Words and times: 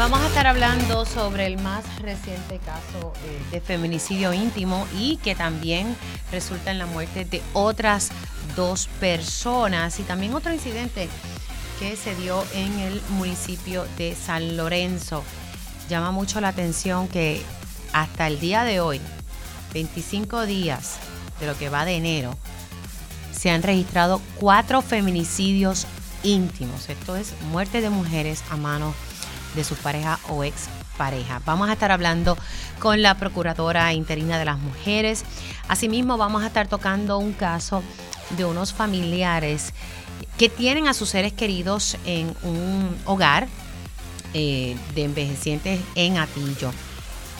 Vamos 0.00 0.22
a 0.22 0.28
estar 0.28 0.46
hablando 0.46 1.04
sobre 1.04 1.44
el 1.44 1.58
más 1.58 1.84
reciente 1.98 2.58
caso 2.64 3.12
eh, 3.22 3.38
de 3.50 3.60
feminicidio 3.60 4.32
íntimo 4.32 4.86
y 4.96 5.18
que 5.18 5.34
también 5.34 5.94
resulta 6.32 6.70
en 6.70 6.78
la 6.78 6.86
muerte 6.86 7.26
de 7.26 7.42
otras 7.52 8.08
dos 8.56 8.88
personas 8.98 10.00
y 10.00 10.04
también 10.04 10.32
otro 10.32 10.54
incidente 10.54 11.10
que 11.78 11.96
se 11.96 12.14
dio 12.14 12.42
en 12.54 12.78
el 12.78 13.02
municipio 13.10 13.84
de 13.98 14.14
San 14.14 14.56
Lorenzo. 14.56 15.22
Llama 15.90 16.12
mucho 16.12 16.40
la 16.40 16.48
atención 16.48 17.06
que 17.06 17.42
hasta 17.92 18.26
el 18.26 18.40
día 18.40 18.64
de 18.64 18.80
hoy, 18.80 19.02
25 19.74 20.46
días 20.46 20.96
de 21.40 21.46
lo 21.46 21.58
que 21.58 21.68
va 21.68 21.84
de 21.84 21.96
enero, 21.96 22.38
se 23.38 23.50
han 23.50 23.62
registrado 23.62 24.22
cuatro 24.36 24.80
feminicidios 24.80 25.86
íntimos. 26.22 26.88
Esto 26.88 27.16
es 27.16 27.34
muerte 27.52 27.82
de 27.82 27.90
mujeres 27.90 28.42
a 28.48 28.56
manos 28.56 28.94
de 28.94 29.09
sus 29.64 29.78
parejas 29.78 30.18
o 30.28 30.44
ex 30.44 30.68
pareja. 30.96 31.40
Vamos 31.46 31.68
a 31.70 31.72
estar 31.72 31.90
hablando 31.90 32.36
con 32.78 33.00
la 33.02 33.16
Procuradora 33.16 33.92
Interina 33.92 34.38
de 34.38 34.44
las 34.44 34.58
Mujeres. 34.58 35.24
Asimismo, 35.68 36.18
vamos 36.18 36.42
a 36.42 36.48
estar 36.48 36.68
tocando 36.68 37.18
un 37.18 37.32
caso 37.32 37.82
de 38.36 38.44
unos 38.44 38.72
familiares 38.72 39.72
que 40.38 40.48
tienen 40.48 40.88
a 40.88 40.94
sus 40.94 41.10
seres 41.10 41.32
queridos 41.32 41.96
en 42.04 42.34
un 42.42 42.96
hogar 43.04 43.48
eh, 44.34 44.76
de 44.94 45.04
envejecientes 45.04 45.80
en 45.94 46.18
Atillo. 46.18 46.70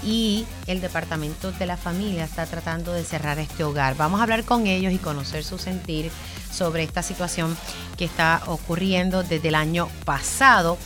Y 0.02 0.46
el 0.66 0.80
departamento 0.80 1.52
de 1.52 1.66
la 1.66 1.76
familia 1.76 2.24
está 2.24 2.46
tratando 2.46 2.92
de 2.92 3.04
cerrar 3.04 3.38
este 3.38 3.64
hogar. 3.64 3.96
Vamos 3.96 4.20
a 4.20 4.22
hablar 4.22 4.44
con 4.44 4.66
ellos 4.66 4.92
y 4.92 4.98
conocer 4.98 5.44
su 5.44 5.58
sentir 5.58 6.10
sobre 6.50 6.82
esta 6.82 7.02
situación 7.02 7.56
que 7.98 8.06
está 8.06 8.42
ocurriendo 8.46 9.22
desde 9.22 9.48
el 9.48 9.54
año 9.54 9.88
pasado. 10.04 10.78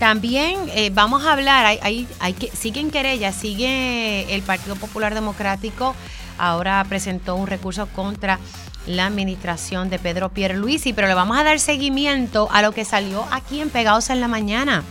También 0.00 0.56
eh, 0.74 0.88
vamos 0.94 1.26
a 1.26 1.32
hablar, 1.34 1.66
hay, 1.66 2.08
hay, 2.20 2.32
que, 2.32 2.50
sigue 2.56 2.80
en 2.80 2.90
querella, 2.90 3.32
sigue 3.32 4.34
el 4.34 4.40
Partido 4.40 4.74
Popular 4.74 5.14
Democrático, 5.14 5.94
ahora 6.38 6.82
presentó 6.88 7.34
un 7.36 7.46
recurso 7.46 7.86
contra 7.86 8.38
la 8.86 9.04
administración 9.04 9.90
de 9.90 9.98
Pedro 9.98 10.30
Pierluisi, 10.30 10.94
pero 10.94 11.06
le 11.06 11.12
vamos 11.12 11.36
a 11.38 11.44
dar 11.44 11.60
seguimiento 11.60 12.48
a 12.50 12.62
lo 12.62 12.72
que 12.72 12.86
salió 12.86 13.26
aquí 13.30 13.60
en 13.60 13.68
Pegados 13.68 14.08
en 14.08 14.22
la 14.22 14.28
Mañana. 14.28 14.84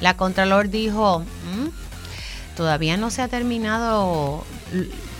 La 0.00 0.16
Contralor 0.16 0.70
dijo, 0.70 1.18
mm, 1.20 2.56
todavía 2.56 2.96
no 2.96 3.10
se 3.10 3.20
ha 3.20 3.28
terminado 3.28 4.46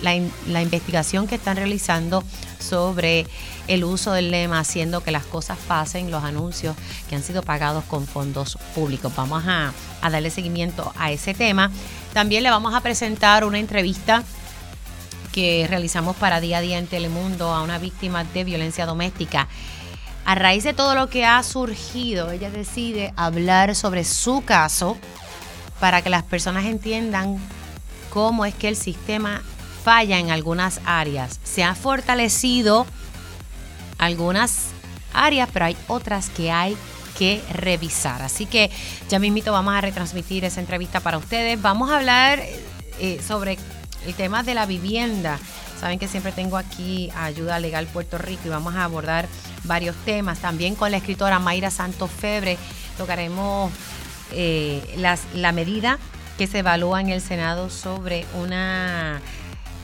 la, 0.01 0.19
la 0.47 0.63
investigación 0.63 1.27
que 1.27 1.35
están 1.35 1.57
realizando 1.57 2.23
sobre 2.65 3.27
el 3.67 3.83
uso 3.83 4.11
del 4.11 4.31
lema 4.31 4.59
haciendo 4.59 5.01
que 5.01 5.11
las 5.11 5.25
cosas 5.25 5.57
pasen, 5.67 6.11
los 6.11 6.23
anuncios 6.23 6.75
que 7.09 7.15
han 7.15 7.23
sido 7.23 7.43
pagados 7.43 7.83
con 7.85 8.07
fondos 8.07 8.57
públicos. 8.73 9.13
Vamos 9.15 9.43
a, 9.47 9.73
darle 10.01 10.29
seguimiento 10.29 10.93
a 10.97 11.11
ese 11.11 11.33
tema. 11.33 11.71
También 12.13 12.43
le 12.43 12.51
vamos 12.51 12.73
a 12.73 12.81
presentar 12.81 13.43
una 13.43 13.59
entrevista 13.59 14.23
que 15.31 15.65
realizamos 15.69 16.15
para 16.15 16.39
Día 16.39 16.59
a 16.59 16.61
Día 16.61 16.77
en 16.77 16.87
Telemundo 16.87 17.53
a 17.53 17.61
una 17.61 17.77
víctima 17.77 18.23
de 18.23 18.43
violencia 18.43 18.85
doméstica. 18.85 19.47
A 20.25 20.35
raíz 20.35 20.63
de 20.63 20.73
todo 20.73 20.95
lo 20.95 21.07
que 21.07 21.25
ha 21.25 21.41
surgido, 21.43 22.31
ella 22.31 22.49
decide 22.49 23.13
hablar 23.15 23.75
sobre 23.75 24.03
su 24.03 24.43
caso 24.43 24.97
para 25.79 26.01
que 26.01 26.09
las 26.09 26.23
personas 26.23 26.65
entiendan 26.65 27.37
cómo 28.09 28.45
es 28.45 28.55
que 28.55 28.69
el 28.69 28.75
sistema 28.75 29.43
falla 29.85 30.17
en 30.17 30.31
algunas 30.31 30.81
áreas. 30.83 31.39
Se 31.43 31.63
ha 31.63 31.75
fortalecido 31.75 32.87
algunas 33.99 34.71
áreas, 35.13 35.47
pero 35.53 35.65
hay 35.65 35.77
otras 35.87 36.29
que 36.31 36.51
hay 36.51 36.75
que 37.19 37.43
revisar. 37.51 38.23
Así 38.23 38.47
que 38.47 38.71
ya 39.09 39.19
mismito 39.19 39.51
vamos 39.51 39.75
a 39.75 39.81
retransmitir 39.81 40.43
esa 40.43 40.59
entrevista 40.59 41.01
para 41.01 41.19
ustedes. 41.19 41.61
Vamos 41.61 41.91
a 41.91 41.97
hablar 41.97 42.41
eh, 42.99 43.21
sobre 43.25 43.59
el 44.07 44.15
tema 44.15 44.41
de 44.41 44.55
la 44.55 44.65
vivienda. 44.65 45.37
Saben 45.79 45.99
que 45.99 46.07
siempre 46.07 46.31
tengo 46.31 46.57
aquí 46.57 47.11
Ayuda 47.15 47.59
Legal 47.59 47.85
Puerto 47.85 48.17
Rico 48.17 48.41
y 48.45 48.49
vamos 48.49 48.73
a 48.73 48.85
abordar 48.85 49.27
varios 49.65 49.95
temas. 49.97 50.39
También 50.39 50.73
con 50.73 50.89
la 50.89 50.97
escritora 50.97 51.37
Mayra 51.37 51.69
Santos 51.69 52.09
Febre 52.09 52.57
tocaremos 52.97 53.71
eh, 54.31 54.81
la 55.35 55.51
medida 55.51 55.99
que 56.39 56.47
se 56.47 56.59
evalúa 56.59 57.01
en 57.01 57.09
el 57.09 57.21
Senado 57.21 57.69
sobre 57.69 58.25
una 58.33 59.21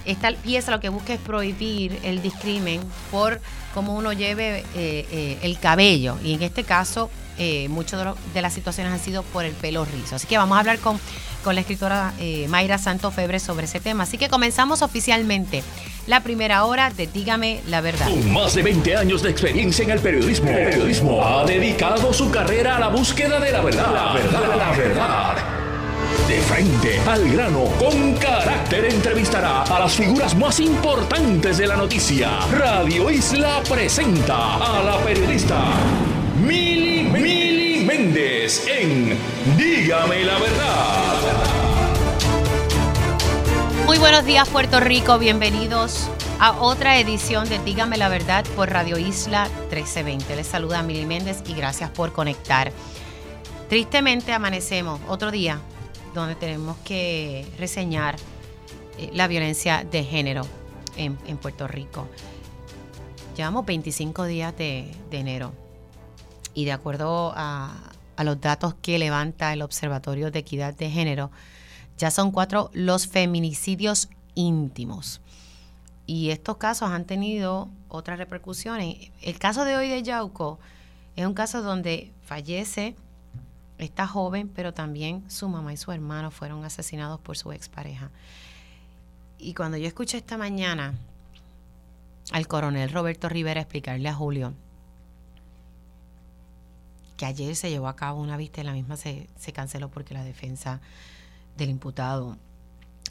esta 0.06 0.31
pieza 0.31 0.72
lo 0.72 0.79
que 0.79 0.89
busca 0.89 1.13
es 1.13 1.19
prohibir 1.19 2.00
el 2.03 2.22
discrimen 2.22 2.81
por 3.12 3.39
cómo 3.73 3.95
uno 3.95 4.13
lleve 4.13 4.59
eh, 4.75 5.06
eh, 5.12 5.38
el 5.41 5.59
cabello. 5.59 6.17
Y 6.23 6.34
en 6.34 6.44
este 6.44 6.63
caso, 6.63 7.09
eh, 7.38 7.67
muchas 7.69 8.16
de, 8.34 8.41
las 8.41 8.53
situaciones 8.53 8.94
han 8.94 9.00
sido 9.00 9.23
por 9.23 9.45
el 9.45 9.53
pelo 9.53 9.85
rizo. 9.85 10.16
Así 10.16 10.28
que 10.28 10.38
vamos 10.38 10.56
a 10.57 10.59
hablar 10.59 10.79
con, 10.79 11.00
con 11.44 11.56
la 11.56 11.61
escritora 11.61 12.13
Mayra 12.50 12.78
Santo 12.78 13.11
Febre 13.11 13.40
sobre 13.40 13.66
ese 13.66 13.79
tema. 13.79 14.03
Así 14.03 14.17
que 14.17 14.29
comenzamos 14.29 14.81
oficialmente 14.81 15.63
la 16.07 16.22
primera 16.22 16.66
hora 16.66 16.90
de 16.90 17.07
Dígame 17.07 17.61
la 17.67 17.81
verdad. 17.81 18.09
Con 18.09 18.31
más 18.31 18.56
de 18.56 18.63
20 18.63 18.95
años 18.95 19.22
de 19.22 19.29
experiencia 19.29 19.84
en 19.84 19.91
el 19.91 20.00
periodismo, 20.00 20.50
el 20.50 20.69
periodismo 20.69 21.25
ha 21.25 21.45
dedicado 21.45 22.13
su 22.13 22.31
carrera 22.31 22.78
a 22.78 22.79
la 22.79 22.88
búsqueda 22.90 23.40
de 23.40 23.51
la 23.51 23.61
verdad. 23.61 23.94
La 23.94 24.13
verdad, 24.13 24.57
la 24.57 24.72
verdad 24.72 25.71
de 26.27 26.41
frente, 26.41 26.99
al 27.07 27.29
grano, 27.29 27.66
con 27.79 28.13
carácter 28.16 28.85
entrevistará 28.85 29.63
a 29.63 29.79
las 29.79 29.94
figuras 29.94 30.35
más 30.35 30.59
importantes 30.59 31.57
de 31.57 31.67
la 31.67 31.75
noticia. 31.75 32.39
Radio 32.51 33.09
Isla 33.09 33.61
presenta 33.69 34.55
a 34.55 34.83
la 34.83 34.97
periodista 35.03 35.61
Mili, 36.35 37.03
Mili 37.03 37.85
Méndez 37.85 38.66
en 38.67 39.17
Dígame 39.57 40.23
la 40.23 40.39
verdad. 40.39 41.22
Muy 43.85 43.97
buenos 43.97 44.25
días 44.25 44.47
Puerto 44.49 44.79
Rico, 44.79 45.19
bienvenidos 45.19 46.09
a 46.39 46.53
otra 46.53 46.97
edición 46.97 47.49
de 47.49 47.59
Dígame 47.59 47.97
la 47.97 48.09
verdad 48.09 48.45
por 48.55 48.69
Radio 48.69 48.97
Isla 48.97 49.45
1320. 49.69 50.35
Les 50.35 50.47
saluda 50.47 50.81
Mili 50.81 51.05
Méndez 51.05 51.43
y 51.47 51.53
gracias 51.53 51.89
por 51.89 52.13
conectar. 52.13 52.72
Tristemente 53.69 54.33
amanecemos 54.33 54.99
otro 55.07 55.31
día 55.31 55.61
donde 56.13 56.35
tenemos 56.35 56.77
que 56.77 57.47
reseñar 57.57 58.16
eh, 58.97 59.09
la 59.13 59.27
violencia 59.27 59.83
de 59.83 60.03
género 60.03 60.44
en, 60.97 61.16
Puerto 61.38 61.67
Rico. 61.67 62.07
Llevamos 63.35 63.66
25 63.66 64.25
días 64.25 64.55
de, 64.57 64.91
enero 65.11 65.53
y 66.53 66.66
de 66.66 66.73
acuerdo 66.73 67.33
a, 67.35 67.73
los 68.23 68.39
datos 68.39 68.75
que 68.83 68.99
levanta 68.99 69.51
el 69.51 69.63
Observatorio 69.63 70.29
de 70.29 70.39
Equidad 70.39 70.75
de 70.75 70.91
Género, 70.91 71.31
ya 71.97 72.11
son 72.11 72.29
cuatro 72.31 72.69
los 72.73 73.07
feminicidios 73.07 74.09
íntimos. 74.35 75.22
Y 76.05 76.29
estos 76.29 76.57
casos 76.57 76.91
han 76.91 77.05
tenido 77.05 77.69
otras 77.88 78.19
repercusiones. 78.19 79.09
El 79.23 79.39
caso 79.39 79.66
de 79.66 79.75
hoy 79.75 79.89
de 79.89 80.03
Yauco 80.03 80.59
es 81.16 81.25
un 81.25 81.33
caso 81.33 81.63
donde 81.63 82.11
fallece 82.23 82.95
esta 83.84 84.08
joven, 84.08 84.50
pero 84.50 84.74
también 84.74 85.30
su 85.30 85.47
mamá 85.50 85.74
y 85.74 85.78
su 85.78 85.92
hermano 85.92 86.31
fueron 86.31 86.64
asesinados 86.66 87.19
por 87.19 87.38
su 87.38 87.52
expareja. 87.52 88.09
Y 89.38 89.53
cuando 89.53 89.78
yo 89.78 89.88
escuché 89.88 90.18
esta 90.18 90.38
mañana 90.38 90.94
al 92.31 92.47
coronel 92.47 92.91
Roberto 92.91 93.28
Rivera 93.28 93.62
explicarle 93.62 94.08
a 94.08 94.14
Julio 94.14 94.53
que 97.18 97.25
ayer 97.25 97.56
se 97.56 97.70
llevó 97.70 97.88
a 97.88 97.96
cabo 97.96 98.20
una 98.20 98.38
vista 98.38 98.62
y 98.62 98.64
la 98.64 98.74
misma 98.74 98.97
se, 98.97 99.30
se 99.36 99.53
canceló 99.53 99.90
porque 99.90 100.14
la 100.14 100.24
defensa 100.24 100.81
del 101.56 101.70
imputado 101.70 102.38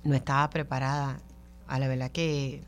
no 0.02 0.14
estaba 0.14 0.50
preparada. 0.50 1.20
A 1.68 1.78
la 1.78 1.86
verdad 1.86 2.10
que 2.10 2.64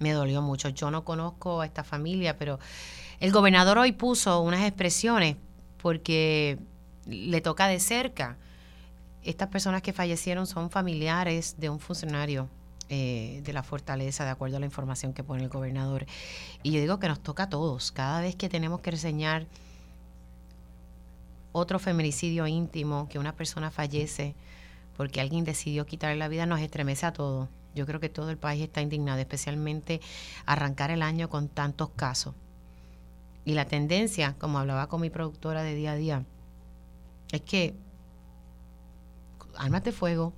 me 0.00 0.12
dolió 0.12 0.42
mucho. 0.42 0.68
Yo 0.68 0.90
no 0.90 1.04
conozco 1.04 1.60
a 1.60 1.66
esta 1.66 1.84
familia, 1.84 2.36
pero 2.36 2.58
el 3.20 3.30
gobernador 3.30 3.78
hoy 3.78 3.92
puso 3.92 4.40
unas 4.40 4.62
expresiones 4.66 5.36
porque 5.80 6.58
le 7.06 7.40
toca 7.40 7.68
de 7.68 7.80
cerca. 7.80 8.36
Estas 9.22 9.48
personas 9.48 9.82
que 9.82 9.92
fallecieron 9.92 10.46
son 10.46 10.70
familiares 10.70 11.56
de 11.58 11.70
un 11.70 11.78
funcionario 11.78 12.48
eh, 12.88 13.40
de 13.44 13.52
la 13.52 13.62
fortaleza, 13.62 14.24
de 14.24 14.30
acuerdo 14.30 14.56
a 14.56 14.60
la 14.60 14.66
información 14.66 15.12
que 15.12 15.24
pone 15.24 15.42
el 15.42 15.48
gobernador. 15.48 16.06
Y 16.62 16.72
yo 16.72 16.80
digo 16.80 16.98
que 16.98 17.08
nos 17.08 17.20
toca 17.20 17.44
a 17.44 17.48
todos. 17.48 17.92
Cada 17.92 18.20
vez 18.20 18.36
que 18.36 18.48
tenemos 18.48 18.80
que 18.80 18.90
reseñar 18.90 19.46
otro 21.52 21.78
feminicidio 21.78 22.46
íntimo, 22.46 23.08
que 23.08 23.18
una 23.18 23.34
persona 23.34 23.70
fallece 23.70 24.34
porque 24.96 25.20
alguien 25.20 25.44
decidió 25.44 25.86
quitarle 25.86 26.16
la 26.16 26.28
vida, 26.28 26.46
nos 26.46 26.60
estremece 26.60 27.06
a 27.06 27.12
todos. 27.12 27.48
Yo 27.74 27.86
creo 27.86 28.00
que 28.00 28.08
todo 28.08 28.30
el 28.30 28.36
país 28.36 28.62
está 28.62 28.82
indignado, 28.82 29.20
especialmente 29.20 30.00
arrancar 30.44 30.90
el 30.90 31.02
año 31.02 31.30
con 31.30 31.48
tantos 31.48 31.90
casos. 31.90 32.34
Y 33.44 33.54
la 33.54 33.64
tendencia, 33.64 34.36
como 34.38 34.58
hablaba 34.58 34.88
con 34.88 35.00
mi 35.00 35.10
productora 35.10 35.62
de 35.62 35.74
día 35.74 35.92
a 35.92 35.96
día, 35.96 36.24
es 37.32 37.40
que 37.40 37.74
armas 39.56 39.82
de 39.82 39.92
fuego 39.92 40.32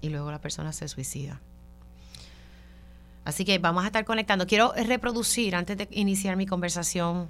y 0.00 0.08
luego 0.08 0.30
la 0.30 0.40
persona 0.40 0.72
se 0.72 0.88
suicida. 0.88 1.40
Así 3.24 3.44
que 3.44 3.58
vamos 3.58 3.84
a 3.84 3.86
estar 3.88 4.04
conectando. 4.04 4.46
Quiero 4.46 4.72
reproducir, 4.72 5.56
antes 5.56 5.76
de 5.76 5.88
iniciar 5.90 6.36
mi 6.36 6.46
conversación, 6.46 7.28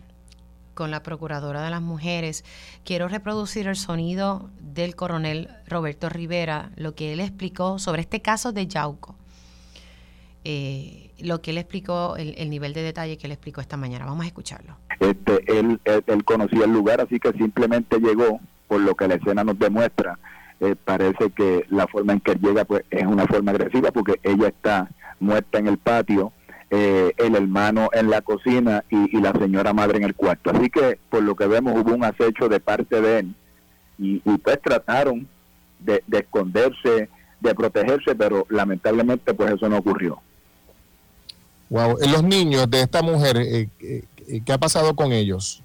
con 0.77 0.93
la 0.93 1.03
Procuradora 1.03 1.63
de 1.63 1.71
las 1.71 1.83
Mujeres. 1.83 2.45
Quiero 2.85 3.09
reproducir 3.09 3.67
el 3.67 3.77
sonido 3.77 4.51
del 4.61 4.95
coronel 4.95 5.49
Roberto 5.67 6.09
Rivera, 6.09 6.71
lo 6.77 6.95
que 6.95 7.15
él 7.15 7.21
explicó 7.21 7.81
sobre 7.81 8.03
este 8.03 8.21
caso 8.21 8.53
de 8.53 8.69
Yauco. 8.69 9.17
Eh, 10.45 11.06
lo 11.21 11.41
que 11.41 11.51
él 11.51 11.59
explicó, 11.59 12.17
el, 12.17 12.51
nivel 12.51 12.73
de 12.73 12.83
detalle 12.83 13.17
que 13.19 13.27
él 13.27 13.33
explicó 13.33 13.61
esta 13.61 13.77
mañana. 13.77 14.05
Vamos 14.05 14.25
a 14.25 14.29
escucharlo. 14.29 14.77
Este, 15.01 15.59
él, 15.59 15.81
él, 15.85 16.25
conocía 16.25 16.65
el 16.65 16.73
lugar, 16.73 17.01
así 17.01 17.19
que 17.19 17.33
simplemente 17.33 17.99
llegó, 17.99 18.41
por 18.69 18.81
lo 18.81 18.95
que 18.95 19.09
la 19.09 19.15
escena 19.15 19.45
nos 19.45 19.59
demuestra. 19.59 20.19
Eh, 20.61 20.75
parece 20.83 21.31
que 21.31 21.67
la 21.69 21.87
forma 21.87 22.15
en 22.15 22.21
que 22.21 22.33
él 22.33 22.41
llega 22.41 22.65
pues 22.65 22.83
es 22.91 23.05
una 23.05 23.27
forma 23.27 23.51
agresiva 23.51 23.91
porque 23.91 24.19
ella 24.23 24.49
está 24.49 24.89
muerta 25.21 25.59
en 25.59 25.67
el 25.67 25.77
patio 25.77 26.33
eh, 26.69 27.13
el 27.19 27.37
hermano 27.37 27.91
en 27.93 28.11
la 28.11 28.23
cocina 28.23 28.83
y, 28.91 29.21
la 29.21 29.33
señora 29.33 29.73
madre 29.73 29.99
en 29.99 30.05
el 30.05 30.17
cuarto. 30.17 30.51
Así 30.51 30.69
que 30.69 30.99
por 31.09 31.23
lo 31.23 31.37
que 31.37 31.47
vemos 31.47 31.75
hubo 31.81 31.95
un 31.95 32.05
acecho 32.05 32.49
de 32.49 32.59
parte 32.59 33.01
de 33.01 33.21
él 33.21 33.35
y, 33.99 34.19
pues 34.39 34.61
trataron 34.61 35.29
de, 35.79 36.03
esconderse, 36.11 37.09
de 37.41 37.55
protegerse, 37.55 38.17
pero 38.17 38.47
lamentablemente 38.49 39.33
pues 39.33 39.53
eso 39.53 39.69
no 39.69 39.79
ocurrió. 39.79 40.21
Wow, 41.69 41.97
los 42.11 42.23
niños 42.23 42.71
de 42.71 42.81
esta 42.83 43.03
mujer, 43.03 43.37
eh, 43.39 43.69
eh, 43.81 44.41
¿qué 44.45 44.53
ha 44.53 44.59
pasado 44.59 44.95
con 44.95 45.13
ellos? 45.13 45.63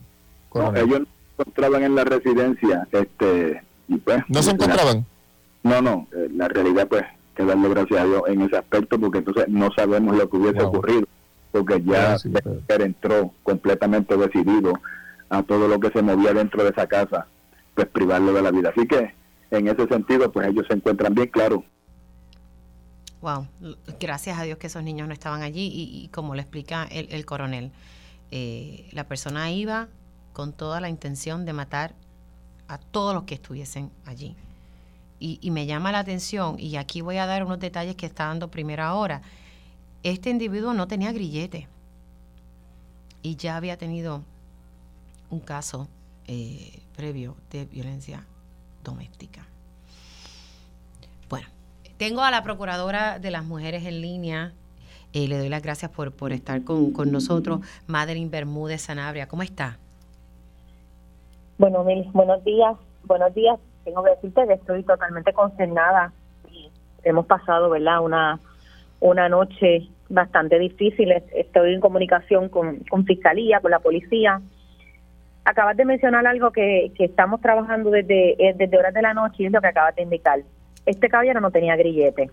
ellos 0.53 0.99
no 0.99 1.05
se 1.05 1.41
encontraban 1.41 1.83
en 1.83 1.95
la 1.95 2.03
residencia, 2.03 2.87
este, 2.91 3.61
y 3.87 3.97
pues, 3.97 4.23
¿No 4.27 4.41
se 4.41 4.51
encontraban? 4.51 5.05
no, 5.63 5.81
no, 5.81 6.07
la 6.33 6.47
realidad 6.47 6.87
pues 6.87 7.03
que 7.35 7.45
darle 7.45 7.69
gracias 7.69 8.01
a 8.01 8.05
Dios 8.05 8.21
en 8.27 8.41
ese 8.41 8.57
aspecto, 8.57 8.99
porque 8.99 9.19
entonces 9.19 9.47
no 9.47 9.69
sabemos 9.75 10.17
lo 10.17 10.29
que 10.29 10.37
hubiese 10.37 10.61
ocurrido, 10.61 11.07
porque 11.51 11.81
ya 11.83 12.17
él 12.25 12.81
entró 12.81 13.31
completamente 13.43 14.17
decidido 14.17 14.73
a 15.29 15.43
todo 15.43 15.67
lo 15.67 15.79
que 15.79 15.89
se 15.89 16.01
movía 16.01 16.33
dentro 16.33 16.63
de 16.63 16.71
esa 16.71 16.87
casa, 16.87 17.27
pues 17.73 17.87
privarlo 17.87 18.33
de 18.33 18.41
la 18.41 18.51
vida. 18.51 18.73
Así 18.75 18.85
que 18.85 19.13
en 19.51 19.67
ese 19.67 19.87
sentido, 19.87 20.31
pues 20.31 20.47
ellos 20.47 20.65
se 20.67 20.75
encuentran 20.75 21.13
bien 21.13 21.27
claros. 21.27 21.61
Wow, 23.21 23.47
gracias 23.99 24.39
a 24.39 24.43
Dios 24.43 24.57
que 24.57 24.67
esos 24.67 24.83
niños 24.83 25.07
no 25.07 25.13
estaban 25.13 25.43
allí 25.43 25.71
y, 25.73 26.07
como 26.07 26.33
le 26.33 26.41
explica 26.41 26.85
el, 26.85 27.25
coronel, 27.25 27.71
eh, 28.31 28.89
la 28.93 29.07
persona 29.07 29.51
iba 29.51 29.89
con 30.33 30.53
toda 30.53 30.81
la 30.81 30.89
intención 30.89 31.45
de 31.45 31.53
matar 31.53 31.93
a 32.67 32.79
todos 32.79 33.13
los 33.13 33.23
que 33.23 33.35
estuviesen 33.35 33.91
allí 34.05 34.35
y, 35.21 35.51
me 35.51 35.67
llama 35.67 35.91
la 35.91 35.99
atención, 35.99 36.55
y 36.59 36.77
aquí 36.77 37.01
voy 37.01 37.17
a 37.17 37.27
dar 37.27 37.43
unos 37.43 37.59
detalles 37.59 37.95
que 37.95 38.07
está 38.07 38.25
dando 38.25 38.49
primera 38.49 38.95
hora, 38.95 39.21
este 40.01 40.31
individuo 40.31 40.73
no 40.73 40.87
tenía 40.87 41.11
grillete 41.11 41.67
y 43.21 43.35
ya 43.35 43.55
había 43.55 43.77
tenido 43.77 44.23
un 45.29 45.39
caso 45.39 45.87
eh, 46.25 46.81
previo 46.95 47.37
de 47.51 47.65
violencia 47.65 48.25
doméstica. 48.83 49.45
Tengo 52.01 52.23
a 52.23 52.31
la 52.31 52.41
Procuradora 52.41 53.19
de 53.19 53.29
las 53.29 53.45
Mujeres 53.45 53.85
en 53.85 54.01
línea. 54.01 54.53
Eh, 55.13 55.27
le 55.27 55.37
doy 55.37 55.49
las 55.49 55.61
gracias 55.61 55.91
por, 55.91 56.11
por 56.11 56.31
estar 56.31 56.63
con, 56.63 56.93
con 56.93 57.11
nosotros. 57.11 57.59
Madeline 57.85 58.31
Bermúdez 58.31 58.81
Sanabria, 58.81 59.27
¿cómo 59.27 59.43
está? 59.43 59.77
Bueno, 61.59 61.85
buenos 62.11 62.43
días. 62.43 62.75
Buenos 63.03 63.31
días 63.35 63.59
tengo 63.83 64.03
que 64.03 64.09
decirte 64.09 64.47
que 64.47 64.53
estoy 64.53 64.81
totalmente 64.81 65.31
consternada 65.31 66.11
y 66.51 66.71
hemos 67.03 67.27
pasado, 67.27 67.69
¿verdad? 67.69 68.01
Una, 68.01 68.39
una 68.99 69.29
noche 69.29 69.87
bastante 70.09 70.57
difícil. 70.57 71.11
Estoy 71.11 71.75
en 71.75 71.81
comunicación 71.81 72.49
con, 72.49 72.79
con 72.89 73.05
Fiscalía, 73.05 73.59
con 73.59 73.69
la 73.69 73.77
policía. 73.79 74.41
Acabas 75.45 75.77
de 75.77 75.85
mencionar 75.85 76.25
algo 76.25 76.49
que, 76.51 76.91
que 76.97 77.05
estamos 77.05 77.41
trabajando 77.41 77.91
desde, 77.91 78.43
eh, 78.43 78.55
desde 78.57 78.75
horas 78.75 78.95
de 78.95 79.03
la 79.03 79.13
noche 79.13 79.43
y 79.43 79.45
es 79.45 79.51
lo 79.51 79.61
que 79.61 79.67
acabas 79.67 79.95
de 79.95 80.01
indicar. 80.01 80.39
Este 80.85 81.09
caballero 81.09 81.41
no 81.41 81.51
tenía 81.51 81.75
grillete. 81.75 82.31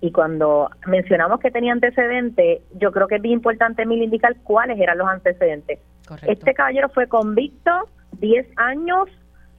Y 0.00 0.12
cuando 0.12 0.70
mencionamos 0.86 1.40
que 1.40 1.50
tenía 1.50 1.72
antecedentes, 1.72 2.62
yo 2.78 2.90
creo 2.90 3.06
que 3.06 3.16
es 3.16 3.22
bien 3.22 3.34
importante 3.34 3.84
mil 3.84 4.02
indicar 4.02 4.34
cuáles 4.42 4.78
eran 4.80 4.98
los 4.98 5.08
antecedentes. 5.08 5.78
Este 6.26 6.54
caballero 6.54 6.88
fue 6.88 7.06
convicto 7.06 7.70
10 8.18 8.46
años 8.56 9.08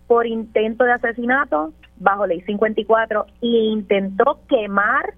por 0.07 0.27
intento 0.27 0.83
de 0.83 0.93
asesinato 0.93 1.73
bajo 1.97 2.25
ley 2.25 2.41
54 2.41 3.25
e 3.41 3.47
intentó 3.47 4.39
quemar 4.49 5.13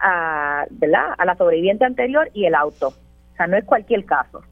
a, 0.00 0.64
¿verdad? 0.70 1.14
a 1.16 1.24
la 1.24 1.36
sobreviviente 1.36 1.84
anterior 1.84 2.30
y 2.32 2.46
el 2.46 2.54
auto. 2.54 2.88
O 2.88 3.36
sea, 3.36 3.46
no 3.46 3.56
es 3.56 3.64
cualquier 3.64 4.04
caso. 4.06 4.42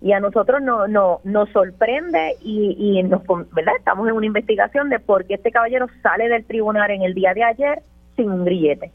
Y 0.00 0.12
a 0.12 0.20
nosotros 0.20 0.62
no, 0.62 0.86
no, 0.86 1.20
nos 1.24 1.50
sorprende 1.50 2.36
y, 2.42 2.76
y 2.78 3.02
nos, 3.02 3.22
¿verdad? 3.52 3.74
estamos 3.78 4.08
en 4.08 4.14
una 4.14 4.26
investigación 4.26 4.88
de 4.88 5.00
por 5.00 5.24
qué 5.26 5.34
este 5.34 5.50
caballero 5.50 5.86
sale 6.02 6.28
del 6.28 6.44
tribunal 6.44 6.90
en 6.90 7.02
el 7.02 7.14
día 7.14 7.34
de 7.34 7.42
ayer 7.42 7.82
sin 8.16 8.30
un 8.30 8.44
grillete. 8.44 8.92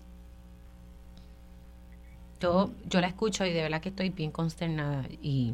Yo, 2.39 2.69
yo 2.89 3.01
la 3.01 3.07
escucho 3.07 3.45
y 3.45 3.53
de 3.53 3.63
verdad 3.63 3.81
que 3.81 3.89
estoy 3.89 4.09
bien 4.09 4.31
consternada 4.31 5.03
y 5.21 5.53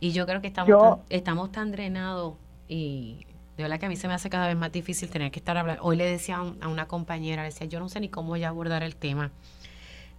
y 0.00 0.12
yo 0.12 0.26
creo 0.26 0.40
que 0.40 0.48
estamos, 0.48 0.80
tan, 0.80 0.98
estamos 1.08 1.52
tan 1.52 1.72
drenados 1.72 2.34
y 2.68 3.26
de 3.56 3.62
verdad 3.62 3.80
que 3.80 3.86
a 3.86 3.88
mí 3.88 3.96
se 3.96 4.08
me 4.08 4.14
hace 4.14 4.28
cada 4.28 4.46
vez 4.46 4.56
más 4.56 4.70
difícil 4.70 5.08
tener 5.08 5.30
que 5.30 5.38
estar 5.38 5.56
hablando. 5.56 5.82
Hoy 5.82 5.96
le 5.96 6.04
decía 6.04 6.36
a, 6.36 6.68
una 6.68 6.86
compañera, 6.86 7.42
le 7.42 7.48
decía, 7.48 7.66
yo 7.66 7.80
no 7.80 7.88
sé 7.88 8.00
ni 8.00 8.08
cómo 8.08 8.36
ya 8.36 8.48
abordar 8.48 8.82
el 8.82 8.96
tema. 8.96 9.30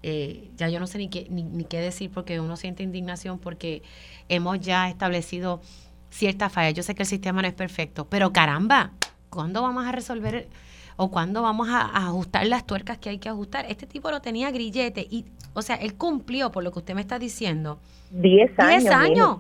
Eh, 0.04 0.52
ya 0.56 0.70
yo 0.70 0.80
no 0.80 0.88
sé 0.88 1.00
ni 1.00 1.10
qué, 1.10 1.28
ni, 1.30 1.66
qué 1.66 1.80
decir 1.80 2.12
porque 2.14 2.40
uno 2.40 2.56
siente 2.56 2.84
indignación 2.84 3.40
porque 3.40 3.82
hemos 4.30 4.60
ya 4.60 4.90
establecido 4.90 5.62
ciertas 6.10 6.52
fallas. 6.52 6.74
Yo 6.74 6.84
sé 6.84 6.96
que 6.96 7.04
el 7.04 7.08
sistema 7.08 7.42
no 7.42 7.48
es 7.48 7.54
perfecto, 7.54 8.08
pero 8.10 8.32
caramba, 8.32 8.92
¿cuándo 9.30 9.62
vamos 9.62 9.86
a 9.86 9.92
resolver 9.92 10.48
o 10.96 11.12
cuándo 11.12 11.42
vamos 11.42 11.68
a, 11.70 11.82
ajustar 12.08 12.46
las 12.48 12.66
tuercas 12.66 12.98
que 12.98 13.10
hay 13.10 13.18
que 13.18 13.30
ajustar? 13.30 13.66
Este 13.70 13.88
tipo 13.88 14.12
no 14.12 14.22
tenía 14.22 14.52
grillete 14.52 15.08
y, 15.10 15.26
o 15.54 15.62
sea, 15.62 15.76
él 15.76 15.96
cumplió 15.96 16.52
por 16.52 16.64
lo 16.64 16.72
que 16.72 16.80
usted 16.80 16.94
me 16.94 17.02
está 17.02 17.20
diciendo. 17.20 17.80
Diez 18.12 18.52
años. 18.60 18.84
Diez 18.84 18.94
años. 18.94 19.38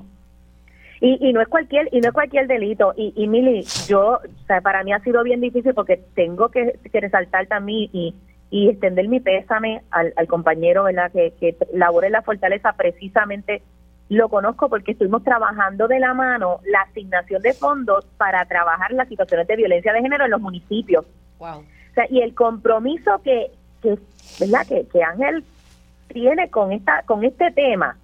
Y, 1.00 1.30
y 1.30 1.34
no 1.34 1.42
es 1.42 1.48
cualquier 1.48 1.90
y 1.92 2.02
no 2.02 2.08
es 2.08 2.14
cualquier 2.14 2.48
delito. 2.48 2.94
Y, 2.98 3.14
y 3.16 3.28
Mili, 3.28 3.64
yo, 3.88 4.14
o 4.14 4.46
sea, 4.48 4.62
para 4.62 4.84
mí 4.84 4.92
ha 4.94 5.00
sido 5.00 5.24
bien 5.24 5.42
difícil 5.42 5.74
porque 5.74 6.02
tengo 6.16 6.50
que, 6.50 6.80
resaltar 6.92 7.48
también 7.48 7.90
y, 7.94 8.16
y 8.50 8.70
extender 8.70 9.08
mi 9.08 9.20
pésame 9.20 9.82
al, 9.92 10.14
al 10.16 10.28
compañero 10.28 10.84
¿verdad? 10.84 11.12
Que, 11.12 11.34
que 11.40 11.56
labora 11.74 12.08
en 12.08 12.14
la 12.14 12.22
fortaleza 12.22 12.74
precisamente 12.74 13.62
lo 14.10 14.30
conozco 14.30 14.70
porque 14.70 14.94
estuvimos 14.94 15.24
trabajando 15.24 15.88
de 15.88 16.00
la 16.00 16.14
mano 16.14 16.62
la 16.66 16.82
asignación 16.82 17.42
de 17.42 17.54
fondos 17.54 18.06
para 18.18 18.46
trabajar 18.46 18.92
las 18.92 19.10
situaciones 19.10 19.48
de 19.48 19.58
violencia 19.58 19.92
de 19.92 20.02
género 20.02 20.26
en 20.26 20.32
los 20.32 20.40
municipios. 20.40 21.06
Wow. 21.40 21.60
O 21.60 21.94
sea, 21.94 22.06
y 22.10 22.22
el 22.22 22.34
compromiso 22.34 23.22
que, 23.22 23.52
que 23.82 23.98
¿verdad? 24.40 24.66
Que, 24.66 24.88
que 24.88 25.04
Ángel 25.04 25.44
tiene 26.08 26.50
con 26.50 26.72
esta 26.72 27.04
con 27.04 27.26
este 27.26 27.52
tema 27.52 27.98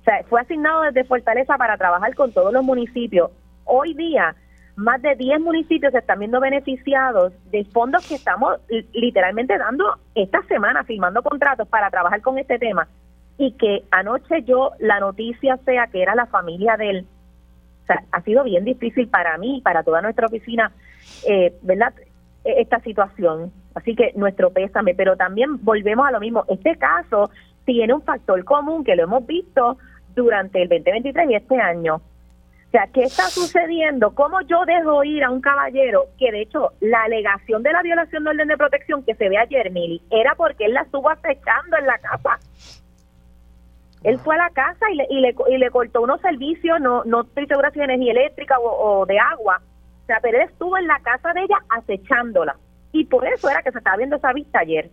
o 0.00 0.04
sea, 0.04 0.22
fue 0.28 0.40
asignado 0.40 0.82
desde 0.82 1.04
Fortaleza 1.04 1.58
para 1.58 1.76
trabajar 1.76 2.14
con 2.14 2.32
todos 2.32 2.52
los 2.52 2.64
municipios. 2.64 3.30
Hoy 3.64 3.94
día, 3.94 4.34
más 4.80 5.02
de 5.02 5.14
10 5.14 5.40
municipios 5.40 5.92
se 5.92 5.98
están 5.98 6.20
viendo 6.20 6.40
beneficiados 6.40 7.34
de 7.50 7.64
fondos 7.66 8.08
que 8.08 8.14
estamos 8.14 8.56
literalmente 8.92 9.58
dando 9.58 9.84
esta 10.14 10.42
semana, 10.44 10.84
firmando 10.84 11.22
contratos 11.22 11.68
para 11.68 11.90
trabajar 11.90 12.22
con 12.22 12.38
este 12.38 12.58
tema. 12.58 12.88
Y 13.36 13.52
que 13.52 13.84
anoche 13.90 14.42
yo, 14.42 14.72
la 14.78 14.98
noticia 14.98 15.58
sea 15.66 15.86
que 15.88 16.02
era 16.02 16.14
la 16.14 16.26
familia 16.26 16.78
de 16.78 16.90
él. 16.90 17.06
O 17.82 17.86
sea, 17.86 18.04
ha 18.10 18.22
sido 18.22 18.42
bien 18.44 18.64
difícil 18.64 19.08
para 19.08 19.36
mí 19.36 19.60
para 19.62 19.82
toda 19.82 20.00
nuestra 20.00 20.26
oficina, 20.26 20.72
eh, 21.28 21.54
¿verdad? 21.60 21.92
E-, 22.44 22.62
esta 22.62 22.80
situación. 22.80 23.52
Así 23.74 23.94
que 23.94 24.12
nuestro 24.16 24.50
pésame, 24.50 24.94
pero 24.94 25.14
también 25.14 25.62
volvemos 25.62 26.06
a 26.06 26.10
lo 26.10 26.20
mismo. 26.20 26.44
Este 26.48 26.76
caso 26.76 27.30
tiene 27.66 27.92
un 27.92 28.02
factor 28.02 28.42
común 28.44 28.82
que 28.82 28.96
lo 28.96 29.02
hemos 29.02 29.26
visto 29.26 29.76
durante 30.14 30.62
el 30.62 30.68
2023 30.70 31.30
y 31.30 31.34
este 31.34 31.60
año. 31.60 32.00
O 32.70 32.72
sea, 32.72 32.86
¿qué 32.86 33.02
está 33.02 33.24
sucediendo? 33.24 34.14
¿Cómo 34.14 34.40
yo 34.42 34.64
dejo 34.64 35.02
ir 35.02 35.24
a 35.24 35.30
un 35.32 35.40
caballero 35.40 36.04
que, 36.16 36.30
de 36.30 36.42
hecho, 36.42 36.70
la 36.78 37.02
alegación 37.02 37.64
de 37.64 37.72
la 37.72 37.82
violación 37.82 38.22
de 38.22 38.30
orden 38.30 38.46
de 38.46 38.56
protección 38.56 39.02
que 39.02 39.16
se 39.16 39.28
ve 39.28 39.38
ayer, 39.38 39.72
Mili, 39.72 40.00
era 40.08 40.36
porque 40.36 40.66
él 40.66 40.74
la 40.74 40.82
estuvo 40.82 41.10
acechando 41.10 41.76
en 41.76 41.86
la 41.86 41.98
casa? 41.98 42.38
Él 44.04 44.20
fue 44.20 44.36
a 44.36 44.38
la 44.38 44.50
casa 44.50 44.88
y 44.88 44.94
le, 44.94 45.06
y 45.10 45.20
le, 45.20 45.34
y 45.50 45.58
le 45.58 45.70
cortó 45.72 46.02
unos 46.02 46.20
servicios, 46.20 46.80
no, 46.80 47.02
no 47.06 47.22
estoy 47.22 47.48
segura 47.48 47.72
si 47.72 47.80
energía 47.80 48.12
eléctrica 48.12 48.56
o, 48.60 49.04
de 49.04 49.18
agua. 49.18 49.60
O 50.04 50.06
sea, 50.06 50.20
pero 50.22 50.38
él 50.38 50.48
estuvo 50.48 50.78
en 50.78 50.86
la 50.86 51.00
casa 51.00 51.32
de 51.32 51.42
ella 51.42 51.58
acechándola. 51.70 52.56
Y 52.92 53.04
por 53.06 53.26
eso 53.26 53.50
era 53.50 53.64
que 53.64 53.72
se 53.72 53.78
estaba 53.78 53.96
viendo 53.96 54.14
esa 54.14 54.32
vista 54.32 54.60
ayer. 54.60 54.92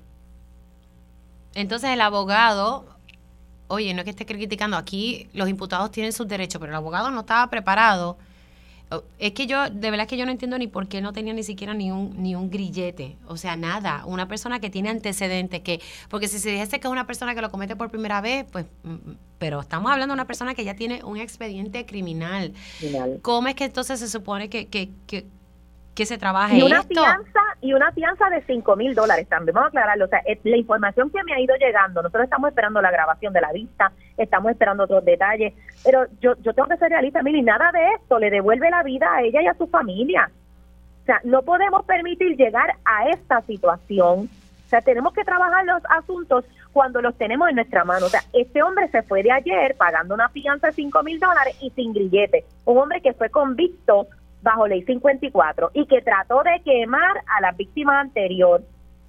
Entonces 1.54 1.92
el 1.92 2.02
abogado 2.02 2.97
Oye, 3.68 3.94
no 3.94 4.00
es 4.00 4.04
que 4.06 4.12
esté 4.12 4.26
criticando, 4.26 4.78
aquí 4.78 5.28
los 5.34 5.50
imputados 5.50 5.92
tienen 5.92 6.14
sus 6.14 6.28
derechos, 6.28 6.60
pero 6.60 6.72
el 6.72 6.78
abogado 6.78 7.12
no 7.12 7.22
estaba 7.22 7.50
preparado 7.50 8.18
es 9.20 9.34
que 9.34 9.48
yo, 9.48 9.70
de 9.70 9.92
verdad 9.92 10.08
que 10.08 10.16
yo 10.16 10.26
no 10.26 10.32
entiendo 10.32 10.58
ni 10.58 10.68
por 10.68 10.88
qué 10.88 11.02
no 11.02 11.12
tenía 11.12 11.34
ni 11.34 11.44
siquiera 11.44 11.74
ni 11.74 11.92
un, 11.92 12.16
ni 12.22 12.36
un 12.36 12.50
grillete. 12.50 13.18
O 13.28 13.36
sea, 13.36 13.58
nada. 13.58 14.04
Una 14.06 14.28
persona 14.28 14.60
que 14.60 14.70
tiene 14.70 14.90
antecedentes, 14.90 15.62
que, 15.62 15.82
porque 16.10 16.28
si 16.30 16.40
se 16.40 16.52
dijese 16.52 16.80
que 16.80 16.88
es 16.88 16.92
una 16.92 17.06
persona 17.06 17.36
que 17.36 17.42
lo 17.42 17.52
comete 17.52 17.76
por 17.76 17.90
primera 17.90 18.22
vez, 18.22 18.46
pues, 18.50 18.66
mm, 18.84 18.92
mm, 18.92 19.18
pero 19.40 19.60
estamos 19.60 19.92
hablando 19.92 20.14
de 20.14 20.16
una 20.16 20.28
persona 20.28 20.56
que 20.56 20.64
ya 20.64 20.76
tiene 20.76 21.04
un 21.04 21.18
expediente 21.18 21.86
criminal. 21.86 22.54
¿Cómo 23.22 23.50
es 23.50 23.56
que 23.56 23.66
entonces 23.66 24.00
se 24.00 24.08
supone 24.08 24.50
que, 24.50 24.68
que, 24.68 24.90
que, 25.06 25.26
que 25.94 26.06
se 26.06 26.18
trabaje 26.18 26.58
y 26.58 26.62
una 26.62 26.80
esto? 26.80 27.04
Fianza, 27.04 27.42
y 27.62 27.74
una 27.74 27.92
fianza 27.92 28.30
de 28.30 28.42
5 28.44 28.76
mil 28.76 28.94
dólares 28.94 29.28
también, 29.28 29.56
vamos 29.56 29.68
a 29.68 29.70
aclararlo. 29.70 30.06
O 30.06 30.08
sea, 30.08 30.22
la 30.44 30.58
información 30.58 31.10
que 31.10 31.24
me 31.24 31.34
ha 31.34 31.40
ido 31.40 31.56
llegando, 31.56 32.02
nosotros 32.02 32.26
estamos 32.26 32.50
esperando 32.50 32.82
la 32.82 32.92
grabación 32.92 33.34
de 33.34 33.42
la 33.42 33.52
vista, 33.52 33.92
estamos 34.18 34.52
esperando 34.52 34.84
otros 34.84 35.04
detalles, 35.04 35.54
pero 35.84 36.06
yo, 36.20 36.36
yo 36.42 36.54
tengo 36.54 36.70
que 36.70 36.78
ser 36.78 36.90
realista, 36.90 37.22
y 37.26 37.42
nada 37.42 37.72
de 37.72 37.94
esto 37.96 38.20
le 38.20 38.30
devuelve 38.30 38.70
la 38.70 38.84
vida 38.84 39.12
a 39.12 39.22
ella 39.22 39.42
y 39.42 39.48
a 39.48 39.56
su 39.56 39.68
familia. 39.68 40.30
O 41.02 41.06
sea, 41.06 41.20
no 41.24 41.42
podemos 41.42 41.86
permitir 41.86 42.36
llegar 42.36 42.76
a 42.84 43.10
esta 43.10 43.42
situación. 43.42 44.30
O 44.66 44.70
sea, 44.70 44.82
tenemos 44.82 45.14
que 45.14 45.24
trabajar 45.24 45.66
los 45.66 45.82
asuntos 45.90 46.44
cuando 46.74 47.02
los 47.02 47.18
tenemos 47.18 47.48
en 47.50 47.56
nuestra 47.56 47.86
mano. 47.86 48.08
O 48.08 48.10
sea, 48.10 48.22
este 48.34 48.62
hombre 48.62 48.90
se 48.90 49.02
fue 49.04 49.24
de 49.24 49.32
ayer 49.32 49.76
pagando 49.78 50.14
una 50.14 50.30
fianza 50.30 50.68
de 50.68 50.74
5 50.74 51.04
mil 51.04 51.20
dólares 51.20 51.56
y 51.62 51.70
sin 51.72 51.94
grillete. 51.94 52.44
Un 52.66 52.78
hombre 52.78 53.02
que 53.02 53.14
fue 53.14 53.30
convicto 53.30 54.08
bajo 54.42 54.68
ley 54.68 54.84
54 54.84 55.72
y 55.74 55.86
que 55.88 56.02
trató 56.02 56.44
de 56.44 56.62
quemar 56.64 57.18
a 57.38 57.42
la 57.42 57.52
víctima 57.52 58.00
anterior. 58.00 58.62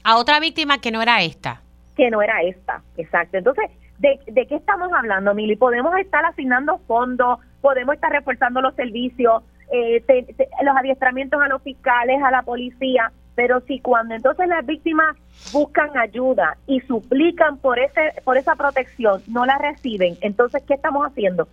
A 0.05 0.17
otra 0.17 0.41
víctima 0.41 0.81
que 0.81 0.91
no 0.91 1.03
era 1.03 1.23
esta. 1.23 1.63
Que 1.97 2.11
no 2.11 2.23
era 2.23 2.43
esta, 2.43 2.83
exacto. 2.97 3.37
Entonces, 3.37 3.71
¿de, 3.99 4.19
de 4.27 4.47
qué 4.47 4.57
estamos 4.57 4.91
hablando, 4.93 5.35
Mili? 5.35 5.57
Podemos 5.57 5.97
estar 5.99 6.25
asignando 6.25 6.79
fondos, 6.87 7.41
podemos 7.61 7.95
estar 7.95 8.11
reforzando 8.11 8.61
los 8.61 8.75
servicios, 8.75 9.43
eh, 9.71 10.03
los 10.63 10.77
adiestramientos 10.77 11.41
a 11.43 11.49
los 11.49 11.63
fiscales, 11.63 12.23
a 12.23 12.31
la 12.31 12.43
policía, 12.43 13.13
pero 13.35 13.61
si 13.61 13.81
cuando 13.81 14.15
entonces 14.15 14.49
las 14.49 14.65
víctimas 14.65 15.17
buscan 15.53 15.97
ayuda 15.97 16.57
y 16.67 16.81
suplican 16.81 17.59
por 17.59 17.79
ese 17.79 18.15
por 18.25 18.37
esa 18.37 18.57
protección 18.57 19.23
no 19.29 19.47
la 19.47 19.59
reciben, 19.59 20.17
entonces 20.23 20.63
¿qué 20.67 20.75
estamos 20.75 21.07
haciendo? 21.07 21.49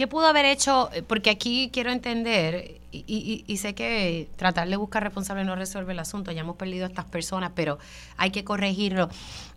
¿Qué 0.00 0.06
pudo 0.06 0.28
haber 0.28 0.46
hecho? 0.46 0.88
Porque 1.08 1.28
aquí 1.28 1.68
quiero 1.70 1.90
entender, 1.90 2.80
y, 2.90 3.56
sé 3.58 3.74
que 3.74 4.30
tratar 4.36 4.66
de 4.66 4.76
buscar 4.76 5.02
responsable 5.02 5.44
no 5.44 5.56
resuelve 5.56 5.92
el 5.92 5.98
asunto, 5.98 6.32
ya 6.32 6.40
hemos 6.40 6.56
perdido 6.56 6.86
a 6.86 6.88
estas 6.88 7.04
personas, 7.04 7.52
pero 7.54 7.78
hay 8.16 8.30
que 8.30 8.42
corregirlo. 8.42 9.10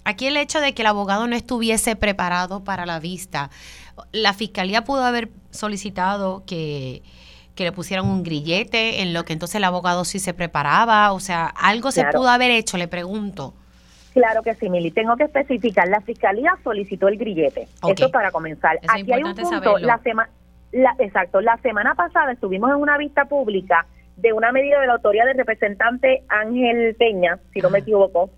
Aquí 0.04 0.28
el 0.28 0.36
hecho 0.36 0.60
de 0.60 0.74
que 0.74 0.82
el 0.82 0.88
abogado 0.88 1.28
no 1.28 1.36
estuviese 1.38 1.96
preparado 1.96 2.62
para 2.66 2.86
la 2.86 3.00
vista, 3.00 3.52
la 4.12 4.34
fiscalía 4.34 4.84
pudo 4.84 5.06
haber 5.06 5.32
solicitado 5.52 6.44
que, 6.46 7.04
le 7.56 7.72
pusieran 7.72 8.06
un 8.06 8.22
grillete 8.24 9.02
en 9.02 9.14
lo 9.14 9.24
que 9.24 9.32
entonces 9.32 9.56
el 9.56 9.64
abogado 9.64 10.04
sí 10.04 10.20
se 10.20 10.34
preparaba, 10.34 11.14
o 11.14 11.22
sea, 11.22 11.46
algo 11.46 11.90
se 11.90 12.04
pudo 12.04 12.28
haber 12.28 12.52
hecho, 12.52 12.76
le 12.76 12.90
pregunto. 12.90 13.54
Claro 14.14 14.44
que 14.44 14.54
sí, 14.56 14.70
Mili. 14.70 14.92
Tengo 14.92 15.18
que 15.18 15.24
especificar. 15.24 15.88
La 15.88 16.02
fiscalía 16.02 16.56
solicitó 16.64 17.08
el 17.08 17.18
grillete. 17.18 17.68
Esto 17.88 18.12
para 18.12 18.32
comenzar. 18.32 18.80
Aquí 18.88 19.12
hay 19.12 19.24
un 19.24 19.36
punto. 19.36 19.78
La 19.80 19.98
semana, 20.00 20.30
exacto. 21.00 21.42
La 21.42 21.58
semana 21.58 21.96
pasada 21.96 22.32
estuvimos 22.32 22.70
en 22.70 22.78
una 22.78 22.98
vista 22.98 23.26
pública 23.26 23.88
de 24.16 24.32
una 24.32 24.52
medida 24.52 24.80
de 24.80 24.88
la 24.88 24.94
autoría 24.94 25.26
del 25.26 25.38
representante 25.38 26.24
Ángel 26.30 26.96
Peña, 26.96 27.40
si 27.52 27.62
no 27.62 27.72
me 27.72 27.80
equivoco, 27.80 28.30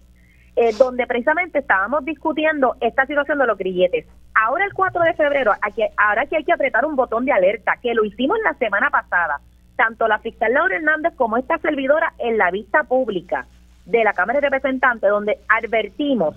eh, 0.56 0.72
donde 0.78 1.06
precisamente 1.06 1.60
estábamos 1.60 2.06
discutiendo 2.06 2.78
esta 2.80 3.06
situación 3.06 3.40
de 3.40 3.48
los 3.48 3.58
grilletes. 3.58 4.06
Ahora 4.34 4.64
el 4.66 4.74
4 4.74 5.02
de 5.04 5.14
febrero, 5.14 5.54
aquí, 5.62 5.84
ahora 5.98 6.26
que 6.28 6.38
hay 6.38 6.46
que 6.46 6.54
apretar 6.54 6.86
un 6.86 6.96
botón 6.96 7.26
de 7.26 7.34
alerta, 7.34 7.74
que 7.82 7.94
lo 7.94 8.06
hicimos 8.06 8.38
la 8.46 8.54
semana 8.54 8.90
pasada, 8.90 9.42
tanto 9.76 10.08
la 10.08 10.20
fiscal 10.20 10.54
Laura 10.54 10.78
Hernández 10.78 11.14
como 11.16 11.36
esta 11.36 11.58
servidora 11.58 12.14
en 12.20 12.38
la 12.38 12.52
vista 12.52 12.84
pública 12.84 13.48
de 13.86 14.04
la 14.04 14.14
Cámara 14.14 14.40
de 14.40 14.50
Representantes, 14.50 15.10
donde 15.10 15.40
advertimos 15.48 16.36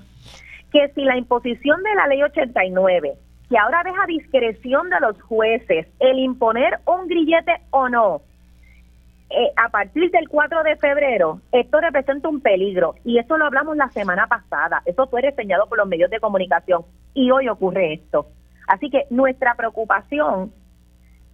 que 0.72 0.88
si 0.94 1.02
la 1.02 1.16
imposición 1.16 1.82
de 1.82 1.94
la 1.94 2.06
ley 2.06 2.22
89, 2.22 3.14
que 3.48 3.58
ahora 3.58 3.82
deja 3.84 4.06
discreción 4.06 4.90
de 4.90 5.00
los 5.00 5.20
jueces 5.22 5.86
el 5.98 6.18
imponer 6.18 6.78
un 6.86 7.08
grillete 7.08 7.52
o 7.70 7.88
no, 7.88 8.22
eh, 9.30 9.52
a 9.56 9.68
partir 9.68 10.10
del 10.10 10.28
4 10.28 10.62
de 10.62 10.76
febrero, 10.76 11.40
esto 11.52 11.80
representa 11.80 12.28
un 12.28 12.40
peligro. 12.40 12.94
Y 13.04 13.18
eso 13.18 13.36
lo 13.36 13.46
hablamos 13.46 13.76
la 13.76 13.90
semana 13.90 14.26
pasada. 14.26 14.82
Eso 14.86 15.06
fue 15.06 15.20
reseñado 15.20 15.66
por 15.68 15.76
los 15.76 15.86
medios 15.86 16.10
de 16.10 16.20
comunicación. 16.20 16.82
Y 17.12 17.30
hoy 17.30 17.48
ocurre 17.48 17.94
esto. 17.94 18.26
Así 18.66 18.88
que 18.88 19.04
nuestra 19.10 19.54
preocupación 19.54 20.52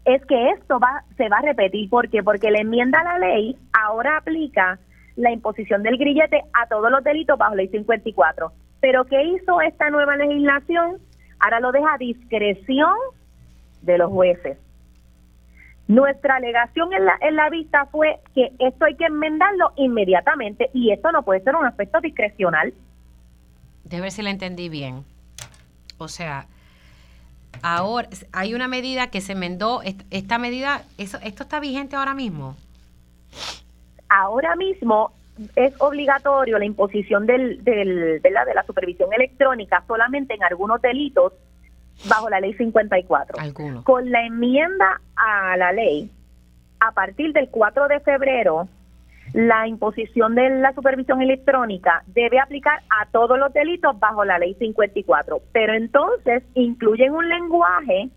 es 0.04 0.24
que 0.26 0.50
esto 0.50 0.80
va, 0.80 1.04
se 1.16 1.28
va 1.28 1.38
a 1.38 1.42
repetir. 1.42 1.88
¿Por 1.88 2.08
qué? 2.08 2.22
Porque 2.22 2.50
la 2.50 2.60
enmienda 2.60 3.00
a 3.00 3.04
la 3.04 3.18
ley 3.18 3.56
ahora 3.72 4.16
aplica 4.16 4.78
la 5.16 5.30
imposición 5.30 5.82
del 5.82 5.96
grillete 5.96 6.42
a 6.52 6.66
todos 6.66 6.90
los 6.90 7.04
delitos 7.04 7.38
bajo 7.38 7.54
ley 7.54 7.68
54. 7.68 8.52
Pero 8.80 9.04
¿qué 9.04 9.22
hizo 9.24 9.60
esta 9.60 9.90
nueva 9.90 10.16
legislación? 10.16 10.98
Ahora 11.38 11.60
lo 11.60 11.72
deja 11.72 11.94
a 11.94 11.98
discreción 11.98 12.94
de 13.82 13.98
los 13.98 14.10
jueces. 14.10 14.58
Nuestra 15.86 16.36
alegación 16.36 16.92
en 16.94 17.04
la, 17.04 17.18
en 17.20 17.36
la 17.36 17.50
vista 17.50 17.86
fue 17.86 18.18
que 18.34 18.52
esto 18.58 18.86
hay 18.86 18.96
que 18.96 19.04
enmendarlo 19.04 19.72
inmediatamente 19.76 20.70
y 20.72 20.90
esto 20.90 21.12
no 21.12 21.22
puede 21.22 21.40
ser 21.42 21.54
un 21.54 21.66
aspecto 21.66 22.00
discrecional. 22.00 22.72
De 23.84 24.00
ver 24.00 24.10
si 24.10 24.22
la 24.22 24.30
entendí 24.30 24.70
bien. 24.70 25.04
O 25.98 26.08
sea, 26.08 26.46
ahora 27.62 28.08
hay 28.32 28.54
una 28.54 28.66
medida 28.66 29.08
que 29.08 29.20
se 29.20 29.32
enmendó, 29.32 29.82
esta 30.10 30.38
medida, 30.38 30.82
eso, 30.96 31.18
¿esto 31.22 31.42
está 31.42 31.60
vigente 31.60 31.96
ahora 31.96 32.14
mismo? 32.14 32.56
Ahora 34.14 34.54
mismo 34.56 35.12
es 35.56 35.74
obligatorio 35.80 36.58
la 36.58 36.64
imposición 36.64 37.26
del, 37.26 37.62
del, 37.64 38.22
de, 38.22 38.30
la, 38.30 38.44
de 38.44 38.54
la 38.54 38.62
supervisión 38.62 39.12
electrónica 39.12 39.82
solamente 39.86 40.34
en 40.34 40.44
algunos 40.44 40.80
delitos 40.80 41.32
bajo 42.08 42.28
la 42.28 42.40
ley 42.40 42.54
54. 42.54 43.36
Con 43.82 44.10
la 44.10 44.24
enmienda 44.24 45.00
a 45.16 45.56
la 45.56 45.72
ley, 45.72 46.10
a 46.80 46.92
partir 46.92 47.32
del 47.32 47.48
4 47.48 47.88
de 47.88 48.00
febrero, 48.00 48.68
la 49.32 49.66
imposición 49.66 50.36
de 50.36 50.50
la 50.50 50.72
supervisión 50.74 51.20
electrónica 51.20 52.04
debe 52.06 52.38
aplicar 52.38 52.80
a 53.00 53.06
todos 53.06 53.38
los 53.38 53.52
delitos 53.52 53.98
bajo 53.98 54.24
la 54.24 54.38
ley 54.38 54.54
54, 54.54 55.40
pero 55.52 55.74
entonces 55.74 56.44
incluyen 56.54 57.12
un 57.12 57.28
lenguaje 57.28 58.10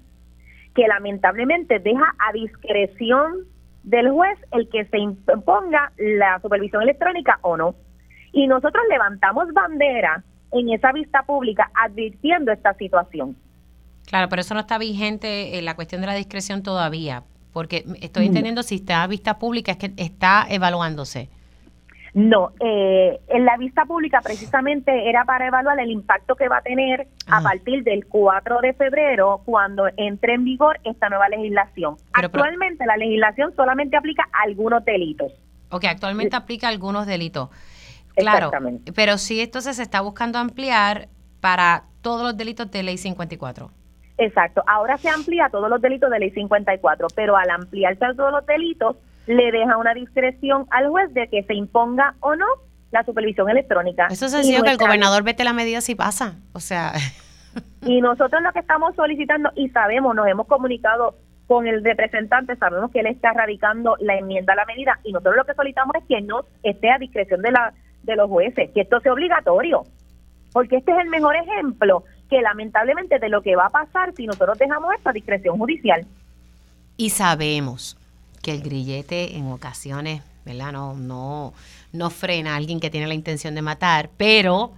que 0.75 0.87
lamentablemente 0.87 1.79
deja 1.79 2.13
a 2.19 2.33
discreción 2.33 3.45
del 3.87 4.11
juez 4.11 4.37
el 4.51 4.67
que 4.67 4.83
se 4.85 4.97
imponga 4.97 5.93
la 5.97 6.41
supervisión 6.41 6.83
electrónica 6.83 7.39
o 7.41 7.55
no. 7.55 7.73
Y 8.33 8.45
nosotros 8.45 8.83
levantamos 8.89 9.51
bandera 9.53 10.23
en 10.51 10.69
esa 10.69 10.91
vista 10.91 11.23
pública 11.23 11.71
advirtiendo 11.73 12.51
esta 12.51 12.73
situación. 12.73 13.37
Claro, 14.05 14.27
pero 14.27 14.41
eso 14.41 14.53
no 14.53 14.59
está 14.59 14.77
vigente 14.77 15.57
en 15.57 15.63
la 15.63 15.75
cuestión 15.75 16.01
de 16.01 16.07
la 16.07 16.15
discreción 16.15 16.63
todavía, 16.63 17.23
porque 17.53 17.85
estoy 18.01 18.25
mm. 18.25 18.27
entendiendo 18.27 18.63
si 18.63 18.75
está 18.75 19.03
a 19.03 19.07
vista 19.07 19.39
pública 19.39 19.71
es 19.71 19.77
que 19.77 19.93
está 19.95 20.45
evaluándose. 20.49 21.29
No, 22.17 22.51
eh, 22.59 23.19
en 23.27 23.45
la 23.45 23.57
vista 23.57 23.85
pública 23.85 24.21
precisamente 24.23 25.07
era 25.07 25.23
para 25.23 25.45
evaluar 25.45 25.79
el 25.79 25.91
impacto 25.91 26.35
que 26.35 26.49
va 26.49 26.57
a 26.57 26.61
tener 26.61 27.07
a 27.27 27.41
partir 27.43 27.83
del 27.83 28.07
4 28.07 28.59
de 28.59 28.73
febrero 28.73 29.43
cuando 29.45 29.83
entre 29.97 30.33
en 30.33 30.43
vigor 30.43 30.79
esta 30.83 31.09
nueva 31.09 31.29
legislación. 31.29 31.97
actualmente 32.13 32.87
la 32.87 32.97
legislación 32.97 33.55
solamente 33.55 33.97
aplica 33.97 34.23
a 34.33 34.45
algunos 34.45 34.83
delitos. 34.83 35.31
Ok, 35.69 35.85
actualmente 35.85 36.35
aplica 36.35 36.69
algunos 36.69 37.05
delitos. 37.05 37.49
Claro, 38.15 38.49
pero 38.95 39.19
sí 39.19 39.39
entonces 39.39 39.75
se 39.75 39.83
está 39.83 40.01
buscando 40.01 40.39
ampliar 40.39 41.09
para 41.39 41.83
todos 42.01 42.23
los 42.23 42.35
delitos 42.35 42.71
de 42.71 42.81
ley 42.81 42.97
54. 42.97 43.69
Exacto, 44.17 44.63
ahora 44.65 44.97
se 44.97 45.09
amplía 45.09 45.45
a 45.45 45.49
todos 45.51 45.69
los 45.69 45.79
delitos 45.79 46.09
de 46.09 46.17
ley 46.17 46.31
54, 46.31 47.09
pero 47.13 47.37
al 47.37 47.51
ampliarse 47.51 48.05
a 48.05 48.15
todos 48.15 48.31
los 48.31 48.45
delitos 48.47 48.95
le 49.27 49.51
deja 49.51 49.77
una 49.77 49.93
discreción 49.93 50.65
al 50.71 50.89
juez 50.89 51.13
de 51.13 51.27
que 51.27 51.43
se 51.43 51.53
imponga 51.53 52.15
o 52.21 52.35
no 52.35 52.45
la 52.91 53.03
supervisión 53.03 53.49
electrónica. 53.49 54.07
Eso 54.09 54.25
es 54.25 54.31
sencillo 54.31 54.63
que 54.63 54.71
el 54.71 54.77
gobernador 54.77 55.23
vete 55.23 55.43
la 55.43 55.53
medida 55.53 55.81
si 55.81 55.95
pasa, 55.95 56.35
o 56.53 56.59
sea. 56.59 56.93
Y 57.81 58.01
nosotros 58.01 58.41
lo 58.41 58.51
que 58.53 58.59
estamos 58.59 58.95
solicitando 58.95 59.49
y 59.55 59.69
sabemos, 59.69 60.15
nos 60.15 60.27
hemos 60.27 60.47
comunicado 60.47 61.15
con 61.47 61.65
el 61.65 61.83
representante, 61.83 62.55
sabemos 62.57 62.91
que 62.91 62.99
él 62.99 63.07
está 63.07 63.33
radicando 63.33 63.95
la 63.99 64.15
enmienda 64.15 64.53
a 64.53 64.57
la 64.57 64.65
medida 64.65 64.99
y 65.03 65.11
nosotros 65.11 65.37
lo 65.37 65.45
que 65.45 65.53
solicitamos 65.53 65.95
es 65.95 66.03
que 66.07 66.21
no 66.21 66.41
esté 66.63 66.91
a 66.91 66.97
discreción 66.97 67.41
de 67.41 67.51
la 67.51 67.73
de 68.03 68.15
los 68.15 68.29
jueces, 68.29 68.69
que 68.73 68.81
esto 68.81 68.99
sea 69.01 69.11
obligatorio, 69.11 69.83
porque 70.53 70.77
este 70.77 70.91
es 70.91 70.97
el 70.99 71.09
mejor 71.09 71.35
ejemplo 71.35 72.03
que 72.29 72.41
lamentablemente 72.41 73.19
de 73.19 73.29
lo 73.29 73.41
que 73.41 73.55
va 73.55 73.67
a 73.67 73.69
pasar 73.69 74.13
si 74.13 74.25
nosotros 74.25 74.57
dejamos 74.57 74.93
esto 74.95 75.09
a 75.09 75.13
discreción 75.13 75.57
judicial. 75.57 76.05
Y 76.95 77.09
sabemos 77.09 77.96
que 78.47 78.53
el 78.53 78.61
grillete 78.61 79.35
en 79.35 79.51
ocasiones, 79.51 80.21
¿verdad? 80.45 80.71
No, 80.71 80.93
no, 80.93 81.53
no 81.91 82.09
frena 82.09 82.53
a 82.53 82.55
alguien 82.55 82.79
que 82.79 82.89
tiene 82.89 83.05
la 83.05 83.13
intención 83.13 83.55
de 83.55 83.61
matar, 83.61 84.09
pero 84.15 84.71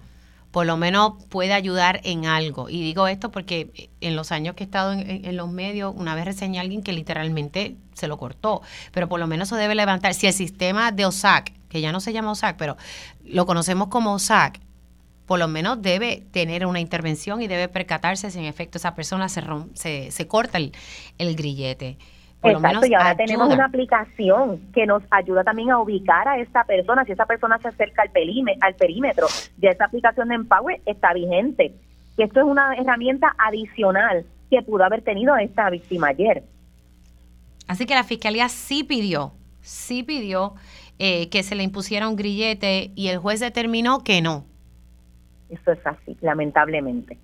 por 0.50 0.66
lo 0.66 0.76
menos 0.76 1.12
puede 1.28 1.52
ayudar 1.52 2.00
en 2.02 2.26
algo. 2.26 2.68
Y 2.68 2.82
digo 2.82 3.06
esto 3.06 3.30
porque 3.30 3.88
en 4.00 4.16
los 4.16 4.32
años 4.32 4.56
que 4.56 4.64
he 4.64 4.66
estado 4.66 4.92
en, 4.92 5.36
los 5.36 5.48
medios, 5.52 5.94
una 5.96 6.16
vez 6.16 6.24
reseñé 6.24 6.58
a 6.58 6.62
alguien 6.62 6.82
que 6.82 6.92
literalmente 6.92 7.76
se 7.94 8.08
lo 8.08 8.18
cortó, 8.18 8.60
pero 8.90 9.08
por 9.08 9.20
lo 9.20 9.28
menos 9.28 9.46
eso 9.46 9.54
debe 9.54 9.76
levantar. 9.76 10.14
Si 10.14 10.26
el 10.26 10.32
sistema 10.32 10.90
de 10.90 11.06
OSAC, 11.06 11.52
que 11.68 11.80
ya 11.80 11.92
no 11.92 12.00
se 12.00 12.12
llama 12.12 12.32
OSAC, 12.32 12.56
pero 12.56 12.76
lo 13.24 13.46
conocemos 13.46 13.86
como 13.86 14.14
OSAC, 14.14 14.58
por 15.26 15.38
lo 15.38 15.46
menos 15.46 15.80
debe 15.80 16.24
tener 16.32 16.66
una 16.66 16.80
intervención 16.80 17.40
y 17.40 17.46
debe 17.46 17.68
percatarse 17.68 18.32
si 18.32 18.40
en 18.40 18.46
efecto 18.46 18.78
esa 18.78 18.96
persona 18.96 19.28
se, 19.28 19.44
se, 19.74 20.10
se 20.10 20.26
corta 20.26 20.58
el, 20.58 20.72
el 21.18 21.36
grillete. 21.36 21.98
Exacto, 22.42 22.86
y 22.86 22.94
ahora 22.94 23.14
tenemos 23.16 23.52
una 23.52 23.66
aplicación 23.66 24.60
que 24.72 24.86
nos 24.86 25.02
ayuda 25.10 25.44
también 25.44 25.70
a 25.70 25.78
ubicar 25.78 26.26
a 26.26 26.38
esa 26.38 26.64
persona. 26.64 27.04
Si 27.04 27.12
esa 27.12 27.26
persona 27.26 27.58
se 27.58 27.68
acerca 27.68 28.02
al, 28.02 28.10
al 28.60 28.74
perímetro 28.74 29.26
de 29.58 29.68
esa 29.68 29.84
aplicación 29.84 30.28
de 30.28 30.36
Empower, 30.36 30.80
está 30.86 31.12
vigente. 31.12 31.74
Que 32.16 32.24
esto 32.24 32.40
es 32.40 32.46
una 32.46 32.74
herramienta 32.74 33.34
adicional 33.38 34.24
que 34.48 34.62
pudo 34.62 34.84
haber 34.84 35.02
tenido 35.02 35.36
esta 35.36 35.68
víctima 35.68 36.08
ayer. 36.08 36.42
Así 37.68 37.84
que 37.84 37.94
la 37.94 38.04
fiscalía 38.04 38.48
sí 38.48 38.84
pidió, 38.84 39.32
sí 39.60 40.02
pidió 40.02 40.54
eh, 40.98 41.28
que 41.28 41.42
se 41.42 41.54
le 41.54 41.62
impusiera 41.62 42.08
un 42.08 42.16
grillete 42.16 42.90
y 42.94 43.08
el 43.08 43.18
juez 43.18 43.40
determinó 43.40 44.02
que 44.02 44.22
no. 44.22 44.44
Eso 45.50 45.72
es 45.72 45.86
así, 45.86 46.16
lamentablemente 46.20 47.18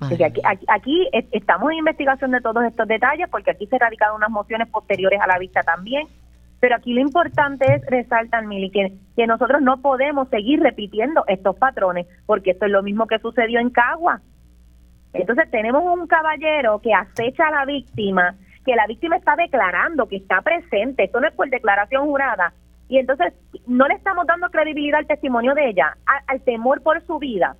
aquí, 0.00 0.40
aquí, 0.68 1.08
estamos 1.32 1.70
en 1.72 1.78
investigación 1.78 2.30
de 2.30 2.40
todos 2.40 2.64
estos 2.64 2.88
detalles 2.88 3.28
porque 3.30 3.50
aquí 3.50 3.66
se 3.66 3.78
radicaron 3.78 4.16
unas 4.16 4.30
mociones 4.30 4.68
posteriores 4.68 5.20
a 5.20 5.26
la 5.26 5.38
vista 5.38 5.62
también. 5.62 6.06
Pero 6.60 6.76
aquí 6.76 6.92
lo 6.92 7.00
importante 7.00 7.64
es, 7.74 7.86
resaltar, 7.86 8.46
Mili, 8.46 8.70
que, 8.70 8.92
que 9.16 9.26
nosotros 9.26 9.62
no 9.62 9.80
podemos 9.80 10.28
seguir 10.28 10.60
repitiendo 10.60 11.24
estos 11.26 11.56
patrones 11.56 12.06
porque 12.26 12.50
esto 12.50 12.66
es 12.66 12.70
lo 12.70 12.82
mismo 12.82 13.06
que 13.06 13.18
sucedió 13.18 13.60
en 13.60 13.70
Cagua. 13.70 14.20
Entonces 15.12 15.50
tenemos 15.50 15.82
un 15.84 16.06
caballero 16.06 16.80
que 16.80 16.92
acecha 16.94 17.48
a 17.48 17.50
la 17.50 17.64
víctima, 17.64 18.34
que 18.64 18.76
la 18.76 18.86
víctima 18.86 19.16
está 19.16 19.36
declarando 19.36 20.06
que 20.06 20.16
está 20.16 20.42
presente, 20.42 21.04
esto 21.04 21.20
no 21.20 21.28
es 21.28 21.34
por 21.34 21.48
declaración 21.48 22.04
jurada, 22.04 22.52
y 22.88 22.98
entonces 22.98 23.32
no 23.66 23.88
le 23.88 23.94
estamos 23.94 24.26
dando 24.26 24.50
credibilidad 24.50 25.00
al 25.00 25.06
testimonio 25.06 25.54
de 25.54 25.70
ella, 25.70 25.96
al 26.26 26.40
temor 26.42 26.82
por 26.82 27.00
su 27.06 27.18
vida. 27.18 27.56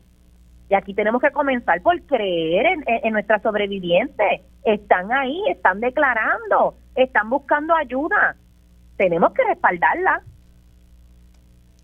Y 0.70 0.74
aquí 0.76 0.94
tenemos 0.94 1.20
que 1.20 1.32
comenzar 1.32 1.82
por 1.82 2.00
creer 2.02 2.64
en, 2.64 2.84
en, 2.86 3.12
nuestras 3.12 3.42
sobrevivientes. 3.42 4.42
Están 4.64 5.10
ahí, 5.10 5.42
están 5.48 5.80
declarando, 5.80 6.76
están 6.94 7.28
buscando 7.28 7.74
ayuda. 7.74 8.36
Tenemos 8.96 9.32
que 9.32 9.42
respaldarla. 9.42 10.22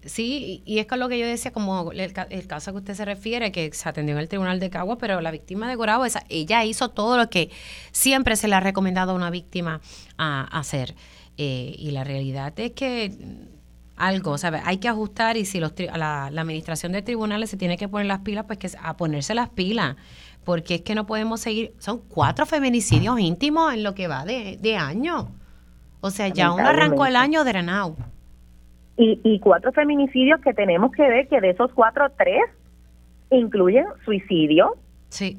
Sí, 0.07 0.63
y 0.65 0.79
es 0.79 0.87
con 0.87 1.01
lo 1.01 1.09
que 1.09 1.19
yo 1.19 1.27
decía, 1.27 1.53
como 1.53 1.91
el, 1.91 2.13
caso 2.47 2.71
que 2.71 2.79
usted 2.79 2.95
se 2.95 3.05
refiere, 3.05 3.51
que 3.51 3.73
se 3.73 3.89
atendió 3.89 4.15
en 4.15 4.21
el 4.21 4.29
Tribunal 4.29 4.61
de 4.61 4.71
Cagua, 4.71 4.99
pero 4.99 5.21
la 5.21 5.33
víctima 5.33 5.69
de 5.69 5.75
Gorabo, 5.75 6.05
esa, 6.05 6.23
ella 6.29 6.65
hizo 6.65 6.91
todo 6.91 7.17
lo 7.17 7.29
que 7.29 7.51
siempre 7.91 8.37
se 8.37 8.47
le 8.47 8.55
ha 8.55 8.61
recomendado 8.61 9.13
a 9.13 9.15
una 9.17 9.31
víctima 9.31 9.81
a, 10.17 10.43
hacer. 10.57 10.95
Eh, 11.39 11.75
y 11.77 11.91
la 11.91 12.05
realidad 12.05 12.53
es 12.61 12.71
que 12.71 13.11
algo, 13.97 14.39
¿sabes? 14.39 14.63
Hay 14.65 14.79
que 14.79 14.89
ajustar 14.89 15.37
y 15.37 15.45
si 15.45 15.59
los 15.59 15.73
la, 15.79 16.31
la, 16.31 16.41
administración 16.41 16.93
de 16.93 17.03
tribunales 17.03 17.51
se 17.51 17.57
tiene 17.57 17.77
que 17.77 17.89
poner 17.89 18.07
las 18.07 18.21
pilas, 18.21 18.45
pues 18.47 18.59
que 18.59 18.69
a 18.81 18.97
ponerse 18.97 19.35
las 19.35 19.49
pilas, 19.49 19.97
porque 20.45 20.77
es 20.77 20.83
que 20.83 20.95
no 20.95 21.07
podemos 21.07 21.41
seguir, 21.41 21.73
son 21.79 22.01
cuatro 22.09 22.47
feminicidios 22.47 23.19
íntimos 23.19 23.73
en 23.73 23.83
lo 23.83 23.95
que 23.95 24.07
va 24.09 24.25
de, 24.25 24.59
de 24.61 24.77
año. 24.77 25.29
O 26.01 26.11
sea, 26.11 26.29
ya 26.29 26.53
uno 26.53 26.69
arrancó 26.69 27.07
el 27.07 27.17
año 27.17 27.43
de 27.43 27.53
Renau. 27.53 27.97
Y, 28.99 29.21
y 29.25 29.41
cuatro 29.41 29.73
feminicidios 29.73 30.41
que 30.41 30.55
tenemos 30.55 30.93
que 30.93 31.03
ver 31.03 31.29
que 31.29 31.41
de 31.41 31.51
esos 31.51 31.73
cuatro, 31.73 32.07
tres 32.17 32.43
incluyen 33.31 33.87
suicidio. 34.05 34.77
Sí. 35.09 35.39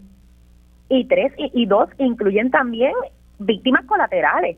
Y 0.89 1.05
tres 1.05 1.33
y, 1.37 1.51
y 1.53 1.65
dos 1.65 1.89
incluyen 1.97 2.51
también 2.51 2.93
víctimas 3.39 3.85
colaterales. 3.85 4.57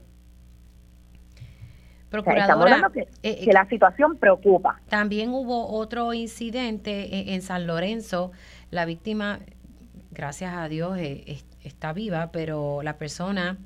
Procuradora, 2.09 2.89
que, 2.91 3.07
eh, 3.21 3.45
que, 3.45 3.53
la 3.53 3.67
situación 3.67 4.17
preocupa. 4.17 4.81
También 4.89 5.29
hubo 5.29 5.67
otro 5.67 6.13
incidente 6.13 7.33
en, 7.33 7.41
San 7.43 7.67
Lorenzo. 7.67 8.31
La 8.71 8.85
víctima, 8.85 9.39
gracias 10.11 10.55
a 10.55 10.67
Dios, 10.67 10.97
eh, 10.97 11.43
está 11.63 11.93
viva, 11.93 12.31
pero 12.31 12.81
la 12.81 12.97
persona, 12.97 13.57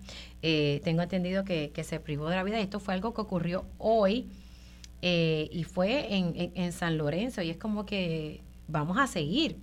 eh, 0.41 0.81
tengo 0.83 1.01
entendido 1.01 1.45
que, 1.45 1.71
se 1.83 1.99
privó 2.01 2.29
de 2.29 2.35
la 2.35 2.43
vida. 2.43 2.59
Esto 2.59 2.81
fue 2.81 2.93
algo 2.93 3.13
que 3.13 3.21
ocurrió 3.21 3.63
hoy 3.77 4.29
y 5.01 5.65
fue 5.65 6.15
en, 6.15 6.51
en, 6.55 6.71
San 6.73 6.97
Lorenzo. 6.97 7.41
Y 7.41 7.49
es 7.49 7.57
como 7.57 7.85
que 7.85 8.41
vamos 8.67 8.97
a 8.97 9.07
seguir. 9.07 9.57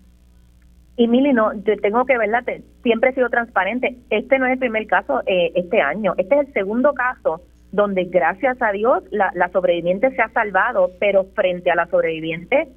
Y 0.96 1.06
Mili, 1.06 1.32
no, 1.32 1.52
yo 1.64 1.76
tengo 1.80 2.04
que 2.04 2.16
verla, 2.16 2.44
siempre 2.82 3.10
he 3.10 3.14
sido 3.14 3.28
transparente. 3.28 3.96
Este 4.08 4.38
no 4.38 4.46
es 4.46 4.52
el 4.52 4.58
primer 4.58 4.86
caso 4.86 5.22
este 5.26 5.80
año, 5.82 6.14
este 6.16 6.34
es 6.34 6.46
el 6.46 6.52
segundo 6.54 6.92
caso 6.94 7.42
donde 7.72 8.04
gracias 8.04 8.60
a 8.60 8.72
Dios 8.72 9.04
la, 9.10 9.50
sobreviviente 9.52 10.10
se 10.14 10.22
ha 10.22 10.28
salvado, 10.30 10.90
pero 10.98 11.24
frente 11.34 11.70
a 11.70 11.76
la 11.76 11.86
sobreviviente 11.86 12.68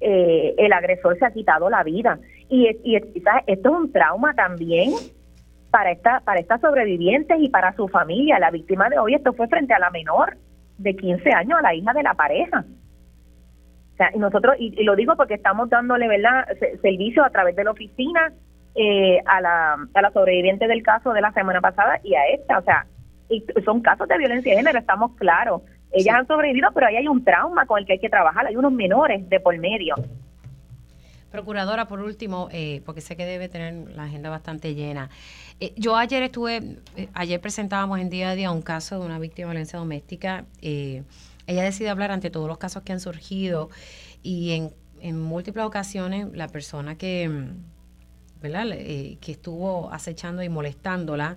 eh, 0.00 0.54
el 0.58 0.72
agresor 0.72 1.18
se 1.18 1.24
ha 1.24 1.32
quitado 1.32 1.70
la 1.70 1.82
vida. 1.82 2.18
Y, 2.48 2.68
y 2.84 2.96
esto 2.96 3.30
es 3.46 3.64
un 3.64 3.90
trauma 3.90 4.34
también 4.34 4.90
para 5.70 5.90
esta 5.90 6.20
para 6.20 6.38
estas 6.38 6.60
sobrevivientes 6.60 7.36
y 7.40 7.48
para 7.48 7.74
su 7.74 7.88
familia. 7.88 8.38
La 8.38 8.50
víctima 8.50 8.88
de 8.88 8.98
hoy, 8.98 9.14
esto 9.14 9.32
fue 9.32 9.48
frente 9.48 9.74
a 9.74 9.78
la 9.78 9.90
menor 9.90 10.36
de 10.78 10.94
15 10.94 11.32
años, 11.32 11.58
a 11.58 11.62
la 11.62 11.74
hija 11.74 11.92
de 11.92 12.02
la 12.02 12.14
pareja. 12.14 12.64
O 13.94 13.96
sea, 13.96 14.10
y 14.14 14.18
nosotros, 14.18 14.56
y, 14.58 14.82
lo 14.82 14.96
digo 14.96 15.16
porque 15.16 15.34
estamos 15.34 15.70
dándole 15.70 16.08
¿verdad? 16.08 16.46
servicio 16.82 17.24
a 17.24 17.30
través 17.30 17.56
de 17.56 17.64
la 17.64 17.70
oficina 17.70 18.32
eh, 18.74 19.20
a, 19.24 19.40
la, 19.40 19.76
a 19.94 20.02
la 20.02 20.10
sobreviviente 20.10 20.66
del 20.66 20.82
caso 20.82 21.12
de 21.12 21.20
la 21.20 21.32
semana 21.32 21.60
pasada 21.60 22.00
y 22.02 22.14
a 22.14 22.26
esta. 22.26 22.58
O 22.58 22.62
sea, 22.62 22.86
y 23.28 23.44
son 23.64 23.80
casos 23.80 24.08
de 24.08 24.18
violencia 24.18 24.52
de 24.52 24.58
género, 24.58 24.78
estamos 24.78 25.12
claros. 25.16 25.62
Ellas 25.92 26.16
han 26.16 26.26
sobrevivido, 26.26 26.70
pero 26.74 26.88
ahí 26.88 26.96
hay 26.96 27.08
un 27.08 27.24
trauma 27.24 27.66
con 27.66 27.78
el 27.78 27.86
que 27.86 27.94
hay 27.94 27.98
que 28.00 28.10
trabajar, 28.10 28.46
hay 28.46 28.56
unos 28.56 28.72
menores 28.72 29.28
de 29.28 29.40
por 29.40 29.56
medio. 29.58 29.94
Procuradora, 31.34 31.88
por 31.88 32.00
último, 32.00 32.48
eh, 32.52 32.80
porque 32.84 33.00
sé 33.00 33.16
que 33.16 33.24
debe 33.24 33.48
tener 33.48 33.90
la 33.96 34.04
agenda 34.04 34.30
bastante 34.30 34.74
llena. 34.74 35.10
Eh, 35.58 35.72
yo 35.76 35.96
ayer 35.96 36.22
estuve, 36.22 36.78
eh, 36.96 37.08
ayer 37.12 37.40
presentábamos 37.40 37.98
en 37.98 38.08
día 38.08 38.30
a 38.30 38.34
día 38.36 38.52
un 38.52 38.62
caso 38.62 39.00
de 39.00 39.06
una 39.06 39.18
víctima 39.18 39.48
de 39.48 39.54
violencia 39.54 39.78
doméstica. 39.78 40.44
ella 40.60 41.02
decide 41.46 41.90
hablar 41.90 42.12
ante 42.12 42.30
todos 42.30 42.46
los 42.48 42.58
casos 42.58 42.84
que 42.84 42.92
han 42.92 43.00
surgido 43.00 43.68
y 44.22 44.52
en, 44.52 44.70
en 45.00 45.20
múltiples 45.20 45.64
ocasiones 45.64 46.28
la 46.32 46.46
persona 46.46 46.96
que, 46.96 47.28
¿verdad? 48.40 48.68
que 48.68 49.32
estuvo 49.32 49.92
acechando 49.92 50.40
y 50.40 50.48
molestándola, 50.48 51.36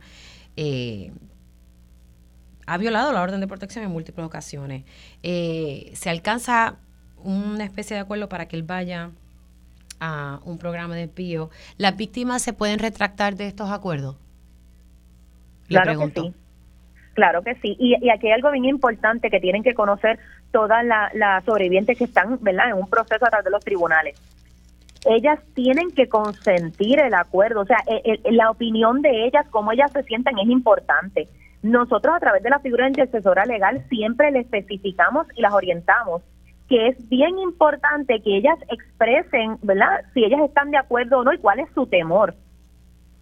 ha 2.67 2.77
violado 2.77 3.13
la 3.13 3.21
orden 3.21 3.39
de 3.39 3.47
protección 3.47 3.83
en 3.85 3.91
múltiples 3.91 4.25
ocasiones. 4.25 4.83
Eh, 5.23 5.91
se 5.93 6.09
alcanza 6.09 6.75
una 7.23 7.63
especie 7.63 7.95
de 7.95 8.01
acuerdo 8.01 8.29
para 8.29 8.47
que 8.47 8.57
él 8.57 8.63
vaya 8.63 9.09
a 9.99 10.41
un 10.43 10.57
programa 10.59 10.93
de 10.95 11.03
espío. 11.03 11.49
¿Las 11.77 11.95
víctimas 11.95 12.41
se 12.41 12.53
pueden 12.53 12.79
retractar 12.79 13.35
de 13.35 13.47
estos 13.47 13.71
acuerdos? 13.71 14.17
claro 15.67 15.99
que 15.99 16.21
sí. 16.21 16.33
Claro 17.13 17.41
que 17.41 17.55
sí. 17.55 17.75
Y, 17.79 18.09
aquí 18.09 18.27
hay 18.27 18.33
algo 18.33 18.51
bien 18.51 18.65
importante 18.65 19.29
que 19.31 19.39
tienen 19.39 19.63
que 19.63 19.73
conocer 19.73 20.19
todas 20.51 20.85
las 20.85 21.43
sobrevivientes 21.45 21.97
que 21.97 22.03
están 22.03 22.37
¿verdad? 22.41 22.69
en 22.69 22.75
un 22.75 22.89
proceso 22.89 23.25
a 23.25 23.29
través 23.29 23.45
de 23.45 23.51
los 23.51 23.63
tribunales. 23.63 24.21
Ellas 25.05 25.39
tienen 25.55 25.89
que 25.91 26.09
consentir 26.09 26.99
el 26.99 27.13
acuerdo, 27.13 27.61
o 27.61 27.65
sea, 27.65 27.77
la 28.29 28.51
opinión 28.51 29.01
de 29.01 29.25
ellas, 29.25 29.47
cómo 29.49 29.71
ellas 29.71 29.91
se 29.93 30.03
sienten 30.03 30.37
es 30.37 30.49
importante 30.49 31.27
nosotros 31.61 32.15
a 32.15 32.19
través 32.19 32.43
de 32.43 32.49
la 32.49 32.59
figura 32.59 32.85
de 32.85 32.91
intercesora 32.91 33.45
legal 33.45 33.85
siempre 33.89 34.31
le 34.31 34.39
especificamos 34.39 35.27
y 35.35 35.41
las 35.41 35.53
orientamos 35.53 36.21
que 36.67 36.87
es 36.87 37.09
bien 37.09 37.39
importante 37.39 38.21
que 38.21 38.37
ellas 38.37 38.57
expresen, 38.69 39.57
¿verdad? 39.61 40.01
Si 40.13 40.23
ellas 40.23 40.41
están 40.41 40.71
de 40.71 40.77
acuerdo 40.77 41.19
o 41.19 41.23
no 41.23 41.33
y 41.33 41.37
cuál 41.37 41.59
es 41.59 41.69
su 41.73 41.87
temor. 41.87 42.35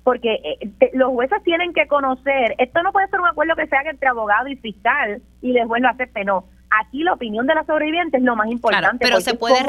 Porque 0.04 0.34
eh, 0.34 0.92
los 0.94 1.12
jueces 1.12 1.42
tienen 1.44 1.74
que 1.74 1.88
conocer, 1.88 2.56
esto 2.58 2.84
no 2.84 2.92
puede 2.92 3.08
ser 3.08 3.20
un 3.20 3.28
acuerdo 3.28 3.56
que 3.56 3.68
se 3.68 3.76
haga 3.76 3.92
entre 3.92 4.08
abogado 4.08 4.48
y 4.48 4.56
fiscal 4.56 5.22
y 5.42 5.54
después 5.54 5.82
lo 5.82 5.90
acepte, 5.90 6.24
no. 6.24 6.46
Aquí 6.84 7.04
la 7.04 7.14
opinión 7.14 7.48
de 7.48 7.56
la 7.56 7.64
sobreviviente 7.64 8.18
es 8.18 8.24
lo 8.24 8.36
más 8.36 8.50
importante. 8.50 8.98
pero, 9.00 9.22
se 9.22 9.36
puede 9.36 9.64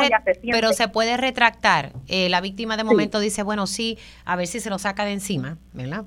pero 0.51 0.73
se 0.73 0.89
puede 0.89 1.17
retractar. 1.17 1.93
Eh, 2.09 2.29
la 2.29 2.41
víctima 2.41 2.77
de 2.77 2.85
momento 2.85 3.21
dice, 3.21 3.43
bueno, 3.43 3.67
sí, 3.67 3.99
a 4.25 4.37
ver 4.37 4.47
si 4.47 4.61
se 4.61 4.71
lo 4.71 4.79
saca 4.79 5.05
de 5.05 5.13
encima, 5.13 5.59
¿verdad? 5.73 6.05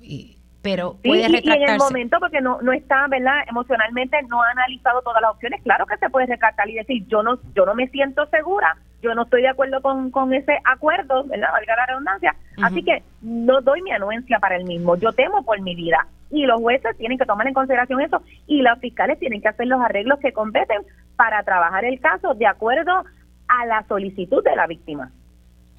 Y, 0.00 0.39
pero 0.62 0.96
puede 1.02 1.26
sí, 1.26 1.40
y, 1.42 1.50
en 1.50 1.68
el 1.70 1.78
momento 1.78 2.18
porque 2.20 2.40
no 2.40 2.60
no 2.60 2.72
está 2.72 3.06
verdad 3.08 3.44
emocionalmente 3.48 4.20
no 4.28 4.42
ha 4.42 4.50
analizado 4.50 5.00
todas 5.02 5.22
las 5.22 5.32
opciones 5.32 5.62
claro 5.62 5.86
que 5.86 5.96
se 5.96 6.10
puede 6.10 6.26
retractar 6.26 6.68
y 6.68 6.74
decir 6.74 7.06
yo 7.06 7.22
no 7.22 7.38
yo 7.54 7.64
no 7.64 7.74
me 7.74 7.88
siento 7.88 8.26
segura 8.26 8.76
yo 9.02 9.14
no 9.14 9.22
estoy 9.22 9.42
de 9.42 9.48
acuerdo 9.48 9.80
con, 9.80 10.10
con 10.10 10.32
ese 10.34 10.58
acuerdo 10.64 11.24
verdad 11.24 11.52
valga 11.52 11.76
la 11.76 11.86
redundancia. 11.86 12.36
Así 12.62 12.82
que 12.82 13.02
no 13.22 13.60
doy 13.62 13.82
mi 13.82 13.92
anuencia 13.92 14.38
para 14.38 14.56
el 14.56 14.64
mismo 14.64 14.96
yo 14.96 15.12
temo 15.12 15.42
por 15.44 15.60
mi 15.60 15.74
vida. 15.74 16.06
Y 16.30 16.46
los 16.46 16.60
jueces 16.60 16.96
tienen 16.96 17.18
que 17.18 17.24
tomar 17.24 17.46
en 17.46 17.54
consideración 17.54 18.00
eso 18.00 18.22
y 18.46 18.62
los 18.62 18.78
fiscales 18.78 19.18
tienen 19.18 19.40
que 19.40 19.48
hacer 19.48 19.66
los 19.66 19.80
arreglos 19.80 20.20
que 20.20 20.32
competen 20.32 20.82
para 21.16 21.42
trabajar 21.42 21.84
el 21.84 21.98
caso 22.00 22.34
de 22.34 22.46
acuerdo 22.46 23.04
a 23.48 23.66
la 23.66 23.84
solicitud 23.88 24.44
de 24.44 24.54
la 24.54 24.66
víctima. 24.66 25.10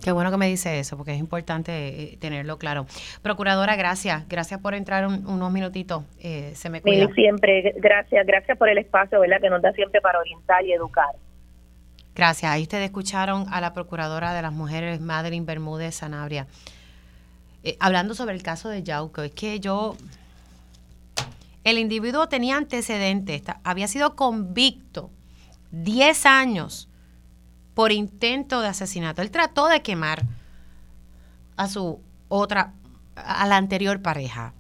Qué 0.02 0.12
bueno 0.12 0.32
que 0.32 0.38
me 0.38 0.48
dice 0.48 0.80
eso, 0.80 0.98
porque 0.98 1.14
es 1.14 1.20
importante 1.20 1.72
eh, 1.72 2.18
tenerlo 2.20 2.58
claro. 2.58 2.86
Procuradora, 3.22 3.76
gracias. 3.76 4.28
Gracias 4.28 4.60
por 4.60 4.74
entrar 4.74 5.06
unos 5.08 5.52
minutitos. 5.52 6.04
Eh, 6.20 6.52
se 6.56 6.70
me 6.70 6.82
cuida. 6.82 7.08
siempre, 7.14 7.74
gracias. 7.78 8.26
Gracias 8.26 8.58
por 8.58 8.70
el 8.70 8.80
espacio, 8.80 9.20
¿verdad? 9.20 9.40
Que 9.40 9.50
nos 9.50 9.62
da 9.62 9.72
siempre 9.74 10.02
para 10.02 10.20
orientar 10.20 10.66
y 10.66 10.74
educar. 10.74 11.10
Gracias. 12.16 12.52
Ahí 12.52 12.64
ustedes 12.64 12.86
escucharon 12.86 13.46
a 13.52 13.62
la 13.62 13.74
Procuradora 13.74 14.34
de 14.34 14.42
las 14.42 14.52
Mujeres, 14.52 15.00
Madeline 15.00 15.46
Bermúdez 15.46 15.96
Sanabria, 15.96 16.48
eh, 17.64 17.78
hablando 17.80 18.16
sobre 18.16 18.36
el 18.36 18.44
caso 18.44 18.70
de 18.70 18.84
Yauco. 18.84 19.22
Es 19.22 19.32
que 19.32 19.60
yo... 19.60 19.96
El 21.64 21.78
individuo 21.78 22.28
tenía 22.28 22.58
antecedentes, 22.58 23.44
había 23.64 23.88
sido 23.88 24.16
convicto 24.16 25.12
10 25.70 26.26
años 26.26 26.91
por 27.74 27.92
intento 27.92 28.62
de 28.62 28.68
asesinato. 28.68 29.22
Él 29.22 29.32
trató 29.32 29.68
de 29.68 29.82
quemar 29.82 30.26
a 31.58 31.68
su 31.68 32.00
otra, 32.28 32.74
a 33.16 33.48
la 33.48 33.58
anterior 33.58 34.02
pareja. 34.02 34.54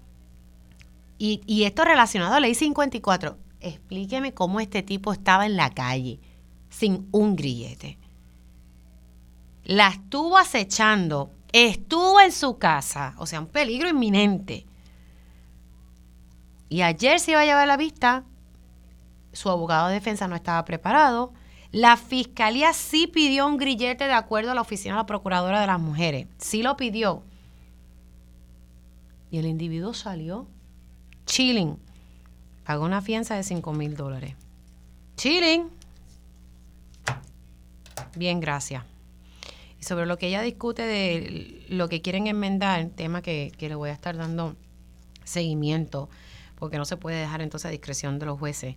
Y, 1.17 1.65
esto 1.65 1.85
relacionado 1.85 2.33
a 2.33 2.39
ley 2.39 2.55
54. 2.55 3.37
Explíqueme 3.59 4.33
cómo 4.33 4.59
este 4.59 4.81
tipo 4.81 5.13
estaba 5.13 5.45
en 5.45 5.55
la 5.55 5.69
calle 5.69 6.19
sin 6.69 7.07
un 7.11 7.35
grillete. 7.35 7.99
La 9.63 9.89
estuvo 9.89 10.35
acechando, 10.39 11.29
estuvo 11.53 12.19
en 12.21 12.31
su 12.31 12.57
casa, 12.57 13.13
o 13.17 13.27
sea, 13.27 13.39
un 13.39 13.45
peligro 13.45 13.87
inminente. 13.87 14.65
Y 16.69 16.81
ayer 16.81 17.19
se 17.19 17.31
iba 17.31 17.41
a 17.41 17.45
llevar 17.45 17.67
la 17.67 17.77
vista, 17.77 18.23
su 19.31 19.51
abogado 19.51 19.89
de 19.89 19.93
defensa 19.93 20.27
no 20.27 20.35
estaba 20.35 20.65
preparado, 20.65 21.33
la 21.71 21.95
fiscalía 21.95 22.73
sí 22.73 23.07
pidió 23.07 23.47
un 23.47 23.57
grillete 23.57 24.03
de 24.03 24.13
acuerdo 24.13 24.51
a 24.51 24.55
la 24.55 24.61
oficina 24.61 24.95
de 24.95 24.99
la 24.99 25.05
procuradora 25.05 25.61
de 25.61 25.67
las 25.67 25.79
mujeres. 25.79 26.27
Sí 26.37 26.63
lo 26.63 26.75
pidió. 26.75 27.23
Y 29.29 29.37
el 29.37 29.45
individuo 29.45 29.93
salió 29.93 30.47
chilling. 31.25 31.77
Pagó 32.65 32.85
una 32.85 33.01
fianza 33.01 33.35
de 33.35 33.43
5 33.43 33.71
mil 33.73 33.95
dólares. 33.95 34.35
Chilling. 35.15 35.69
Bien, 38.17 38.41
gracias. 38.41 38.83
Y 39.79 39.83
sobre 39.85 40.05
lo 40.05 40.17
que 40.17 40.27
ella 40.27 40.41
discute 40.41 40.81
de 40.81 41.65
lo 41.69 41.87
que 41.87 42.01
quieren 42.01 42.27
enmendar, 42.27 42.85
tema 42.89 43.21
que, 43.21 43.53
que 43.57 43.69
le 43.69 43.75
voy 43.75 43.91
a 43.91 43.93
estar 43.93 44.17
dando 44.17 44.57
seguimiento, 45.23 46.09
porque 46.59 46.77
no 46.77 46.83
se 46.83 46.97
puede 46.97 47.21
dejar 47.21 47.41
entonces 47.41 47.67
a 47.67 47.71
discreción 47.71 48.19
de 48.19 48.25
los 48.25 48.37
jueces 48.37 48.75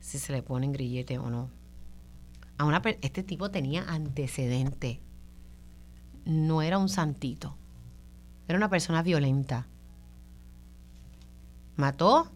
si 0.00 0.18
se 0.18 0.32
le 0.32 0.42
ponen 0.42 0.72
grillete 0.72 1.18
o 1.18 1.28
no 1.28 1.57
a 2.58 2.64
una 2.64 2.82
este 3.00 3.22
tipo 3.22 3.50
tenía 3.50 3.84
antecedente. 3.88 5.00
No 6.24 6.60
era 6.60 6.76
un 6.78 6.88
santito. 6.88 7.56
Era 8.48 8.58
una 8.58 8.68
persona 8.68 9.02
violenta. 9.02 9.66
Mató 11.76 12.30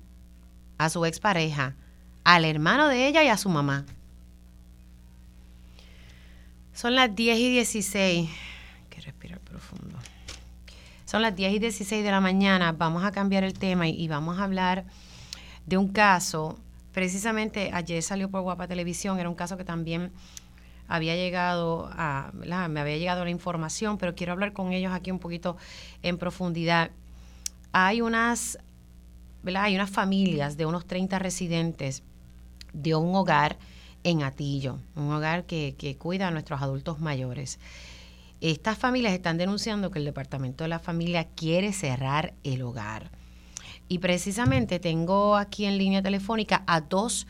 a 0.78 0.88
su 0.88 1.04
expareja, 1.04 1.74
al 2.24 2.44
hermano 2.44 2.88
de 2.88 3.08
ella 3.08 3.24
y 3.24 3.28
a 3.28 3.37
su 3.37 3.48
mamá. 3.48 3.85
Son 6.72 6.94
las 6.94 7.14
10 7.14 7.38
y 7.38 7.50
16. 7.50 8.30
Hay 8.30 8.87
que 8.88 9.00
respirar 9.00 9.40
profundo. 9.40 9.98
Son 11.04 11.20
las 11.20 11.35
10 11.35 11.54
y 11.54 11.58
16 11.58 12.04
de 12.04 12.11
la 12.11 12.20
mañana. 12.20 12.72
Vamos 12.72 13.04
a 13.04 13.12
cambiar 13.12 13.44
el 13.44 13.54
tema 13.54 13.88
y 13.88 14.08
vamos 14.08 14.38
a 14.38 14.44
hablar 14.44 14.85
de 15.66 15.76
un 15.76 15.88
caso 15.88 16.58
Precisamente 16.92 17.70
ayer 17.72 18.02
salió 18.02 18.31
por 18.31 18.42
Guapa 18.42 18.68
Televisión, 18.68 19.18
era 19.18 19.28
un 19.28 19.35
caso 19.35 19.57
que 19.57 19.64
también 19.64 20.12
había 20.88 21.16
llegado 21.16 21.88
a, 21.92 22.31
me 22.35 22.81
había 22.81 22.98
llegado 22.98 23.24
la 23.24 23.31
información, 23.31 23.96
pero 23.96 24.14
quiero 24.14 24.33
hablar 24.33 24.52
con 24.52 24.72
ellos 24.72 24.92
aquí 24.92 25.11
un 25.11 25.18
poquito 25.18 25.57
en 26.02 26.18
profundidad. 26.18 26.90
Hay 27.72 28.00
unas. 28.02 28.59
Hay 29.57 29.74
unas 29.74 29.90
familias 29.90 30.57
de 30.57 30.66
unos 30.66 30.87
30 30.87 31.18
residentes 31.18 32.05
de 32.72 32.94
un 32.94 33.12
hogar 33.16 33.59
en 34.05 34.22
Atillo, 34.22 34.78
un 34.94 35.11
hogar 35.12 35.46
que, 35.46 35.74
que 35.76 35.96
cuida 35.96 36.28
a 36.28 36.31
nuestros 36.31 36.62
adultos 36.62 37.00
mayores. 37.00 37.59
Estas 38.40 38.78
familias 38.78 39.14
están 39.14 39.38
denunciando 39.38 39.90
que 39.90 39.98
el 39.98 40.05
Departamento 40.05 40.62
de 40.62 40.68
la 40.68 40.78
Familia 40.78 41.24
quiere 41.24 41.72
cerrar 41.72 42.35
el 42.44 42.62
hogar 42.62 43.11
y 43.92 43.98
precisamente 43.98 44.78
tengo 44.78 45.37
aquí 45.37 45.66
en 45.66 45.76
línea 45.76 46.00
telefónica 46.00 46.62
a 46.66 46.81
dos 46.81 47.26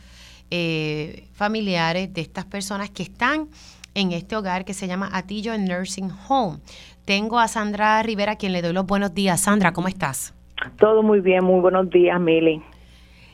eh, 0.49 1.27
familiares 1.33 2.13
de 2.13 2.21
estas 2.21 2.45
personas 2.45 2.89
que 2.89 3.03
están 3.03 3.49
en 3.95 4.13
este 4.13 4.37
hogar 4.37 4.63
que 4.63 4.73
se 4.73 4.87
llama 4.87 5.09
Atillo 5.11 5.57
Nursing 5.57 6.09
Home. 6.29 6.59
Tengo 7.03 7.37
a 7.39 7.49
Sandra 7.49 8.01
Rivera, 8.01 8.31
a 8.31 8.35
quien 8.37 8.53
le 8.53 8.61
doy 8.61 8.71
los 8.71 8.85
buenos 8.85 9.13
días. 9.13 9.41
Sandra, 9.41 9.73
¿cómo 9.73 9.89
estás? 9.89 10.33
Todo 10.77 11.03
muy 11.03 11.19
bien, 11.19 11.43
muy 11.43 11.59
buenos 11.59 11.89
días, 11.89 12.17
Mili. 12.21 12.63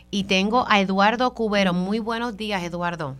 Y 0.09 0.23
tengo 0.23 0.65
a 0.67 0.79
Eduardo 0.79 1.31
Cubero. 1.35 1.71
Muy 1.71 1.99
buenos 1.99 2.35
días, 2.35 2.63
Eduardo. 2.63 3.15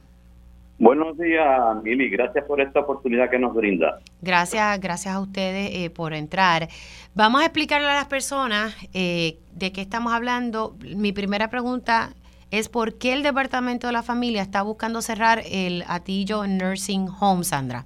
Buenos 0.79 1.17
días, 1.17 1.83
Mili. 1.83 2.09
Gracias 2.09 2.45
por 2.45 2.61
esta 2.61 2.79
oportunidad 2.79 3.29
que 3.29 3.37
nos 3.37 3.53
brinda. 3.53 3.99
Gracias, 4.21 4.79
gracias 4.79 5.13
a 5.13 5.19
ustedes 5.19 5.71
eh, 5.73 5.89
por 5.89 6.13
entrar. 6.13 6.69
Vamos 7.13 7.41
a 7.41 7.45
explicarle 7.45 7.87
a 7.87 7.95
las 7.95 8.07
personas 8.07 8.77
eh, 8.93 9.35
de 9.53 9.73
qué 9.73 9.81
estamos 9.81 10.13
hablando. 10.13 10.75
Mi 10.95 11.11
primera 11.11 11.49
pregunta 11.49 12.11
es 12.49 12.69
por 12.69 12.97
qué 12.97 13.11
el 13.11 13.23
Departamento 13.23 13.87
de 13.87 13.93
la 13.93 14.03
Familia 14.03 14.41
está 14.41 14.61
buscando 14.61 15.01
cerrar 15.01 15.41
el 15.51 15.83
Atillo 15.89 16.47
Nursing 16.47 17.09
Home, 17.19 17.43
Sandra. 17.43 17.83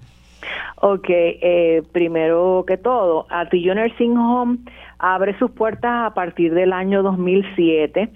Ok, 0.76 1.08
eh, 1.10 1.82
primero 1.94 2.64
que 2.68 2.78
todo, 2.78 3.26
Atillo 3.32 3.74
Nursing 3.74 4.18
Home 4.18 4.60
abre 5.00 5.36
sus 5.40 5.50
puertas 5.50 6.12
a 6.12 6.14
partir 6.14 6.54
del 6.54 6.72
año 6.74 7.02
2007 7.02 8.12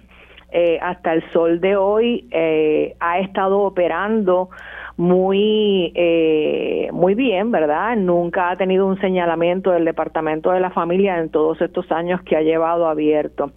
eh, 0.50 0.80
hasta 0.82 1.14
el 1.14 1.30
sol 1.34 1.60
de 1.60 1.76
hoy 1.76 2.26
eh, 2.32 2.96
ha 3.02 3.20
estado 3.20 3.60
operando 3.60 4.50
muy 4.96 5.92
eh, 5.94 6.90
muy 6.94 7.16
bien, 7.16 7.52
¿verdad? 7.52 7.98
Nunca 7.98 8.50
ha 8.50 8.56
tenido 8.56 8.88
un 8.88 9.00
señalamiento 9.02 9.72
del 9.72 9.84
Departamento 9.84 10.52
de 10.52 10.62
la 10.62 10.72
Familia 10.72 11.20
en 11.20 11.30
todos 11.30 11.62
estos 11.62 11.92
años 11.92 12.22
que 12.22 12.38
ha 12.38 12.42
llevado 12.42 12.88
abierto. 12.88 13.52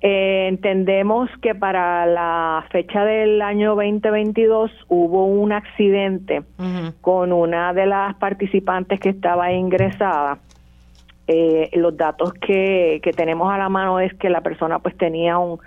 entendemos 0.00 1.28
que 1.42 1.54
para 1.54 2.06
la 2.06 2.64
fecha 2.70 3.04
del 3.04 3.42
año 3.42 3.74
2022 3.74 4.70
hubo 4.88 5.26
un 5.26 5.52
accidente 5.52 6.42
con 7.02 7.32
una 7.32 7.74
de 7.74 7.86
las 7.86 8.14
participantes 8.16 8.98
que 8.98 9.10
estaba 9.10 9.52
ingresada 9.52 10.38
eh, 11.32 11.70
los 11.74 11.96
datos 11.96 12.32
que, 12.34 13.00
tenemos 13.16 13.52
a 13.52 13.58
la 13.58 13.68
mano 13.68 14.00
es 14.00 14.12
que 14.14 14.28
la 14.28 14.42
persona 14.42 14.78
pues 14.80 14.96
tenía 14.96 15.38
un, 15.38 15.58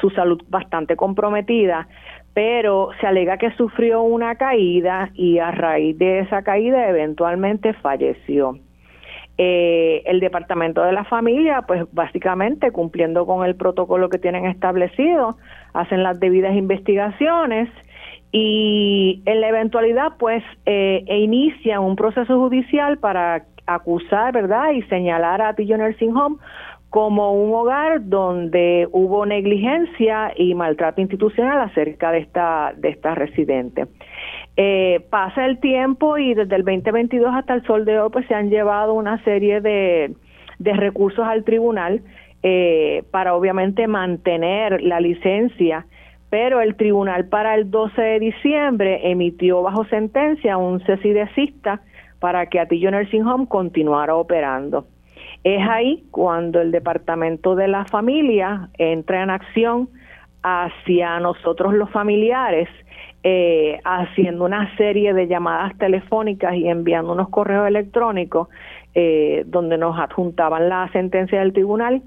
su 0.00 0.10
salud 0.10 0.42
bastante 0.48 0.96
comprometida, 0.96 1.88
pero 2.34 2.90
se 3.00 3.06
alega 3.06 3.36
que 3.36 3.50
sufrió 3.52 4.02
una 4.02 4.36
caída 4.36 5.10
y 5.14 5.38
a 5.38 5.50
raíz 5.50 5.98
de 5.98 6.20
esa 6.20 6.42
caída 6.42 6.88
eventualmente 6.88 7.74
falleció. 7.74 8.58
Eh, 9.38 10.02
el 10.06 10.20
departamento 10.20 10.82
de 10.82 10.92
la 10.92 11.04
familia, 11.04 11.62
pues 11.66 11.84
básicamente 11.92 12.70
cumpliendo 12.70 13.26
con 13.26 13.44
el 13.44 13.54
protocolo 13.54 14.08
que 14.08 14.18
tienen 14.18 14.46
establecido, 14.46 15.36
hacen 15.74 16.02
las 16.02 16.20
debidas 16.20 16.54
investigaciones 16.54 17.68
y 18.30 19.22
en 19.26 19.42
la 19.42 19.48
eventualidad, 19.48 20.12
pues, 20.18 20.42
eh, 20.64 21.04
e 21.06 21.18
inician 21.18 21.80
un 21.80 21.96
proceso 21.96 22.38
judicial 22.38 22.98
para 22.98 23.44
acusar, 23.66 24.32
¿verdad? 24.32 24.72
Y 24.72 24.82
señalar 24.82 25.42
a 25.42 25.54
Tillo 25.54 25.78
Nursing 25.78 26.16
Home 26.16 26.36
como 26.90 27.32
un 27.32 27.54
hogar 27.54 28.06
donde 28.06 28.86
hubo 28.92 29.24
negligencia 29.24 30.32
y 30.36 30.54
maltrato 30.54 31.00
institucional 31.00 31.62
acerca 31.62 32.12
de 32.12 32.18
esta 32.18 32.74
de 32.76 32.90
esta 32.90 33.14
residente. 33.14 33.86
Eh, 34.58 35.00
pasa 35.08 35.46
el 35.46 35.58
tiempo 35.58 36.18
y 36.18 36.34
desde 36.34 36.54
el 36.54 36.64
2022 36.64 37.34
hasta 37.34 37.54
el 37.54 37.64
sol 37.64 37.86
de 37.86 37.98
hoy 37.98 38.10
pues 38.12 38.26
se 38.26 38.34
han 38.34 38.50
llevado 38.50 38.92
una 38.92 39.24
serie 39.24 39.62
de, 39.62 40.14
de 40.58 40.72
recursos 40.74 41.26
al 41.26 41.44
tribunal 41.44 42.02
eh, 42.42 43.04
para 43.10 43.34
obviamente 43.34 43.86
mantener 43.86 44.82
la 44.82 45.00
licencia 45.00 45.86
pero 46.28 46.62
el 46.62 46.76
tribunal 46.76 47.26
para 47.26 47.54
el 47.54 47.70
12 47.70 48.00
de 48.00 48.18
diciembre 48.18 49.10
emitió 49.10 49.62
bajo 49.62 49.84
sentencia 49.84 50.56
un 50.56 50.80
cesi 50.80 51.12
para 52.22 52.46
que 52.46 52.60
Atillo 52.60 52.92
Nursing 52.92 53.26
Home 53.26 53.48
continuara 53.48 54.14
operando. 54.14 54.86
Es 55.42 55.60
ahí 55.68 56.04
cuando 56.12 56.60
el 56.60 56.70
Departamento 56.70 57.56
de 57.56 57.66
la 57.66 57.84
Familia 57.84 58.68
entra 58.78 59.24
en 59.24 59.30
acción 59.30 59.88
hacia 60.44 61.18
nosotros 61.18 61.74
los 61.74 61.90
familiares, 61.90 62.68
eh, 63.24 63.80
haciendo 63.84 64.44
una 64.44 64.72
serie 64.76 65.12
de 65.14 65.26
llamadas 65.26 65.76
telefónicas 65.78 66.54
y 66.54 66.68
enviando 66.68 67.12
unos 67.12 67.28
correos 67.28 67.66
electrónicos 67.66 68.46
eh, 68.94 69.42
donde 69.46 69.76
nos 69.76 69.98
adjuntaban 69.98 70.68
la 70.68 70.88
sentencia 70.92 71.40
del 71.40 71.52
tribunal 71.52 72.02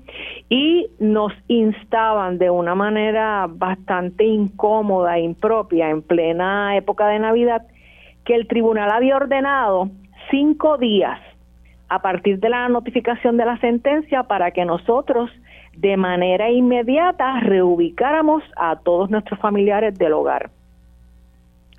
y 0.47 0.87
nos 0.99 1.33
instaban 1.49 2.37
de 2.37 2.49
una 2.49 2.73
manera 2.73 3.47
bastante 3.49 4.23
incómoda, 4.23 5.19
impropia, 5.19 5.89
en 5.89 6.01
plena 6.01 6.77
época 6.77 7.07
de 7.09 7.19
Navidad, 7.19 7.63
que 8.23 8.35
el 8.35 8.47
tribunal 8.47 8.91
había 8.91 9.17
ordenado 9.17 9.89
cinco 10.29 10.77
días 10.77 11.19
a 11.89 12.01
partir 12.01 12.39
de 12.39 12.49
la 12.49 12.67
notificación 12.69 13.37
de 13.37 13.45
la 13.45 13.59
sentencia 13.59 14.23
para 14.23 14.51
que 14.51 14.65
nosotros 14.65 15.29
de 15.75 15.97
manera 15.97 16.49
inmediata 16.49 17.39
reubicáramos 17.41 18.43
a 18.55 18.77
todos 18.77 19.09
nuestros 19.09 19.39
familiares 19.39 19.97
del 19.97 20.13
hogar. 20.13 20.49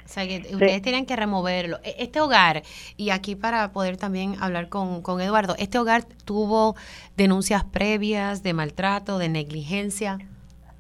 O 0.05 0.09
sea, 0.09 0.25
que 0.25 0.39
ustedes 0.53 0.83
tienen 0.83 1.05
que 1.05 1.17
removerlo. 1.17 1.79
E, 1.83 1.97
este 1.99 2.21
hogar, 2.21 2.63
y 2.97 3.11
aquí 3.11 3.35
para 3.35 3.73
poder 3.73 3.97
también 3.97 4.35
hablar 4.41 4.69
con, 4.69 5.03
con 5.03 5.21
Eduardo, 5.21 5.57
¿este 5.59 5.79
hogar 5.79 6.05
tuvo 6.25 6.77
denuncias 7.17 7.65
previas 7.65 8.45
de 8.45 8.55
maltrato, 8.55 9.19
de 9.19 9.29
negligencia? 9.29 10.19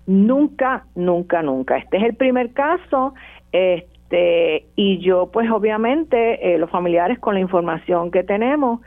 Nunca, 0.07 0.87
nunca, 0.94 1.42
nunca. 1.42 1.76
Este 1.76 1.96
es 1.96 2.05
el 2.05 2.14
primer 2.14 2.52
caso. 2.52 3.14
Este, 4.07 4.66
y 4.77 4.99
yo, 4.99 5.31
pues 5.33 5.51
obviamente, 5.51 6.55
eh, 6.55 6.59
los 6.59 6.71
familiares 6.71 7.19
con 7.19 7.35
la 7.35 7.40
información 7.40 8.12
que 8.12 8.23
tenemos, 8.23 8.81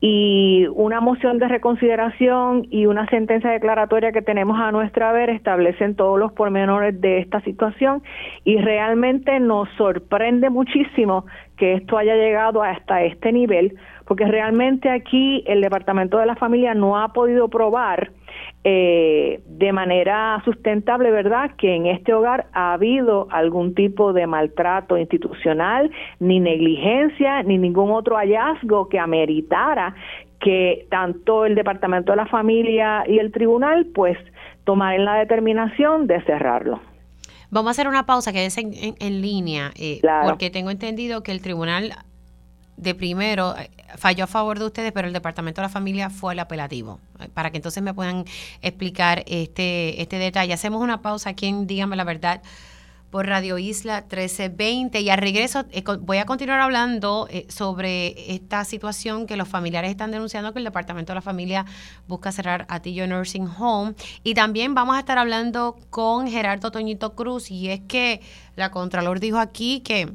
y 0.00 0.66
una 0.74 1.00
moción 1.00 1.38
de 1.38 1.48
reconsideración 1.48 2.66
y 2.70 2.84
una 2.86 3.06
sentencia 3.08 3.50
declaratoria 3.50 4.12
que 4.12 4.20
tenemos 4.20 4.58
a 4.60 4.70
nuestra 4.70 5.12
ver 5.12 5.30
establecen 5.30 5.94
todos 5.96 6.18
los 6.18 6.32
pormenores 6.32 7.00
de 7.00 7.20
esta 7.20 7.40
situación 7.40 8.02
y 8.44 8.58
realmente 8.58 9.40
nos 9.40 9.66
sorprende 9.78 10.50
muchísimo 10.50 11.24
que 11.56 11.74
esto 11.74 11.96
haya 11.96 12.16
llegado 12.16 12.62
hasta 12.62 13.02
este 13.02 13.32
nivel 13.32 13.78
porque 14.04 14.26
realmente 14.26 14.90
aquí 14.90 15.42
el 15.46 15.62
Departamento 15.62 16.18
de 16.18 16.26
la 16.26 16.36
Familia 16.36 16.74
no 16.74 16.98
ha 16.98 17.14
podido 17.14 17.48
probar 17.48 18.10
eh, 18.64 19.40
de 19.46 19.72
manera 19.72 20.40
sustentable, 20.44 21.10
¿verdad?, 21.10 21.52
que 21.56 21.74
en 21.74 21.86
este 21.86 22.14
hogar 22.14 22.46
ha 22.52 22.72
habido 22.72 23.28
algún 23.30 23.74
tipo 23.74 24.12
de 24.12 24.26
maltrato 24.26 24.96
institucional, 24.96 25.90
ni 26.20 26.40
negligencia, 26.40 27.42
ni 27.42 27.58
ningún 27.58 27.90
otro 27.90 28.16
hallazgo 28.16 28.88
que 28.88 28.98
ameritara 28.98 29.94
que 30.40 30.86
tanto 30.90 31.46
el 31.46 31.54
Departamento 31.54 32.12
de 32.12 32.16
la 32.16 32.26
Familia 32.26 33.04
y 33.08 33.18
el 33.18 33.32
tribunal, 33.32 33.86
pues, 33.94 34.18
tomaran 34.64 35.04
la 35.04 35.16
determinación 35.16 36.06
de 36.06 36.22
cerrarlo. 36.22 36.80
Vamos 37.50 37.68
a 37.68 37.70
hacer 37.70 37.88
una 37.88 38.04
pausa, 38.04 38.32
que 38.32 38.44
en, 38.44 38.94
en, 38.98 39.22
línea, 39.22 39.70
eh, 39.76 40.00
porque 40.24 40.50
tengo 40.50 40.70
entendido 40.70 41.22
que 41.22 41.32
el 41.32 41.40
tribunal 41.40 41.92
de 42.76 42.94
primero 42.94 43.56
eh, 43.56 43.70
falló 43.96 44.24
a 44.24 44.26
favor 44.26 44.58
de 44.58 44.66
ustedes, 44.66 44.92
pero 44.92 45.06
el 45.06 45.14
Departamento 45.14 45.60
de 45.60 45.66
la 45.66 45.70
Familia 45.70 46.10
fue 46.10 46.32
el 46.32 46.40
apelativo. 46.40 47.00
Eh, 47.20 47.28
para 47.32 47.50
que 47.50 47.58
entonces 47.58 47.82
me 47.82 47.94
puedan 47.94 48.24
explicar 48.62 49.24
este, 49.26 50.00
este 50.00 50.18
detalle. 50.18 50.52
Hacemos 50.52 50.82
una 50.82 51.02
pausa 51.02 51.30
aquí 51.30 51.46
en 51.46 51.66
Dígame 51.66 51.96
la 51.96 52.04
Verdad 52.04 52.42
por 53.10 53.28
Radio 53.28 53.58
Isla 53.58 54.00
1320 54.00 55.00
y 55.00 55.08
al 55.08 55.18
regreso 55.18 55.64
eh, 55.70 55.84
voy 56.00 56.18
a 56.18 56.26
continuar 56.26 56.58
hablando 56.58 57.28
sobre 57.48 58.34
esta 58.34 58.64
situación 58.64 59.28
que 59.28 59.36
los 59.36 59.46
familiares 59.46 59.92
están 59.92 60.10
denunciando 60.10 60.52
que 60.52 60.58
el 60.58 60.64
Departamento 60.64 61.12
de 61.12 61.14
la 61.14 61.22
Familia 61.22 61.64
busca 62.08 62.32
cerrar 62.32 62.66
Atillo 62.68 63.06
Nursing 63.06 63.48
Home 63.56 63.94
y 64.24 64.34
también 64.34 64.74
vamos 64.74 64.96
a 64.96 64.98
estar 64.98 65.16
hablando 65.16 65.76
con 65.90 66.26
Gerardo 66.26 66.72
Toñito 66.72 67.14
Cruz 67.14 67.52
y 67.52 67.68
es 67.68 67.80
que 67.86 68.20
la 68.56 68.72
Contralor 68.72 69.20
dijo 69.20 69.38
aquí 69.38 69.78
que 69.78 70.12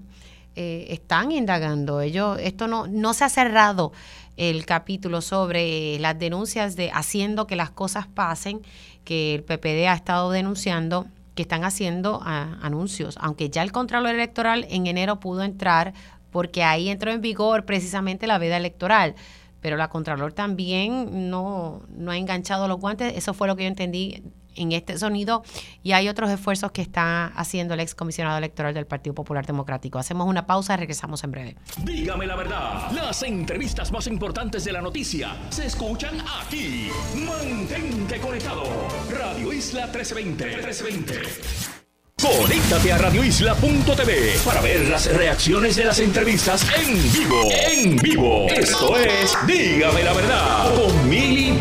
eh, 0.62 0.88
están 0.90 1.32
indagando. 1.32 2.02
Ellos, 2.02 2.38
esto 2.42 2.68
no, 2.68 2.86
no 2.86 3.14
se 3.14 3.24
ha 3.24 3.30
cerrado 3.30 3.94
el 4.36 4.66
capítulo 4.66 5.22
sobre 5.22 5.98
las 6.00 6.20
denuncias 6.20 6.76
de 6.76 6.92
haciendo 6.92 7.48
que 7.48 7.56
las 7.56 7.70
cosas 7.70 8.08
pasen, 8.08 8.62
que 9.06 9.36
el 9.36 9.44
PPD 9.44 9.88
ha 9.88 9.94
estado 9.94 10.32
denunciando 10.32 11.08
que 11.34 11.44
están 11.44 11.64
haciendo 11.64 12.20
ah, 12.24 12.58
anuncios, 12.62 13.18
aunque 13.22 13.50
ya 13.50 13.64
el 13.64 13.72
Contralor 13.72 14.14
Electoral 14.14 14.68
en 14.70 14.88
enero 14.88 15.22
pudo 15.22 15.44
entrar 15.44 15.94
porque 16.30 16.66
ahí 16.66 16.90
entró 16.90 17.12
en 17.12 17.22
vigor 17.22 17.64
precisamente 17.64 18.28
la 18.28 18.38
veda 18.38 18.58
electoral 18.58 19.16
pero 19.62 19.78
la 19.78 19.90
Contralor 19.90 20.34
también 20.34 21.30
no, 21.30 21.84
no 21.90 22.12
ha 22.12 22.18
enganchado 22.18 22.68
los 22.68 22.80
guantes. 22.80 23.16
Eso 23.18 23.34
fue 23.34 23.48
lo 23.48 23.56
que 23.56 23.64
yo 23.64 23.70
entendí 23.70 24.24
en 24.60 24.72
este 24.72 24.98
sonido 24.98 25.44
y 25.84 25.94
hay 25.94 26.10
otros 26.10 26.30
esfuerzos 26.30 26.72
que 26.72 26.82
está 26.82 27.28
haciendo 27.28 27.74
el 27.74 27.80
ex 27.80 27.96
comisionado 27.96 28.38
electoral 28.38 28.74
del 28.74 28.86
Partido 28.86 29.16
Popular 29.16 29.46
Democrático. 29.46 29.98
Hacemos 29.98 30.28
una 30.28 30.46
pausa 30.46 30.74
y 30.76 30.78
regresamos 30.78 31.24
en 31.24 31.32
breve. 31.32 31.56
Dígame 31.84 32.28
la 32.28 32.36
verdad, 32.36 32.92
las 32.92 33.24
entrevistas 33.24 33.92
más 33.92 34.08
importantes 34.08 34.64
de 34.66 34.72
la 34.72 34.82
noticia 34.82 35.36
se 35.50 35.66
escuchan 35.66 36.16
aquí. 36.42 36.90
Mantente 37.16 38.20
conectado. 38.20 38.64
Radio 39.10 39.54
Isla 39.54 39.86
1320. 39.88 40.46
1320. 40.46 41.80
Conéctate 42.22 42.92
a 42.92 42.98
radioisla.tv 42.98 44.40
para 44.44 44.60
ver 44.60 44.90
las 44.90 45.06
reacciones 45.16 45.78
de 45.78 45.86
las 45.86 46.00
entrevistas 46.00 46.66
en 46.78 47.14
vivo. 47.14 47.50
En 47.50 47.96
vivo. 47.96 48.48
Esto 48.50 48.98
es 48.98 49.38
Dígame 49.48 50.04
la 50.04 50.14
verdad 50.14 50.76
con 50.76 51.10
Mili 51.10 51.54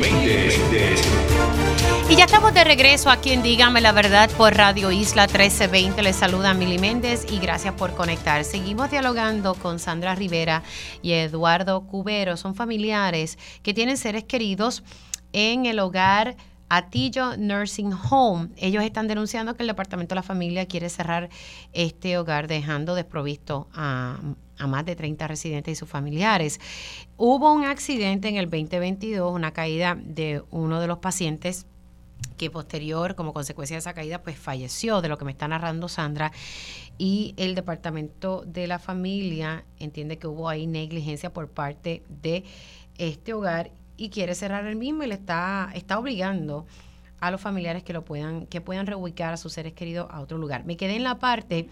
Y 2.10 2.16
ya 2.16 2.24
estamos 2.24 2.54
de 2.54 2.64
regreso 2.64 3.10
aquí 3.10 3.32
en 3.32 3.42
Dígame 3.42 3.80
la 3.80 3.92
verdad 3.92 4.30
por 4.36 4.54
Radio 4.54 4.90
Isla 4.90 5.26
1320. 5.26 6.02
Les 6.02 6.16
saluda 6.16 6.54
Mili 6.54 6.78
Méndez 6.78 7.26
y 7.30 7.38
gracias 7.38 7.74
por 7.74 7.94
conectar. 7.94 8.44
Seguimos 8.44 8.90
dialogando 8.90 9.54
con 9.54 9.78
Sandra 9.78 10.14
Rivera 10.14 10.62
y 11.02 11.12
Eduardo 11.12 11.86
Cubero. 11.86 12.36
Son 12.36 12.54
familiares 12.54 13.38
que 13.62 13.74
tienen 13.74 13.96
seres 13.98 14.24
queridos 14.24 14.82
en 15.32 15.66
el 15.66 15.78
hogar 15.78 16.36
Atillo 16.68 17.36
Nursing 17.36 17.92
Home. 17.92 18.48
Ellos 18.56 18.82
están 18.84 19.08
denunciando 19.08 19.54
que 19.54 19.62
el 19.62 19.68
Departamento 19.68 20.14
de 20.14 20.16
la 20.16 20.22
Familia 20.22 20.66
quiere 20.66 20.88
cerrar 20.88 21.28
este 21.72 22.18
hogar 22.18 22.48
dejando 22.48 22.94
desprovisto 22.94 23.68
a, 23.74 24.18
más 24.66 24.84
de 24.84 24.96
30 24.96 25.28
residentes 25.28 25.72
y 25.72 25.76
sus 25.76 25.88
familiares. 25.88 26.60
Hubo 27.16 27.52
un 27.52 27.64
accidente 27.64 28.28
en 28.28 28.36
el 28.36 28.46
2022, 28.46 29.32
una 29.32 29.52
caída 29.52 29.96
de 30.00 30.42
uno 30.50 30.80
de 30.80 30.86
los 30.86 30.98
pacientes 30.98 31.66
que 32.36 32.50
posterior, 32.50 33.14
como 33.14 33.32
consecuencia 33.32 33.76
de 33.76 33.80
esa 33.80 33.94
caída, 33.94 34.22
pues 34.22 34.38
falleció, 34.38 35.00
de 35.02 35.08
lo 35.08 35.18
que 35.18 35.24
me 35.24 35.32
está 35.32 35.48
narrando 35.48 35.88
Sandra. 35.88 36.32
Y 36.96 37.34
el 37.36 37.54
Departamento 37.54 38.42
de 38.46 38.66
la 38.66 38.78
Familia 38.78 39.64
entiende 39.78 40.18
que 40.18 40.26
hubo 40.26 40.48
ahí 40.48 40.66
negligencia 40.66 41.32
por 41.32 41.48
parte 41.48 42.02
de 42.08 42.44
este 42.96 43.34
hogar 43.34 43.70
y 43.96 44.10
quiere 44.10 44.34
cerrar 44.34 44.66
el 44.66 44.76
mismo 44.76 45.02
y 45.02 45.08
le 45.08 45.14
está, 45.14 45.70
está 45.74 45.98
obligando 45.98 46.66
a 47.20 47.30
los 47.30 47.40
familiares 47.40 47.82
que 47.82 47.92
lo 47.92 48.04
puedan, 48.04 48.46
que 48.46 48.60
puedan 48.60 48.86
reubicar 48.86 49.34
a 49.34 49.36
sus 49.36 49.52
seres 49.52 49.72
queridos 49.72 50.08
a 50.10 50.20
otro 50.20 50.38
lugar. 50.38 50.64
Me 50.64 50.76
quedé 50.76 50.96
en 50.96 51.04
la 51.04 51.18
parte 51.18 51.68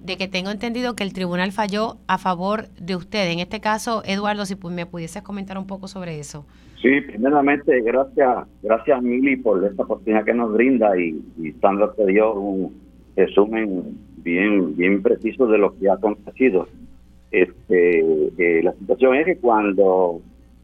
de 0.00 0.16
que 0.16 0.28
tengo 0.28 0.50
entendido 0.50 0.94
que 0.94 1.04
el 1.04 1.12
tribunal 1.12 1.52
falló 1.52 1.96
a 2.06 2.18
favor 2.18 2.68
de 2.80 2.96
usted. 2.96 3.30
En 3.30 3.40
este 3.40 3.60
caso, 3.60 4.02
Eduardo, 4.04 4.46
si 4.46 4.56
me 4.70 4.86
pudieses 4.86 5.22
comentar 5.22 5.58
un 5.58 5.66
poco 5.66 5.88
sobre 5.88 6.18
eso. 6.18 6.46
Sí, 6.80 7.00
primeramente, 7.00 7.80
gracias, 7.80 8.46
gracias 8.62 9.02
Mili 9.02 9.36
por 9.36 9.64
esta 9.64 9.82
oportunidad 9.82 10.24
que 10.24 10.34
nos 10.34 10.52
brinda 10.52 10.96
y, 10.96 11.20
y 11.42 11.52
Sandra 11.60 11.92
te 11.92 12.06
dio 12.06 12.34
un 12.34 12.72
resumen 13.16 13.98
bien, 14.18 14.76
bien 14.76 15.02
preciso 15.02 15.46
de 15.46 15.58
lo 15.58 15.76
que 15.76 15.88
ha 15.88 15.94
acontecido. 15.94 16.68
Este, 17.30 18.00
eh, 18.38 18.62
la 18.62 18.72
situación 18.74 19.16
es 19.16 19.26
que 19.26 19.38
cuando 19.38 20.20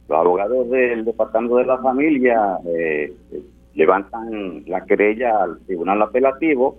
los 0.08 0.18
abogados 0.18 0.70
del 0.70 1.04
Departamento 1.04 1.56
de 1.56 1.66
la 1.66 1.78
Familia 1.78 2.58
eh, 2.66 3.12
levantan 3.74 4.64
la 4.66 4.84
querella 4.84 5.42
al 5.42 5.58
Tribunal 5.66 6.00
Apelativo, 6.02 6.78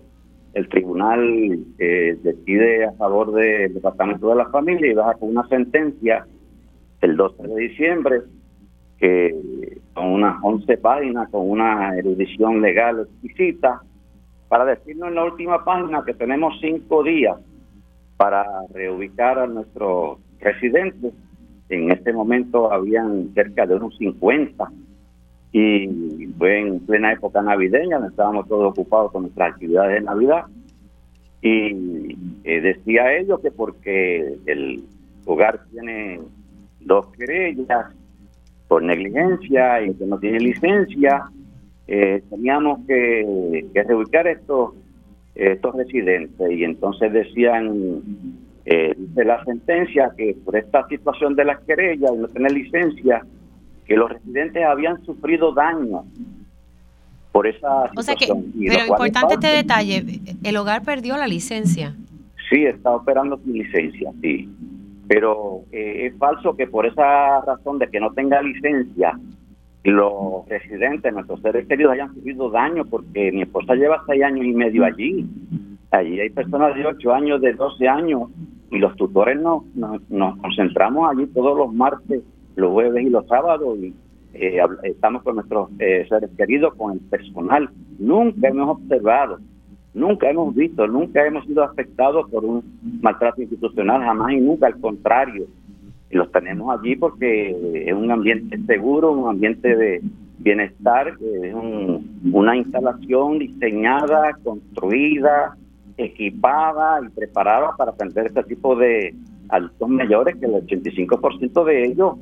el 0.55 0.69
tribunal 0.69 1.59
eh, 1.77 2.17
decide 2.23 2.85
a 2.85 2.93
favor 2.93 3.33
del 3.33 3.73
Departamento 3.73 4.29
de 4.29 4.35
la 4.35 4.49
Familia 4.49 4.89
y 4.89 4.93
baja 4.93 5.15
con 5.15 5.29
una 5.29 5.45
sentencia 5.49 6.25
el 7.01 7.17
12 7.17 7.43
de 7.43 7.55
diciembre 7.55 8.21
que 8.97 9.77
con 9.93 10.07
unas 10.07 10.37
11 10.41 10.77
páginas, 10.77 11.29
con 11.29 11.49
una 11.49 11.97
erudición 11.97 12.61
legal 12.61 13.01
exquisita, 13.01 13.81
para 14.47 14.63
decirnos 14.63 15.09
en 15.09 15.15
la 15.15 15.25
última 15.25 15.65
página 15.65 16.05
que 16.05 16.13
tenemos 16.13 16.53
cinco 16.61 17.03
días 17.03 17.35
para 18.15 18.45
reubicar 18.73 19.37
a 19.37 19.47
nuestros 19.47 20.19
residentes. 20.39 21.13
En 21.67 21.91
este 21.91 22.13
momento 22.13 22.71
habían 22.71 23.33
cerca 23.33 23.65
de 23.65 23.75
unos 23.75 23.97
50 23.97 24.71
y 25.57 26.27
fue 26.37 26.59
en 26.59 26.81
plena 26.81 27.13
época 27.13 27.41
navideña, 27.41 28.05
estábamos 28.05 28.45
todos 28.49 28.71
ocupados 28.71 29.13
con 29.13 29.21
nuestras 29.21 29.53
actividades 29.53 30.01
de 30.01 30.05
Navidad. 30.05 30.43
Y 31.41 32.17
eh, 32.43 32.59
decía 32.59 33.15
ellos 33.15 33.39
que 33.39 33.51
porque 33.51 34.35
el 34.47 34.83
hogar 35.25 35.61
tiene 35.71 36.19
dos 36.81 37.07
querellas 37.13 37.95
por 38.67 38.83
negligencia 38.83 39.81
y 39.81 39.93
que 39.93 40.05
no 40.05 40.19
tiene 40.19 40.39
licencia, 40.41 41.23
eh, 41.87 42.21
teníamos 42.29 42.85
que, 42.85 43.65
que 43.73 43.83
reubicar 43.83 44.27
estos 44.27 44.73
estos 45.35 45.73
residentes. 45.73 46.51
Y 46.51 46.65
entonces 46.65 47.13
decían 47.13 48.01
eh, 48.65 48.93
la 49.15 49.41
sentencia 49.45 50.11
que 50.17 50.35
por 50.43 50.57
esta 50.57 50.85
situación 50.89 51.33
de 51.35 51.45
las 51.45 51.61
querellas 51.61 52.11
y 52.13 52.17
no 52.17 52.27
tener 52.27 52.51
licencia, 52.51 53.25
que 53.85 53.95
los 53.95 54.09
residentes 54.09 54.63
habían 54.63 55.03
sufrido 55.05 55.53
daño 55.53 56.03
por 57.31 57.47
esa 57.47 57.89
situación. 57.89 58.45
pero 58.57 58.85
importante 58.87 59.33
este 59.35 59.47
detalle, 59.47 60.05
el 60.43 60.57
hogar 60.57 60.83
perdió 60.83 61.17
la 61.17 61.27
licencia. 61.27 61.95
Sí, 62.49 62.65
está 62.65 62.91
operando 62.91 63.37
sin 63.37 63.53
licencia, 63.53 64.11
sí. 64.21 64.49
Pero 65.07 65.61
eh, 65.71 66.07
es 66.07 66.17
falso 66.17 66.55
que 66.55 66.67
por 66.67 66.85
esa 66.85 67.41
razón 67.41 67.79
de 67.79 67.89
que 67.89 67.99
no 67.99 68.11
tenga 68.13 68.41
licencia, 68.41 69.19
los 69.83 70.47
residentes, 70.47 71.13
nuestros 71.13 71.41
seres 71.41 71.67
queridos, 71.67 71.93
hayan 71.93 72.13
sufrido 72.13 72.49
daño 72.49 72.85
porque 72.85 73.31
mi 73.31 73.43
esposa 73.43 73.75
lleva 73.75 74.03
seis 74.07 74.23
años 74.23 74.45
y 74.45 74.53
medio 74.53 74.83
allí. 74.83 75.27
Allí 75.91 76.19
hay 76.19 76.29
personas 76.29 76.75
de 76.75 76.85
ocho 76.85 77.13
años, 77.13 77.39
de 77.41 77.53
12 77.53 77.87
años, 77.87 78.29
y 78.71 78.79
los 78.79 78.95
tutores 78.95 79.39
nos, 79.39 79.63
nos, 79.75 80.37
concentramos 80.37 81.09
allí 81.09 81.27
todos 81.27 81.57
los 81.57 81.73
martes, 81.73 82.21
los 82.55 82.71
jueves 82.71 83.05
y 83.05 83.09
los 83.09 83.27
sábados, 83.27 83.77
y 83.79 83.93
eh, 84.33 84.59
estamos 84.83 85.23
con 85.23 85.35
nuestros 85.35 85.69
eh, 85.79 86.05
seres 86.09 86.29
queridos, 86.37 86.75
con 86.75 86.93
el 86.93 86.99
personal. 86.99 87.69
Nunca 87.99 88.47
hemos 88.47 88.69
observado, 88.69 89.39
nunca 89.93 90.29
hemos 90.29 90.53
visto, 90.53 90.87
nunca 90.87 91.25
hemos 91.25 91.45
sido 91.45 91.63
afectados 91.63 92.29
por 92.29 92.43
un 92.45 92.63
maltrato 93.01 93.41
institucional, 93.41 94.01
jamás 94.01 94.33
y 94.33 94.41
nunca, 94.41 94.67
al 94.67 94.79
contrario 94.79 95.47
los 96.15 96.31
tenemos 96.31 96.77
allí 96.77 96.95
porque 96.95 97.83
es 97.87 97.93
un 97.93 98.09
ambiente 98.09 98.57
seguro, 98.65 99.11
un 99.11 99.29
ambiente 99.29 99.75
de 99.75 100.01
bienestar, 100.39 101.09
es 101.09 101.55
una 102.31 102.55
instalación 102.55 103.39
diseñada, 103.39 104.37
construida, 104.43 105.57
equipada 105.97 106.99
y 107.05 107.09
preparada 107.09 107.71
para 107.77 107.91
atender 107.91 108.27
este 108.27 108.43
tipo 108.43 108.75
de 108.75 109.13
adultos 109.49 109.89
mayores, 109.89 110.35
que 110.37 110.45
el 110.45 110.53
85% 110.53 111.63
de 111.65 111.85
ellos 111.85 112.15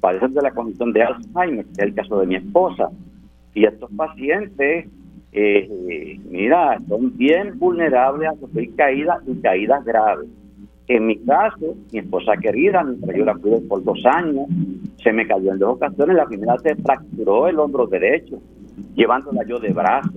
padecen 0.00 0.34
de 0.34 0.42
la 0.42 0.50
condición 0.50 0.92
de 0.92 1.02
Alzheimer, 1.02 1.64
que 1.64 1.72
es 1.72 1.78
el 1.78 1.94
caso 1.94 2.20
de 2.20 2.26
mi 2.26 2.36
esposa. 2.36 2.90
Y 3.54 3.64
estos 3.64 3.90
pacientes, 3.92 4.86
eh, 5.32 6.20
mira, 6.30 6.78
son 6.88 7.16
bien 7.16 7.58
vulnerables 7.58 8.28
a 8.28 8.36
sufrir 8.36 8.74
caídas 8.76 9.18
y 9.26 9.40
caídas 9.40 9.84
graves. 9.84 10.28
En 10.86 11.06
mi 11.06 11.18
caso, 11.18 11.74
mi 11.92 11.98
esposa 11.98 12.32
querida, 12.38 12.82
mientras 12.82 13.16
yo 13.16 13.24
la 13.24 13.34
cuidé 13.34 13.60
por 13.60 13.84
dos 13.84 14.00
años, 14.06 14.46
se 15.02 15.12
me 15.12 15.26
cayó 15.26 15.52
en 15.52 15.58
dos 15.58 15.76
ocasiones. 15.76 16.16
La 16.16 16.26
primera 16.26 16.56
se 16.58 16.74
fracturó 16.76 17.46
el 17.48 17.58
hombro 17.58 17.86
derecho, 17.86 18.40
llevándola 18.94 19.44
yo 19.46 19.58
de 19.58 19.72
brazo. 19.72 20.12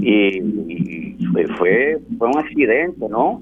Y, 0.00 1.16
fue, 1.56 1.98
fue 2.18 2.28
un 2.28 2.38
accidente, 2.38 3.08
¿no? 3.08 3.40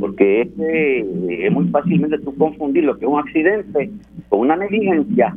Porque 0.00 0.42
este, 0.42 1.46
es 1.46 1.52
muy 1.52 1.68
fácilmente 1.68 2.18
tú 2.18 2.34
confundir 2.36 2.84
lo 2.84 2.98
que 2.98 3.04
es 3.04 3.10
un 3.10 3.20
accidente 3.20 3.90
con 4.28 4.40
una 4.40 4.56
negligencia. 4.56 5.36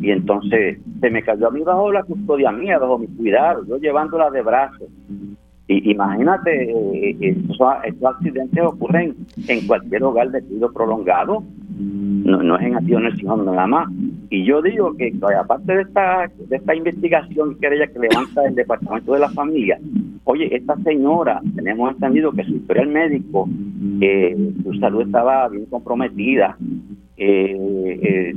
Y 0.00 0.10
entonces 0.10 0.78
se 1.00 1.10
me 1.10 1.22
cayó 1.22 1.48
a 1.48 1.50
mí 1.50 1.62
bajo 1.62 1.92
la 1.92 2.02
custodia 2.02 2.52
mía, 2.52 2.78
bajo 2.78 2.98
mi 2.98 3.06
cuidado, 3.08 3.64
yo 3.66 3.78
llevándola 3.78 4.30
de 4.30 4.42
brazo. 4.42 4.86
Y, 5.66 5.90
imagínate, 5.92 6.70
eh, 6.70 7.16
estos, 7.20 7.58
accidentes 7.60 8.62
ocurren 8.62 9.14
en 9.48 9.66
cualquier 9.66 10.02
hogar 10.02 10.30
de 10.30 10.42
cuidado 10.42 10.72
prolongado, 10.74 11.42
no, 11.78 12.42
no 12.42 12.58
es 12.58 12.66
en 12.66 12.76
acción 12.76 13.06
el 13.06 13.44
nada 13.44 13.66
más. 13.66 13.88
Y 14.28 14.44
yo 14.44 14.60
digo 14.60 14.94
que 14.94 15.12
aparte 15.38 15.74
de 15.74 15.82
esta, 15.82 16.30
de 16.48 16.56
esta 16.56 16.74
investigación 16.74 17.56
que 17.58 17.68
ella 17.68 17.86
que 17.86 17.98
levanta 17.98 18.46
el 18.46 18.54
Departamento 18.54 19.14
de 19.14 19.20
la 19.20 19.30
Familia, 19.30 19.78
oye, 20.24 20.54
esta 20.54 20.76
señora, 20.82 21.40
tenemos 21.54 21.92
entendido 21.92 22.32
que 22.32 22.44
su 22.44 22.56
historial 22.56 22.88
médico, 22.88 23.48
eh, 24.00 24.36
su 24.62 24.74
salud 24.74 25.02
estaba 25.02 25.48
bien 25.48 25.66
comprometida, 25.66 26.56
eh, 27.16 28.34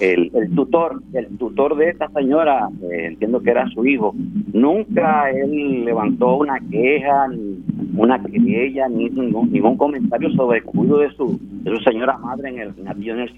el, 0.00 0.30
tutor, 0.54 1.02
el 1.12 1.36
tutor 1.36 1.76
de 1.76 1.90
esta 1.90 2.08
señora, 2.08 2.68
entiendo 2.90 3.40
que 3.40 3.50
era 3.50 3.68
su 3.68 3.84
hijo, 3.84 4.14
nunca 4.52 5.30
él 5.30 5.84
levantó 5.84 6.36
una 6.36 6.58
queja, 6.70 7.28
ni 7.28 7.62
una 7.96 8.22
querella, 8.22 8.88
ni 8.88 9.10
ningún, 9.10 9.52
ningún 9.52 9.76
comentario 9.76 10.30
sobre 10.30 10.58
el 10.58 10.64
cuidado 10.64 10.98
de 10.98 11.10
su, 11.10 11.38
de 11.62 11.70
su 11.76 11.82
señora 11.82 12.16
madre 12.18 12.48
en 12.48 12.58
el 12.58 12.74
en 12.78 13.20
el. 13.20 13.30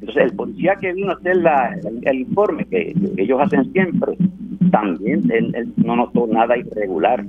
Entonces, 0.00 0.24
el 0.24 0.36
policía 0.36 0.76
que 0.80 0.92
vino 0.92 1.10
a 1.10 1.14
hacer 1.14 1.36
la, 1.38 1.76
el, 2.02 2.20
informe 2.20 2.64
que, 2.66 2.94
ellos 3.16 3.40
hacen 3.40 3.70
siempre, 3.72 4.16
también 4.70 5.30
él 5.30 5.72
no 5.76 5.96
notó 5.96 6.26
nada 6.26 6.56
irregular. 6.56 7.24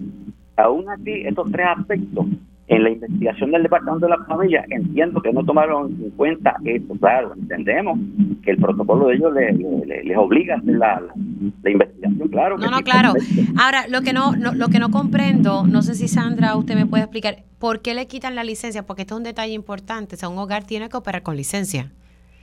Aún 0.55 0.89
así, 0.89 1.11
estos 1.25 1.51
tres 1.51 1.67
aspectos 1.77 2.25
en 2.69 2.83
la 2.83 2.91
investigación 2.91 3.51
del 3.51 3.63
Departamento 3.63 4.05
de 4.05 4.11
la 4.11 4.23
Familia 4.25 4.63
entiendo 4.69 5.21
que 5.21 5.33
no 5.33 5.43
tomaron 5.43 5.87
en 6.01 6.11
cuenta 6.11 6.55
esto. 6.63 6.93
Claro, 6.99 7.33
entendemos 7.33 7.99
que 8.43 8.51
el 8.51 8.57
protocolo 8.57 9.07
de 9.07 9.15
ellos 9.15 9.33
les, 9.33 10.17
obliga 10.17 10.55
a 10.55 10.57
hacer 10.59 10.75
la, 10.75 11.01
investigación, 11.65 12.27
claro. 12.29 12.57
No, 12.57 12.69
no, 12.69 12.81
claro. 12.81 13.13
Ahora, 13.59 13.87
lo 13.89 14.01
que 14.01 14.13
no, 14.13 14.33
lo 14.35 14.67
que 14.67 14.79
no 14.79 14.91
comprendo, 14.91 15.65
no 15.65 15.81
sé 15.81 15.95
si 15.95 16.07
Sandra, 16.07 16.55
usted 16.55 16.75
me 16.75 16.85
puede 16.85 17.03
explicar, 17.03 17.37
¿por 17.57 17.81
qué 17.81 17.95
le 17.95 18.05
quitan 18.07 18.35
la 18.35 18.43
licencia? 18.43 18.85
Porque 18.85 19.01
esto 19.01 19.15
es 19.15 19.17
un 19.17 19.23
detalle 19.23 19.53
importante. 19.53 20.15
O 20.15 20.17
sea, 20.17 20.29
un 20.29 20.37
hogar 20.37 20.63
tiene 20.63 20.89
que 20.89 20.97
operar 20.97 21.23
con 21.23 21.35
licencia 21.35 21.91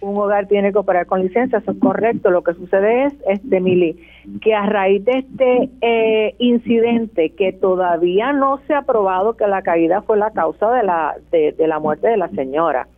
un 0.00 0.16
hogar 0.18 0.46
tiene 0.46 0.72
que 0.72 0.78
operar 0.78 1.06
con 1.06 1.22
licencia, 1.22 1.58
eso 1.58 1.72
es 1.72 1.78
correcto. 1.78 2.30
Lo 2.30 2.42
que 2.42 2.54
sucede 2.54 3.06
es, 3.06 3.14
este 3.28 3.60
Mili, 3.60 3.96
que 4.40 4.54
a 4.54 4.66
raíz 4.66 5.04
de 5.04 5.12
este 5.18 5.70
eh, 5.80 6.34
incidente 6.38 7.30
que 7.30 7.52
todavía 7.52 8.32
no 8.32 8.60
se 8.66 8.74
ha 8.74 8.82
probado 8.82 9.36
que 9.36 9.46
la 9.46 9.62
caída 9.62 10.02
fue 10.02 10.18
la 10.18 10.30
causa 10.32 10.70
de 10.72 10.82
la 10.82 11.14
de, 11.30 11.54
la 11.66 11.78
muerte 11.78 12.08
de 12.08 12.16
la 12.16 12.28
señora, 12.30 12.88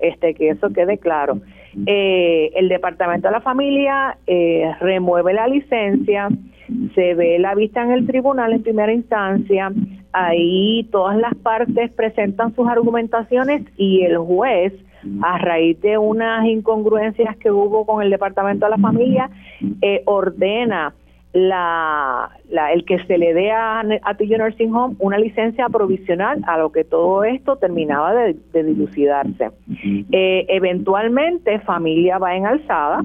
este 0.00 0.34
que 0.34 0.50
eso 0.50 0.70
quede 0.70 0.98
claro. 0.98 1.40
Eh, 1.86 2.50
el 2.56 2.68
departamento 2.68 3.28
de 3.28 3.32
la 3.32 3.40
familia 3.40 4.16
eh, 4.26 4.72
remueve 4.80 5.34
la 5.34 5.46
licencia, 5.46 6.28
se 6.94 7.14
ve 7.14 7.38
la 7.38 7.54
vista 7.54 7.82
en 7.82 7.92
el 7.92 8.06
tribunal 8.06 8.52
en 8.52 8.62
primera 8.62 8.92
instancia, 8.92 9.70
ahí 10.12 10.88
todas 10.90 11.18
las 11.18 11.34
partes 11.34 11.92
presentan 11.92 12.54
sus 12.54 12.66
argumentaciones 12.66 13.62
y 13.76 14.02
el 14.02 14.16
juez 14.18 14.72
a 15.22 15.38
raíz 15.38 15.80
de 15.80 15.98
unas 15.98 16.46
incongruencias 16.46 17.36
que 17.36 17.50
hubo 17.50 17.86
con 17.86 18.02
el 18.02 18.10
Departamento 18.10 18.66
de 18.66 18.70
la 18.70 18.78
Familia, 18.78 19.30
eh, 19.82 20.02
ordena 20.06 20.94
la, 21.32 22.30
el 22.72 22.84
que 22.84 22.98
se 23.04 23.18
le 23.18 23.34
dé 23.34 23.50
a, 23.50 23.80
a 23.80 24.16
Nursing 24.38 24.74
Home 24.74 24.96
una 24.98 25.18
licencia 25.18 25.68
provisional 25.68 26.42
a 26.46 26.56
lo 26.58 26.72
que 26.72 26.84
todo 26.84 27.24
esto 27.24 27.56
terminaba 27.56 28.14
de, 28.14 28.36
dilucidarse. 28.52 29.50
Eh, 30.10 30.46
eventualmente 30.48 31.60
familia 31.60 32.18
va 32.18 32.34
en 32.34 32.46
alzada 32.46 33.04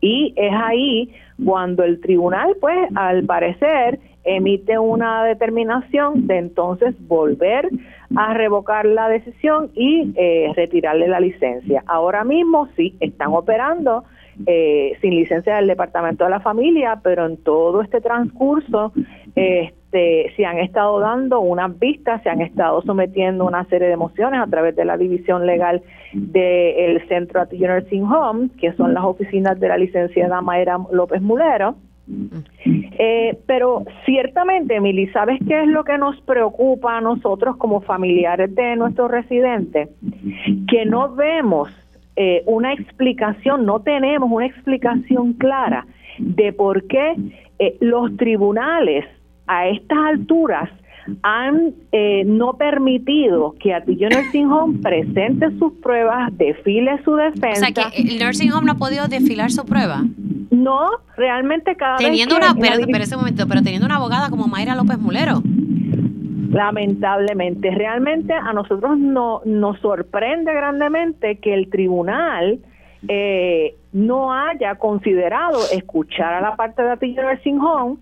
y 0.00 0.32
es 0.36 0.52
ahí 0.52 1.10
cuando 1.44 1.84
el 1.84 2.00
tribunal, 2.00 2.56
pues 2.60 2.76
al 2.94 3.24
parecer, 3.24 4.00
emite 4.24 4.78
una 4.78 5.24
determinación 5.24 6.26
de 6.26 6.38
entonces 6.38 6.94
volver 7.06 7.68
a 8.16 8.34
revocar 8.34 8.86
la 8.86 9.08
decisión 9.08 9.70
y 9.74 10.12
eh, 10.16 10.52
retirarle 10.56 11.08
la 11.08 11.20
licencia. 11.20 11.84
Ahora 11.86 12.24
mismo 12.24 12.68
sí, 12.76 12.96
están 13.00 13.32
operando 13.32 14.04
eh, 14.46 14.96
sin 15.00 15.14
licencia 15.14 15.56
del 15.56 15.66
Departamento 15.66 16.24
de 16.24 16.30
la 16.30 16.40
Familia, 16.40 17.00
pero 17.02 17.26
en 17.26 17.36
todo 17.36 17.82
este 17.82 18.00
transcurso 18.00 18.92
este, 19.34 20.32
se 20.36 20.44
han 20.44 20.58
estado 20.58 20.98
dando 20.98 21.40
unas 21.40 21.78
vistas, 21.78 22.22
se 22.22 22.30
han 22.30 22.40
estado 22.40 22.82
sometiendo 22.82 23.44
una 23.44 23.64
serie 23.66 23.88
de 23.88 23.96
mociones 23.96 24.40
a 24.40 24.46
través 24.46 24.74
de 24.76 24.84
la 24.84 24.96
división 24.96 25.46
legal 25.46 25.82
del 26.12 27.06
Centro 27.06 27.40
Attillo 27.40 27.68
Nursing 27.68 28.04
Home, 28.04 28.48
que 28.58 28.72
son 28.72 28.94
las 28.94 29.04
oficinas 29.04 29.60
de 29.60 29.68
la 29.68 29.76
licenciada 29.76 30.40
Mayra 30.40 30.78
López 30.90 31.20
Mulero, 31.20 31.76
eh, 32.64 33.38
pero 33.46 33.84
ciertamente, 34.04 34.76
Emily, 34.76 35.06
¿sabes 35.08 35.38
qué 35.46 35.62
es 35.62 35.68
lo 35.68 35.84
que 35.84 35.98
nos 35.98 36.20
preocupa 36.22 36.98
a 36.98 37.00
nosotros 37.00 37.56
como 37.56 37.80
familiares 37.80 38.54
de 38.54 38.76
nuestros 38.76 39.10
residentes? 39.10 39.88
Que 40.68 40.84
no 40.84 41.14
vemos 41.14 41.70
eh, 42.16 42.42
una 42.46 42.72
explicación, 42.72 43.64
no 43.64 43.80
tenemos 43.80 44.30
una 44.30 44.46
explicación 44.46 45.34
clara 45.34 45.86
de 46.18 46.52
por 46.52 46.86
qué 46.86 47.14
eh, 47.58 47.76
los 47.80 48.16
tribunales 48.16 49.04
a 49.46 49.68
estas 49.68 49.98
alturas 49.98 50.70
han 51.22 51.74
eh, 51.92 52.24
no 52.24 52.54
permitido 52.54 53.54
que 53.60 53.74
Atillo 53.74 54.08
Nursing 54.08 54.50
Home 54.50 54.78
presente 54.82 55.50
sus 55.58 55.72
pruebas, 55.74 56.36
desfile 56.36 57.02
su 57.04 57.14
defensa. 57.14 57.68
O 57.70 57.74
sea, 57.74 57.90
que 57.90 58.02
el 58.02 58.18
Nursing 58.18 58.52
Home 58.52 58.66
no 58.66 58.72
ha 58.72 58.76
podido 58.76 59.06
desfilar 59.08 59.50
su 59.50 59.64
prueba. 59.64 60.02
No, 60.50 60.88
realmente 61.16 61.76
cada 61.76 61.96
teniendo 61.96 62.36
vez 62.36 62.44
que... 62.44 62.52
Una, 62.52 62.76
pero, 62.86 63.02
ese 63.02 63.16
momento, 63.16 63.46
pero 63.48 63.62
teniendo 63.62 63.86
una 63.86 63.96
abogada 63.96 64.30
como 64.30 64.46
Mayra 64.46 64.74
López 64.74 64.98
Mulero. 64.98 65.42
Lamentablemente, 66.50 67.70
realmente 67.70 68.32
a 68.32 68.52
nosotros 68.52 68.98
no, 68.98 69.40
nos 69.44 69.78
sorprende 69.80 70.52
grandemente 70.52 71.38
que 71.38 71.54
el 71.54 71.70
tribunal 71.70 72.58
eh, 73.08 73.76
no 73.92 74.32
haya 74.32 74.74
considerado 74.74 75.58
escuchar 75.72 76.34
a 76.34 76.40
la 76.40 76.56
parte 76.56 76.82
de 76.82 76.90
Atillo 76.90 77.22
Nursing 77.22 77.60
Home 77.60 77.96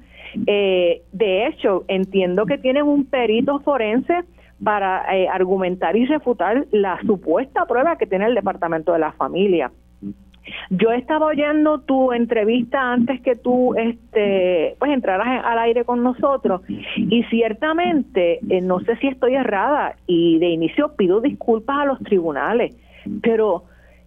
eh, 0.47 1.03
de 1.13 1.47
hecho, 1.47 1.85
entiendo 1.89 2.47
que 2.47 2.59
tienen 2.59 2.85
un 2.85 3.05
perito 3.05 3.61
forense 3.61 4.25
para 4.63 5.17
eh, 5.17 5.29
argumentar 5.29 5.97
y 5.97 6.07
refutar 6.07 6.67
la 6.73 7.01
supuesta 7.07 7.67
prueba 7.67 7.97
que 7.97 8.07
tiene 8.07 8.27
el 8.27 8.35
Departamento 8.35 8.93
de 8.93 8.99
la 8.99 9.13
Familia. 9.13 9.71
Yo 10.71 10.93
estaba 10.93 11.27
oyendo 11.27 11.81
tu 11.81 12.13
entrevista 12.13 12.93
antes 12.93 13.21
que 13.21 13.37
tú 13.37 13.75
este, 13.75 14.77
pues 14.79 14.93
entraras 14.93 15.45
al 15.45 15.59
aire 15.59 15.85
con 15.85 16.03
nosotros 16.03 16.63
y 16.97 17.23
ciertamente, 17.25 18.41
eh, 18.49 18.61
no 18.61 18.81
sé 18.81 18.97
si 18.97 19.09
estoy 19.09 19.35
errada 19.35 19.97
y 20.07 20.39
de 20.39 20.49
inicio 20.49 20.95
pido 20.97 21.21
disculpas 21.21 21.81
a 21.81 21.85
los 21.85 21.99
tribunales 22.01 22.75
Pero, 23.23 23.65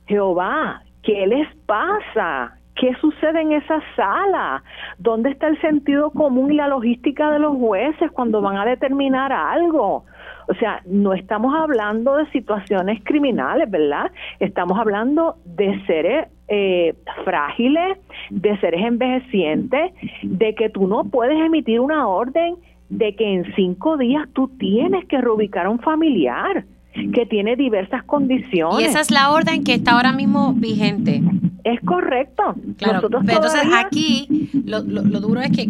Jehová, 0.08 0.82
¿qué 1.04 1.28
les 1.28 1.48
pasa? 1.66 2.58
¿Qué 2.76 2.94
sucede 3.02 3.42
en 3.42 3.52
esa 3.52 3.82
sala? 3.96 4.64
¿Dónde 4.98 5.32
está 5.32 5.48
el 5.48 5.60
sentido 5.62 6.12
común 6.12 6.52
y 6.52 6.56
la 6.56 6.68
logística 6.68 7.30
de 7.32 7.40
los 7.40 7.56
jueces 7.58 8.12
cuando 8.12 8.42
van 8.42 8.58
a 8.58 8.66
determinar 8.66 9.32
algo? 9.32 10.06
O 10.48 10.54
sea, 10.56 10.82
no 10.86 11.14
estamos 11.14 11.54
hablando 11.56 12.18
de 12.18 12.30
situaciones 12.32 13.02
criminales, 13.04 13.70
¿verdad? 13.70 14.12
Estamos 14.40 14.78
hablando 14.80 15.36
de 15.46 15.82
seres 15.86 16.28
eh, 16.48 16.96
frágiles, 17.24 17.98
de 18.30 18.58
seres 18.60 18.82
envejecientes, 18.84 19.94
de 20.24 20.56
que 20.56 20.70
tú 20.70 20.88
no 20.88 21.06
puedes 21.06 21.40
emitir 21.40 21.80
una 21.80 22.08
orden 22.08 22.56
de 22.90 23.16
que 23.16 23.34
en 23.34 23.54
cinco 23.56 23.98
días 23.98 24.28
tú 24.34 24.50
tienes 24.60 25.06
que 25.06 25.22
reubicar 25.22 25.68
a 25.68 25.70
un 25.70 25.80
familiar 25.80 26.66
que 27.14 27.26
tiene 27.26 27.56
diversas 27.56 28.04
condiciones. 28.04 28.80
Y 28.80 28.84
esa 28.84 29.02
es 29.02 29.12
la 29.12 29.32
orden 29.32 29.64
que 29.64 29.74
está 29.74 29.94
ahora 29.94 30.12
mismo 30.12 30.54
vigente. 30.54 31.22
Es 31.64 31.80
correcto. 31.82 32.56
Claro, 32.78 33.08
pero 33.10 33.20
entonces 33.20 33.62
aquí 33.74 34.50
lo, 34.66 34.82
lo, 34.82 35.20
duro 35.20 35.42
es 35.42 35.52
que 35.52 35.68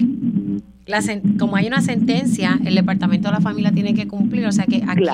como 1.40 1.56
hay 1.56 1.68
una 1.68 1.82
sentencia, 1.82 2.60
el 2.66 2.76
Departamento 2.76 3.30
de 3.30 3.36
la 3.36 3.42
Familia 3.42 3.72
tiene 3.72 3.94
que 3.94 4.08
cumplir. 4.08 4.46
O 4.46 4.52
sea 4.52 4.66
que 4.66 4.82
aquí 4.88 5.06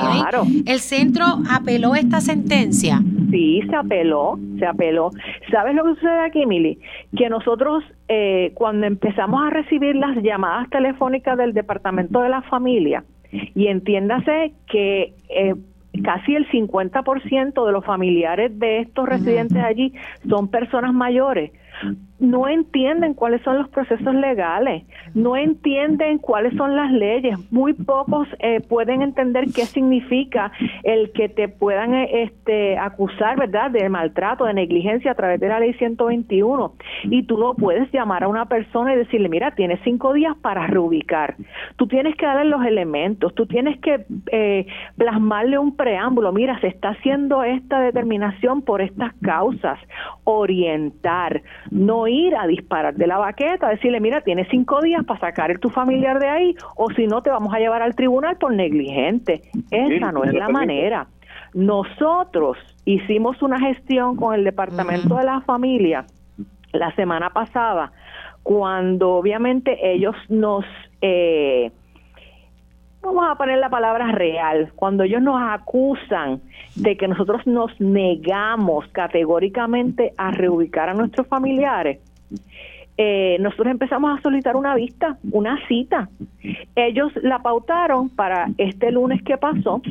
el 0.66 0.80
centro 0.80 1.26
apeló 1.49 1.95
esta 1.95 2.22
sentencia. 2.22 3.01
Sí, 3.30 3.62
se 3.70 3.76
apeló, 3.76 4.39
se 4.58 4.66
apeló. 4.66 5.12
¿Sabes 5.51 5.76
lo 5.76 5.84
que 5.84 5.95
sucede 5.95 6.26
aquí, 6.26 6.45
Mili? 6.45 6.80
Que 7.16 7.30
nosotros, 7.30 7.84
eh, 8.08 8.51
cuando 8.55 8.88
empezamos 8.88 9.45
a 9.45 9.49
recibir 9.49 9.95
las 9.95 10.16
llamadas 10.24 10.70
telefónicas 10.70 11.38
del 11.38 11.53
Departamento 11.53 12.22
de 12.22 12.30
la 12.30 12.41
Familia, 12.43 13.03
y 13.32 13.68
entiéndase 13.68 14.53
que 14.72 15.14
eh, 15.30 15.53
casi 16.03 16.35
el 16.35 16.47
50% 16.49 17.65
de 17.65 17.71
los 17.71 17.85
familiares 17.85 18.57
de 18.57 18.79
estos 18.79 19.07
residentes 19.07 19.63
allí 19.63 19.93
son 20.27 20.49
personas 20.49 20.93
mayores 20.93 21.51
no 22.19 22.47
entienden 22.47 23.13
cuáles 23.13 23.41
son 23.43 23.59
los 23.59 23.69
procesos 23.69 24.13
legales, 24.15 24.84
no 25.13 25.36
entienden 25.36 26.17
cuáles 26.17 26.55
son 26.55 26.75
las 26.75 26.91
leyes, 26.91 27.38
muy 27.51 27.73
pocos 27.73 28.28
eh, 28.39 28.59
pueden 28.61 29.01
entender 29.01 29.45
qué 29.53 29.65
significa 29.65 30.51
el 30.84 31.11
que 31.11 31.30
te 31.30 31.47
puedan 31.47 31.93
eh, 31.93 32.23
este, 32.23 32.78
acusar, 32.78 33.38
¿verdad?, 33.38 33.71
de 33.71 33.88
maltrato, 33.89 34.45
de 34.45 34.53
negligencia 34.53 35.11
a 35.11 35.15
través 35.15 35.39
de 35.39 35.47
la 35.47 35.59
ley 35.59 35.73
121. 35.73 36.73
Y 37.03 37.23
tú 37.23 37.38
no 37.38 37.53
puedes 37.53 37.91
llamar 37.91 38.23
a 38.23 38.28
una 38.28 38.45
persona 38.45 38.93
y 38.93 38.97
decirle, 38.97 39.30
mira, 39.30 39.51
tienes 39.51 39.80
cinco 39.84 40.13
días 40.13 40.36
para 40.41 40.65
reubicar. 40.65 41.36
Tú 41.75 41.88
tienes 41.88 42.15
que 42.15 42.25
darle 42.25 42.45
los 42.45 42.65
elementos, 42.65 43.34
tú 43.36 43.45
tienes 43.45 43.80
que 43.80 44.05
eh, 44.32 44.65
plasmarle 44.97 45.59
un 45.59 45.75
preámbulo, 45.75 46.32
mira, 46.32 46.59
se 46.61 46.67
está 46.67 46.89
haciendo 46.89 47.43
esta 47.43 47.80
determinación 47.80 48.63
por 48.63 48.82
estas 48.82 49.13
causas, 49.21 49.80
orientar, 50.23 51.41
no 51.72 52.07
ir 52.07 52.36
a 52.36 52.47
disparar 52.47 52.95
de 52.95 53.07
la 53.07 53.18
baqueta, 53.18 53.70
decirle, 53.70 53.99
mira, 53.99 54.22
tienes 54.22 54.47
cinco 54.49 54.82
días 54.82 55.03
para 55.05 55.20
sacar 55.20 55.51
a 55.51 55.57
tu 55.57 55.70
familiar 55.70 56.20
de 56.20 56.28
ahí, 56.28 56.55
o 56.76 56.89
si 56.91 57.07
no, 57.07 57.22
te 57.22 57.30
vamos 57.30 57.53
a 57.53 57.59
llevar 57.59 57.82
al 57.82 57.95
tribunal 57.95 58.38
por 58.38 58.53
negligente. 58.53 59.41
Esa 59.72 60.11
no 60.11 60.24
es 60.24 60.34
la 60.34 60.49
manera. 60.49 61.07
Nosotros 61.53 62.57
hicimos 62.86 63.41
una 63.41 63.59
gestión 63.59 64.15
con 64.15 64.34
el 64.36 64.43
Departamento 64.43 65.15
de 65.15 65.24
la 65.24 65.41
Familia 65.41 66.05
la 66.72 66.93
semana 66.95 67.30
pasada, 67.32 67.91
cuando 68.43 69.13
obviamente 69.13 69.78
ellos 69.93 70.15
nos... 70.30 70.65
Eh, 71.01 71.72
vamos 73.01 73.25
a 73.29 73.35
poner 73.35 73.59
la 73.59 73.69
palabra 73.69 74.11
real, 74.11 74.71
cuando 74.75 75.03
ellos 75.03 75.21
nos 75.21 75.41
acusan 75.41 76.41
de 76.75 76.97
que 76.97 77.07
nosotros 77.07 77.45
nos 77.47 77.71
negamos 77.79 78.87
categóricamente 78.89 80.13
a 80.17 80.31
reubicar 80.31 80.89
a 80.89 80.93
nuestros 80.93 81.27
familiares, 81.27 81.99
eh, 82.97 83.37
nosotros 83.39 83.67
empezamos 83.67 84.17
a 84.17 84.21
solicitar 84.21 84.55
una 84.55 84.73
vista, 84.73 85.17
una 85.31 85.59
cita. 85.67 86.09
Ellos 86.75 87.11
la 87.21 87.39
pautaron 87.39 88.09
para 88.09 88.47
este 88.57 88.91
lunes 88.91 89.21
que 89.21 89.37
pasó 89.37 89.81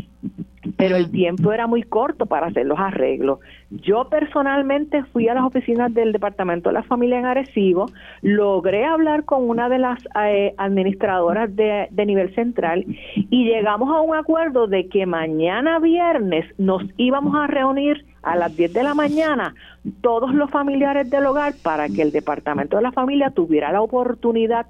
pero 0.77 0.97
el 0.97 1.11
tiempo 1.11 1.53
era 1.53 1.67
muy 1.67 1.83
corto 1.83 2.27
para 2.27 2.49
hacer 2.49 2.67
los 2.67 2.79
arreglos. 2.79 3.41
Yo 3.71 4.09
personalmente 4.09 5.05
fui 5.12 5.29
a 5.29 5.35
las 5.35 5.45
oficinas 5.45 5.93
del 5.93 6.12
Departamento 6.12 6.69
de 6.69 6.75
la 6.75 6.83
Familia 6.83 7.19
en 7.19 7.27
Arecibo, 7.27 7.87
logré 8.23 8.85
hablar 8.85 9.25
con 9.25 9.49
una 9.49 9.69
de 9.69 9.79
las 9.79 9.99
eh, 10.25 10.55
administradoras 10.57 11.55
de, 11.55 11.89
de 11.91 12.07
nivel 12.07 12.35
central 12.35 12.85
y 13.14 13.45
llegamos 13.45 13.89
a 13.91 14.01
un 14.01 14.14
acuerdo 14.14 14.67
de 14.67 14.89
que 14.89 15.07
mañana 15.07 15.79
viernes 15.79 16.47
nos 16.59 16.83
íbamos 16.97 17.35
a 17.35 17.47
reunir 17.47 18.05
a 18.23 18.37
las 18.37 18.57
10 18.57 18.73
de 18.73 18.83
la 18.83 18.95
mañana 18.95 19.55
todos 20.01 20.35
los 20.35 20.51
familiares 20.51 21.09
del 21.11 21.27
hogar 21.27 21.55
para 21.62 21.89
que 21.89 22.03
el 22.03 22.11
Departamento 22.12 22.77
de 22.77 22.83
la 22.83 22.93
Familia 22.93 23.31
tuviera 23.31 23.73
la 23.73 23.81
oportunidad 23.81 24.67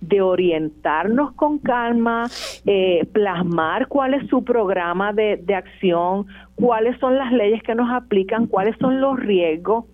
de 0.00 0.20
orientarnos 0.20 1.32
con 1.32 1.58
calma, 1.58 2.24
eh, 2.66 3.06
plasmar 3.12 3.88
cuál 3.88 4.14
es 4.14 4.28
su 4.28 4.44
programa 4.44 5.12
de, 5.12 5.36
de 5.36 5.54
acción, 5.54 6.26
cuáles 6.54 6.98
son 6.98 7.16
las 7.16 7.32
leyes 7.32 7.62
que 7.62 7.74
nos 7.74 7.90
aplican, 7.90 8.46
cuáles 8.46 8.76
son 8.78 9.00
los 9.00 9.18
riesgos. 9.18 9.84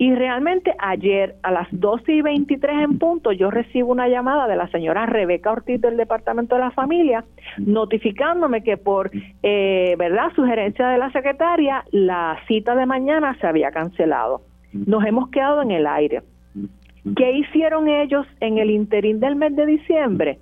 Y 0.00 0.14
realmente 0.14 0.74
ayer 0.78 1.36
a 1.42 1.50
las 1.50 1.68
12 1.72 2.10
y 2.10 2.22
23 2.22 2.84
en 2.84 2.98
punto 2.98 3.32
yo 3.32 3.50
recibo 3.50 3.92
una 3.92 4.08
llamada 4.08 4.48
de 4.48 4.56
la 4.56 4.66
señora 4.68 5.04
Rebeca 5.04 5.52
Ortiz 5.52 5.78
del 5.78 5.98
Departamento 5.98 6.54
de 6.54 6.62
la 6.62 6.70
Familia 6.70 7.22
notificándome 7.58 8.62
que 8.62 8.78
por 8.78 9.10
eh, 9.42 9.96
verdad 9.98 10.32
sugerencia 10.34 10.88
de 10.88 10.96
la 10.96 11.12
secretaria 11.12 11.84
la 11.90 12.38
cita 12.48 12.74
de 12.76 12.86
mañana 12.86 13.36
se 13.42 13.46
había 13.46 13.72
cancelado. 13.72 14.40
Nos 14.72 15.04
hemos 15.04 15.28
quedado 15.28 15.60
en 15.60 15.70
el 15.70 15.86
aire. 15.86 16.22
¿Qué 17.16 17.32
hicieron 17.32 17.88
ellos 17.88 18.26
en 18.40 18.58
el 18.58 18.70
interín 18.70 19.20
del 19.20 19.36
mes 19.36 19.56
de 19.56 19.66
diciembre? 19.66 20.38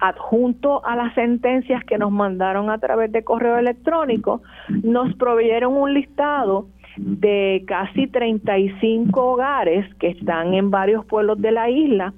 Adjunto 0.00 0.84
a 0.84 0.96
las 0.96 1.14
sentencias 1.14 1.84
que 1.84 1.98
nos 1.98 2.10
mandaron 2.10 2.70
a 2.70 2.78
través 2.78 3.12
de 3.12 3.24
correo 3.24 3.58
electrónico, 3.58 4.42
nos 4.82 5.14
proveyeron 5.16 5.74
un 5.74 5.94
listado 5.94 6.68
de 6.96 7.64
casi 7.66 8.06
35 8.06 9.22
hogares 9.22 9.86
que 9.96 10.08
están 10.08 10.54
en 10.54 10.70
varios 10.70 11.04
pueblos 11.04 11.40
de 11.40 11.52
la 11.52 11.70
isla 11.70 12.14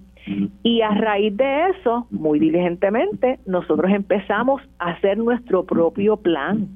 y 0.62 0.82
a 0.82 0.90
raíz 0.90 1.36
de 1.36 1.70
eso, 1.70 2.06
muy 2.10 2.38
diligentemente, 2.38 3.40
nosotros 3.46 3.90
empezamos 3.90 4.62
a 4.78 4.90
hacer 4.90 5.18
nuestro 5.18 5.64
propio 5.64 6.16
plan 6.16 6.68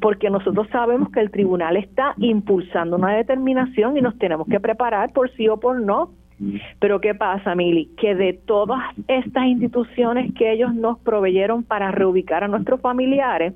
porque 0.00 0.30
nosotros 0.30 0.66
sabemos 0.72 1.10
que 1.10 1.20
el 1.20 1.30
tribunal 1.30 1.76
está 1.76 2.14
impulsando 2.18 2.96
una 2.96 3.14
determinación 3.14 3.96
y 3.96 4.00
nos 4.00 4.18
tenemos 4.18 4.48
que 4.48 4.58
preparar 4.58 5.12
por 5.12 5.30
sí 5.36 5.48
o 5.48 5.58
por 5.58 5.80
no. 5.80 6.10
Pero 6.78 7.00
¿qué 7.00 7.14
pasa, 7.14 7.54
Mili? 7.54 7.90
Que 7.96 8.14
de 8.14 8.32
todas 8.32 8.80
estas 9.08 9.44
instituciones 9.46 10.32
que 10.34 10.52
ellos 10.52 10.74
nos 10.74 10.98
proveyeron 11.00 11.62
para 11.64 11.90
reubicar 11.90 12.44
a 12.44 12.48
nuestros 12.48 12.80
familiares, 12.80 13.54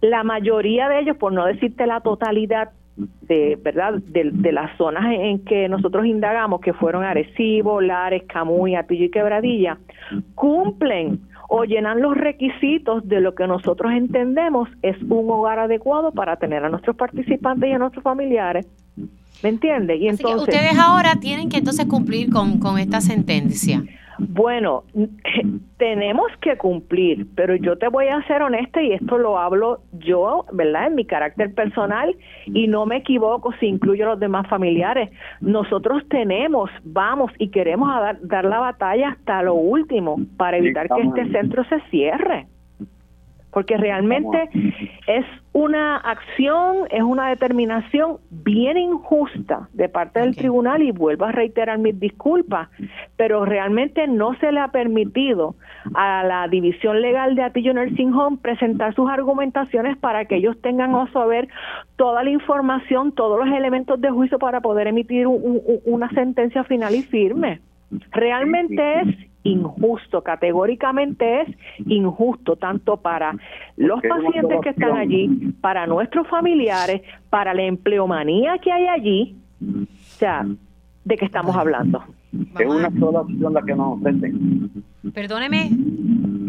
la 0.00 0.22
mayoría 0.22 0.88
de 0.88 1.00
ellos, 1.00 1.16
por 1.16 1.32
no 1.32 1.46
decirte 1.46 1.86
la 1.86 2.00
totalidad, 2.00 2.70
de 2.96 3.58
verdad 3.62 3.94
de, 3.94 4.52
las 4.52 4.76
zonas 4.76 5.04
en 5.06 5.42
que 5.44 5.68
nosotros 5.68 6.04
indagamos 6.04 6.60
que 6.60 6.74
fueron 6.74 7.04
Arecibo, 7.04 7.80
Lares, 7.80 8.24
Camuy, 8.24 8.74
Atillo 8.74 9.06
y 9.06 9.10
Quebradilla 9.10 9.78
cumplen 10.34 11.20
o 11.48 11.64
llenan 11.64 12.02
los 12.02 12.16
requisitos 12.16 13.08
de 13.08 13.20
lo 13.20 13.34
que 13.34 13.46
nosotros 13.46 13.92
entendemos 13.92 14.68
es 14.82 15.00
un 15.02 15.30
hogar 15.30 15.58
adecuado 15.58 16.12
para 16.12 16.36
tener 16.36 16.64
a 16.64 16.68
nuestros 16.68 16.96
participantes 16.96 17.70
y 17.70 17.72
a 17.72 17.78
nuestros 17.78 18.04
familiares 18.04 18.66
¿Me 19.42 19.48
entiende? 19.48 19.96
Y 19.96 20.08
entonces, 20.08 20.42
ustedes 20.42 20.78
ahora 20.78 21.16
tienen 21.16 21.48
que 21.48 21.58
entonces 21.58 21.86
cumplir 21.86 22.30
con, 22.30 22.58
con 22.58 22.78
esta 22.78 23.00
sentencia. 23.00 23.82
Bueno, 24.18 24.84
tenemos 25.78 26.30
que 26.42 26.56
cumplir, 26.58 27.26
pero 27.34 27.56
yo 27.56 27.78
te 27.78 27.88
voy 27.88 28.08
a 28.08 28.22
ser 28.26 28.42
honesta 28.42 28.82
y 28.82 28.92
esto 28.92 29.16
lo 29.16 29.38
hablo 29.38 29.80
yo, 29.92 30.44
¿verdad? 30.52 30.88
En 30.88 30.94
mi 30.94 31.06
carácter 31.06 31.54
personal 31.54 32.14
y 32.44 32.68
no 32.68 32.84
me 32.84 32.98
equivoco 32.98 33.52
si 33.58 33.66
incluyo 33.66 34.04
a 34.04 34.10
los 34.10 34.20
demás 34.20 34.46
familiares. 34.48 35.10
Nosotros 35.40 36.02
tenemos, 36.10 36.70
vamos 36.84 37.32
y 37.38 37.48
queremos 37.48 37.88
dar, 37.88 38.18
dar 38.20 38.44
la 38.44 38.58
batalla 38.58 39.10
hasta 39.10 39.42
lo 39.42 39.54
último 39.54 40.16
para 40.36 40.58
evitar 40.58 40.86
que 40.88 41.00
este 41.00 41.32
centro 41.32 41.64
se 41.64 41.80
cierre 41.90 42.46
porque 43.52 43.76
realmente 43.76 44.48
es 45.06 45.24
una 45.52 45.96
acción, 45.96 46.86
es 46.90 47.02
una 47.02 47.28
determinación 47.28 48.18
bien 48.30 48.76
injusta 48.76 49.68
de 49.72 49.88
parte 49.88 50.20
del 50.20 50.36
tribunal 50.36 50.82
y 50.82 50.92
vuelvo 50.92 51.24
a 51.24 51.32
reiterar 51.32 51.78
mis 51.78 51.98
disculpas, 51.98 52.68
pero 53.16 53.44
realmente 53.44 54.06
no 54.06 54.34
se 54.34 54.52
le 54.52 54.60
ha 54.60 54.68
permitido 54.68 55.56
a 55.94 56.22
la 56.22 56.46
División 56.48 57.00
Legal 57.00 57.34
de 57.34 57.42
Atillo 57.42 57.74
Nursing 57.74 58.12
Home 58.14 58.38
presentar 58.40 58.94
sus 58.94 59.10
argumentaciones 59.10 59.96
para 59.98 60.24
que 60.26 60.36
ellos 60.36 60.56
tengan 60.62 60.94
a 60.94 61.10
saber 61.12 61.48
toda 61.96 62.22
la 62.22 62.30
información, 62.30 63.12
todos 63.12 63.44
los 63.44 63.54
elementos 63.56 64.00
de 64.00 64.10
juicio 64.10 64.38
para 64.38 64.60
poder 64.60 64.86
emitir 64.86 65.26
una 65.26 66.08
sentencia 66.10 66.62
final 66.64 66.94
y 66.94 67.02
firme. 67.02 67.60
Realmente 68.12 69.00
es 69.00 69.29
injusto, 69.42 70.22
categóricamente 70.22 71.42
es 71.42 71.48
injusto, 71.86 72.56
tanto 72.56 72.98
para 72.98 73.34
los 73.76 74.00
pacientes 74.02 74.60
que 74.62 74.70
están 74.70 74.96
allí, 74.96 75.28
para 75.60 75.86
nuestros 75.86 76.26
familiares, 76.28 77.02
para 77.30 77.54
la 77.54 77.62
empleomanía 77.62 78.58
que 78.58 78.72
hay 78.72 78.86
allí. 78.86 79.36
O 79.62 79.86
sea, 80.18 80.46
¿de 81.04 81.16
qué 81.16 81.24
estamos 81.24 81.56
hablando? 81.56 82.04
Es 82.58 82.66
una 82.66 82.90
sola 82.98 83.20
opción 83.22 83.54
la 83.54 83.62
que 83.62 83.74
nos 83.74 83.98
ofrecen. 83.98 84.70
Perdóneme. 85.12 85.70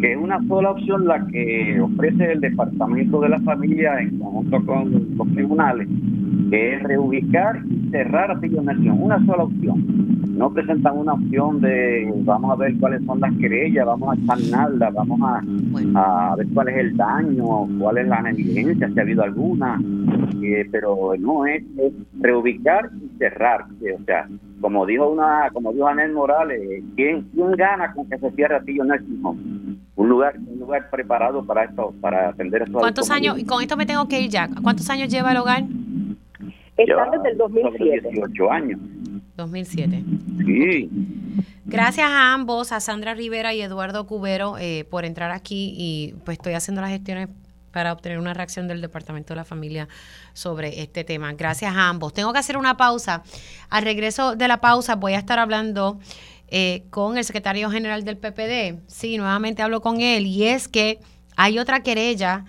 Que 0.01 0.13
es 0.13 0.17
una 0.17 0.41
sola 0.47 0.71
opción 0.71 1.05
la 1.05 1.25
que 1.27 1.79
ofrece 1.79 2.31
el 2.31 2.41
Departamento 2.41 3.21
de 3.21 3.29
la 3.29 3.39
Familia 3.41 3.99
en 3.99 4.17
conjunto 4.17 4.65
con 4.65 4.91
los 5.15 5.27
tribunales, 5.33 5.87
que 6.49 6.73
es 6.73 6.83
reubicar 6.83 7.61
y 7.69 7.89
cerrar 7.91 8.31
a 8.31 8.35
Nación. 8.35 8.97
Una 8.99 9.23
sola 9.25 9.43
opción. 9.43 10.11
No 10.35 10.51
presentan 10.51 10.97
una 10.97 11.13
opción 11.13 11.61
de 11.61 12.11
vamos 12.25 12.51
a 12.51 12.55
ver 12.55 12.75
cuáles 12.79 13.05
son 13.05 13.19
las 13.19 13.31
querellas, 13.37 13.85
vamos 13.85 14.09
a 14.09 14.19
examinarla, 14.19 14.89
vamos 14.89 15.19
a, 15.21 16.31
a 16.31 16.35
ver 16.35 16.47
cuál 16.51 16.69
es 16.69 16.77
el 16.77 16.97
daño, 16.97 17.67
cuál 17.79 17.99
es 17.99 18.07
la 18.07 18.23
negligencia, 18.23 18.89
si 18.89 18.99
ha 18.99 19.03
habido 19.03 19.23
alguna. 19.23 19.79
Eh, 20.41 20.67
pero 20.71 21.13
no 21.19 21.45
es, 21.45 21.63
reubicar 22.19 22.89
y 22.99 23.17
cerrar. 23.19 23.65
O 23.99 24.03
sea, 24.05 24.27
como 24.59 24.85
dijo 24.85 25.11
una 25.11 25.49
como 25.53 25.71
dijo 25.73 25.87
Anel 25.87 26.13
Morales, 26.13 26.83
¿quién, 26.95 27.21
¿quién 27.33 27.51
gana 27.51 27.93
con 27.93 28.09
que 28.09 28.17
se 28.17 28.31
cierre 28.31 28.55
Atillo 28.55 28.83
Nursing 28.83 29.19
Home? 29.23 29.70
Un 30.01 30.09
lugar, 30.09 30.35
un 30.35 30.59
lugar 30.59 30.89
preparado 30.89 31.45
para 31.45 31.65
esto, 31.65 31.93
para 32.01 32.29
atender 32.29 32.63
esto. 32.63 32.79
¿Cuántos 32.79 33.11
años, 33.11 33.37
y 33.37 33.45
con 33.45 33.61
esto 33.61 33.77
me 33.77 33.85
tengo 33.85 34.07
que 34.07 34.19
ir 34.19 34.31
ya, 34.31 34.49
¿cuántos 34.63 34.89
años 34.89 35.09
lleva 35.09 35.29
el 35.29 35.37
hogar? 35.37 35.63
Está 36.75 37.11
desde 37.11 37.29
el 37.29 37.37
2007. 37.37 38.09
18 38.11 38.51
años. 38.51 38.79
2007. 39.37 40.03
Sí. 40.39 40.89
Gracias 41.65 42.09
a 42.09 42.33
ambos, 42.33 42.71
a 42.71 42.79
Sandra 42.79 43.13
Rivera 43.13 43.53
y 43.53 43.61
Eduardo 43.61 44.07
Cubero, 44.07 44.57
eh, 44.57 44.87
por 44.89 45.05
entrar 45.05 45.29
aquí 45.29 45.75
y 45.77 46.15
pues 46.25 46.39
estoy 46.39 46.53
haciendo 46.53 46.81
las 46.81 46.89
gestiones 46.89 47.29
para 47.71 47.93
obtener 47.93 48.17
una 48.17 48.33
reacción 48.33 48.67
del 48.67 48.81
Departamento 48.81 49.35
de 49.35 49.35
la 49.35 49.45
Familia 49.45 49.87
sobre 50.33 50.81
este 50.81 51.03
tema. 51.03 51.31
Gracias 51.33 51.75
a 51.75 51.89
ambos. 51.89 52.11
Tengo 52.11 52.33
que 52.33 52.39
hacer 52.39 52.57
una 52.57 52.75
pausa. 52.75 53.21
Al 53.69 53.83
regreso 53.83 54.35
de 54.35 54.47
la 54.47 54.61
pausa 54.61 54.95
voy 54.95 55.13
a 55.13 55.19
estar 55.19 55.37
hablando 55.37 55.99
eh, 56.53 56.83
con 56.89 57.17
el 57.17 57.23
secretario 57.23 57.71
general 57.71 58.03
del 58.03 58.17
PPD. 58.17 58.81
Sí, 58.87 59.17
nuevamente 59.17 59.61
hablo 59.61 59.79
con 59.79 60.01
él 60.01 60.27
y 60.27 60.43
es 60.43 60.67
que 60.67 60.99
hay 61.37 61.57
otra 61.59 61.81
querella 61.81 62.43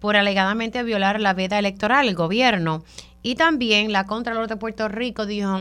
por 0.00 0.16
alegadamente 0.16 0.82
violar 0.82 1.20
la 1.20 1.34
veda 1.34 1.58
electoral, 1.58 2.08
el 2.08 2.16
gobierno. 2.16 2.82
Y 3.22 3.36
también 3.36 3.92
la 3.92 4.06
Contralor 4.06 4.48
de 4.48 4.56
Puerto 4.56 4.88
Rico 4.88 5.24
dijo, 5.24 5.60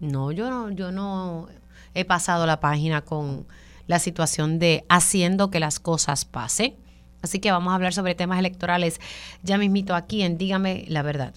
no, 0.00 0.32
yo 0.32 0.50
no, 0.50 0.70
yo 0.70 0.92
no 0.92 1.48
he 1.94 2.04
pasado 2.04 2.44
la 2.44 2.60
página 2.60 3.00
con 3.00 3.46
la 3.86 3.98
situación 3.98 4.58
de 4.58 4.84
haciendo 4.90 5.50
que 5.50 5.60
las 5.60 5.80
cosas 5.80 6.26
pasen. 6.26 6.76
Así 7.22 7.40
que 7.40 7.50
vamos 7.50 7.72
a 7.72 7.74
hablar 7.74 7.94
sobre 7.94 8.14
temas 8.14 8.38
electorales 8.38 9.00
ya 9.42 9.56
mismito 9.56 9.94
aquí 9.94 10.22
en 10.22 10.36
Dígame 10.36 10.84
la 10.88 11.02
verdad. 11.02 11.34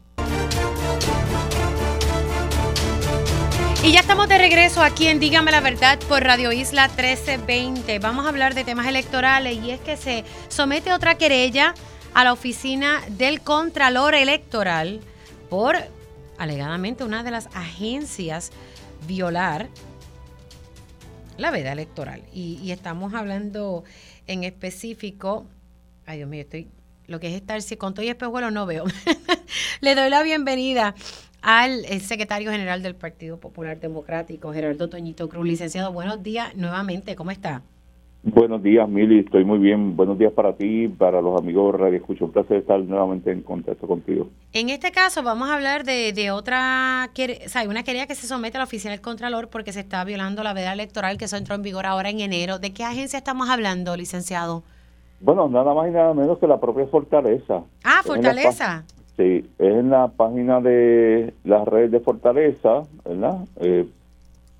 Y 3.83 3.91
ya 3.91 3.99
estamos 3.99 4.29
de 4.29 4.37
regreso 4.37 4.81
aquí 4.81 5.07
en 5.07 5.19
Dígame 5.19 5.51
la 5.51 5.59
Verdad 5.59 5.99
por 6.07 6.23
Radio 6.23 6.53
Isla 6.53 6.87
1320. 6.87 7.99
Vamos 7.99 8.25
a 8.25 8.29
hablar 8.29 8.55
de 8.55 8.63
temas 8.63 8.87
electorales 8.87 9.61
y 9.61 9.71
es 9.71 9.81
que 9.81 9.97
se 9.97 10.23
somete 10.47 10.93
otra 10.93 11.15
querella 11.15 11.73
a 12.13 12.23
la 12.23 12.31
oficina 12.31 13.01
del 13.09 13.41
Contralor 13.41 14.15
Electoral 14.15 15.01
por 15.49 15.75
alegadamente 16.37 17.03
una 17.03 17.23
de 17.23 17.31
las 17.31 17.47
agencias 17.47 18.53
violar 19.05 19.67
la 21.37 21.51
veda 21.51 21.73
electoral. 21.73 22.23
Y, 22.33 22.71
estamos 22.71 23.13
hablando 23.13 23.83
en 24.27 24.45
específico 24.45 25.45
Ay, 26.05 26.19
Dios 26.19 26.29
mío, 26.29 26.41
estoy. 26.43 26.69
Lo 27.07 27.19
que 27.19 27.27
es 27.27 27.33
estar, 27.33 27.61
si 27.61 27.75
con 27.75 27.93
todo 27.93 28.05
y 28.05 28.09
espejuelo 28.09 28.49
no 28.49 28.65
veo. 28.65 28.85
Le 29.81 29.93
doy 29.93 30.09
la 30.09 30.23
bienvenida 30.23 30.95
al 31.43 31.83
eh, 31.85 31.99
secretario 31.99 32.49
general 32.49 32.81
del 32.81 32.95
Partido 32.95 33.37
Popular 33.37 33.79
Democrático, 33.79 34.53
Gerardo 34.53 34.89
Toñito 34.89 35.27
Cruz. 35.29 35.45
Licenciado, 35.45 35.91
buenos 35.91 36.23
días 36.23 36.55
nuevamente, 36.55 37.15
¿cómo 37.15 37.31
está? 37.31 37.61
Buenos 38.25 38.63
días, 38.63 38.87
Mili, 38.87 39.19
estoy 39.19 39.43
muy 39.43 39.59
bien. 39.59 39.97
Buenos 39.97 40.17
días 40.17 40.31
para 40.31 40.55
ti, 40.55 40.87
para 40.87 41.21
los 41.21 41.37
amigos 41.37 41.75
Radio 41.77 41.97
Escucho. 41.97 42.23
Un 42.23 42.31
placer 42.31 42.55
estar 42.55 42.79
nuevamente 42.79 43.29
en 43.33 43.41
contacto 43.41 43.85
contigo. 43.85 44.29
En 44.53 44.69
este 44.69 44.93
caso 44.93 45.23
vamos 45.23 45.49
a 45.49 45.55
hablar 45.55 45.83
de, 45.83 46.13
de 46.13 46.31
otra, 46.31 47.09
o 47.13 47.49
sea, 47.49 47.67
una 47.67 47.83
querella 47.83 48.07
que 48.07 48.15
se 48.15 48.25
somete 48.25 48.55
a 48.55 48.59
la 48.59 48.63
oficina 48.63 48.91
del 48.91 49.01
Contralor 49.01 49.49
porque 49.49 49.73
se 49.73 49.81
está 49.81 50.05
violando 50.05 50.41
la 50.41 50.53
veda 50.53 50.71
electoral 50.71 51.17
que 51.17 51.25
eso 51.25 51.35
entró 51.35 51.55
en 51.55 51.63
vigor 51.63 51.85
ahora 51.85 52.09
en 52.09 52.21
enero. 52.21 52.59
¿De 52.59 52.71
qué 52.71 52.85
agencia 52.85 53.17
estamos 53.17 53.49
hablando, 53.49 53.97
licenciado? 53.97 54.63
Bueno, 55.19 55.49
nada 55.49 55.73
más 55.73 55.89
y 55.89 55.91
nada 55.91 56.13
menos 56.13 56.39
que 56.39 56.47
la 56.47 56.61
propia 56.61 56.87
Fortaleza. 56.87 57.63
Ah, 57.83 58.01
Fortaleza. 58.05 58.85
Sí, 59.17 59.45
es 59.59 59.75
en 59.75 59.91
la 59.91 60.07
página 60.07 60.59
de 60.59 61.33
las 61.43 61.67
redes 61.67 61.91
de 61.91 61.99
Fortaleza, 61.99 62.81
¿verdad? 63.05 63.45
Eh, 63.59 63.87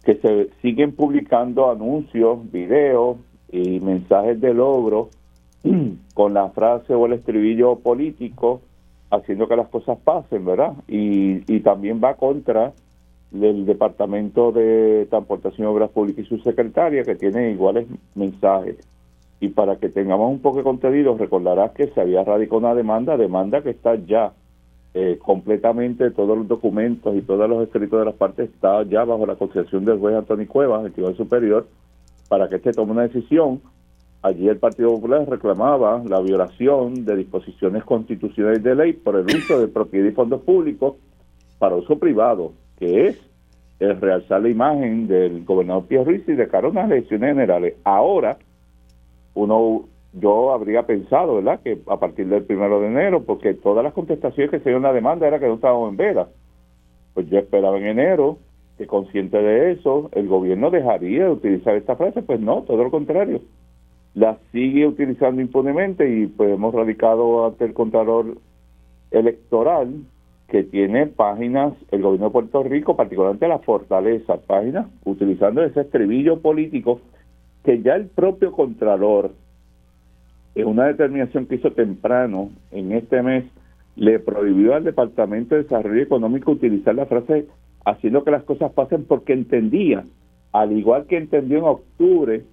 que 0.04 0.16
se 0.16 0.50
siguen 0.62 0.92
publicando 0.92 1.72
anuncios, 1.72 2.52
videos 2.52 3.18
y 3.52 3.80
mensajes 3.80 4.40
de 4.40 4.54
logro 4.54 5.10
con 6.14 6.34
la 6.34 6.50
frase 6.50 6.94
o 6.94 7.06
el 7.06 7.14
estribillo 7.14 7.80
político 7.80 8.62
haciendo 9.10 9.48
que 9.48 9.56
las 9.56 9.70
cosas 9.70 9.98
pasen, 10.04 10.46
¿verdad? 10.46 10.74
Y, 10.88 11.52
y 11.52 11.60
también 11.62 12.00
va 12.04 12.16
contra 12.16 12.74
del 13.32 13.66
Departamento 13.66 14.52
de 14.52 15.08
Transportación 15.10 15.68
y 15.68 15.72
Obras 15.72 15.90
Públicas 15.90 16.26
y 16.26 16.30
su 16.30 16.38
secretaria, 16.40 17.04
que 17.04 17.16
tiene 17.16 17.52
iguales 17.52 17.88
mensajes. 18.14 18.78
Y 19.40 19.50
para 19.50 19.78
que 19.78 19.90
tengamos 19.90 20.32
un 20.32 20.40
poco 20.40 20.58
de 20.58 20.64
contenido, 20.64 21.18
recordarás 21.18 21.72
que 21.72 21.88
se 21.88 22.00
había 22.00 22.24
radicado 22.24 22.60
una 22.60 22.76
demanda, 22.76 23.18
demanda 23.18 23.62
que 23.62 23.72
está 23.72 23.96
ya 23.96 24.32
eh, 24.96 25.18
completamente, 25.20 26.12
todos 26.12 26.38
los 26.38 26.48
documentos 26.48 27.16
y 27.16 27.22
todos 27.22 27.50
los 27.50 27.64
escritos 27.64 28.00
de 28.00 28.06
las 28.06 28.14
partes 28.14 28.50
está 28.50 28.84
ya 28.84 29.04
bajo 29.04 29.26
la 29.26 29.36
concesión 29.36 29.86
del 29.86 29.98
juez 29.98 30.16
Antonio 30.16 30.48
Cuevas, 30.48 30.86
el 30.86 30.94
Tribunal 30.94 31.18
Superior, 31.18 31.68
para 32.30 32.48
que 32.48 32.60
se 32.60 32.72
tome 32.74 32.92
una 32.92 33.04
decisión. 33.04 33.62
Allí 34.22 34.48
el 34.48 34.58
Partido 34.58 34.90
Popular 34.90 35.28
reclamaba 35.28 36.02
la 36.06 36.22
violación 36.22 37.06
de 37.06 37.18
disposiciones 37.18 37.84
constitucionales 37.84 38.64
de 38.64 38.76
ley 38.76 38.94
por 38.94 39.16
el 39.16 39.26
uso 39.26 39.60
de 39.60 39.68
propiedad 39.68 40.08
y 40.08 40.12
fondos 40.12 40.42
públicos 40.42 40.96
para 41.58 41.76
uso 41.76 41.98
privado, 41.98 42.54
que 42.78 43.08
es 43.08 43.20
el 43.80 44.00
realzar 44.00 44.42
la 44.42 44.50
imagen 44.50 45.08
del 45.08 45.44
gobernador 45.44 45.86
y 45.90 46.20
de 46.20 46.48
cara 46.48 46.68
a 46.68 46.72
unas 46.72 46.92
elecciones 46.92 47.32
generales. 47.32 47.76
Ahora, 47.84 48.38
uno 49.34 49.90
yo 50.14 50.54
habría 50.54 50.84
pensado, 50.84 51.36
¿verdad?, 51.36 51.60
que 51.64 51.80
a 51.88 51.98
partir 51.98 52.28
del 52.28 52.44
primero 52.44 52.80
de 52.80 52.88
enero, 52.88 53.24
porque 53.24 53.54
todas 53.54 53.84
las 53.84 53.94
contestaciones 53.94 54.52
que 54.52 54.60
se 54.60 54.70
dio 54.70 54.78
en 54.78 54.84
la 54.84 54.94
demanda 54.94 55.28
era 55.28 55.40
que 55.40 55.48
no 55.48 55.56
estábamos 55.56 55.90
en 55.90 55.98
veda. 55.98 56.28
Pues 57.14 57.30
yo 57.30 57.40
esperaba 57.40 57.78
en 57.78 57.88
enero 57.88 58.38
que 58.78 58.88
consciente 58.88 59.38
de 59.38 59.72
eso, 59.72 60.10
el 60.14 60.28
gobierno 60.28 60.72
dejaría 60.72 61.26
de 61.26 61.32
utilizar 61.32 61.76
esta 61.76 61.96
frase, 61.96 62.22
pues 62.22 62.40
no, 62.40 62.64
todo 62.64 62.84
lo 62.84 62.92
contrario. 62.92 63.42
La 64.16 64.38
sigue 64.52 64.88
utilizando 64.88 65.42
impunemente 65.42 66.08
y 66.10 66.28
pues 66.28 66.52
hemos 66.52 66.74
radicado 66.74 67.48
ante 67.48 67.66
el 67.66 67.74
Contralor 67.74 68.38
Electoral 69.12 69.94
que 70.48 70.64
tiene 70.64 71.08
páginas, 71.08 71.74
el 71.92 72.02
gobierno 72.04 72.28
de 72.28 72.32
Puerto 72.32 72.64
Rico, 72.64 72.96
particularmente 72.96 73.48
la 73.48 73.60
Fortaleza, 73.60 74.38
páginas 74.38 74.88
utilizando 75.04 75.64
ese 75.64 75.82
estribillo 75.82 76.42
político 76.42 77.00
que 77.64 77.82
ya 77.82 77.96
el 77.96 78.08
propio 78.08 78.52
Contralor, 78.52 79.32
en 80.56 80.68
una 80.68 80.86
determinación 80.86 81.46
que 81.46 81.56
hizo 81.56 81.72
temprano 81.72 82.52
en 82.72 82.92
este 82.92 83.22
mes, 83.22 83.46
le 83.96 84.20
prohibió 84.20 84.76
al 84.76 84.84
Departamento 84.84 85.56
de 85.56 85.64
Desarrollo 85.64 86.02
Económico 86.02 86.52
utilizar 86.52 86.96
la 86.96 87.06
frase 87.06 87.48
haciendo 87.86 88.24
que 88.24 88.32
las 88.32 88.44
cosas 88.44 88.72
pasen 88.72 89.06
porque 89.06 89.34
entendía, 89.34 90.04
al 90.52 90.72
igual 90.72 91.06
que 91.06 91.18
entendió 91.18 91.58
en 91.60 91.64
octubre 91.66 92.44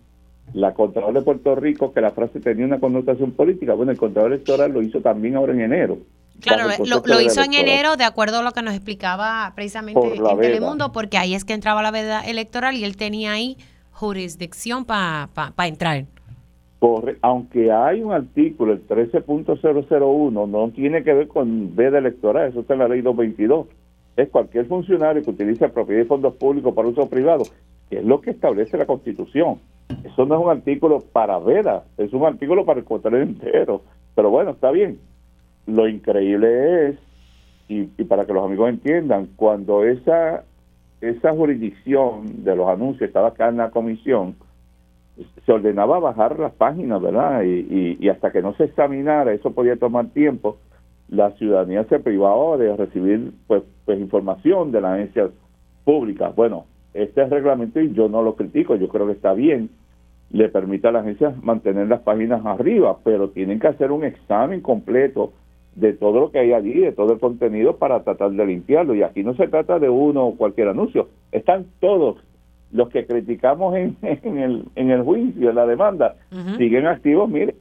la 0.52 0.74
Contralor 0.74 1.14
de 1.14 1.22
Puerto 1.22 1.54
Rico 1.54 1.92
que 1.92 2.00
la 2.00 2.10
frase 2.10 2.40
tenía 2.40 2.66
una 2.66 2.80
connotación 2.80 3.32
política. 3.32 3.74
Bueno, 3.74 3.92
el 3.92 3.98
Contralor 3.98 4.32
Electoral 4.32 4.72
lo 4.72 4.82
hizo 4.82 5.00
también 5.00 5.36
ahora 5.36 5.52
en 5.52 5.60
enero. 5.60 5.98
Claro, 6.40 6.64
lo, 6.86 7.20
hizo 7.20 7.42
en 7.42 7.52
enero 7.52 7.96
de 7.96 8.04
acuerdo 8.04 8.38
a 8.38 8.42
lo 8.42 8.52
que 8.52 8.62
nos 8.62 8.74
explicaba 8.74 9.52
precisamente 9.54 10.14
en 10.14 10.38
Telemundo, 10.40 10.90
porque 10.90 11.18
ahí 11.18 11.34
es 11.34 11.44
que 11.44 11.52
entraba 11.52 11.82
la 11.82 11.90
veda 11.90 12.22
electoral 12.22 12.76
y 12.76 12.84
él 12.84 12.96
tenía 12.96 13.32
ahí 13.32 13.58
jurisdicción 13.90 14.86
para 14.86 15.28
entrar. 15.66 16.06
Corre, 16.80 17.18
aunque 17.22 17.70
hay 17.70 18.02
un 18.02 18.12
artículo, 18.12 18.72
el 18.72 18.86
13.001, 18.88 20.48
no 20.48 20.70
tiene 20.70 21.04
que 21.04 21.12
ver 21.12 21.28
con 21.28 21.76
veda 21.76 21.98
electoral, 21.98 22.48
eso 22.48 22.60
está 22.60 22.72
en 22.72 22.80
la 22.80 22.88
ley 22.88 23.02
222. 23.02 23.68
Es 24.16 24.28
cualquier 24.30 24.66
funcionario 24.66 25.22
que 25.22 25.30
utilice 25.30 25.68
propiedad 25.68 26.00
de 26.00 26.08
fondos 26.08 26.34
públicos 26.34 26.74
para 26.74 26.88
uso 26.88 27.08
privado, 27.08 27.44
que 27.88 27.98
es 27.98 28.04
lo 28.04 28.20
que 28.20 28.30
establece 28.30 28.76
la 28.76 28.86
Constitución. 28.86 29.60
Eso 30.04 30.24
no 30.26 30.34
es 30.34 30.40
un 30.42 30.50
artículo 30.50 31.04
para 31.12 31.38
veda, 31.38 31.84
es 31.98 32.12
un 32.12 32.24
artículo 32.24 32.64
para 32.64 32.80
el 32.80 32.84
contrario 32.84 33.22
entero. 33.22 33.82
Pero 34.14 34.30
bueno, 34.30 34.52
está 34.52 34.70
bien. 34.70 34.98
Lo 35.66 35.86
increíble 35.86 36.88
es, 36.88 36.96
y 37.68 37.84
para 38.04 38.24
que 38.24 38.32
los 38.32 38.44
amigos 38.44 38.68
entiendan, 38.68 39.28
cuando 39.36 39.84
esa 39.84 40.44
esa 41.00 41.32
jurisdicción 41.32 42.44
de 42.44 42.54
los 42.54 42.68
anuncios 42.68 43.08
estaba 43.08 43.28
acá 43.28 43.48
en 43.48 43.56
la 43.56 43.70
comisión, 43.70 44.36
se 45.44 45.52
ordenaba 45.52 45.98
bajar 45.98 46.38
las 46.38 46.52
páginas, 46.52 47.00
¿verdad? 47.00 47.42
Y, 47.42 47.98
y, 48.00 48.08
hasta 48.08 48.30
que 48.30 48.42
no 48.42 48.54
se 48.54 48.64
examinara, 48.64 49.32
eso 49.32 49.52
podía 49.52 49.76
tomar 49.76 50.06
tiempo, 50.08 50.58
la 51.08 51.32
ciudadanía 51.32 51.84
se 51.84 51.98
privaba 51.98 52.56
de 52.56 52.76
recibir 52.76 53.32
pues, 53.46 53.62
pues 53.84 53.98
información 53.98 54.70
de 54.72 54.80
las 54.80 54.92
agencias 54.94 55.30
públicas. 55.84 56.34
Bueno, 56.36 56.66
este 56.94 57.24
reglamento, 57.26 57.80
y 57.80 57.92
yo 57.92 58.08
no 58.08 58.22
lo 58.22 58.36
critico, 58.36 58.76
yo 58.76 58.88
creo 58.88 59.06
que 59.06 59.12
está 59.12 59.32
bien, 59.32 59.70
le 60.30 60.48
permite 60.48 60.88
a 60.88 60.92
la 60.92 61.00
agencia 61.00 61.34
mantener 61.42 61.88
las 61.88 62.00
páginas 62.00 62.44
arriba, 62.46 62.98
pero 63.02 63.30
tienen 63.30 63.58
que 63.58 63.68
hacer 63.68 63.90
un 63.90 64.04
examen 64.04 64.60
completo 64.60 65.32
de 65.74 65.92
todo 65.92 66.20
lo 66.20 66.30
que 66.30 66.38
hay 66.38 66.52
allí, 66.52 66.80
de 66.80 66.92
todo 66.92 67.12
el 67.12 67.20
contenido 67.20 67.76
para 67.76 68.02
tratar 68.02 68.30
de 68.30 68.46
limpiarlo. 68.46 68.94
Y 68.94 69.02
aquí 69.02 69.22
no 69.22 69.34
se 69.34 69.48
trata 69.48 69.78
de 69.78 69.88
uno 69.88 70.26
o 70.26 70.36
cualquier 70.36 70.68
anuncio, 70.68 71.08
están 71.32 71.66
todos 71.80 72.18
los 72.72 72.88
que 72.88 73.06
criticamos 73.06 73.76
en, 73.76 73.96
en, 74.02 74.38
el, 74.38 74.64
en 74.74 74.90
el 74.90 75.02
juicio, 75.02 75.50
en 75.50 75.56
la 75.56 75.66
demanda, 75.66 76.16
siguen 76.58 76.86
activos, 76.86 77.28
mire, 77.28 77.54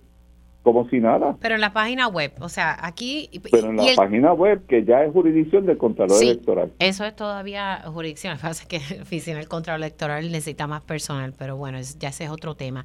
como 0.62 0.89
si 0.89 0.99
nada. 0.99 1.38
Pero 1.39 1.55
en 1.55 1.62
la 1.62 1.74
página 1.74 2.07
web, 2.07 2.34
o 2.41 2.49
sea, 2.49 2.78
aquí... 2.82 3.30
Pero 3.51 3.70
en 3.70 3.78
la 3.78 3.86
página 3.95 4.34
web, 4.34 4.66
que 4.68 4.84
ya 4.84 5.03
es 5.03 5.12
jurisdicción 5.12 5.66
del 5.66 5.78
Contralor 5.78 6.22
Electoral. 6.22 6.72
Eso 6.80 7.05
es 7.05 7.16
todavía 7.16 7.82
jurisdicción. 7.86 8.34
Lo 8.34 8.38
que 8.38 8.41
pasa 8.43 8.64
es 8.64 8.68
que 8.68 8.95
la 8.95 9.01
oficina 9.03 9.38
del 9.38 9.47
Contralor 9.47 9.80
Electoral 9.80 10.32
necesita 10.32 10.68
más 10.68 10.82
personal, 10.82 11.34
pero 11.38 11.55
bueno, 11.55 11.80
ya 11.99 12.10
ese 12.10 12.26
es 12.26 12.30
otro 12.30 12.55
tema. 12.55 12.84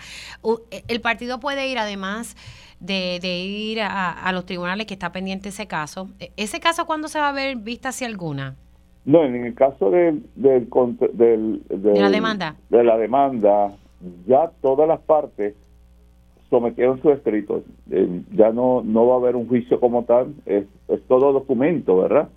E, 0.71 0.85
el 0.89 1.01
partido 1.01 1.41
puede 1.41 1.69
ir, 1.69 1.79
además 1.79 2.37
de, 2.81 3.19
ir 3.23 3.81
a, 3.83 4.31
los 4.33 4.47
tribunales 4.47 4.87
que 4.87 4.95
está 4.95 5.13
pendiente 5.13 5.49
ese 5.49 5.67
caso. 5.67 6.09
E, 6.21 6.31
¿Ese 6.37 6.61
caso 6.61 6.87
cuándo 6.87 7.09
se 7.09 7.19
va 7.19 7.31
a 7.31 7.33
ver 7.33 7.57
vista 7.57 7.93
si 7.93 8.05
alguna? 8.05 8.57
No, 9.05 9.25
en 9.25 9.35
el 9.35 9.55
caso 9.55 9.91
del, 9.91 10.25
del, 10.35 10.69
de 11.69 12.01
la 12.01 12.11
demanda. 12.11 12.57
De 12.71 12.83
la 12.83 12.97
demanda, 12.97 13.77
ya 14.27 14.51
todas 14.63 14.89
las 14.89 15.01
partes 15.01 15.55
sometieron 16.49 17.03
sus 17.03 17.13
escritos. 17.13 17.63
Eh, 17.91 18.23
ya 18.33 18.51
no, 18.53 18.83
no 18.83 19.07
va 19.07 19.15
a 19.15 19.19
haber 19.19 19.37
un 19.37 19.47
juicio 19.47 19.79
como 19.81 20.05
tal, 20.05 20.35
es, 20.47 20.65
es 20.89 21.03
todo 21.09 21.33
documento, 21.33 21.99
¿verdad? 21.99 22.29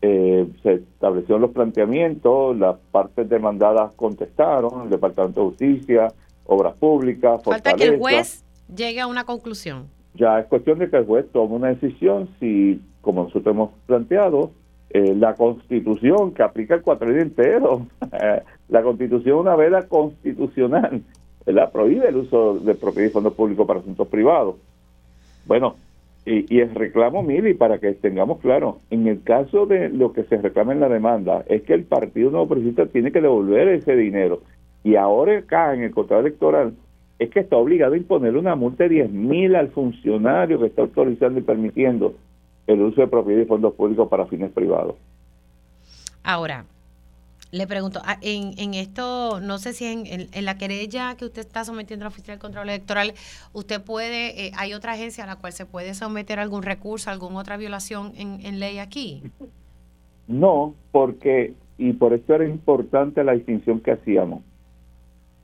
Eh, 0.00 0.48
se 0.62 0.74
establecieron 0.74 1.42
los 1.42 1.52
planteamientos, 1.52 2.56
las 2.58 2.76
partes 2.90 3.28
demandadas 3.28 3.94
contestaron, 3.94 4.82
el 4.82 4.90
Departamento 4.90 5.40
de 5.40 5.46
Justicia, 5.46 6.08
Obras 6.44 6.74
Públicas, 6.74 7.42
Falta 7.44 7.74
que 7.74 7.84
el 7.84 7.98
juez 7.98 8.44
llegue 8.74 9.00
a 9.00 9.06
una 9.06 9.24
conclusión. 9.24 9.86
Ya 10.14 10.40
es 10.40 10.46
cuestión 10.46 10.78
de 10.80 10.90
que 10.90 10.96
el 10.96 11.06
juez 11.06 11.26
tome 11.32 11.54
una 11.54 11.68
decisión 11.68 12.28
si, 12.38 12.80
como 13.00 13.24
nosotros 13.24 13.54
hemos 13.54 13.70
planteado, 13.86 14.50
eh, 14.94 15.14
la 15.14 15.34
constitución 15.34 16.32
que 16.32 16.42
aplica 16.42 16.74
el 16.74 16.82
cuatrenio 16.82 17.22
entero, 17.22 17.86
la 18.68 18.82
constitución 18.82 19.38
una 19.38 19.56
vela 19.56 19.88
constitucional, 19.88 21.02
la 21.46 21.70
prohíbe 21.70 22.08
el 22.08 22.16
uso 22.16 22.58
de 22.58 22.74
propiedad 22.74 23.08
y 23.08 23.12
fondos 23.12 23.34
públicos 23.34 23.66
para 23.66 23.80
asuntos 23.80 24.08
privados. 24.08 24.56
Bueno, 25.46 25.76
y, 26.24 26.60
el 26.60 26.72
reclamo, 26.74 27.22
Mili, 27.22 27.54
para 27.54 27.78
que 27.78 27.92
tengamos 27.94 28.38
claro, 28.40 28.78
en 28.90 29.08
el 29.08 29.22
caso 29.22 29.66
de 29.66 29.88
lo 29.88 30.12
que 30.12 30.22
se 30.24 30.36
reclama 30.36 30.72
en 30.72 30.80
la 30.80 30.88
demanda, 30.88 31.44
es 31.48 31.62
que 31.62 31.74
el 31.74 31.82
Partido 31.82 32.30
Nuevo 32.30 32.48
Progresista 32.48 32.86
tiene 32.86 33.10
que 33.10 33.20
devolver 33.20 33.68
ese 33.68 33.96
dinero. 33.96 34.40
Y 34.84 34.94
ahora 34.94 35.38
acá, 35.38 35.74
en 35.74 35.82
el 35.82 35.90
contrato 35.90 36.20
electoral, 36.20 36.74
es 37.18 37.30
que 37.30 37.40
está 37.40 37.56
obligado 37.56 37.94
a 37.94 37.96
imponer 37.96 38.36
una 38.36 38.54
multa 38.54 38.84
de 38.84 38.90
10 38.90 39.10
mil 39.10 39.56
al 39.56 39.68
funcionario 39.70 40.60
que 40.60 40.66
está 40.66 40.82
autorizando 40.82 41.40
y 41.40 41.42
permitiendo 41.42 42.14
el 42.66 42.80
uso 42.82 43.00
de 43.00 43.08
propiedad 43.08 43.42
y 43.42 43.46
fondos 43.46 43.74
públicos 43.74 44.08
para 44.08 44.26
fines 44.26 44.50
privados. 44.52 44.96
Ahora, 46.22 46.64
le 47.52 47.66
pregunto, 47.66 48.00
ah, 48.04 48.16
en, 48.22 48.58
en 48.58 48.74
esto, 48.74 49.40
no 49.40 49.58
sé 49.58 49.74
si 49.74 49.84
en, 49.84 50.04
en, 50.06 50.44
la 50.44 50.56
querella 50.56 51.16
que 51.16 51.26
usted 51.26 51.42
está 51.42 51.64
sometiendo 51.64 52.04
a 52.04 52.06
la 52.06 52.08
Oficina 52.08 52.32
del 52.32 52.40
Control 52.40 52.68
Electoral, 52.68 53.12
usted 53.52 53.82
puede, 53.82 54.46
eh, 54.46 54.52
hay 54.56 54.72
otra 54.72 54.92
agencia 54.92 55.24
a 55.24 55.26
la 55.26 55.36
cual 55.36 55.52
se 55.52 55.66
puede 55.66 55.92
someter 55.92 56.38
algún 56.38 56.62
recurso, 56.62 57.10
alguna 57.10 57.40
otra 57.40 57.58
violación 57.58 58.12
en, 58.16 58.40
en 58.46 58.58
ley 58.58 58.78
aquí. 58.78 59.22
No, 60.26 60.74
porque, 60.92 61.52
y 61.76 61.92
por 61.92 62.14
eso 62.14 62.34
era 62.34 62.48
importante 62.48 63.22
la 63.22 63.32
distinción 63.32 63.80
que 63.80 63.92
hacíamos. 63.92 64.42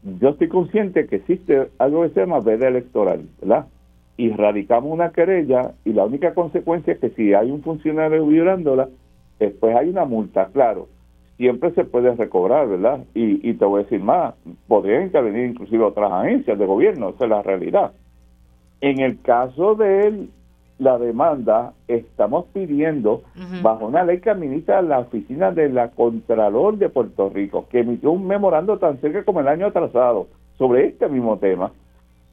Yo 0.02 0.30
estoy 0.30 0.48
consciente 0.48 1.06
que 1.06 1.16
existe 1.16 1.70
algo 1.78 2.02
que 2.02 2.14
se 2.14 2.20
llama 2.20 2.40
veda 2.40 2.68
electoral, 2.68 3.28
¿verdad? 3.40 3.66
Y 4.18 4.30
radicamos 4.32 4.92
una 4.92 5.12
querella 5.12 5.72
y 5.86 5.94
la 5.94 6.04
única 6.04 6.34
consecuencia 6.34 6.92
es 6.92 6.98
que 6.98 7.10
si 7.10 7.32
hay 7.32 7.50
un 7.50 7.62
funcionario 7.62 8.26
violándola, 8.26 8.90
después 9.38 9.74
hay 9.74 9.88
una 9.88 10.04
multa, 10.04 10.48
claro 10.52 10.88
siempre 11.38 11.70
se 11.70 11.84
puede 11.84 12.14
recobrar, 12.16 12.68
¿verdad? 12.68 12.98
Y, 13.14 13.48
y 13.48 13.54
te 13.54 13.64
voy 13.64 13.80
a 13.80 13.84
decir 13.84 14.02
más, 14.02 14.34
podrían 14.66 15.04
intervenir 15.04 15.46
inclusive 15.46 15.84
otras 15.84 16.10
agencias 16.10 16.58
de 16.58 16.66
gobierno, 16.66 17.10
esa 17.10 17.24
es 17.24 17.30
la 17.30 17.42
realidad. 17.42 17.92
En 18.80 19.00
el 19.00 19.20
caso 19.22 19.76
de 19.76 20.26
la 20.78 20.98
demanda, 20.98 21.72
estamos 21.86 22.46
pidiendo, 22.52 23.22
bajo 23.62 23.86
una 23.86 24.04
ley 24.04 24.20
que 24.20 24.30
administra 24.30 24.82
la 24.82 25.00
oficina 25.00 25.50
de 25.50 25.68
la 25.68 25.90
Contralor 25.90 26.76
de 26.76 26.88
Puerto 26.88 27.30
Rico, 27.30 27.66
que 27.70 27.80
emitió 27.80 28.10
un 28.10 28.26
memorando 28.26 28.78
tan 28.78 28.98
cerca 28.98 29.24
como 29.24 29.40
el 29.40 29.48
año 29.48 29.66
atrasado 29.66 30.26
sobre 30.56 30.86
este 30.86 31.08
mismo 31.08 31.38
tema, 31.38 31.72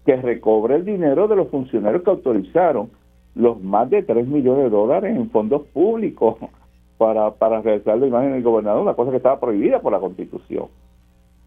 que 0.06 0.16
recobre 0.16 0.76
el 0.76 0.86
dinero 0.86 1.28
de 1.28 1.36
los 1.36 1.50
funcionarios 1.50 2.04
que 2.04 2.12
autorizaron 2.12 2.90
los 3.34 3.62
más 3.62 3.90
de 3.90 4.04
3 4.04 4.28
millones 4.28 4.66
de 4.66 4.70
dólares 4.70 5.16
en 5.16 5.30
fondos 5.30 5.64
públicos 5.68 6.38
para, 6.98 7.32
para 7.32 7.62
realizar 7.62 7.98
la 7.98 8.08
imagen 8.08 8.34
del 8.34 8.44
gobernador, 8.44 8.82
una 8.82 8.94
cosa 8.94 9.12
que 9.12 9.18
estaba 9.18 9.40
prohibida 9.40 9.82
por 9.82 9.92
la 9.92 10.00
Constitución. 10.00 10.68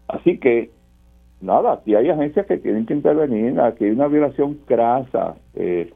Así 0.07 0.37
que, 0.39 0.71
nada, 1.41 1.73
aquí 1.73 1.95
hay 1.95 2.09
agencias 2.09 2.45
que 2.45 2.57
tienen 2.57 2.85
que 2.85 2.93
intervenir, 2.93 3.59
aquí 3.59 3.85
hay 3.85 3.91
una 3.91 4.07
violación 4.07 4.59
crasa, 4.65 5.35
eh, 5.55 5.91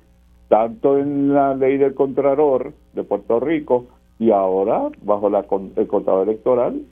tanto 0.47 0.97
en 0.97 1.33
la 1.33 1.55
ley 1.55 1.77
del 1.77 1.93
Contralor 1.93 2.73
de 2.93 3.03
Puerto 3.03 3.39
Rico 3.39 3.87
y 4.19 4.31
ahora 4.31 4.89
bajo 5.01 5.29
la, 5.29 5.45
el 5.75 5.87
contador 5.87 6.27
electoral 6.27 6.83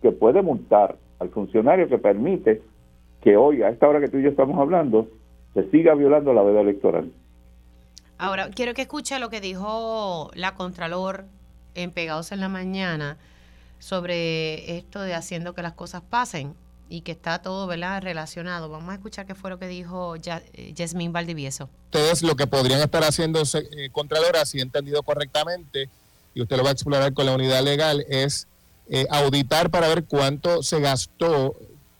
que 0.00 0.12
puede 0.12 0.42
multar 0.42 0.96
al 1.18 1.28
funcionario 1.28 1.88
que 1.88 1.98
permite 1.98 2.62
que 3.22 3.36
hoy, 3.36 3.62
a 3.62 3.70
esta 3.70 3.88
hora 3.88 4.00
que 4.00 4.08
tú 4.08 4.18
y 4.18 4.24
yo 4.24 4.30
estamos 4.30 4.58
hablando, 4.58 5.08
se 5.54 5.70
siga 5.70 5.94
violando 5.94 6.32
la 6.32 6.42
veda 6.42 6.60
electoral. 6.60 7.12
Ahora, 8.18 8.50
quiero 8.50 8.74
que 8.74 8.82
escuche 8.82 9.18
lo 9.18 9.30
que 9.30 9.40
dijo 9.40 10.30
la 10.34 10.54
Contralor 10.54 11.24
en 11.74 11.90
Pegados 11.90 12.32
en 12.32 12.40
la 12.40 12.48
Mañana 12.48 13.16
sobre 13.78 14.76
esto 14.76 15.00
de 15.00 15.14
haciendo 15.14 15.54
que 15.54 15.62
las 15.62 15.72
cosas 15.72 16.02
pasen 16.02 16.54
y 16.88 17.00
que 17.00 17.12
está 17.12 17.40
todo 17.40 17.66
¿verdad? 17.66 18.02
relacionado. 18.02 18.68
Vamos 18.68 18.90
a 18.90 18.94
escuchar 18.94 19.26
qué 19.26 19.34
fue 19.34 19.50
lo 19.50 19.58
que 19.58 19.66
dijo 19.66 20.14
Jasmine 20.76 21.10
eh, 21.10 21.12
Valdivieso. 21.12 21.68
Ustedes 21.86 22.22
lo 22.22 22.36
que 22.36 22.46
podrían 22.46 22.80
estar 22.80 23.02
haciendo, 23.02 23.42
eh, 23.42 23.88
Contralora, 23.90 24.44
si 24.44 24.58
he 24.58 24.62
entendido 24.62 25.02
correctamente, 25.02 25.88
y 26.34 26.42
usted 26.42 26.56
lo 26.56 26.64
va 26.64 26.70
a 26.70 26.72
explorar 26.72 27.12
con 27.14 27.26
la 27.26 27.34
unidad 27.34 27.62
legal, 27.62 28.04
es 28.08 28.46
eh, 28.88 29.06
auditar 29.10 29.70
para 29.70 29.88
ver 29.88 30.04
cuánto 30.04 30.62
se 30.62 30.80
gastó 30.80 31.56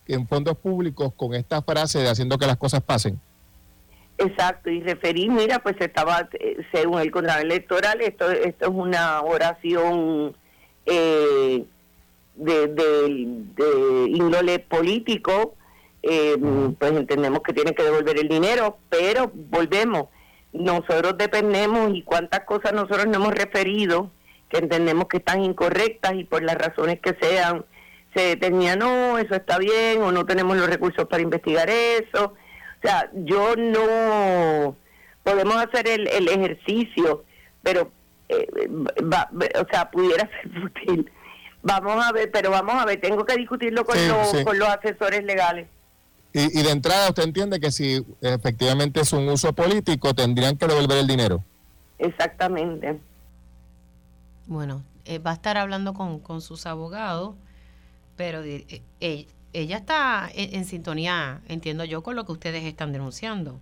en 0.06 0.26
fondos 0.26 0.56
públicos 0.56 1.12
con 1.14 1.34
esta 1.34 1.62
frase 1.62 2.00
de 2.00 2.08
haciendo 2.08 2.38
que 2.38 2.46
las 2.46 2.56
cosas 2.56 2.82
pasen. 2.82 3.20
Exacto, 4.18 4.70
y 4.70 4.80
referí, 4.80 5.28
mira, 5.28 5.58
pues 5.58 5.76
estaba, 5.80 6.28
eh, 6.38 6.58
según 6.72 7.00
el 7.00 7.10
contrato 7.10 7.40
electoral, 7.40 8.00
esto, 8.00 8.30
esto 8.30 8.66
es 8.66 8.70
una 8.72 9.20
oración 9.22 10.36
eh, 10.86 11.64
de, 12.36 12.68
de, 12.68 14.06
índole 14.08 14.58
político, 14.60 15.54
eh, 16.02 16.36
pues 16.78 16.92
entendemos 16.92 17.40
que 17.42 17.52
tiene 17.52 17.74
que 17.74 17.82
devolver 17.82 18.18
el 18.18 18.28
dinero, 18.28 18.78
pero 18.90 19.30
volvemos, 19.34 20.06
nosotros 20.52 21.16
dependemos 21.16 21.94
y 21.94 22.02
cuántas 22.02 22.40
cosas 22.44 22.72
nosotros 22.74 23.06
no 23.06 23.16
hemos 23.16 23.34
referido 23.34 24.10
que 24.48 24.58
entendemos 24.58 25.06
que 25.08 25.16
están 25.16 25.42
incorrectas 25.42 26.14
y 26.14 26.24
por 26.24 26.42
las 26.42 26.56
razones 26.56 27.00
que 27.00 27.16
sean, 27.20 27.64
se 28.14 28.20
determina, 28.20 28.76
no, 28.76 29.18
eso 29.18 29.34
está 29.34 29.58
bien 29.58 30.02
o 30.02 30.12
no 30.12 30.26
tenemos 30.26 30.56
los 30.56 30.68
recursos 30.68 31.06
para 31.06 31.22
investigar 31.22 31.70
eso 31.70 32.34
o 32.82 32.86
sea, 32.86 33.08
yo 33.14 33.54
no 33.54 34.76
podemos 35.22 35.56
hacer 35.56 35.86
el, 35.86 36.08
el 36.08 36.28
ejercicio, 36.28 37.24
pero 37.62 37.92
eh, 38.28 38.68
o 38.68 39.66
sea, 39.70 39.88
pudiera 39.90 40.28
ser 40.42 40.64
útil. 40.64 41.10
Vamos 41.62 42.04
a 42.04 42.10
ver, 42.10 42.30
pero 42.32 42.50
vamos 42.50 42.74
a 42.74 42.84
ver, 42.84 43.00
tengo 43.00 43.24
que 43.24 43.36
discutirlo 43.36 43.84
con, 43.84 43.96
los, 44.08 44.34
con 44.42 44.58
los 44.58 44.68
asesores 44.68 45.22
legales. 45.22 45.68
Y, 46.32 46.58
y, 46.58 46.62
de 46.62 46.70
entrada 46.70 47.10
usted 47.10 47.24
entiende 47.24 47.60
que 47.60 47.70
si 47.70 48.04
efectivamente 48.20 49.00
es 49.00 49.12
un 49.12 49.28
uso 49.28 49.52
político, 49.52 50.12
tendrían 50.14 50.56
que 50.56 50.66
devolver 50.66 50.98
el 50.98 51.06
dinero. 51.06 51.44
Exactamente. 51.98 52.98
Bueno, 54.46 54.82
eh, 55.04 55.18
va 55.18 55.30
a 55.30 55.34
estar 55.34 55.56
hablando 55.56 55.94
con, 55.94 56.18
con 56.18 56.40
sus 56.40 56.66
abogados, 56.66 57.36
pero 58.22 58.44
eh, 58.44 58.64
eh 59.00 59.26
ella 59.52 59.78
está 59.78 60.28
en, 60.34 60.64
sintonía, 60.64 61.40
entiendo 61.48 61.84
yo, 61.84 62.02
con 62.02 62.14
lo 62.14 62.24
que 62.24 62.32
ustedes 62.32 62.64
están 62.64 62.92
denunciando. 62.92 63.56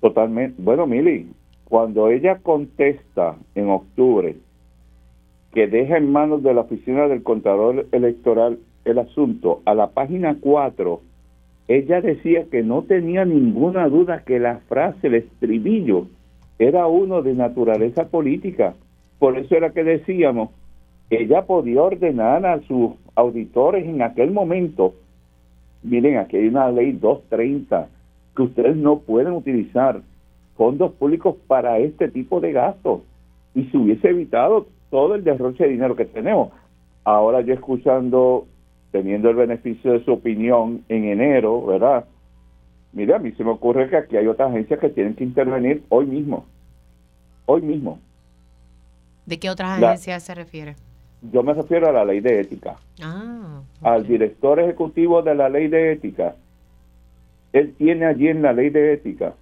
Totalmente. 0.00 0.54
Bueno, 0.62 0.86
Mili, 0.86 1.26
cuando 1.64 2.08
ella 2.08 2.38
contesta 2.38 3.34
en 3.54 3.68
octubre 3.68 4.36
que 5.52 5.66
deja 5.66 5.98
en 5.98 6.10
manos 6.10 6.42
de 6.44 6.54
la 6.54 6.62
oficina 6.62 7.08
del 7.08 7.22
contador 7.22 7.86
electoral 7.90 8.60
el 8.86 8.98
asunto, 9.00 9.60
a 9.66 9.74
la 9.74 9.88
página 9.88 10.36
4 10.40 11.00
ella 11.68 12.00
decía 12.00 12.44
que 12.48 12.62
no 12.62 12.82
tenía 12.82 13.24
ninguna 13.24 13.88
duda 13.88 14.22
que 14.24 14.38
la 14.38 14.60
frase, 14.68 15.08
el 15.08 15.16
estribillo, 15.16 16.06
era 16.60 16.86
uno 16.86 17.22
de 17.22 17.34
naturaleza 17.34 18.06
política. 18.06 18.74
Por 19.18 19.36
eso 19.36 19.56
era 19.56 19.70
que 19.70 19.82
decíamos, 19.82 20.50
ella 21.10 21.46
podía 21.46 21.82
ordenar 21.82 22.44
a 22.46 22.60
sus 22.62 22.92
auditores 23.14 23.86
en 23.86 24.02
aquel 24.02 24.30
momento, 24.30 24.94
miren, 25.82 26.18
aquí 26.18 26.36
hay 26.36 26.48
una 26.48 26.70
ley 26.70 26.92
230, 26.92 27.88
que 28.34 28.42
ustedes 28.42 28.76
no 28.76 28.98
pueden 28.98 29.32
utilizar 29.32 30.00
fondos 30.56 30.92
públicos 30.92 31.36
para 31.46 31.78
este 31.78 32.08
tipo 32.08 32.40
de 32.40 32.52
gastos. 32.52 33.00
Y 33.54 33.64
se 33.64 33.76
hubiese 33.78 34.10
evitado 34.10 34.66
todo 34.90 35.14
el 35.14 35.24
derroche 35.24 35.64
de 35.64 35.70
dinero 35.70 35.96
que 35.96 36.04
tenemos. 36.04 36.50
Ahora 37.04 37.40
yo 37.40 37.54
escuchando 37.54 38.46
teniendo 38.90 39.30
el 39.30 39.36
beneficio 39.36 39.92
de 39.92 40.04
su 40.04 40.12
opinión 40.12 40.84
en 40.88 41.04
enero, 41.04 41.64
¿verdad? 41.64 42.06
Mira, 42.92 43.16
a 43.16 43.18
mí 43.18 43.32
se 43.32 43.44
me 43.44 43.50
ocurre 43.50 43.88
que 43.90 43.96
aquí 43.96 44.16
hay 44.16 44.26
otras 44.26 44.50
agencias 44.50 44.80
que 44.80 44.88
tienen 44.88 45.14
que 45.14 45.24
intervenir 45.24 45.84
hoy 45.88 46.06
mismo. 46.06 46.46
Hoy 47.44 47.62
mismo. 47.62 47.98
¿De 49.26 49.38
qué 49.38 49.50
otras 49.50 49.82
agencias 49.82 50.22
se 50.22 50.34
refiere? 50.34 50.76
Yo 51.22 51.42
me 51.42 51.54
refiero 51.54 51.88
a 51.88 51.92
la 51.92 52.04
ley 52.04 52.20
de 52.20 52.40
ética. 52.40 52.76
Ah, 53.02 53.62
Al 53.82 54.06
director 54.06 54.60
ejecutivo 54.60 55.22
de 55.22 55.34
la 55.34 55.48
ley 55.48 55.68
de 55.68 55.92
ética. 55.92 56.36
Él 57.52 57.74
tiene 57.78 58.06
allí 58.06 58.28
en 58.28 58.42
la 58.42 58.52
ley 58.52 58.70
de 58.70 58.92
ética 58.92 59.34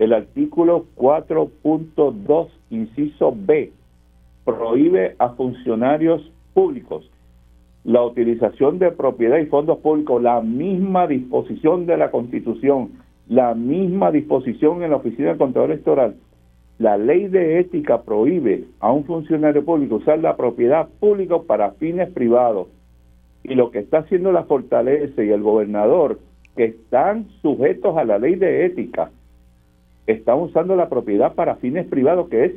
el 0.00 0.14
artículo 0.14 0.86
4.2, 0.96 2.48
inciso 2.70 3.36
B, 3.36 3.70
prohíbe 4.46 5.14
a 5.18 5.28
funcionarios 5.30 6.22
públicos 6.54 7.08
la 7.84 8.02
utilización 8.02 8.78
de 8.78 8.92
propiedad 8.92 9.36
y 9.36 9.46
fondos 9.46 9.78
públicos, 9.78 10.22
la 10.22 10.40
misma 10.40 11.06
disposición 11.06 11.84
de 11.84 11.98
la 11.98 12.10
Constitución, 12.10 12.92
la 13.28 13.54
misma 13.54 14.10
disposición 14.10 14.82
en 14.82 14.90
la 14.90 14.96
Oficina 14.96 15.28
del 15.28 15.38
Contralor 15.38 15.70
Electoral. 15.70 16.14
La 16.80 16.96
ley 16.96 17.28
de 17.28 17.60
ética 17.60 18.00
prohíbe 18.00 18.64
a 18.80 18.90
un 18.90 19.04
funcionario 19.04 19.62
público 19.62 19.96
usar 19.96 20.18
la 20.18 20.34
propiedad 20.34 20.88
pública 20.98 21.36
para 21.46 21.72
fines 21.72 22.08
privados. 22.08 22.68
Y 23.44 23.54
lo 23.54 23.70
que 23.70 23.80
está 23.80 23.98
haciendo 23.98 24.32
la 24.32 24.44
Fortaleza 24.44 25.22
y 25.22 25.28
el 25.28 25.42
gobernador, 25.42 26.18
que 26.56 26.64
están 26.64 27.28
sujetos 27.42 27.98
a 27.98 28.04
la 28.04 28.18
ley 28.18 28.36
de 28.36 28.64
ética, 28.64 29.10
están 30.06 30.38
usando 30.38 30.74
la 30.74 30.88
propiedad 30.88 31.34
para 31.34 31.56
fines 31.56 31.86
privados, 31.86 32.30
que 32.30 32.46
es 32.46 32.52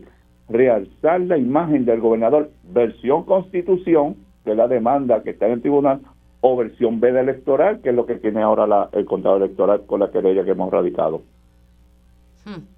realzar 0.47 1.19
la 1.19 1.37
imagen 1.37 1.83
del 1.83 1.99
gobernador, 1.99 2.49
versión 2.63 3.25
constitución, 3.25 4.15
que 4.45 4.51
es 4.51 4.57
la 4.57 4.69
demanda 4.69 5.21
que 5.21 5.31
está 5.31 5.47
en 5.47 5.53
el 5.53 5.61
tribunal, 5.61 5.99
o 6.39 6.55
versión 6.55 7.01
B 7.01 7.09
electoral, 7.09 7.81
que 7.81 7.89
es 7.89 7.95
lo 7.95 8.05
que 8.05 8.15
tiene 8.15 8.41
ahora 8.41 8.67
la, 8.67 8.89
el 8.93 9.03
contador 9.03 9.41
electoral 9.41 9.81
con 9.85 9.99
la 9.99 10.11
querella 10.11 10.45
que 10.45 10.51
hemos 10.51 10.71
radicado. 10.71 11.23
Hmm. 12.45 12.72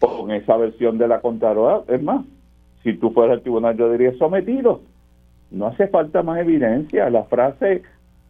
Con 0.00 0.30
esa 0.30 0.56
versión 0.56 0.98
de 0.98 1.08
la 1.08 1.20
contadora, 1.20 1.82
es 1.88 2.02
más, 2.02 2.24
si 2.82 2.94
tú 2.94 3.10
fueras 3.10 3.38
al 3.38 3.42
tribunal 3.42 3.76
yo 3.76 3.90
diría 3.90 4.12
sometido. 4.18 4.80
No 5.50 5.66
hace 5.66 5.88
falta 5.88 6.22
más 6.22 6.38
evidencia. 6.40 7.08
La 7.10 7.24
frase, 7.24 7.82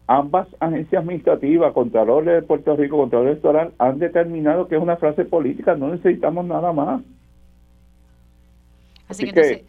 ambas 0.07 0.49
agencias 0.61 1.03
administrativas, 1.03 1.73
Contralor 1.73 2.25
de 2.25 2.43
Puerto 2.43 2.77
Rico, 2.77 2.97
Contralor 2.97 3.29
Electoral, 3.29 3.73
han 3.79 3.99
determinado 3.99 4.69
que 4.69 4.77
es 4.77 4.83
una 4.83 4.97
frase 4.97 5.25
política, 5.25 5.75
no 5.75 5.89
necesitamos 5.89 6.47
nada 6.47 6.73
más. 6.73 7.03
Así, 9.09 9.27
que, 9.27 9.33
que 9.33 9.41
entonces, 9.41 9.67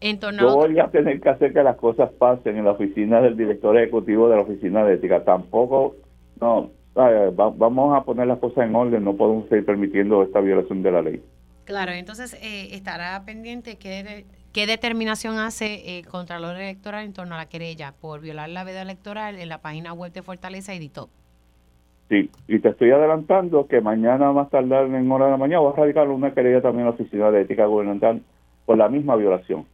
en 0.00 0.20
torno 0.20 0.42
Yo 0.42 0.54
voy 0.54 0.78
a 0.78 0.88
tener 0.88 1.20
que 1.20 1.30
hacer 1.30 1.52
que 1.52 1.62
las 1.62 1.76
cosas 1.76 2.12
pasen 2.12 2.56
en 2.56 2.64
la 2.64 2.72
oficina 2.72 3.20
del 3.20 3.36
director 3.36 3.76
ejecutivo 3.78 4.28
de 4.28 4.36
la 4.36 4.42
oficina 4.42 4.84
de 4.84 4.94
ética. 4.94 5.24
Tampoco, 5.24 5.96
no, 6.40 6.70
va- 6.96 7.50
vamos 7.50 7.96
a 7.96 8.04
poner 8.04 8.26
las 8.26 8.38
cosas 8.38 8.64
en 8.66 8.74
orden, 8.74 9.04
no 9.04 9.14
podemos 9.16 9.48
seguir 9.48 9.64
permitiendo 9.66 10.22
esta 10.22 10.40
violación 10.40 10.82
de 10.82 10.92
la 10.92 11.02
ley. 11.02 11.22
Claro, 11.64 11.92
entonces 11.92 12.34
eh, 12.42 12.74
estará 12.74 13.22
pendiente 13.24 13.76
qué, 13.76 14.02
de- 14.04 14.26
qué 14.52 14.66
determinación 14.66 15.38
hace 15.38 15.98
el 15.98 16.06
Contralor 16.06 16.56
Electoral 16.56 17.04
en 17.04 17.12
torno 17.12 17.34
a 17.34 17.38
la 17.38 17.46
querella 17.46 17.94
por 18.00 18.20
violar 18.20 18.48
la 18.50 18.64
veda 18.64 18.82
electoral 18.82 19.38
en 19.38 19.48
la 19.48 19.58
página 19.58 19.92
web 19.92 20.12
de 20.12 20.22
Fortaleza 20.22 20.74
y 20.74 20.78
DITOP. 20.78 21.08
Sí, 22.10 22.30
y 22.48 22.58
te 22.58 22.68
estoy 22.68 22.90
adelantando 22.90 23.66
que 23.66 23.80
mañana 23.80 24.30
más 24.32 24.50
tardar 24.50 24.84
en 24.84 25.10
hora 25.10 25.24
de 25.24 25.30
la 25.32 25.36
mañana 25.38 25.60
voy 25.60 25.72
a 25.72 25.76
radicar 25.76 26.06
una 26.08 26.34
querella 26.34 26.60
también 26.60 26.80
en 26.80 26.86
la 26.86 26.90
oficina 27.00 27.30
de 27.30 27.40
ética 27.40 27.64
gubernamental 27.64 28.22
por 28.66 28.76
la 28.76 28.88
misma 28.90 29.16
violación. 29.16 29.64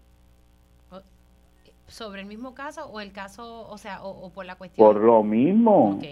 ¿Sobre 1.89 2.21
el 2.21 2.29
mismo 2.29 2.55
caso 2.55 2.87
o 2.89 3.01
el 3.01 3.11
caso, 3.11 3.69
o 3.69 3.77
sea, 3.77 4.05
o, 4.05 4.11
o 4.27 4.31
por 4.31 4.47
la 4.47 4.55
cuestión? 4.55 4.87
Por 4.87 5.03
lo 5.03 5.25
mismo. 5.25 5.97
Ok. 5.97 6.05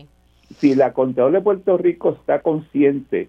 Si 0.56 0.74
la 0.74 0.92
Contralor 0.92 1.32
de 1.32 1.40
Puerto 1.40 1.76
Rico 1.76 2.10
está 2.10 2.40
consciente 2.40 3.28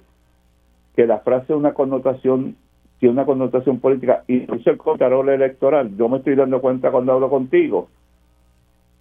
que 0.96 1.06
la 1.06 1.20
frase 1.20 1.54
es 1.54 1.58
una 1.58 1.74
connotación 1.74 2.56
tiene 3.00 3.14
una 3.14 3.26
connotación 3.26 3.80
política 3.80 4.24
y 4.28 4.44
es 4.54 4.68
el 4.68 4.78
Contralor 4.78 5.30
electoral, 5.30 5.96
yo 5.96 6.10
me 6.10 6.18
estoy 6.18 6.36
dando 6.36 6.60
cuenta 6.60 6.92
cuando 6.92 7.14
hablo 7.14 7.30
contigo 7.30 7.88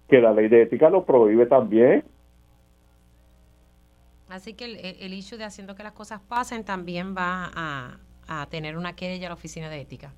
que 0.07 0.21
la 0.21 0.31
ley 0.31 0.47
de 0.47 0.63
ética 0.63 0.89
lo 0.89 1.05
prohíbe 1.05 1.45
también. 1.45 2.03
Así 4.29 4.53
que 4.53 4.65
el, 4.65 4.77
el, 5.01 5.13
issue 5.13 5.37
de 5.37 5.43
haciendo 5.43 5.75
que 5.75 5.83
las 5.83 5.91
cosas 5.91 6.21
pasen 6.21 6.63
también 6.63 7.15
va 7.15 7.51
a, 7.53 7.97
a 8.27 8.45
tener 8.47 8.77
una 8.77 8.95
querella 8.95 9.27
a 9.27 9.29
la 9.29 9.33
oficina 9.35 9.69
de 9.69 9.81
ética. 9.81 10.13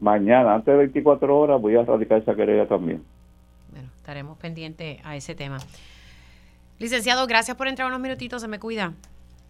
Mañana, 0.00 0.54
antes 0.54 0.72
de 0.72 0.78
24 0.78 1.38
horas, 1.38 1.60
voy 1.60 1.76
a 1.76 1.84
radicar 1.84 2.18
esa 2.20 2.34
querella 2.34 2.66
también. 2.66 3.04
Bueno, 3.70 3.88
estaremos 3.96 4.38
pendientes 4.38 4.98
a 5.04 5.14
ese 5.14 5.34
tema. 5.34 5.58
Licenciado, 6.80 7.26
gracias 7.26 7.58
por 7.58 7.68
entrar 7.68 7.88
unos 7.88 8.00
minutitos, 8.00 8.40
se 8.40 8.48
me 8.48 8.58
cuida. 8.58 8.94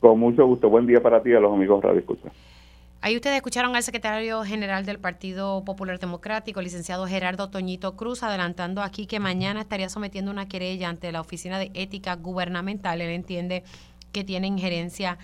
Con 0.01 0.19
mucho 0.19 0.45
gusto. 0.47 0.69
Buen 0.69 0.85
día 0.89 1.01
para 1.01 1.23
ti 1.23 1.31
y 1.31 1.35
a 1.35 1.41
los 1.41 1.55
amigos 1.55 1.81
Radio 1.81 2.01
Escucha. 2.01 2.29
Ahí 3.03 3.15
ustedes 3.15 3.37
escucharon 3.37 3.77
al 3.77 3.85
secretario 3.85 4.43
general 4.43 4.85
del 4.85 4.99
Partido 4.99 5.65
Popular 5.65 6.01
Democrático, 6.01 6.61
licenciado 6.61 7.07
Gerardo 7.07 7.49
Toñito 7.49 7.95
Cruz, 7.95 8.25
adelantando 8.25 8.83
aquí 8.83 9.07
que 9.07 9.21
mañana 9.21 9.61
estaría 9.61 9.89
sometiendo 9.89 10.33
una 10.33 10.49
querella 10.49 10.89
ante 10.89 11.13
la 11.13 11.21
Oficina 11.21 11.61
de 11.61 11.71
Ética 11.73 12.17
Gubernamental. 12.17 13.01
Él 13.01 13.11
entiende 13.11 13.63
que 14.11 14.25
tiene 14.25 14.49
injerencia 14.49 15.17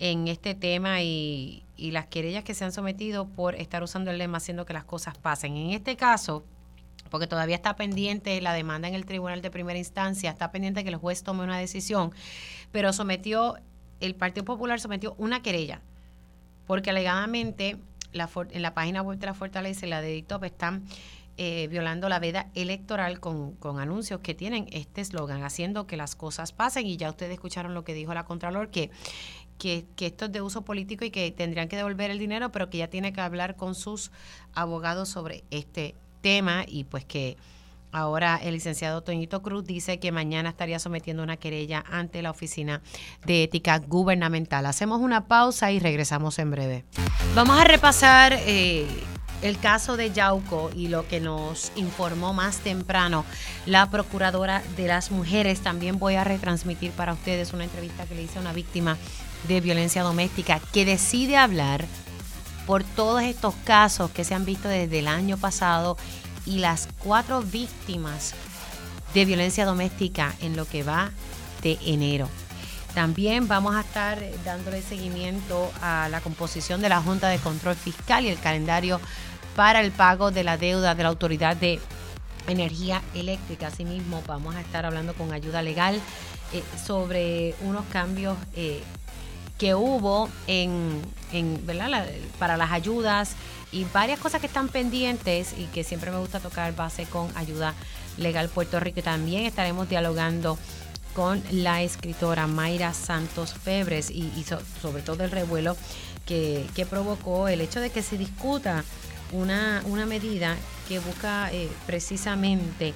en 0.00 0.26
este 0.26 0.56
tema 0.56 1.00
y, 1.02 1.62
y 1.76 1.92
las 1.92 2.06
querellas 2.06 2.42
que 2.42 2.54
se 2.54 2.64
han 2.64 2.72
sometido 2.72 3.28
por 3.28 3.54
estar 3.54 3.84
usando 3.84 4.10
el 4.10 4.18
lema 4.18 4.38
haciendo 4.38 4.66
que 4.66 4.72
las 4.72 4.84
cosas 4.84 5.16
pasen. 5.16 5.56
En 5.56 5.70
este 5.70 5.94
caso, 5.94 6.42
porque 7.10 7.26
todavía 7.26 7.56
está 7.56 7.76
pendiente 7.76 8.40
la 8.40 8.52
demanda 8.52 8.88
en 8.88 8.94
el 8.94 9.06
tribunal 9.06 9.42
de 9.42 9.50
primera 9.50 9.78
instancia, 9.78 10.30
está 10.30 10.50
pendiente 10.50 10.82
que 10.82 10.90
el 10.90 10.96
juez 10.96 11.22
tome 11.22 11.44
una 11.44 11.58
decisión, 11.58 12.12
pero 12.72 12.92
sometió, 12.92 13.56
el 14.00 14.14
Partido 14.14 14.44
Popular 14.44 14.80
sometió 14.80 15.14
una 15.18 15.42
querella, 15.42 15.80
porque 16.66 16.90
alegadamente 16.90 17.76
la, 18.12 18.28
en 18.50 18.62
la 18.62 18.74
página 18.74 19.02
web 19.02 19.18
de 19.18 19.26
la 19.26 19.34
Fortaleza 19.34 19.86
y 19.86 19.90
la 19.90 20.00
de 20.00 20.08
DITOP 20.08 20.44
están 20.44 20.84
eh, 21.38 21.68
violando 21.68 22.08
la 22.08 22.18
veda 22.18 22.50
electoral 22.54 23.20
con, 23.20 23.52
con 23.56 23.78
anuncios 23.78 24.20
que 24.20 24.34
tienen 24.34 24.68
este 24.72 25.02
eslogan, 25.02 25.44
haciendo 25.44 25.86
que 25.86 25.96
las 25.96 26.16
cosas 26.16 26.52
pasen, 26.52 26.86
y 26.86 26.96
ya 26.96 27.10
ustedes 27.10 27.32
escucharon 27.32 27.74
lo 27.74 27.84
que 27.84 27.94
dijo 27.94 28.14
la 28.14 28.24
Contralor, 28.24 28.70
que 28.70 28.90
que, 29.58 29.86
que 29.96 30.06
esto 30.06 30.26
es 30.26 30.32
de 30.32 30.42
uso 30.42 30.62
político 30.62 31.04
y 31.04 31.10
que 31.10 31.30
tendrían 31.30 31.68
que 31.68 31.76
devolver 31.76 32.10
el 32.10 32.18
dinero, 32.18 32.52
pero 32.52 32.70
que 32.70 32.78
ya 32.78 32.88
tiene 32.88 33.12
que 33.12 33.20
hablar 33.20 33.56
con 33.56 33.74
sus 33.74 34.10
abogados 34.54 35.08
sobre 35.08 35.44
este 35.50 35.94
tema 36.20 36.64
y 36.66 36.84
pues 36.84 37.04
que 37.04 37.36
ahora 37.92 38.38
el 38.42 38.54
licenciado 38.54 39.02
Toñito 39.02 39.42
Cruz 39.42 39.64
dice 39.64 39.98
que 39.98 40.12
mañana 40.12 40.50
estaría 40.50 40.78
sometiendo 40.78 41.22
una 41.22 41.36
querella 41.36 41.84
ante 41.90 42.22
la 42.22 42.30
Oficina 42.30 42.82
de 43.24 43.44
Ética 43.44 43.78
Gubernamental. 43.78 44.66
Hacemos 44.66 45.00
una 45.00 45.26
pausa 45.26 45.72
y 45.72 45.78
regresamos 45.78 46.38
en 46.38 46.50
breve. 46.50 46.84
Vamos 47.34 47.58
a 47.58 47.64
repasar 47.64 48.34
eh, 48.34 48.86
el 49.42 49.58
caso 49.58 49.96
de 49.96 50.12
Yauco 50.12 50.70
y 50.74 50.88
lo 50.88 51.06
que 51.08 51.20
nos 51.20 51.72
informó 51.76 52.32
más 52.32 52.58
temprano 52.58 53.24
la 53.64 53.90
Procuradora 53.90 54.62
de 54.76 54.88
las 54.88 55.10
Mujeres. 55.10 55.60
También 55.60 55.98
voy 55.98 56.14
a 56.14 56.24
retransmitir 56.24 56.92
para 56.92 57.12
ustedes 57.12 57.52
una 57.52 57.64
entrevista 57.64 58.06
que 58.06 58.14
le 58.14 58.22
hice 58.22 58.38
a 58.38 58.42
una 58.42 58.52
víctima 58.52 58.96
de 59.48 59.60
violencia 59.60 60.02
doméstica 60.02 60.60
que 60.72 60.84
decide 60.84 61.36
hablar 61.36 61.86
por 62.66 62.84
todos 62.84 63.22
estos 63.22 63.54
casos 63.64 64.10
que 64.10 64.24
se 64.24 64.34
han 64.34 64.44
visto 64.44 64.68
desde 64.68 64.98
el 64.98 65.08
año 65.08 65.36
pasado 65.36 65.96
y 66.44 66.58
las 66.58 66.88
cuatro 66.98 67.42
víctimas 67.42 68.34
de 69.14 69.24
violencia 69.24 69.64
doméstica 69.64 70.34
en 70.40 70.56
lo 70.56 70.66
que 70.66 70.82
va 70.82 71.10
de 71.62 71.78
enero. 71.84 72.28
También 72.94 73.46
vamos 73.46 73.74
a 73.74 73.80
estar 73.80 74.22
dándole 74.44 74.82
seguimiento 74.82 75.70
a 75.82 76.08
la 76.10 76.20
composición 76.20 76.80
de 76.80 76.88
la 76.88 77.02
Junta 77.02 77.28
de 77.28 77.38
Control 77.38 77.76
Fiscal 77.76 78.24
y 78.24 78.28
el 78.28 78.38
calendario 78.38 79.00
para 79.54 79.80
el 79.80 79.92
pago 79.92 80.30
de 80.30 80.44
la 80.44 80.56
deuda 80.56 80.94
de 80.94 81.02
la 81.02 81.10
Autoridad 81.10 81.56
de 81.56 81.80
Energía 82.48 83.02
Eléctrica. 83.14 83.68
Asimismo, 83.68 84.22
vamos 84.26 84.54
a 84.54 84.60
estar 84.60 84.86
hablando 84.86 85.14
con 85.14 85.32
ayuda 85.32 85.62
legal 85.62 86.00
eh, 86.52 86.62
sobre 86.84 87.54
unos 87.60 87.84
cambios 87.92 88.36
eh, 88.54 88.82
que 89.58 89.74
hubo 89.74 90.28
en, 90.46 91.02
en 91.36 91.66
¿verdad? 91.66 92.06
Para 92.38 92.56
las 92.56 92.72
ayudas 92.72 93.32
y 93.72 93.84
varias 93.92 94.18
cosas 94.18 94.40
que 94.40 94.46
están 94.46 94.68
pendientes 94.68 95.54
y 95.58 95.64
que 95.66 95.84
siempre 95.84 96.10
me 96.10 96.18
gusta 96.18 96.40
tocar 96.40 96.74
base 96.74 97.04
con 97.04 97.28
ayuda 97.36 97.74
legal 98.16 98.48
Puerto 98.48 98.80
Rico. 98.80 99.00
Y 99.00 99.02
también 99.02 99.44
estaremos 99.44 99.88
dialogando 99.88 100.58
con 101.14 101.42
la 101.50 101.82
escritora 101.82 102.46
Mayra 102.46 102.92
Santos 102.92 103.54
Febres 103.54 104.10
y, 104.10 104.30
sobre 104.82 105.02
todo 105.02 105.24
el 105.24 105.30
revuelo 105.30 105.76
que, 106.26 106.66
provocó 106.90 107.48
el 107.48 107.60
hecho 107.60 107.80
de 107.80 107.90
que 107.90 108.02
se 108.02 108.18
discuta 108.18 108.84
una, 109.32 109.82
una 109.86 110.04
medida 110.04 110.56
que 110.88 110.98
busca 110.98 111.50
eh, 111.52 111.68
precisamente 111.86 112.92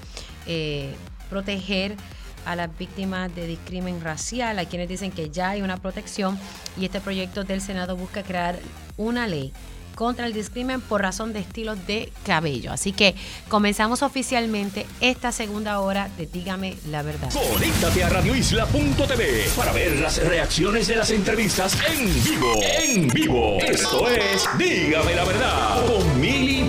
eh, 0.47 0.95
proteger 1.31 1.97
a 2.45 2.57
las 2.57 2.77
víctimas 2.79 3.35
de 3.35 3.47
discrimen 3.47 4.01
racial. 4.01 4.59
Hay 4.59 4.67
quienes 4.67 4.89
dicen 4.89 5.11
que 5.13 5.31
ya 5.31 5.51
hay 5.51 5.63
una 5.63 5.77
protección 5.77 6.39
y 6.79 6.85
este 6.85 7.01
proyecto 7.01 7.45
del 7.45 7.61
Senado 7.61 7.97
busca 7.97 8.23
crear 8.23 8.59
una 8.97 9.27
ley 9.27 9.53
contra 10.01 10.27
el 10.27 10.33
discrimen 10.33 10.81
por 10.81 11.03
razón 11.03 11.35
de 11.35 11.41
estilos 11.41 11.87
de 11.87 12.11
cabello. 12.25 12.73
Así 12.73 12.93
que 12.93 13.15
comenzamos 13.49 14.03
oficialmente 14.03 14.87
esta 15.03 15.31
segunda 15.31 15.79
hora 15.81 16.09
de 16.17 16.25
Dígame 16.25 16.79
la 16.89 17.03
verdad. 17.03 17.29
Conéctate 17.31 18.05
a 18.05 18.09
radioisla.tv 18.09 19.51
para 19.55 19.73
ver 19.73 19.99
las 19.99 20.17
reacciones 20.27 20.87
de 20.87 20.97
las 20.97 21.11
entrevistas 21.11 21.77
en 21.87 22.25
vivo. 22.25 22.55
En 22.63 23.09
vivo. 23.09 23.59
Esto 23.61 24.09
es 24.09 24.49
Dígame 24.57 25.15
la 25.15 25.25
verdad 25.25 25.87
con 25.87 26.19
Mili 26.19 26.61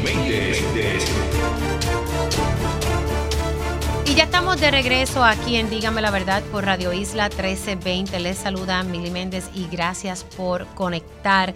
Y 4.12 4.16
ya 4.16 4.26
estamos 4.26 4.60
de 4.60 4.72
regreso 4.72 5.24
aquí 5.24 5.56
en 5.56 5.70
Dígame 5.70 6.02
la 6.02 6.12
Verdad 6.12 6.44
por 6.52 6.66
Radio 6.66 6.92
Isla 6.92 7.30
1320. 7.30 8.20
Les 8.20 8.38
saluda 8.38 8.84
Mili 8.84 9.10
Méndez 9.10 9.50
y 9.56 9.68
gracias 9.68 10.26
por 10.26 10.68
conectar. 10.76 11.54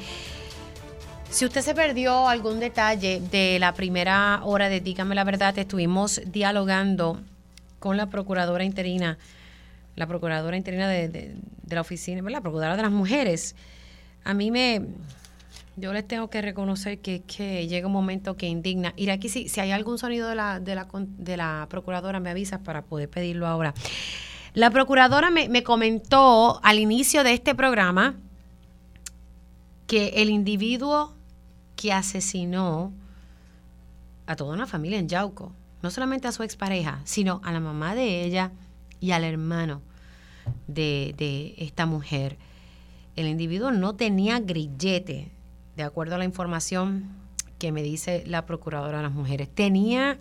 Si 1.30 1.43
usted 1.43 1.60
se 1.60 1.76
perdió 1.76 2.30
algún 2.30 2.62
detalle 2.62 3.20
de 3.20 3.60
la 3.60 3.74
primera 3.74 4.39
hora 4.45 4.70
de 4.70 4.80
Dígame 4.80 5.16
la 5.16 5.26
Verdad, 5.26 5.60
estuvimos 5.60 6.22
dialogando 6.28 7.20
con 7.80 7.97
la 7.97 8.06
procuradora 8.06 8.64
interina, 8.64 9.18
la 9.97 10.08
procuradora 10.08 10.56
interina 10.56 10.88
de, 10.88 11.36
la 11.70 11.82
oficina, 11.82 12.22
la 12.22 12.39
procuradora 12.39 12.78
de 12.78 12.84
las 12.84 12.91
mujeres. 12.91 13.53
A 14.24 14.34
mí 14.34 14.49
me, 14.49 14.82
yo 15.78 15.91
les 15.93 16.07
tengo 16.07 16.30
que 16.30 16.41
reconocer 16.41 16.99
que, 16.99 17.21
que 17.23 17.67
llega 17.67 17.88
un 17.88 17.93
momento 17.93 18.38
que 18.38 18.47
indigna. 18.47 18.93
Ir 18.95 19.11
aquí, 19.11 19.30
si, 19.30 19.49
si 19.49 19.59
hay 19.59 19.71
algún 19.71 19.97
sonido 19.97 20.30
de 20.30 20.36
la, 20.36 20.59
de, 20.59 20.76
la, 20.76 20.88
de 20.93 21.38
la 21.38 21.67
procuradora, 21.69 22.19
me 22.19 22.30
avisas 22.30 22.59
para 22.61 22.84
poder 22.84 23.09
pedirlo 23.09 23.47
ahora. 23.47 23.73
La 24.53 24.69
procuradora 24.71 25.32
me, 25.32 25.49
me 25.49 25.63
comentó 25.63 26.61
al 26.63 26.80
inicio 26.80 27.23
de 27.23 27.34
este 27.34 27.55
programa 27.55 28.15
que 29.88 30.07
el 30.15 30.30
individuo 30.30 31.13
que 31.76 31.91
asesinó 31.91 32.93
a 34.28 34.36
toda 34.36 34.53
una 34.53 34.65
familia 34.65 34.97
en 34.97 35.09
Yauco, 35.09 35.51
no 35.82 35.91
solamente 35.91 36.28
a 36.28 36.32
su 36.32 36.41
expareja, 36.43 37.01
sino 37.03 37.41
a 37.43 37.51
la 37.51 37.59
mamá 37.59 37.95
de 37.95 38.23
ella 38.23 38.51
y 38.99 39.11
al 39.11 39.23
hermano 39.23 39.82
de, 40.67 41.13
de 41.17 41.53
esta 41.57 41.86
mujer. 41.86 42.38
El 43.15 43.28
individuo 43.28 43.71
no 43.71 43.95
tenía 43.95 44.39
grillete, 44.39 45.32
de 45.76 45.84
acuerdo 45.84 46.15
a 46.15 46.17
la 46.17 46.26
información 46.26 47.09
que 47.59 47.71
me 47.71 47.84
dice 47.84 48.23
la 48.26 48.45
Procuradora 48.45 48.97
de 48.97 49.03
las 49.03 49.11
Mujeres. 49.11 49.49
Tenía, 49.53 50.19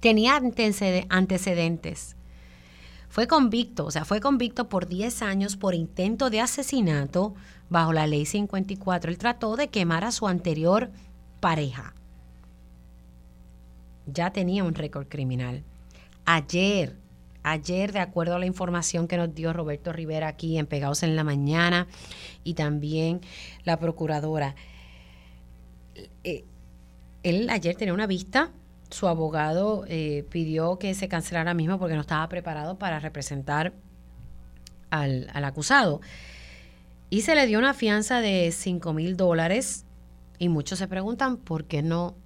tenía 0.00 0.40
antecedentes. 1.08 2.16
Fue 3.08 3.26
convicto, 3.26 3.86
o 3.86 3.90
sea, 3.90 4.04
fue 4.04 4.20
convicto 4.20 4.68
por 4.68 4.88
10 4.88 5.22
años 5.22 5.56
por 5.56 5.74
intento 5.74 6.30
de 6.30 6.40
asesinato 6.40 7.34
bajo 7.70 7.92
la 7.92 8.06
ley 8.06 8.26
54. 8.26 9.10
Él 9.10 9.18
trató 9.18 9.56
de 9.56 9.68
quemar 9.68 10.04
a 10.04 10.12
su 10.12 10.26
anterior 10.26 10.90
pareja. 11.40 11.94
Ya 14.06 14.32
tenía 14.32 14.64
un 14.64 14.74
récord 14.74 15.06
criminal. 15.06 15.62
Ayer, 16.24 16.96
ayer, 17.44 17.92
de 17.92 18.00
acuerdo 18.00 18.34
a 18.34 18.38
la 18.38 18.46
información 18.46 19.06
que 19.06 19.16
nos 19.16 19.32
dio 19.34 19.52
Roberto 19.52 19.92
Rivera 19.92 20.26
aquí 20.26 20.58
en 20.58 20.66
Pegados 20.66 21.02
en 21.04 21.14
la 21.14 21.22
Mañana 21.22 21.86
y 22.42 22.54
también 22.54 23.20
la 23.62 23.78
procuradora, 23.78 24.56
eh, 26.24 26.44
él 27.22 27.48
ayer 27.50 27.76
tenía 27.76 27.94
una 27.94 28.08
vista 28.08 28.50
su 28.90 29.08
abogado 29.08 29.84
eh, 29.88 30.24
pidió 30.30 30.78
que 30.78 30.94
se 30.94 31.08
cancelara 31.08 31.54
mismo 31.54 31.78
porque 31.78 31.94
no 31.94 32.02
estaba 32.02 32.28
preparado 32.28 32.78
para 32.78 33.00
representar 33.00 33.72
al, 34.90 35.28
al, 35.32 35.44
acusado 35.44 36.00
y 37.10 37.22
se 37.22 37.34
le 37.34 37.46
dio 37.46 37.58
una 37.58 37.74
fianza 37.74 38.20
de 38.20 38.52
5 38.52 38.92
mil 38.92 39.16
dólares 39.16 39.84
y 40.38 40.48
muchos 40.48 40.78
se 40.78 40.86
preguntan 40.86 41.38
por 41.38 41.64
qué 41.64 41.82
no 41.82 42.16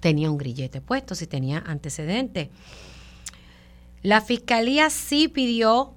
tenía 0.00 0.30
un 0.30 0.38
grillete 0.38 0.80
puesto, 0.80 1.14
si 1.14 1.26
tenía 1.26 1.58
antecedentes. 1.66 2.48
La 4.06 4.20
fiscalía 4.20 4.88
sí 4.88 5.26
pidió 5.26 5.92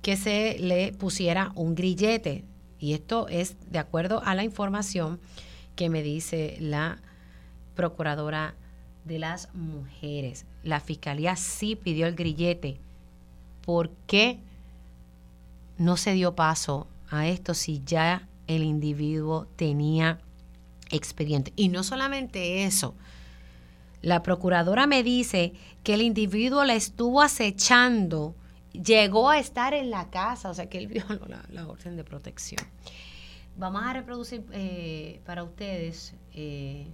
que 0.00 0.16
se 0.16 0.56
le 0.58 0.94
pusiera 0.94 1.52
un 1.54 1.74
grillete 1.74 2.42
y 2.78 2.94
esto 2.94 3.28
es 3.28 3.54
de 3.70 3.78
acuerdo 3.78 4.22
a 4.24 4.34
la 4.34 4.44
información 4.44 5.20
que 5.76 5.90
me 5.90 6.02
dice 6.02 6.56
la 6.58 7.02
procuradora 7.74 8.54
de 9.04 9.18
las 9.18 9.52
mujeres. 9.52 10.46
La 10.62 10.80
fiscalía 10.80 11.36
sí 11.36 11.76
pidió 11.76 12.06
el 12.06 12.14
grillete. 12.14 12.80
¿Por 13.60 13.90
qué 14.06 14.38
no 15.76 15.98
se 15.98 16.14
dio 16.14 16.34
paso 16.34 16.86
a 17.10 17.28
esto 17.28 17.52
si 17.52 17.82
ya 17.84 18.26
el 18.46 18.62
individuo 18.62 19.48
tenía 19.56 20.18
expediente. 20.88 21.52
Y 21.56 21.68
no 21.68 21.82
solamente 21.82 22.64
eso, 22.64 22.94
la 24.02 24.22
procuradora 24.22 24.86
me 24.86 25.02
dice 25.02 25.54
que 25.82 25.94
el 25.94 26.02
individuo 26.02 26.64
la 26.64 26.74
estuvo 26.74 27.22
acechando, 27.22 28.34
llegó 28.72 29.30
a 29.30 29.38
estar 29.38 29.74
en 29.74 29.90
la 29.90 30.10
casa, 30.10 30.50
o 30.50 30.54
sea 30.54 30.68
que 30.68 30.78
él 30.78 30.86
violó 30.88 31.20
la, 31.48 31.66
orden 31.66 31.96
de 31.96 32.04
protección. 32.04 32.62
Vamos 33.56 33.82
a 33.84 33.92
reproducir 33.92 34.44
eh, 34.52 35.20
para 35.24 35.44
ustedes, 35.44 36.14
eh, 36.34 36.86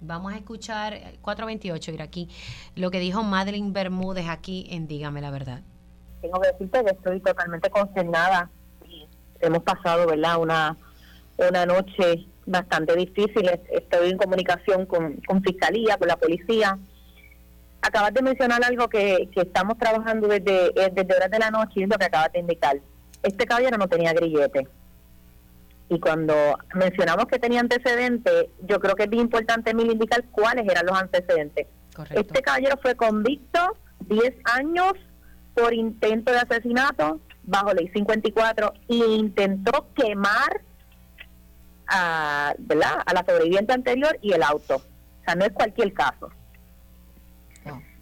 vamos 0.00 0.32
a 0.32 0.36
escuchar 0.36 1.18
428, 1.20 1.92
ir 1.92 2.02
aquí, 2.02 2.28
lo 2.74 2.90
que 2.90 3.00
dijo 3.00 3.22
Madeline 3.22 3.72
Bermúdez 3.72 4.28
aquí 4.28 4.66
en 4.70 4.86
Dígame 4.86 5.20
la 5.20 5.30
Verdad. 5.30 5.62
Tengo 6.22 6.40
que 6.40 6.48
decirte 6.52 6.84
que 6.84 6.90
estoy 6.90 7.20
totalmente 7.20 7.70
consternada 7.70 8.50
hemos 9.40 9.62
pasado, 9.62 10.06
¿verdad? 10.06 10.38
Una, 10.38 10.76
una 11.36 11.66
noche 11.66 12.26
bastante 12.46 12.94
difícil. 12.96 13.50
Estoy 13.70 14.10
en 14.10 14.18
comunicación 14.18 14.86
con, 14.86 15.16
con 15.26 15.42
Fiscalía, 15.42 15.96
con 15.96 16.08
la 16.08 16.16
policía. 16.16 16.78
Acabas 17.82 18.14
de 18.14 18.22
mencionar 18.22 18.64
algo 18.64 18.88
que, 18.88 19.28
que 19.32 19.42
estamos 19.42 19.76
trabajando 19.78 20.28
desde, 20.28 20.68
eh, 20.68 20.90
desde 20.92 21.14
horas 21.14 21.30
de 21.30 21.38
la 21.38 21.50
noche 21.50 21.72
y 21.76 21.82
es 21.82 21.88
lo 21.88 21.98
que 21.98 22.06
acabas 22.06 22.32
de 22.32 22.40
indicar. 22.40 22.76
Este 23.22 23.46
caballero 23.46 23.76
no 23.76 23.88
tenía 23.88 24.12
grillete. 24.12 24.66
Y 25.88 26.00
cuando 26.00 26.34
mencionamos 26.74 27.26
que 27.26 27.38
tenía 27.38 27.60
antecedentes, 27.60 28.46
yo 28.62 28.80
creo 28.80 28.94
que 28.96 29.04
es 29.04 29.10
bien 29.10 29.22
importante 29.22 29.72
mil 29.74 29.90
indicar 29.90 30.24
cuáles 30.32 30.68
eran 30.68 30.86
los 30.86 30.98
antecedentes. 30.98 31.66
Este 32.10 32.42
caballero 32.42 32.76
fue 32.82 32.94
convicto 32.96 33.76
10 34.00 34.34
años 34.44 34.92
por 35.54 35.72
intento 35.72 36.32
de 36.32 36.38
asesinato, 36.38 37.20
bajo 37.44 37.72
ley 37.72 37.88
54 37.88 38.72
e 38.88 38.94
intentó 38.94 39.86
quemar 39.94 40.60
a, 41.86 42.54
¿verdad? 42.58 43.02
a 43.04 43.14
la 43.14 43.24
sobreviviente 43.24 43.72
anterior 43.72 44.18
y 44.22 44.32
el 44.32 44.42
auto. 44.42 44.76
O 44.76 45.24
sea, 45.24 45.34
no 45.34 45.44
es 45.44 45.52
cualquier 45.52 45.92
caso. 45.92 46.30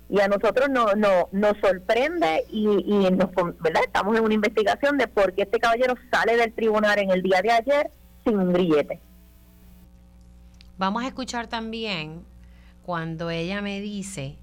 Y 0.08 0.20
a 0.20 0.28
nosotros 0.28 0.68
no, 0.68 0.94
no, 0.94 1.28
nos 1.32 1.56
sorprende 1.58 2.44
y, 2.50 2.66
y 2.66 3.10
nos, 3.10 3.30
¿verdad? 3.60 3.82
estamos 3.86 4.16
en 4.16 4.24
una 4.24 4.34
investigación 4.34 4.98
de 4.98 5.08
por 5.08 5.32
qué 5.32 5.42
este 5.42 5.58
caballero 5.58 5.94
sale 6.10 6.36
del 6.36 6.52
tribunal 6.52 6.98
en 6.98 7.10
el 7.10 7.22
día 7.22 7.40
de 7.42 7.50
ayer 7.50 7.90
sin 8.22 8.38
un 8.38 8.52
grillete. 8.52 9.00
Vamos 10.76 11.04
a 11.04 11.06
escuchar 11.08 11.46
también 11.46 12.22
cuando 12.84 13.30
ella 13.30 13.62
me 13.62 13.80
dice 13.80 14.36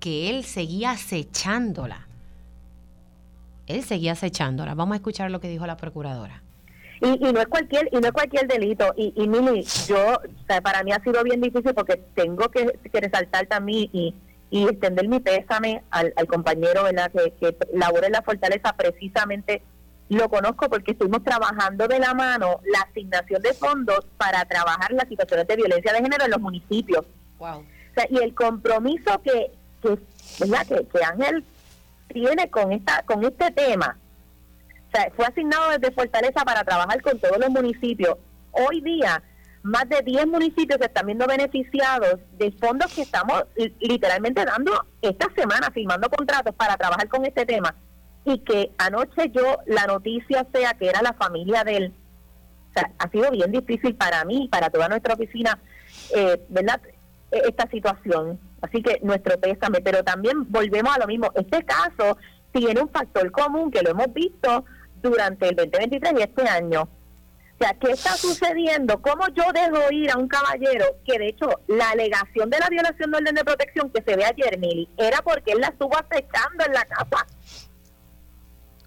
que 0.00 0.30
él 0.30 0.44
seguía 0.44 0.90
acechándola 0.90 2.06
él 3.66 3.82
seguía 3.82 4.12
acechándola. 4.12 4.74
Vamos 4.74 4.94
a 4.94 4.96
escuchar 4.96 5.30
lo 5.30 5.40
que 5.40 5.48
dijo 5.48 5.66
la 5.66 5.76
procuradora. 5.76 6.42
Y, 7.00 7.28
y, 7.28 7.32
no 7.32 7.40
es 7.40 7.46
cualquier 7.46 7.88
y 7.92 7.96
no 7.96 8.06
es 8.06 8.12
cualquier 8.12 8.48
delito 8.48 8.94
y, 8.96 9.12
y 9.16 9.28
Mili 9.28 9.62
yo 9.86 10.18
para 10.62 10.82
mí 10.82 10.92
ha 10.92 11.02
sido 11.02 11.22
bien 11.24 11.42
difícil 11.42 11.74
porque 11.74 12.02
tengo 12.14 12.48
que, 12.48 12.78
resaltar 12.90 13.46
también 13.46 13.90
y, 13.92 14.14
y 14.50 14.64
extender 14.64 15.06
mi 15.06 15.20
pésame 15.20 15.82
al, 15.90 16.12
compañero 16.26 16.84
verdad 16.84 17.12
que, 17.12 17.34
que 17.38 17.56
labora 17.74 18.06
en 18.06 18.12
la 18.12 18.22
fortaleza 18.22 18.74
precisamente 18.74 19.62
lo 20.08 20.28
conozco 20.30 20.70
porque 20.70 20.92
estuvimos 20.92 21.22
trabajando 21.22 21.86
de 21.86 21.98
la 21.98 22.14
mano 22.14 22.60
la 22.72 22.80
asignación 22.88 23.42
de 23.42 23.52
fondos 23.52 24.06
para 24.16 24.44
trabajar 24.46 24.92
las 24.92 25.08
situaciones 25.08 25.46
de 25.48 25.56
violencia 25.56 25.92
de 25.92 25.98
género 25.98 26.24
en 26.24 26.30
los 26.30 26.40
municipios 26.40 27.04
wow. 27.38 27.62
y 28.08 28.18
el 28.18 28.34
compromiso 28.34 29.20
que 29.22 29.50
que 29.82 29.98
verdad 30.40 30.66
que, 30.66 30.86
que 30.86 31.04
Ángel 31.04 31.44
tiene 32.08 32.48
con 32.50 32.72
esta 32.72 33.02
con 33.02 33.24
este 33.24 33.50
tema. 33.50 33.98
Fue 35.14 35.26
asignado 35.26 35.70
desde 35.70 35.94
Fortaleza 35.94 36.44
para 36.44 36.64
trabajar 36.64 37.02
con 37.02 37.18
todos 37.18 37.38
los 37.38 37.50
municipios. 37.50 38.16
Hoy 38.52 38.80
día, 38.80 39.22
más 39.62 39.86
de 39.88 40.00
10 40.02 40.26
municipios 40.26 40.78
se 40.78 40.86
están 40.86 41.06
viendo 41.06 41.26
beneficiados 41.26 42.20
de 42.38 42.50
fondos 42.52 42.94
que 42.94 43.02
estamos 43.02 43.44
literalmente 43.80 44.44
dando 44.44 44.72
esta 45.02 45.26
semana, 45.36 45.70
firmando 45.70 46.08
contratos 46.08 46.54
para 46.54 46.76
trabajar 46.76 47.08
con 47.08 47.24
este 47.24 47.44
tema. 47.44 47.74
y 48.28 48.40
que 48.40 48.72
anoche 48.78 49.30
yo 49.30 49.58
la 49.66 49.86
noticia 49.86 50.44
sea 50.52 50.74
que 50.74 50.88
era 50.88 51.00
la 51.00 51.12
familia 51.12 51.62
de 51.62 51.76
él. 51.76 51.94
Ha 52.98 53.08
sido 53.10 53.30
bien 53.30 53.52
difícil 53.52 53.94
para 53.94 54.24
mí 54.24 54.48
para 54.50 54.68
toda 54.68 54.88
nuestra 54.88 55.14
oficina, 55.14 55.56
eh, 56.12 56.44
¿verdad? 56.48 56.80
E, 57.30 57.42
esta 57.48 57.70
situación. 57.70 58.40
Así 58.62 58.82
que 58.82 58.98
nuestro 59.02 59.38
pésame, 59.38 59.80
pero 59.80 60.02
también 60.02 60.50
volvemos 60.50 60.96
a 60.96 60.98
lo 60.98 61.06
mismo. 61.06 61.30
Este 61.36 61.64
caso 61.64 62.18
tiene 62.50 62.80
un 62.80 62.88
factor 62.88 63.30
común 63.30 63.70
que 63.70 63.82
lo 63.82 63.90
hemos 63.90 64.12
visto 64.12 64.64
durante 65.10 65.48
el 65.48 65.56
2023 65.56 66.12
y 66.18 66.22
este 66.22 66.48
año. 66.48 66.82
O 66.82 67.64
sea, 67.64 67.72
¿qué 67.72 67.90
está 67.90 68.10
sucediendo? 68.10 69.00
¿Cómo 69.00 69.28
yo 69.28 69.44
dejo 69.54 69.90
ir 69.90 70.10
a 70.10 70.18
un 70.18 70.28
caballero 70.28 70.84
que, 71.06 71.18
de 71.18 71.28
hecho, 71.28 71.48
la 71.68 71.90
alegación 71.90 72.50
de 72.50 72.58
la 72.58 72.68
violación 72.68 73.10
de 73.10 73.16
orden 73.16 73.34
de 73.34 73.44
protección 73.44 73.90
que 73.90 74.02
se 74.02 74.14
ve 74.14 74.26
ayer, 74.26 74.58
Mili, 74.58 74.86
era 74.98 75.22
porque 75.22 75.52
él 75.52 75.60
la 75.60 75.68
estuvo 75.68 75.96
acechando 75.96 76.66
en 76.66 76.74
la 76.74 76.84
casa? 76.84 77.26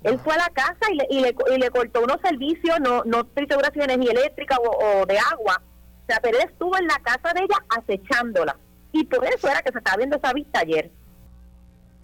Él 0.03 0.19
fue 0.19 0.35
a 0.35 0.37
la 0.37 0.49
casa 0.49 0.91
y 0.91 0.95
le, 0.95 1.07
y 1.09 1.19
le, 1.21 1.35
y 1.55 1.59
le 1.59 1.69
cortó 1.71 2.01
unos 2.01 2.21
servicios, 2.21 2.79
no, 2.79 3.03
no 3.05 3.21
estoy 3.21 3.47
segura 3.47 3.71
energía 3.73 4.11
eléctrica 4.11 4.57
o, 4.59 5.05
de 5.07 5.17
agua. 5.17 5.61
O 6.03 6.05
sea, 6.07 6.19
pero 6.21 6.37
él 6.37 6.45
estuvo 6.49 6.77
en 6.77 6.87
la 6.87 6.99
casa 6.99 7.33
de 7.33 7.41
ella 7.41 7.65
acechándola. 7.75 8.55
Y 8.91 9.03
por 9.05 9.25
eso 9.25 9.49
era 9.49 9.61
que 9.61 9.71
se 9.71 9.79
estaba 9.79 9.97
viendo 9.97 10.17
esa 10.17 10.31
vista 10.31 10.59
ayer. 10.59 10.91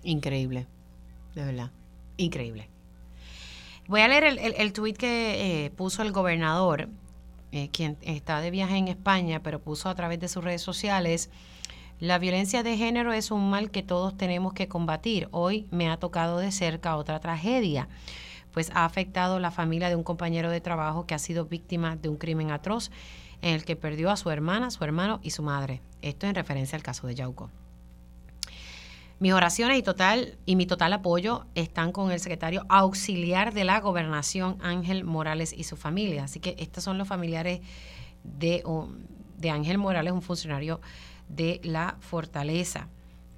Increíble, 0.03 0.67
de 1.35 1.45
verdad, 1.45 1.71
increíble. 2.17 2.69
Voy 3.87 4.01
a 4.01 4.07
leer 4.07 4.23
el, 4.23 4.39
el, 4.39 4.73
tuit 4.73 4.97
que 4.97 5.65
eh, 5.65 5.69
puso 5.69 6.01
el 6.01 6.11
gobernador, 6.11 6.89
eh, 7.51 7.69
quien 7.71 7.97
está 8.01 8.41
de 8.41 8.49
viaje 8.49 8.77
en 8.77 8.87
España, 8.87 9.41
pero 9.43 9.59
puso 9.59 9.89
a 9.89 9.95
través 9.95 10.19
de 10.19 10.27
sus 10.27 10.43
redes 10.43 10.63
sociales. 10.63 11.29
La 11.99 12.17
violencia 12.17 12.63
de 12.63 12.77
género 12.77 13.13
es 13.13 13.29
un 13.29 13.47
mal 13.47 13.69
que 13.69 13.83
todos 13.83 14.17
tenemos 14.17 14.53
que 14.53 14.67
combatir. 14.67 15.27
Hoy 15.29 15.67
me 15.69 15.87
ha 15.87 15.97
tocado 15.97 16.39
de 16.39 16.51
cerca 16.51 16.97
otra 16.97 17.19
tragedia, 17.19 17.87
pues 18.51 18.71
ha 18.73 18.85
afectado 18.85 19.39
la 19.39 19.51
familia 19.51 19.89
de 19.89 19.95
un 19.95 20.03
compañero 20.03 20.49
de 20.49 20.61
trabajo 20.61 21.05
que 21.05 21.13
ha 21.13 21.19
sido 21.19 21.45
víctima 21.45 21.95
de 21.95 22.09
un 22.09 22.17
crimen 22.17 22.49
atroz 22.49 22.89
en 23.43 23.53
el 23.53 23.65
que 23.65 23.75
perdió 23.75 24.09
a 24.09 24.17
su 24.17 24.31
hermana, 24.31 24.71
su 24.71 24.83
hermano 24.83 25.19
y 25.21 25.29
su 25.29 25.43
madre. 25.43 25.81
Esto 26.01 26.25
en 26.25 26.33
referencia 26.33 26.75
al 26.75 26.83
caso 26.83 27.05
de 27.05 27.13
Yauco. 27.13 27.51
Mis 29.17 29.31
oraciones 29.31 29.79
y 29.79 29.83
total 29.83 30.37
y 30.45 30.57
mi 30.57 30.65
total 30.65 30.91
apoyo 30.91 31.45
están 31.55 31.93
con 31.93 32.11
el 32.11 32.19
secretario 32.19 32.65
auxiliar 32.67 33.53
de 33.53 33.63
la 33.63 33.79
gobernación 33.79 34.57
Ángel 34.61 35.05
Morales 35.05 35.53
y 35.53 35.63
su 35.63 35.77
familia. 35.77 36.25
Así 36.25 36.41
que 36.41 36.55
estos 36.59 36.83
son 36.83 36.97
los 36.97 37.07
familiares 37.07 37.61
de, 38.23 38.61
de 39.37 39.49
Ángel 39.49 39.77
Morales, 39.77 40.11
un 40.11 40.21
funcionario 40.21 40.81
de 41.29 41.61
la 41.63 41.95
fortaleza. 42.01 42.89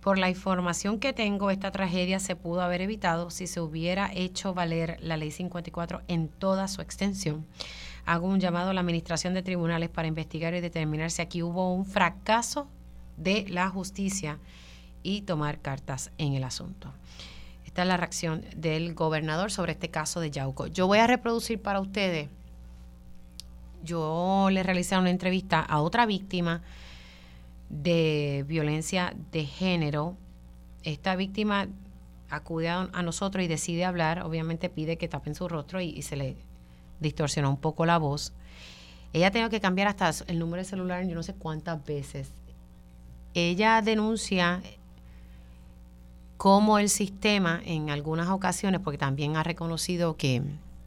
Por 0.01 0.17
la 0.17 0.29
información 0.29 0.99
que 0.99 1.13
tengo, 1.13 1.51
esta 1.51 1.69
tragedia 1.69 2.19
se 2.19 2.35
pudo 2.35 2.61
haber 2.61 2.81
evitado 2.81 3.29
si 3.29 3.45
se 3.45 3.61
hubiera 3.61 4.11
hecho 4.13 4.55
valer 4.55 4.97
la 5.01 5.15
ley 5.15 5.29
54 5.29 6.01
en 6.07 6.27
toda 6.27 6.67
su 6.69 6.81
extensión. 6.81 7.45
Hago 8.05 8.27
un 8.27 8.39
llamado 8.39 8.71
a 8.71 8.73
la 8.73 8.81
Administración 8.81 9.35
de 9.35 9.43
Tribunales 9.43 9.89
para 9.89 10.07
investigar 10.07 10.55
y 10.55 10.61
determinar 10.61 11.11
si 11.11 11.21
aquí 11.21 11.43
hubo 11.43 11.71
un 11.71 11.85
fracaso 11.85 12.67
de 13.17 13.45
la 13.49 13.69
justicia 13.69 14.39
y 15.03 15.21
tomar 15.21 15.61
cartas 15.61 16.11
en 16.17 16.33
el 16.33 16.43
asunto. 16.43 16.93
Esta 17.65 17.81
es 17.83 17.87
la 17.87 17.97
reacción 17.97 18.43
del 18.55 18.93
gobernador 18.93 19.51
sobre 19.51 19.73
este 19.73 19.89
caso 19.89 20.19
de 20.19 20.31
Yauco. 20.31 20.67
Yo 20.67 20.87
voy 20.87 20.99
a 20.99 21.07
reproducir 21.07 21.61
para 21.61 21.79
ustedes, 21.79 22.29
yo 23.83 24.49
le 24.51 24.63
realicé 24.63 24.97
una 24.97 25.09
entrevista 25.09 25.61
a 25.61 25.81
otra 25.81 26.05
víctima 26.05 26.61
de 27.69 28.43
violencia 28.47 29.13
de 29.31 29.45
género. 29.45 30.17
Esta 30.83 31.15
víctima 31.15 31.67
acude 32.29 32.69
a, 32.69 32.85
nosotros 33.01 33.43
y 33.43 33.47
decide 33.47 33.85
hablar, 33.85 34.23
obviamente 34.23 34.69
pide 34.69 34.97
que 34.97 35.07
tapen 35.07 35.35
su 35.35 35.47
rostro 35.47 35.79
y, 35.79 36.01
se 36.01 36.15
le 36.15 36.35
distorsionó 36.99 37.49
un 37.49 37.57
poco 37.57 37.85
la 37.85 37.97
voz. 37.97 38.33
Ella 39.13 39.27
ha 39.27 39.49
que 39.49 39.61
cambiar 39.61 39.87
hasta 39.87 40.11
el 40.27 40.39
número 40.39 40.61
de 40.61 40.69
celular 40.69 41.05
yo 41.07 41.15
no 41.15 41.23
sé 41.23 41.33
cuántas 41.33 41.83
veces. 41.85 42.33
Ella 43.33 43.81
denuncia 43.81 44.61
cómo 46.37 46.77
el 46.77 46.89
sistema 46.89 47.61
en 47.65 47.89
algunas 47.89 48.29
ocasiones, 48.29 48.79
porque 48.81 48.97
también 48.97 49.35
ha 49.35 49.43
reconocido 49.43 50.15
que, 50.15 50.43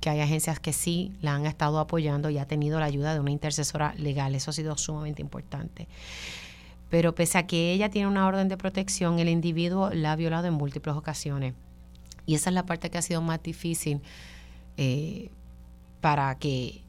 hay 0.07 0.20
agencias 0.20 0.59
que 0.59 0.72
sí 0.72 1.12
la 1.20 1.34
han 1.34 1.44
estado 1.44 1.78
apoyando 1.78 2.30
y 2.30 2.38
ha 2.38 2.46
tenido 2.46 2.80
la 2.80 2.86
ayuda 2.86 3.12
de 3.12 3.20
una 3.20 3.32
intercesora 3.32 3.94
legal, 3.98 4.34
eso 4.34 4.51
ha 4.51 4.55
sido 4.55 4.78
sumamente 4.78 5.20
importante. 5.20 5.88
Pero 6.88 7.14
pese 7.14 7.36
a 7.38 7.46
que 7.46 7.72
ella 7.72 7.90
tiene 7.90 8.09
una 8.09 8.26
orden 8.26 8.48
de 8.48 8.57
protección, 8.57 9.18
el 9.18 9.28
individuo 9.28 9.90
la 9.92 10.12
ha 10.12 10.16
violado 10.16 10.46
en 10.46 10.55
múltiples 10.55 10.96
ocasiones. 10.96 11.55
Y 12.24 12.34
esa 12.34 12.51
es 12.51 12.55
la 12.55 12.64
parte 12.64 12.90
que 12.90 12.98
ha 12.98 13.03
sido 13.03 13.20
más 13.20 13.42
difícil 13.42 14.01
eh, 14.76 15.30
para 16.01 16.34
que 16.36 16.82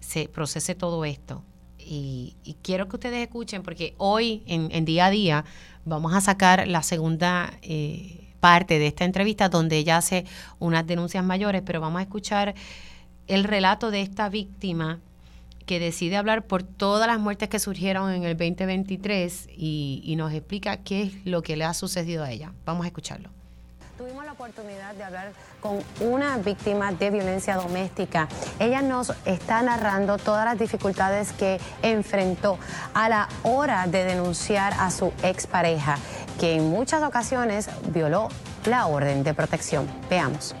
se 0.00 0.28
procese 0.28 0.74
todo 0.74 1.04
esto. 1.04 1.44
Y, 1.78 2.36
quiero 2.62 2.88
que 2.88 2.96
ustedes 2.96 3.22
escuchen, 3.22 3.62
porque 3.62 3.94
hoy, 3.96 4.42
en 4.46 4.84
día 4.84 5.06
a 5.06 5.10
día, 5.10 5.44
Vamos 5.84 6.14
a 6.14 6.20
sacar 6.20 6.66
la 6.68 6.82
segunda 6.82 7.52
eh, 7.62 8.32
parte 8.40 8.78
de 8.78 8.86
esta 8.86 9.04
entrevista 9.04 9.48
donde 9.48 9.78
ella 9.78 9.96
hace 9.96 10.24
unas 10.58 10.86
denuncias 10.86 11.24
mayores, 11.24 11.62
pero 11.64 11.80
vamos 11.80 12.00
a 12.00 12.02
escuchar 12.02 12.54
el 13.26 13.44
relato 13.44 13.90
de 13.90 14.02
esta 14.02 14.28
víctima 14.28 14.98
que 15.66 15.78
decide 15.78 16.16
hablar 16.16 16.46
por 16.46 16.62
todas 16.62 17.06
las 17.06 17.20
muertes 17.20 17.48
que 17.48 17.58
surgieron 17.58 18.12
en 18.12 18.24
el 18.24 18.36
2023 18.36 19.48
y, 19.56 20.02
y 20.04 20.16
nos 20.16 20.32
explica 20.32 20.78
qué 20.78 21.02
es 21.02 21.12
lo 21.24 21.42
que 21.42 21.56
le 21.56 21.64
ha 21.64 21.74
sucedido 21.74 22.24
a 22.24 22.30
ella. 22.30 22.52
Vamos 22.64 22.84
a 22.84 22.88
escucharlo. 22.88 23.39
La 24.30 24.34
oportunidad 24.34 24.94
de 24.94 25.02
hablar 25.02 25.32
con 25.60 25.80
una 25.98 26.38
víctima 26.38 26.92
de 26.92 27.10
violencia 27.10 27.56
doméstica. 27.56 28.28
Ella 28.60 28.80
nos 28.80 29.12
está 29.24 29.60
narrando 29.60 30.18
todas 30.18 30.44
las 30.44 30.56
dificultades 30.56 31.32
que 31.32 31.58
enfrentó 31.82 32.56
a 32.94 33.08
la 33.08 33.28
hora 33.42 33.88
de 33.88 34.04
denunciar 34.04 34.72
a 34.74 34.92
su 34.92 35.12
expareja, 35.24 35.98
que 36.38 36.54
en 36.54 36.70
muchas 36.70 37.02
ocasiones 37.02 37.68
violó 37.88 38.28
la 38.66 38.86
orden 38.86 39.24
de 39.24 39.34
protección. 39.34 39.88
Veamos. 40.08 40.54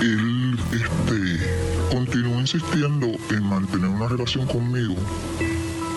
Él 0.00 0.58
este, 0.72 1.94
continúa 1.94 2.40
insistiendo 2.40 3.06
en 3.30 3.44
mantener 3.44 3.88
una 3.88 4.08
relación 4.08 4.48
conmigo 4.48 4.96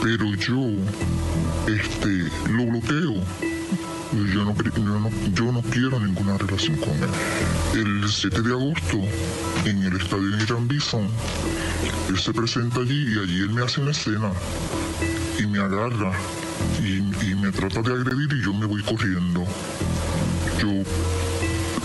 pero 0.01 0.33
yo 0.35 0.57
este, 1.67 2.29
lo 2.51 2.65
bloqueo. 2.65 3.15
Yo 4.11 4.43
no, 4.43 4.53
yo, 5.33 5.51
no, 5.53 5.61
quiero 5.61 5.97
ninguna 5.99 6.37
relación 6.37 6.75
con 6.77 6.89
él. 6.89 7.09
El 7.75 8.09
7 8.09 8.41
de 8.41 8.49
agosto, 8.49 8.97
en 9.63 9.83
el 9.83 9.95
estadio 9.95 10.37
Irán 10.43 10.67
Bison, 10.67 11.07
él 12.09 12.19
se 12.19 12.33
presenta 12.33 12.81
allí 12.81 13.15
y 13.15 13.19
allí 13.19 13.39
él 13.39 13.51
me 13.51 13.63
hace 13.63 13.79
una 13.79 13.91
escena 13.91 14.33
y 15.39 15.47
me 15.47 15.59
agarra 15.59 16.11
y 16.83 17.35
me 17.35 17.51
trata 17.51 17.81
de 17.81 17.93
agredir 17.93 18.33
y 18.33 18.43
yo 18.43 18.53
me 18.53 18.65
voy 18.65 18.83
corriendo. 18.83 19.45
Yo 20.59 20.83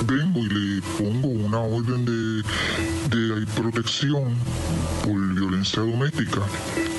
vengo 0.05 0.40
y 0.40 0.49
le 0.49 0.82
pongo 0.99 1.28
una 1.28 1.61
orden 1.61 2.05
de, 2.05 3.16
de 3.16 3.47
protección 3.47 4.34
por 5.05 5.34
violencia 5.34 5.82
doméstica. 5.82 6.40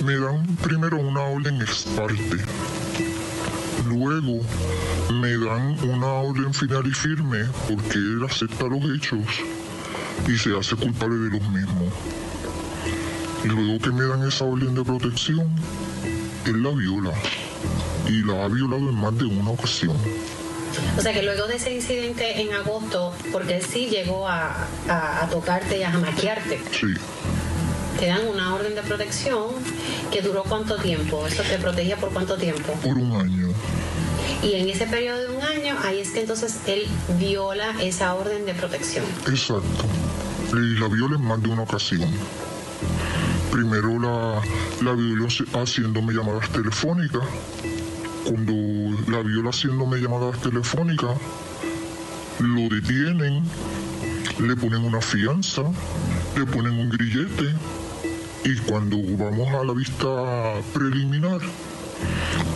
Me 0.05 0.17
dan 0.17 0.45
primero 0.57 0.97
una 0.97 1.21
orden 1.21 1.61
ex 1.61 1.83
parte. 1.95 2.37
Luego 3.87 4.41
me 5.13 5.37
dan 5.37 5.77
una 5.89 6.07
orden 6.07 6.53
final 6.53 6.85
y 6.87 6.91
firme 6.91 7.45
porque 7.67 7.97
él 7.97 8.23
acepta 8.27 8.65
los 8.65 8.83
hechos 8.95 9.25
y 10.27 10.37
se 10.37 10.57
hace 10.57 10.75
culpable 10.75 11.17
de 11.17 11.29
los 11.29 11.49
mismos. 11.49 11.93
Y 13.43 13.47
luego 13.47 13.79
que 13.79 13.91
me 13.91 14.03
dan 14.03 14.27
esa 14.27 14.45
orden 14.45 14.73
de 14.73 14.83
protección, 14.83 15.47
él 16.45 16.63
la 16.63 16.71
viola. 16.71 17.11
Y 18.07 18.23
la 18.23 18.45
ha 18.45 18.47
violado 18.47 18.89
en 18.89 18.95
más 18.95 19.17
de 19.17 19.25
una 19.25 19.51
ocasión. 19.51 19.95
O 20.97 21.01
sea 21.01 21.13
que 21.13 21.23
luego 21.23 21.47
de 21.47 21.55
ese 21.55 21.73
incidente 21.73 22.41
en 22.41 22.53
agosto, 22.53 23.13
porque 23.31 23.57
él 23.57 23.63
sí 23.63 23.87
llegó 23.87 24.27
a, 24.27 24.67
tocarte 25.31 25.77
y 25.77 25.83
a 25.83 25.91
jamaquearte. 25.91 26.59
Sí. 26.71 26.87
Te 27.99 28.07
dan 28.07 28.27
una 28.27 28.53
orden 28.53 28.75
de 28.75 28.81
protección 28.83 29.47
que 30.11 30.21
duró 30.21 30.43
cuánto 30.43 30.77
tiempo? 30.77 31.25
¿Eso 31.25 31.43
te 31.43 31.57
protegía 31.57 31.97
por 31.97 32.09
cuánto 32.09 32.37
tiempo? 32.37 32.73
Por 32.83 32.97
un 32.97 33.19
año. 33.19 33.49
Y 34.43 34.53
en 34.53 34.69
ese 34.69 34.85
periodo 34.85 35.19
de 35.19 35.29
un 35.29 35.41
año, 35.41 35.75
ahí 35.83 35.99
es 35.99 36.11
que 36.11 36.21
entonces 36.21 36.59
él 36.67 36.85
viola 37.19 37.73
esa 37.81 38.13
orden 38.13 38.45
de 38.45 38.53
protección. 38.53 39.03
Exacto. 39.27 39.85
Y 40.53 40.79
la 40.79 40.87
viola 40.87 41.15
en 41.15 41.23
más 41.23 41.41
de 41.41 41.49
una 41.49 41.63
ocasión. 41.63 42.09
Primero 43.51 43.99
la, 43.99 44.41
la 44.83 44.93
violó 44.93 45.27
haciéndome 45.53 46.13
llamadas 46.13 46.49
telefónicas 46.51 47.23
cuando 48.27 48.53
la 49.09 49.21
viola 49.21 49.51
haciéndome 49.51 49.99
llamadas 49.99 50.41
telefónicas, 50.41 51.17
lo 52.39 52.67
detienen, 52.67 53.41
le 54.39 54.55
ponen 54.57 54.83
una 54.83 54.99
fianza, 54.99 55.63
le 56.35 56.45
ponen 56.45 56.73
un 56.73 56.89
grillete 56.89 57.55
y 58.43 58.55
cuando 58.69 58.97
vamos 59.17 59.47
a 59.53 59.63
la 59.63 59.73
vista 59.73 60.07
preliminar, 60.73 61.39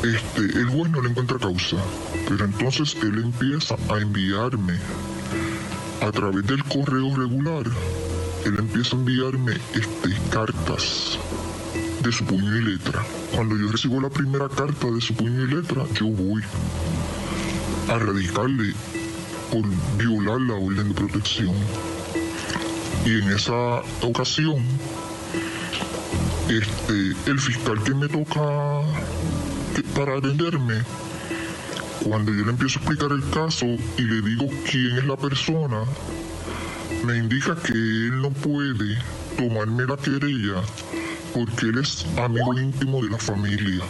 este, 0.03 0.59
el 0.59 0.65
juez 0.67 0.91
no 0.91 1.01
le 1.01 1.09
encuentra 1.09 1.39
causa, 1.39 1.77
pero 2.27 2.43
entonces 2.43 2.97
él 3.01 3.23
empieza 3.23 3.75
a 3.89 3.97
enviarme 3.97 4.73
a 6.01 6.11
través 6.11 6.45
del 6.47 6.63
correo 6.65 7.15
regular, 7.15 7.65
él 8.45 8.55
empieza 8.59 8.97
a 8.97 8.99
enviarme 8.99 9.53
este, 9.73 10.17
cartas 10.29 11.17
de 12.03 12.11
su 12.11 12.25
puño 12.25 12.55
y 12.57 12.61
letra. 12.61 13.03
Cuando 13.35 13.55
yo 13.57 13.71
recibo 13.71 14.01
la 14.01 14.09
primera 14.09 14.49
carta 14.49 14.87
de 14.89 15.01
su 15.01 15.13
puño 15.13 15.43
y 15.43 15.47
letra, 15.47 15.85
yo 15.93 16.07
voy 16.07 16.41
a 17.89 17.99
radicarle 17.99 18.73
por 19.51 19.63
violar 19.97 20.41
la 20.41 20.55
orden 20.55 20.89
de 20.89 20.95
protección. 20.95 21.53
Y 23.05 23.21
en 23.21 23.31
esa 23.31 23.81
ocasión, 24.01 24.63
este, 26.49 27.29
el 27.29 27.39
fiscal 27.39 27.83
que 27.83 27.93
me 27.93 28.07
toca 28.07 28.81
para 29.95 30.17
atenderme, 30.17 30.81
cuando 32.03 32.33
yo 32.33 32.45
le 32.45 32.51
empiezo 32.51 32.79
a 32.79 32.81
explicar 32.81 33.11
el 33.11 33.29
caso 33.29 33.65
y 33.97 34.01
le 34.01 34.21
digo 34.21 34.47
quién 34.69 34.97
es 34.97 35.05
la 35.05 35.17
persona, 35.17 35.83
me 37.05 37.17
indica 37.17 37.55
que 37.55 37.73
él 37.73 38.21
no 38.21 38.31
puede 38.31 38.97
tomarme 39.37 39.85
la 39.85 39.97
querella 39.97 40.63
porque 41.33 41.67
él 41.67 41.77
es 41.79 42.05
amigo 42.17 42.57
íntimo 42.57 43.03
de 43.03 43.09
la 43.09 43.17
familia. 43.17 43.83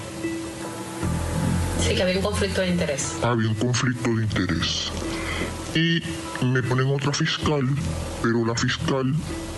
Sí, 1.79 1.95
que 1.95 2.03
había 2.03 2.17
un 2.17 2.21
conflicto 2.21 2.61
de 2.61 2.69
interés. 2.69 3.15
Había 3.23 3.49
un 3.49 3.55
conflicto 3.55 4.15
de 4.15 4.23
interés. 4.23 4.91
Y 5.73 6.01
me 6.45 6.61
ponen 6.63 6.87
otra 6.87 7.13
fiscal, 7.13 7.67
pero 8.21 8.45
la 8.45 8.55
fiscal 8.55 9.13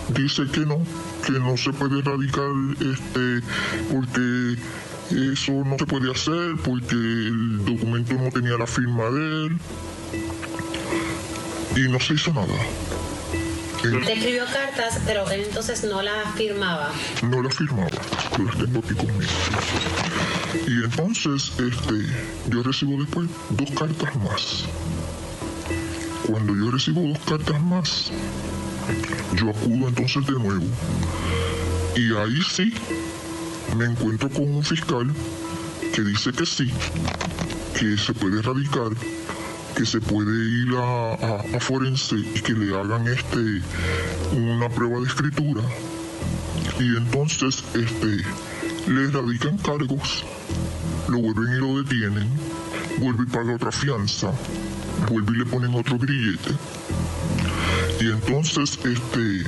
dice 0.08 0.44
que 0.52 0.60
no, 0.60 0.80
que 1.26 1.32
no 1.32 1.56
se 1.56 1.72
puede 1.72 1.98
erradicar 1.98 2.50
este, 2.80 3.42
porque 3.92 4.56
eso 5.10 5.52
no 5.64 5.76
se 5.78 5.86
puede 5.86 6.10
hacer, 6.10 6.56
porque 6.64 6.94
el 6.94 7.64
documento 7.64 8.14
no 8.14 8.30
tenía 8.30 8.56
la 8.56 8.66
firma 8.66 9.10
de 9.10 9.46
él. 9.46 9.58
Y 11.76 11.88
no 11.88 11.98
se 11.98 12.14
hizo 12.14 12.32
nada. 12.32 12.46
Escribió 13.84 14.46
cartas, 14.46 14.98
pero 15.04 15.30
él 15.30 15.42
entonces 15.46 15.84
no 15.84 16.00
las 16.00 16.34
firmaba. 16.36 16.90
No 17.22 17.42
las 17.42 17.54
firmaba, 17.54 17.90
yo 18.38 18.44
las 18.44 18.56
tengo 18.56 18.80
aquí 18.80 18.94
conmigo. 18.94 19.30
Y 20.66 20.84
entonces 20.84 21.52
este, 21.58 22.06
yo 22.48 22.62
recibo 22.62 22.98
después 22.98 23.28
dos 23.50 23.70
cartas 23.72 24.16
más. 24.16 24.64
Cuando 26.26 26.56
yo 26.56 26.70
recibo 26.70 27.02
dos 27.02 27.18
cartas 27.26 27.60
más, 27.60 28.10
yo 29.34 29.50
acudo 29.50 29.88
entonces 29.88 30.26
de 30.26 30.32
nuevo. 30.32 30.64
Y 31.94 32.14
ahí 32.16 32.40
sí 32.50 32.72
me 33.76 33.84
encuentro 33.84 34.30
con 34.30 34.48
un 34.48 34.64
fiscal 34.64 35.12
que 35.94 36.00
dice 36.00 36.32
que 36.32 36.46
sí, 36.46 36.72
que 37.78 37.98
se 37.98 38.14
puede 38.14 38.38
erradicar 38.38 38.92
que 39.76 39.84
se 39.84 40.00
puede 40.00 40.32
ir 40.32 40.74
a, 40.76 41.14
a, 41.56 41.60
forense 41.60 42.16
y 42.16 42.40
que 42.40 42.52
le 42.52 42.78
hagan 42.78 43.06
este 43.08 43.60
una 44.36 44.68
prueba 44.68 45.00
de 45.00 45.06
escritura. 45.06 45.62
Y 46.78 46.96
entonces 46.96 47.64
este 47.74 48.24
le 48.90 49.10
radican 49.10 49.58
cargos 49.58 50.24
lo 51.08 51.18
vuelven 51.18 51.56
y 51.56 51.58
lo 51.58 51.82
detienen 51.82 52.28
vuelve 52.98 53.24
y 53.24 53.26
paga 53.26 53.54
otra 53.54 53.72
fianza 53.72 54.32
vuelve 55.08 55.32
y 55.34 55.38
le 55.38 55.46
ponen 55.46 55.74
otro 55.74 55.98
grillete. 55.98 56.50
Y 58.00 58.10
entonces 58.10 58.78
este 58.84 59.44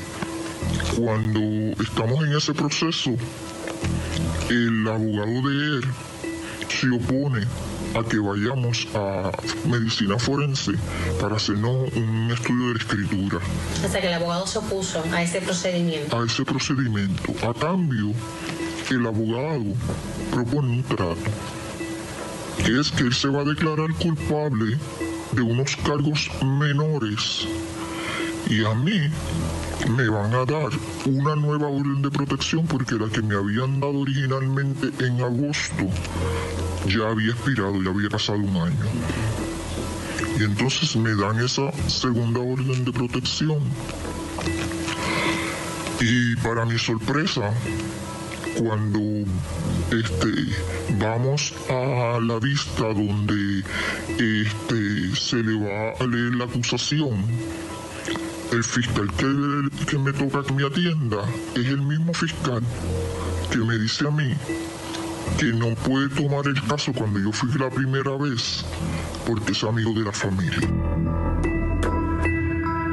cuando 0.97 1.41
estamos 1.83 2.25
en 2.25 2.37
ese 2.37 2.53
proceso 2.55 3.11
el 4.51 4.89
abogado 4.89 5.49
de 5.49 5.77
él 5.77 5.85
se 6.69 6.89
opone 6.91 7.47
a 7.97 8.05
que 8.05 8.19
vayamos 8.19 8.87
a 8.95 9.33
medicina 9.67 10.19
forense 10.19 10.73
para 11.21 11.37
hacernos 11.37 11.91
un 11.95 12.31
estudio 12.31 12.69
de 12.69 12.75
la 12.75 12.79
escritura. 12.79 13.39
O 13.85 13.89
sea 13.89 14.01
que 14.01 14.09
el 14.09 14.15
abogado 14.15 14.47
se 14.47 14.59
opuso 14.59 15.03
a 15.13 15.23
ese 15.23 15.41
procedimiento. 15.41 16.19
A 16.19 16.25
ese 16.25 16.45
procedimiento. 16.45 17.33
A 17.49 17.55
cambio, 17.55 18.13
el 18.91 19.07
abogado 19.07 19.65
propone 20.31 20.69
un 20.73 20.83
trato, 20.83 21.17
que 22.65 22.81
es 22.81 22.91
que 22.91 23.05
él 23.05 23.15
se 23.15 23.29
va 23.29 23.41
a 23.41 23.45
declarar 23.45 23.93
culpable 23.95 24.77
de 25.33 25.43
unos 25.43 25.75
cargos 25.77 26.31
menores 26.43 27.47
y 28.49 28.65
a 28.65 28.75
mí 28.75 29.11
me 29.91 30.09
van 30.09 30.35
a 30.35 30.45
dar 30.45 30.71
una 31.07 31.35
nueva 31.35 31.69
orden 31.69 32.03
de 32.03 32.11
protección 32.11 32.67
porque 32.67 32.95
la 32.95 33.09
que 33.09 33.23
me 33.23 33.35
habían 33.35 33.81
dado 33.81 34.01
originalmente 34.01 34.93
en 35.05 35.21
agosto 35.21 35.89
ya 36.87 37.09
había 37.09 37.33
expirado, 37.33 37.83
ya 37.83 37.91
había 37.91 38.09
pasado 38.09 38.39
un 38.39 38.57
año. 38.57 38.77
Y 40.39 40.45
entonces 40.45 40.95
me 40.97 41.15
dan 41.15 41.43
esa 41.43 41.73
segunda 41.89 42.41
orden 42.41 42.85
de 42.85 42.93
protección. 42.93 43.61
Y 46.01 46.37
para 46.37 46.67
mi 46.67 46.79
sorpresa, 46.79 47.53
cuando 48.59 49.01
este, 49.91 50.29
vamos 50.99 51.55
a 51.71 52.19
la 52.21 52.39
vista 52.39 52.83
donde 52.83 53.65
este, 54.19 55.17
se 55.17 55.37
le 55.37 55.55
va 55.59 55.93
a 55.99 56.07
leer 56.07 56.35
la 56.35 56.45
acusación, 56.45 57.25
el 58.53 58.63
fiscal 58.63 59.11
que, 59.17 59.87
que 59.87 59.99
me 59.99 60.13
toca 60.13 60.43
que 60.43 60.53
me 60.53 60.65
atienda 60.65 61.19
es 61.55 61.67
el 61.67 61.83
mismo 61.83 62.15
fiscal 62.15 62.63
que 63.51 63.59
me 63.59 63.79
dice 63.79 64.07
a 64.07 64.11
mí 64.11 64.35
que 65.39 65.47
no 65.53 65.75
puede 65.75 66.09
tomar 66.09 66.47
el 66.47 66.61
caso 66.67 66.93
cuando 66.93 67.19
yo 67.21 67.31
fui 67.33 67.51
la 67.59 67.69
primera 67.69 68.17
vez 68.17 68.65
porque 69.27 69.53
es 69.53 69.65
amigo 69.65 69.93
de 69.93 70.05
la 70.05 70.13
familia. 70.13 70.69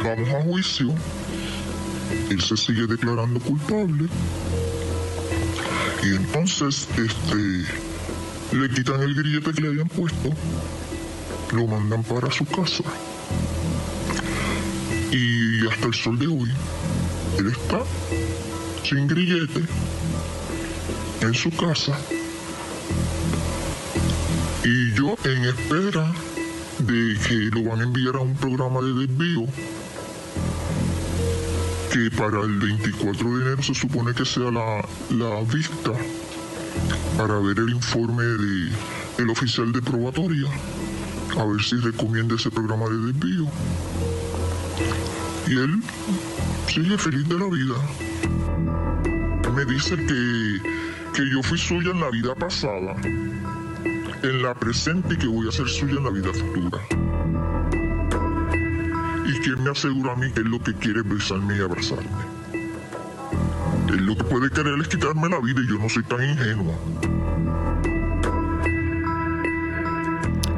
Vamos 0.03 0.29
a 0.29 0.41
juicio, 0.41 0.93
él 2.29 2.41
se 2.41 2.57
sigue 2.57 2.85
declarando 2.87 3.39
culpable. 3.39 4.07
Y 6.03 6.15
entonces 6.15 6.89
este, 6.97 8.57
le 8.57 8.69
quitan 8.69 9.01
el 9.01 9.15
grillete 9.15 9.53
que 9.53 9.61
le 9.61 9.67
habían 9.69 9.87
puesto, 9.87 10.29
lo 11.53 11.67
mandan 11.67 12.03
para 12.03 12.29
su 12.29 12.45
casa. 12.45 12.83
Y 15.11 15.65
hasta 15.67 15.87
el 15.87 15.93
sol 15.93 16.19
de 16.19 16.27
hoy 16.27 16.51
él 17.37 17.47
está 17.47 17.83
sin 18.83 19.07
grillete 19.07 19.61
en 21.21 21.33
su 21.33 21.49
casa 21.51 21.97
y 24.63 24.93
yo 24.93 25.15
en 25.25 25.45
espera 25.45 26.13
de 26.79 27.17
que 27.27 27.35
lo 27.51 27.69
van 27.69 27.81
a 27.81 27.83
enviar 27.83 28.15
a 28.15 28.19
un 28.19 28.35
programa 28.35 28.81
de 28.81 28.93
desvío 28.93 29.45
que 31.91 32.09
para 32.17 32.41
el 32.41 32.59
24 32.59 33.37
de 33.37 33.41
enero 33.45 33.63
se 33.63 33.75
supone 33.75 34.13
que 34.13 34.25
sea 34.25 34.49
la, 34.51 34.85
la 35.11 35.41
vista 35.41 35.91
para 37.17 37.39
ver 37.39 37.59
el 37.59 37.69
informe 37.69 38.23
de 38.23 38.71
el 39.19 39.29
oficial 39.29 39.71
de 39.71 39.81
probatoria 39.81 40.49
a 41.37 41.45
ver 41.45 41.61
si 41.63 41.75
recomienda 41.77 42.35
ese 42.35 42.51
programa 42.51 42.85
de 42.85 42.97
desvío. 43.11 43.47
Y 45.47 45.57
él 45.57 45.81
sigue 46.67 46.97
feliz 46.97 47.27
de 47.27 47.39
la 47.39 47.47
vida. 47.47 47.75
Me 49.55 49.65
dice 49.65 49.95
que, 49.95 50.72
que 51.13 51.29
yo 51.29 51.43
fui 51.43 51.57
suya 51.57 51.91
en 51.91 51.99
la 51.99 52.09
vida 52.09 52.33
pasada 52.33 52.95
en 54.23 54.41
la 54.41 54.53
presente 54.53 55.15
y 55.15 55.17
que 55.17 55.27
voy 55.27 55.47
a 55.47 55.51
ser 55.51 55.67
suya 55.67 55.95
en 55.97 56.03
la 56.05 56.09
vida 56.09 56.31
futura. 56.33 56.79
Y 59.25 59.39
que 59.41 59.55
me 59.61 59.69
asegura 59.69 60.13
a 60.13 60.15
mí 60.15 60.31
que 60.31 60.39
es 60.39 60.45
lo 60.45 60.59
que 60.59 60.73
quiere 60.73 61.01
besarme 61.01 61.57
y 61.57 61.61
abrazarme. 61.61 62.07
Él 63.89 64.05
lo 64.05 64.15
que 64.15 64.23
puede 64.23 64.49
querer 64.49 64.79
es 64.79 64.87
quitarme 64.87 65.27
la 65.27 65.39
vida 65.39 65.61
y 65.61 65.67
yo 65.67 65.77
no 65.77 65.89
soy 65.89 66.03
tan 66.03 66.23
ingenua. 66.23 66.73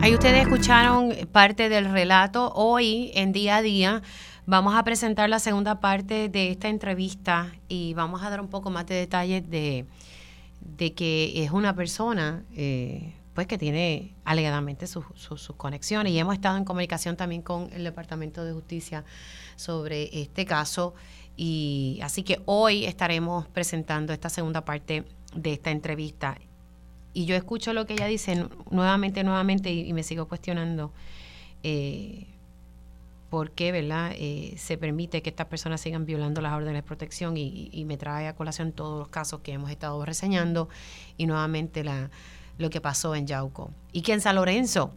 Ahí 0.01 0.13
ustedes 0.13 0.43
escucharon 0.43 1.11
parte 1.31 1.67
del 1.67 1.91
relato. 1.91 2.53
Hoy, 2.53 3.11
en 3.15 3.31
día 3.31 3.57
a 3.57 3.61
día, 3.63 4.03
vamos 4.45 4.75
a 4.75 4.83
presentar 4.83 5.27
la 5.27 5.39
segunda 5.39 5.79
parte 5.79 6.29
de 6.29 6.51
esta 6.51 6.69
entrevista 6.69 7.47
y 7.67 7.95
vamos 7.95 8.21
a 8.21 8.29
dar 8.29 8.39
un 8.39 8.47
poco 8.47 8.69
más 8.69 8.85
de 8.85 8.93
detalles 8.93 9.49
de, 9.49 9.87
de 10.65 10.93
que 10.93 11.43
es 11.43 11.51
una 11.51 11.75
persona 11.75 12.43
eh, 12.55 13.13
pues 13.33 13.47
que 13.47 13.57
tiene 13.57 14.15
alegadamente 14.23 14.87
sus, 14.87 15.05
conexiones. 15.57 16.13
Y 16.13 16.19
hemos 16.19 16.35
estado 16.35 16.57
en 16.57 16.63
comunicación 16.63 17.17
también 17.17 17.41
con 17.41 17.69
el 17.73 17.83
Departamento 17.83 18.43
de 18.43 18.53
Justicia 18.53 19.03
sobre 19.57 20.21
este 20.21 20.45
caso. 20.45 20.95
Y 21.35 21.99
así 22.01 22.23
que 22.23 22.41
hoy 22.45 22.85
estaremos 22.85 23.47
presentando 23.47 24.13
esta 24.13 24.29
segunda 24.29 24.63
parte 24.63 25.03
de 25.35 25.53
esta 25.53 25.69
entrevista. 25.69 26.37
Y 27.13 27.25
yo 27.25 27.35
escucho 27.35 27.73
lo 27.73 27.85
que 27.85 27.93
ella 27.93 28.07
dice 28.07 28.47
nuevamente, 28.71 29.23
nuevamente 29.23 29.71
y, 29.71 29.91
me 29.93 30.03
sigo 30.03 30.27
cuestionando 30.27 30.93
eh, 31.63 32.34
por 33.29 33.51
qué, 33.51 33.71
¿verdad? 33.71 34.11
Eh, 34.15 34.55
se 34.57 34.77
permite 34.77 35.21
que 35.21 35.29
estas 35.29 35.47
personas 35.47 35.81
sigan 35.81 36.05
violando 36.05 36.41
las 36.41 36.53
órdenes 36.53 36.75
de 36.75 36.83
protección 36.83 37.35
y, 37.37 37.83
me 37.85 37.97
trae 37.97 38.27
a 38.27 38.35
colación 38.35 38.71
todos 38.71 38.99
los 38.99 39.09
casos 39.09 39.41
que 39.41 39.53
hemos 39.53 39.71
estado 39.71 40.03
reseñando 40.05 40.69
y 41.17 41.25
nuevamente 41.25 41.83
la 41.83 42.09
lo 42.57 42.69
que 42.69 42.81
pasó 42.81 43.15
en 43.15 43.27
Yauco. 43.27 43.71
Y 43.91 44.01
que 44.01 44.13
en 44.13 44.21
San 44.21 44.35
Lorenzo 44.35 44.93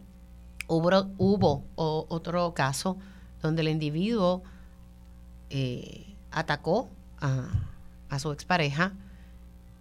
hubo, 0.67 1.09
hubo 1.17 1.65
otro 1.75 2.53
caso 2.53 2.97
donde 3.41 3.61
el 3.61 3.67
individuo 3.67 4.43
eh, 5.49 6.15
atacó 6.31 6.89
a, 7.19 7.49
a 8.09 8.19
su 8.19 8.31
expareja, 8.31 8.93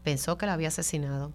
pensó 0.02 0.38
que 0.38 0.46
la 0.46 0.54
había 0.54 0.68
asesinado 0.68 1.32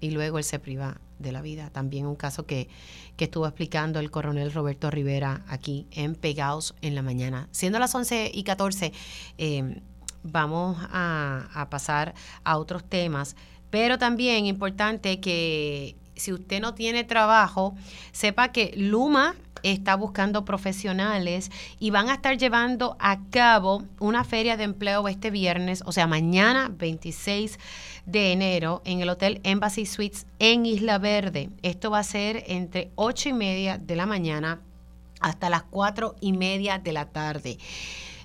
y 0.00 0.10
luego 0.10 0.38
él 0.38 0.44
se 0.44 0.58
priva 0.58 1.00
de 1.24 1.32
la 1.32 1.42
vida. 1.42 1.70
También 1.70 2.06
un 2.06 2.14
caso 2.14 2.46
que, 2.46 2.68
que 3.16 3.24
estuvo 3.24 3.46
explicando 3.46 3.98
el 3.98 4.12
coronel 4.12 4.52
Roberto 4.52 4.90
Rivera 4.90 5.42
aquí 5.48 5.88
en 5.90 6.14
Pegaos 6.14 6.76
en 6.82 6.94
la 6.94 7.02
mañana. 7.02 7.48
Siendo 7.50 7.80
las 7.80 7.92
11 7.92 8.30
y 8.32 8.44
14, 8.44 8.92
eh, 9.38 9.80
vamos 10.22 10.78
a 10.90 11.66
pasar 11.70 12.14
a 12.44 12.58
otros 12.58 12.84
temas, 12.84 13.34
pero 13.70 13.98
también 13.98 14.46
importante 14.46 15.18
que 15.18 15.96
si 16.16 16.32
usted 16.32 16.60
no 16.60 16.74
tiene 16.74 17.04
trabajo, 17.04 17.74
sepa 18.12 18.52
que 18.52 18.72
Luma 18.76 19.34
está 19.64 19.96
buscando 19.96 20.44
profesionales 20.44 21.50
y 21.80 21.90
van 21.90 22.08
a 22.08 22.14
estar 22.14 22.38
llevando 22.38 22.96
a 23.00 23.18
cabo 23.30 23.82
una 23.98 24.22
feria 24.22 24.56
de 24.56 24.64
empleo 24.64 25.08
este 25.08 25.30
viernes, 25.30 25.82
o 25.86 25.92
sea, 25.92 26.06
mañana 26.06 26.70
26 26.72 27.58
de 28.06 28.32
enero 28.32 28.82
en 28.84 29.00
el 29.00 29.08
Hotel 29.08 29.40
Embassy 29.42 29.86
Suites 29.86 30.26
en 30.38 30.66
Isla 30.66 30.98
Verde. 30.98 31.50
Esto 31.62 31.90
va 31.90 32.00
a 32.00 32.04
ser 32.04 32.44
entre 32.46 32.90
8 32.94 33.30
y 33.30 33.32
media 33.32 33.78
de 33.78 33.96
la 33.96 34.06
mañana 34.06 34.60
hasta 35.20 35.50
las 35.50 35.62
4 35.62 36.16
y 36.20 36.32
media 36.32 36.78
de 36.78 36.92
la 36.92 37.06
tarde. 37.06 37.58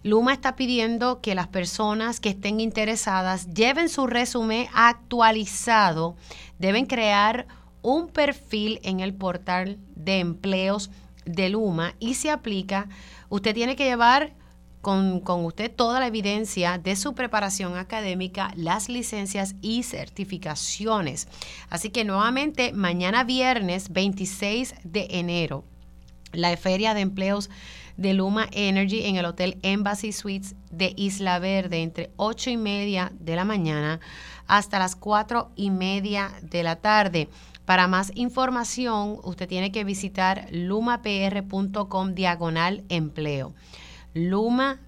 Luma 0.04 0.34
está 0.34 0.56
pidiendo 0.56 1.20
que 1.22 1.36
las 1.36 1.48
personas 1.48 2.20
que 2.20 2.30
estén 2.30 2.60
interesadas 2.60 3.54
lleven 3.54 3.90
su 3.90 4.08
resumen 4.08 4.68
actualizado, 4.74 6.16
deben 6.58 6.86
crear 6.86 7.48
un 7.82 8.08
perfil 8.08 8.80
en 8.84 9.00
el 9.00 9.14
portal 9.14 9.78
de 9.96 10.20
empleos 10.20 10.90
de 11.26 11.50
Luma 11.50 11.96
y 12.00 12.16
se 12.16 12.32
aplica, 12.32 12.88
usted 13.30 13.54
tiene 13.54 13.76
que 13.76 13.86
llevar 13.86 14.34
con, 14.82 15.20
con, 15.20 15.44
usted 15.44 15.70
toda 15.70 16.00
la 16.00 16.08
evidencia 16.08 16.78
de 16.78 16.96
su 16.96 17.14
preparación 17.14 17.78
académica, 17.78 18.52
las 18.56 18.88
licencias 18.88 19.56
y 19.62 19.84
certificaciones. 19.84 21.28
Así 21.70 21.90
que 21.90 22.06
nuevamente, 22.06 22.72
mañana 22.72 23.24
viernes 23.24 23.92
26 23.92 24.76
de 24.84 25.08
enero, 25.12 25.66
la 26.32 26.56
Feria 26.56 26.94
de 26.94 27.02
Empleos 27.02 27.50
de 27.98 28.14
Luma 28.14 28.48
Energy 28.52 29.06
en 29.06 29.18
el 29.18 29.26
Hotel 29.26 29.58
Embassy 29.62 30.14
Suites 30.14 30.56
de 30.72 30.94
Isla 30.96 31.38
Verde 31.40 31.82
entre 31.82 32.12
8 32.16 32.52
y 32.52 32.58
media 32.58 33.12
de 33.20 33.36
la 33.36 33.44
mañana 33.44 34.00
hasta 34.48 34.80
las 34.80 34.96
4 34.96 35.52
y 35.58 35.70
media 35.70 36.32
de 36.42 36.64
la 36.64 36.78
tarde. 36.78 37.28
Para 37.70 37.88
más 37.88 38.12
información, 38.16 39.20
usted 39.22 39.48
tiene 39.48 39.72
que 39.72 39.84
visitar 39.84 40.48
lumapr.com 40.50 42.16
diagonal 42.16 42.84
empleo. 42.90 43.54
lumapr.com 44.16 44.80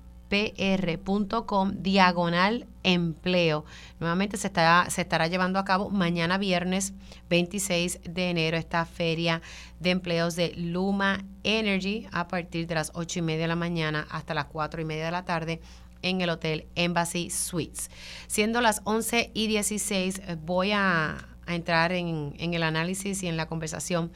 diagonal 1.76 2.66
empleo. 2.82 3.66
Nuevamente 4.00 4.38
se 4.38 4.48
estará, 4.48 4.90
se 4.90 5.02
estará 5.02 5.28
llevando 5.28 5.60
a 5.60 5.64
cabo 5.64 5.92
mañana 5.92 6.40
viernes 6.40 6.94
26 7.30 8.00
de 8.10 8.32
enero 8.32 8.58
esta 8.58 8.84
feria 8.86 9.44
de 9.80 9.92
empleos 9.92 10.36
de 10.36 10.56
Luma 10.56 11.24
Energy 11.44 12.08
a 12.12 12.28
partir 12.28 12.66
de 12.66 12.74
las 12.74 12.94
8 12.96 13.20
y 13.20 13.22
media 13.22 13.42
de 13.44 13.50
la 13.50 13.56
mañana 13.56 14.08
hasta 14.10 14.34
las 14.34 14.46
4 14.46 14.82
y 14.82 14.86
media 14.86 15.06
de 15.06 15.12
la 15.12 15.26
tarde 15.26 15.62
en 16.02 16.22
el 16.22 16.32
Hotel 16.32 16.66
Embassy 16.74 17.30
Suites. 17.30 17.92
Siendo 18.26 18.60
las 18.60 18.82
11 18.86 19.30
y 19.36 19.46
16, 19.46 20.24
voy 20.44 20.72
a 20.72 21.28
a 21.46 21.56
entrar 21.56 21.92
en, 21.92 22.34
en 22.38 22.54
el 22.54 22.64
análisis 22.64 23.24
y 23.24 23.28
en 23.28 23.38
la 23.38 23.48
conversación 23.48 24.12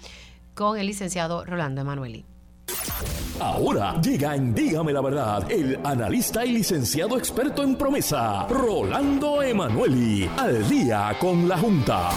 con 0.53 0.77
el 0.77 0.87
licenciado 0.87 1.45
Rolando 1.45 1.81
Emanueli. 1.81 2.25
Ahora 3.39 3.99
llega 4.01 4.35
en 4.35 4.55
Dígame 4.55 4.93
la 4.93 5.01
Verdad 5.01 5.51
el 5.51 5.77
analista 5.83 6.45
y 6.45 6.53
licenciado 6.53 7.17
experto 7.17 7.63
en 7.63 7.75
promesa, 7.75 8.47
Rolando 8.47 9.41
Emanueli, 9.41 10.29
al 10.37 10.67
día 10.69 11.15
con 11.19 11.47
la 11.47 11.57
Junta. 11.57 12.09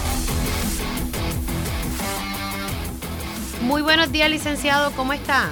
Muy 3.62 3.82
buenos 3.82 4.12
días, 4.12 4.30
licenciado, 4.30 4.92
¿cómo 4.92 5.12
está? 5.12 5.50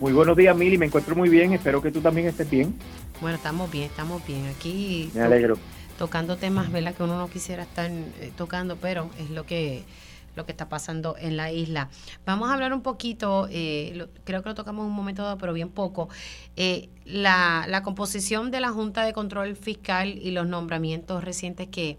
Muy 0.00 0.12
buenos 0.12 0.36
días, 0.36 0.56
Mili, 0.56 0.78
me 0.78 0.86
encuentro 0.86 1.14
muy 1.16 1.28
bien, 1.28 1.52
espero 1.52 1.82
que 1.82 1.90
tú 1.90 2.00
también 2.00 2.28
estés 2.28 2.48
bien. 2.48 2.74
Bueno, 3.20 3.36
estamos 3.36 3.70
bien, 3.70 3.84
estamos 3.84 4.24
bien. 4.26 4.46
Aquí. 4.46 5.10
Me 5.14 5.22
alegro 5.22 5.58
tocando 5.98 6.36
temas 6.36 6.70
¿verdad? 6.70 6.94
que 6.94 7.02
uno 7.02 7.18
no 7.18 7.28
quisiera 7.28 7.62
estar 7.62 7.90
eh, 7.90 8.32
tocando, 8.36 8.76
pero 8.76 9.10
es 9.18 9.30
lo 9.30 9.44
que 9.44 9.84
lo 10.34 10.46
que 10.46 10.52
está 10.52 10.68
pasando 10.68 11.14
en 11.18 11.36
la 11.36 11.52
isla. 11.52 11.90
Vamos 12.24 12.48
a 12.48 12.54
hablar 12.54 12.72
un 12.72 12.82
poquito, 12.82 13.48
eh, 13.50 14.06
creo 14.24 14.42
que 14.42 14.48
lo 14.48 14.54
tocamos 14.54 14.86
un 14.86 14.92
momento 14.92 15.22
dado, 15.22 15.38
pero 15.38 15.52
bien 15.52 15.68
poco, 15.68 16.08
eh, 16.56 16.88
la, 17.04 17.66
la, 17.68 17.82
composición 17.82 18.50
de 18.50 18.60
la 18.60 18.70
Junta 18.70 19.04
de 19.04 19.12
Control 19.12 19.54
Fiscal 19.56 20.08
y 20.08 20.30
los 20.30 20.46
nombramientos 20.46 21.22
recientes 21.22 21.68
que, 21.68 21.98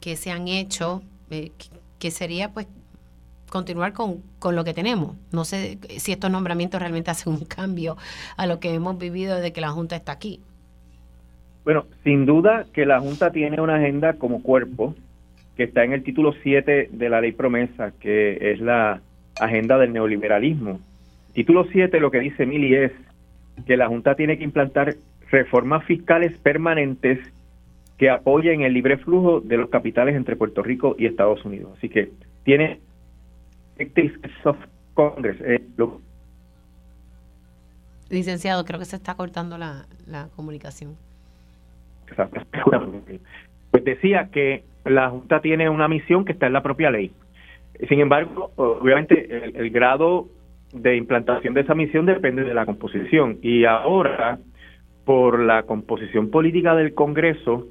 que 0.00 0.16
se 0.16 0.30
han 0.30 0.48
hecho, 0.48 1.02
que 1.98 2.10
sería 2.10 2.52
pues 2.52 2.66
continuar 3.48 3.92
con, 3.92 4.22
con, 4.38 4.56
lo 4.56 4.64
que 4.64 4.74
tenemos. 4.74 5.16
No 5.30 5.44
sé 5.44 5.78
si 5.98 6.12
estos 6.12 6.30
nombramientos 6.30 6.80
realmente 6.80 7.10
hacen 7.12 7.32
un 7.32 7.44
cambio 7.44 7.96
a 8.36 8.46
lo 8.46 8.60
que 8.60 8.74
hemos 8.74 8.98
vivido 8.98 9.36
desde 9.36 9.52
que 9.52 9.60
la 9.60 9.70
Junta 9.70 9.96
está 9.96 10.12
aquí. 10.12 10.40
Bueno, 11.68 11.84
sin 12.02 12.24
duda 12.24 12.64
que 12.72 12.86
la 12.86 12.98
Junta 12.98 13.30
tiene 13.30 13.60
una 13.60 13.74
agenda 13.74 14.14
como 14.14 14.42
cuerpo 14.42 14.94
que 15.54 15.64
está 15.64 15.84
en 15.84 15.92
el 15.92 16.02
título 16.02 16.32
7 16.42 16.88
de 16.90 17.08
la 17.10 17.20
ley 17.20 17.32
promesa, 17.32 17.92
que 18.00 18.52
es 18.52 18.58
la 18.58 19.02
agenda 19.38 19.76
del 19.76 19.92
neoliberalismo. 19.92 20.80
Título 21.34 21.66
7 21.70 22.00
lo 22.00 22.10
que 22.10 22.20
dice 22.20 22.46
Mili 22.46 22.74
es 22.74 22.92
que 23.66 23.76
la 23.76 23.86
Junta 23.86 24.14
tiene 24.14 24.38
que 24.38 24.44
implantar 24.44 24.94
reformas 25.30 25.84
fiscales 25.84 26.38
permanentes 26.38 27.18
que 27.98 28.08
apoyen 28.08 28.62
el 28.62 28.72
libre 28.72 28.96
flujo 28.96 29.40
de 29.40 29.58
los 29.58 29.68
capitales 29.68 30.16
entre 30.16 30.36
Puerto 30.36 30.62
Rico 30.62 30.96
y 30.98 31.04
Estados 31.04 31.44
Unidos. 31.44 31.74
Así 31.76 31.90
que 31.90 32.12
tiene 32.44 32.80
Congress. 34.94 35.36
Eh, 35.42 35.60
Licenciado, 38.08 38.64
creo 38.64 38.78
que 38.78 38.86
se 38.86 38.96
está 38.96 39.16
cortando 39.16 39.58
la 39.58 39.84
comunicación. 40.34 40.96
Pues 43.70 43.84
decía 43.84 44.30
que 44.32 44.64
la 44.86 45.10
Junta 45.10 45.40
tiene 45.40 45.68
una 45.68 45.88
misión 45.88 46.24
que 46.24 46.32
está 46.32 46.46
en 46.46 46.54
la 46.54 46.62
propia 46.62 46.90
ley. 46.90 47.12
Sin 47.88 48.00
embargo, 48.00 48.50
obviamente 48.56 49.52
el, 49.54 49.70
grado 49.70 50.28
de 50.72 50.96
implantación 50.96 51.52
de 51.52 51.60
esa 51.60 51.74
misión 51.74 52.06
depende 52.06 52.44
de 52.44 52.54
la 52.54 52.64
composición. 52.64 53.38
Y 53.42 53.66
ahora, 53.66 54.38
por 55.04 55.38
la 55.38 55.64
composición 55.64 56.30
política 56.30 56.74
del 56.74 56.94
Congreso, 56.94 57.66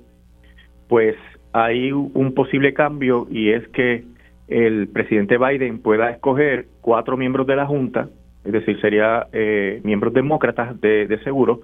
pues 0.87 1.15
hay 1.51 1.91
un 1.91 2.33
posible 2.35 2.73
cambio 2.73 3.27
y 3.31 3.49
es 3.49 3.67
que 3.69 4.03
el 4.47 4.87
presidente 4.87 5.37
Biden 5.37 5.79
pueda 5.79 6.09
escoger 6.09 6.67
cuatro 6.81 7.17
miembros 7.17 7.47
de 7.47 7.55
la 7.55 7.65
Junta, 7.65 8.09
es 8.45 8.51
decir, 8.53 8.79
sería 8.79 9.27
eh, 9.33 9.81
miembros 9.83 10.13
demócratas 10.13 10.79
de, 10.79 11.05
de 11.05 11.19
seguro, 11.23 11.61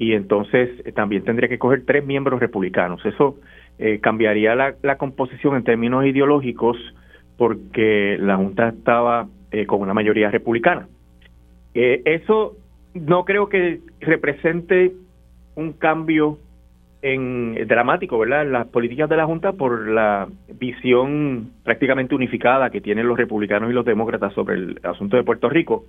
y 0.00 0.14
entonces 0.14 0.70
eh, 0.86 0.92
también 0.92 1.24
tendría 1.24 1.48
que 1.48 1.58
coger 1.58 1.84
tres 1.84 2.04
miembros 2.04 2.40
republicanos. 2.40 3.04
Eso 3.04 3.36
eh, 3.78 4.00
cambiaría 4.00 4.54
la, 4.54 4.96
composición 4.96 5.56
en 5.56 5.62
términos 5.62 6.06
ideológicos 6.06 6.78
porque 7.36 8.16
la 8.18 8.36
Junta 8.36 8.70
estaba 8.70 9.28
eh, 9.52 9.66
con 9.66 9.82
una 9.82 9.92
mayoría 9.92 10.30
republicana. 10.30 10.88
eso 11.74 12.56
no 12.94 13.24
creo 13.26 13.50
que 13.50 13.80
represente 14.00 14.92
un 15.54 15.74
cambio 15.74 16.38
en 17.02 17.66
dramático, 17.68 18.18
¿verdad? 18.18 18.46
Las 18.46 18.68
políticas 18.68 19.08
de 19.08 19.18
la 19.18 19.26
Junta 19.26 19.52
por 19.52 19.86
la 19.86 20.28
visión 20.58 21.50
prácticamente 21.62 22.14
unificada 22.14 22.70
que 22.70 22.80
tienen 22.80 23.06
los 23.06 23.18
republicanos 23.18 23.70
y 23.70 23.74
los 23.74 23.84
demócratas 23.84 24.32
sobre 24.32 24.56
el 24.56 24.80
asunto 24.82 25.18
de 25.18 25.24
Puerto 25.24 25.50
Rico. 25.50 25.84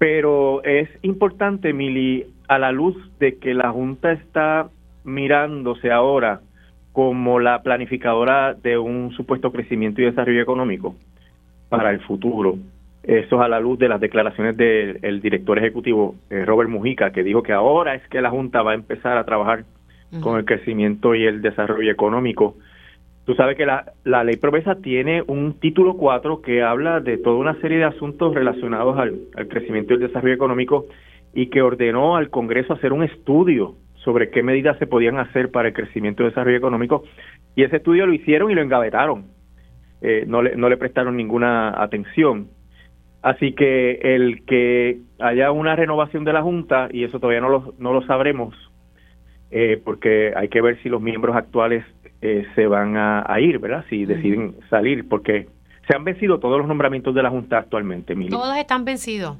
Pero 0.00 0.64
es 0.64 0.88
importante, 1.02 1.74
Mili, 1.74 2.24
a 2.48 2.58
la 2.58 2.72
luz 2.72 2.96
de 3.18 3.36
que 3.36 3.52
la 3.52 3.70
Junta 3.70 4.12
está 4.12 4.70
mirándose 5.04 5.92
ahora 5.92 6.40
como 6.92 7.38
la 7.38 7.62
planificadora 7.62 8.54
de 8.54 8.78
un 8.78 9.12
supuesto 9.12 9.52
crecimiento 9.52 10.00
y 10.00 10.06
desarrollo 10.06 10.40
económico 10.40 10.94
para 11.68 11.90
el 11.90 12.00
futuro. 12.00 12.56
Eso 13.02 13.36
es 13.36 13.42
a 13.42 13.48
la 13.48 13.60
luz 13.60 13.78
de 13.78 13.90
las 13.90 14.00
declaraciones 14.00 14.56
del 14.56 15.20
director 15.20 15.58
ejecutivo 15.58 16.14
eh, 16.30 16.46
Robert 16.46 16.70
Mujica, 16.70 17.12
que 17.12 17.22
dijo 17.22 17.42
que 17.42 17.52
ahora 17.52 17.94
es 17.94 18.08
que 18.08 18.22
la 18.22 18.30
Junta 18.30 18.62
va 18.62 18.70
a 18.70 18.76
empezar 18.76 19.18
a 19.18 19.24
trabajar 19.24 19.64
con 20.22 20.38
el 20.38 20.46
crecimiento 20.46 21.14
y 21.14 21.26
el 21.26 21.42
desarrollo 21.42 21.92
económico 21.92 22.56
Tú 23.30 23.36
sabes 23.36 23.56
que 23.56 23.64
la, 23.64 24.24
ley 24.24 24.38
promesa 24.38 24.74
tiene 24.82 25.22
un 25.24 25.60
título 25.60 25.94
4 25.94 26.42
que 26.42 26.64
habla 26.64 26.98
de 26.98 27.16
toda 27.16 27.36
una 27.36 27.54
serie 27.60 27.78
de 27.78 27.84
asuntos 27.84 28.34
relacionados 28.34 28.98
al, 28.98 29.20
crecimiento 29.48 29.92
y 29.92 29.98
el 29.98 30.08
desarrollo 30.08 30.34
económico 30.34 30.86
y 31.32 31.46
que 31.46 31.62
ordenó 31.62 32.16
al 32.16 32.28
Congreso 32.28 32.72
hacer 32.72 32.92
un 32.92 33.04
estudio 33.04 33.76
sobre 34.02 34.30
qué 34.30 34.42
medidas 34.42 34.76
se 34.80 34.88
podían 34.88 35.20
hacer 35.20 35.52
para 35.52 35.68
el 35.68 35.74
crecimiento 35.74 36.24
y 36.24 36.26
desarrollo 36.26 36.56
económico 36.56 37.04
y 37.54 37.62
ese 37.62 37.76
estudio 37.76 38.04
lo 38.04 38.14
hicieron 38.14 38.50
y 38.50 38.56
lo 38.56 38.62
engavetaron. 38.62 39.26
eh, 40.02 40.24
no, 40.26 40.42
le, 40.42 40.56
no 40.56 40.68
le 40.68 40.76
prestaron 40.76 41.16
ninguna 41.16 41.80
atención. 41.80 42.48
Así 43.22 43.52
que 43.52 44.00
el 44.02 44.44
que 44.44 45.02
haya 45.20 45.52
una 45.52 45.76
renovación 45.76 46.24
de 46.24 46.32
la 46.32 46.42
Junta, 46.42 46.88
y 46.90 47.04
eso 47.04 47.20
todavía 47.20 47.42
no 47.42 47.48
lo, 47.48 47.74
no 47.78 47.92
lo 47.92 48.02
sabremos, 48.06 48.56
eh, 49.50 49.80
porque 49.84 50.32
hay 50.36 50.48
que 50.48 50.60
ver 50.60 50.80
si 50.82 50.88
los 50.88 51.00
miembros 51.00 51.34
actuales 51.34 51.84
eh, 52.22 52.46
se 52.54 52.66
van 52.66 52.96
a, 52.96 53.24
ir, 53.40 53.58
¿verdad? 53.58 53.84
Si 53.88 54.04
deciden 54.04 54.54
salir, 54.68 55.08
porque 55.08 55.48
se 55.88 55.96
han 55.96 56.04
vencido 56.04 56.38
todos 56.38 56.58
los 56.58 56.68
nombramientos 56.68 57.14
de 57.14 57.22
la 57.22 57.30
Junta 57.30 57.58
actualmente. 57.58 58.14
Todos 58.28 58.56
están 58.56 58.84
vencidos. 58.84 59.38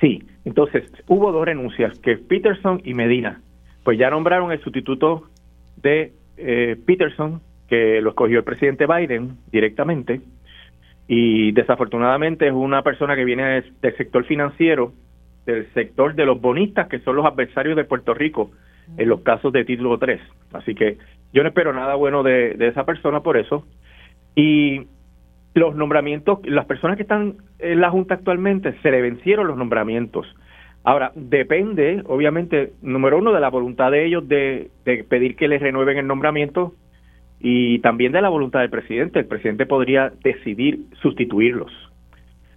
Sí, 0.00 0.22
entonces 0.44 0.84
hubo 1.06 1.32
dos 1.32 1.46
renuncias, 1.46 1.98
que 2.00 2.16
Peterson 2.16 2.82
y 2.84 2.94
Medina. 2.94 3.40
Pues 3.84 3.98
ya 3.98 4.10
nombraron 4.10 4.52
el 4.52 4.60
sustituto 4.60 5.28
de 5.76 6.12
eh, 6.36 6.76
Peterson, 6.84 7.40
que 7.68 8.00
lo 8.02 8.10
escogió 8.10 8.38
el 8.38 8.44
presidente 8.44 8.86
Biden 8.86 9.38
directamente, 9.50 10.20
y 11.06 11.52
desafortunadamente 11.52 12.46
es 12.46 12.52
una 12.52 12.82
persona 12.82 13.14
que 13.14 13.24
viene 13.24 13.62
del 13.80 13.96
sector 13.96 14.24
financiero, 14.24 14.92
del 15.46 15.72
sector 15.74 16.14
de 16.14 16.26
los 16.26 16.40
bonistas, 16.40 16.88
que 16.88 16.98
son 17.00 17.16
los 17.16 17.26
adversarios 17.26 17.76
de 17.76 17.84
Puerto 17.84 18.14
Rico 18.14 18.50
en 18.96 19.08
los 19.08 19.20
casos 19.20 19.52
de 19.52 19.64
título 19.64 19.98
3. 19.98 20.20
Así 20.52 20.74
que 20.74 20.98
yo 21.32 21.42
no 21.42 21.48
espero 21.48 21.72
nada 21.72 21.94
bueno 21.94 22.22
de, 22.22 22.56
esa 22.60 22.84
persona 22.84 23.20
por 23.20 23.36
eso. 23.36 23.66
Y 24.36 24.82
los 25.54 25.74
nombramientos, 25.74 26.38
las 26.44 26.66
personas 26.66 26.96
que 26.96 27.02
están 27.02 27.34
en 27.58 27.80
la 27.80 27.90
Junta 27.90 28.14
actualmente, 28.14 28.74
se 28.82 28.90
le 28.90 29.02
vencieron 29.02 29.46
los 29.46 29.56
nombramientos. 29.56 30.26
Ahora, 30.84 31.12
depende, 31.14 32.02
obviamente, 32.06 32.72
número 32.82 33.18
uno, 33.18 33.32
de 33.32 33.40
la 33.40 33.48
voluntad 33.48 33.90
de 33.90 34.04
ellos 34.04 34.28
de, 34.28 34.70
pedir 34.84 35.34
que 35.36 35.48
les 35.48 35.62
renueven 35.62 35.96
el 35.98 36.06
nombramiento 36.06 36.74
y 37.40 37.78
también 37.80 38.12
de 38.12 38.22
la 38.22 38.28
voluntad 38.28 38.60
del 38.60 38.70
presidente. 38.70 39.20
El 39.20 39.26
presidente 39.26 39.66
podría 39.66 40.12
decidir 40.22 40.80
sustituirlos. 41.00 41.72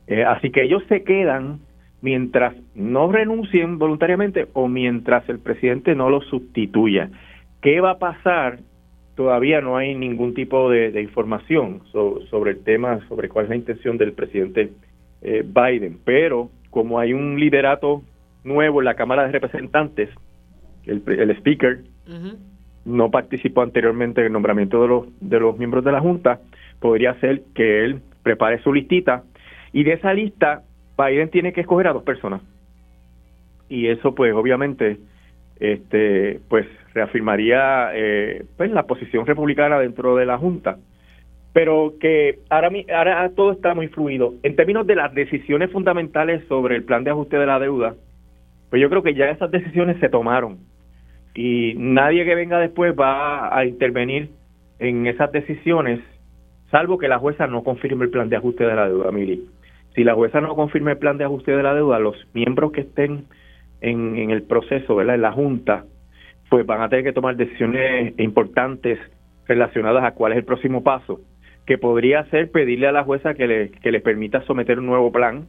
Eh, 0.08 0.24
así 0.24 0.52
que 0.52 0.64
ellos 0.64 0.84
se 0.88 1.04
quedan 1.04 1.60
mientras 2.02 2.56
no 2.76 3.12
renuncien 3.12 3.80
voluntariamente 3.80 4.48
o 4.54 4.68
mientras 4.68 5.28
el 5.30 5.40
presidente 5.40 5.96
no 5.96 6.10
los 6.10 6.26
sustituya. 6.28 7.10
¿Qué 7.62 7.82
va 7.82 7.92
a 7.92 8.00
pasar? 8.00 8.60
Todavía 9.16 9.62
no 9.62 9.78
hay 9.78 9.96
ningún 9.96 10.34
tipo 10.36 10.70
de, 10.70 11.02
información 11.02 11.82
sobre 11.92 12.52
el 12.52 12.64
tema, 12.64 13.00
sobre 13.08 13.30
cuál 13.30 13.46
es 13.46 13.50
la 13.50 13.56
intención 13.56 13.98
del 13.98 14.14
presidente 14.14 14.72
eh, 15.24 15.44
Biden, 15.44 15.98
pero 16.06 16.52
como 16.70 17.00
hay 17.00 17.14
un 17.14 17.40
liderato 17.40 18.04
nuevo 18.44 18.80
en 18.80 18.86
la 18.86 18.94
Cámara 18.94 19.26
de 19.26 19.32
Representantes, 19.32 20.10
el, 20.86 21.02
el 21.08 21.32
speaker 21.32 21.80
no 22.86 23.12
participó 23.12 23.62
anteriormente 23.62 24.22
en 24.22 24.28
el 24.28 24.34
nombramiento 24.34 24.82
de 24.82 24.88
los, 24.88 25.06
de 25.20 25.40
los 25.40 25.58
miembros 25.58 25.84
de 25.84 25.92
la 25.92 26.00
Junta, 26.00 26.40
podría 26.80 27.20
ser 27.20 27.42
que 27.54 27.84
él 27.84 28.02
prepare 28.24 28.62
su 28.64 28.74
listita 28.74 29.24
y 29.74 29.84
de 29.84 29.94
esa 29.94 30.14
lista 30.14 30.64
Biden 30.98 31.30
tiene 31.30 31.54
que 31.54 31.62
escoger 31.62 31.88
a 31.88 31.94
dos 31.94 32.04
personas. 32.04 32.42
Y 33.70 33.88
eso 33.88 34.16
pues 34.16 34.34
obviamente 34.34 34.98
este 35.60 36.40
pues 36.50 36.68
reafirmaría 36.94 37.90
eh, 37.94 38.46
pues 38.58 38.72
la 38.72 38.84
posición 38.84 39.26
republicana 39.26 39.80
dentro 39.80 40.16
de 40.16 40.26
la 40.26 40.38
Junta. 40.38 40.78
Pero 41.54 41.94
que 42.00 42.40
ahora, 42.50 42.70
ahora 42.96 43.32
todo 43.36 43.52
está 43.52 43.74
muy 43.74 43.88
fluido. 43.88 44.34
En 44.44 44.56
términos 44.56 44.86
de 44.86 44.96
las 44.96 45.14
decisiones 45.14 45.72
fundamentales 45.72 46.46
sobre 46.48 46.76
el 46.76 46.84
plan 46.84 47.04
de 47.04 47.12
ajuste 47.12 47.38
de 47.38 47.46
la 47.46 47.60
deuda, 47.60 47.96
pues 48.70 48.82
yo 48.82 48.90
creo 48.90 49.02
que 49.02 49.16
ya 49.16 49.30
esas 49.30 49.50
decisiones 49.50 49.98
se 50.00 50.10
tomaron 50.10 50.60
y 51.34 51.74
nadie 51.78 52.26
que 52.26 52.36
venga 52.36 52.60
después 52.60 52.94
va 53.00 53.56
a 53.56 53.66
intervenir 53.66 54.30
en 54.80 55.08
esas 55.08 55.32
decisiones, 55.32 56.00
salvo 56.72 56.98
que 56.98 57.08
la 57.08 57.20
jueza 57.20 57.48
no 57.48 57.64
confirme 57.64 58.06
el 58.06 58.12
plan 58.12 58.30
de 58.30 58.38
ajuste 58.38 58.66
de 58.66 58.76
la 58.76 58.88
deuda, 58.88 59.12
Mili 59.12 59.48
si 59.98 60.04
la 60.04 60.14
jueza 60.14 60.40
no 60.42 60.54
confirma 60.56 60.92
el 60.92 61.00
plan 61.00 61.18
de 61.18 61.24
ajuste 61.24 61.54
de 61.54 61.64
la 61.64 61.74
deuda, 61.74 61.98
los 61.98 62.16
miembros 62.36 62.72
que 62.72 62.82
estén 62.82 63.26
en, 63.82 64.30
el 64.30 64.44
proceso, 64.44 64.96
¿verdad? 64.96 65.16
en 65.16 65.24
la 65.24 65.32
Junta, 65.32 65.86
pues 66.52 66.68
van 66.68 66.84
a 66.84 66.90
tener 66.90 67.04
que 67.04 67.14
tomar 67.14 67.36
decisiones 67.36 68.14
importantes 68.20 69.00
relacionadas 69.48 70.04
a 70.04 70.12
cuál 70.12 70.34
es 70.34 70.38
el 70.38 70.46
próximo 70.46 70.84
paso, 70.84 71.22
que 71.66 71.80
podría 71.80 72.24
ser 72.26 72.52
pedirle 72.52 72.86
a 72.86 72.92
la 72.92 73.06
jueza 73.06 73.34
que 73.34 73.48
le, 73.48 73.72
que 73.72 74.00
permita 74.00 74.44
someter 74.44 74.78
un 74.78 74.86
nuevo 74.86 75.12
plan 75.12 75.48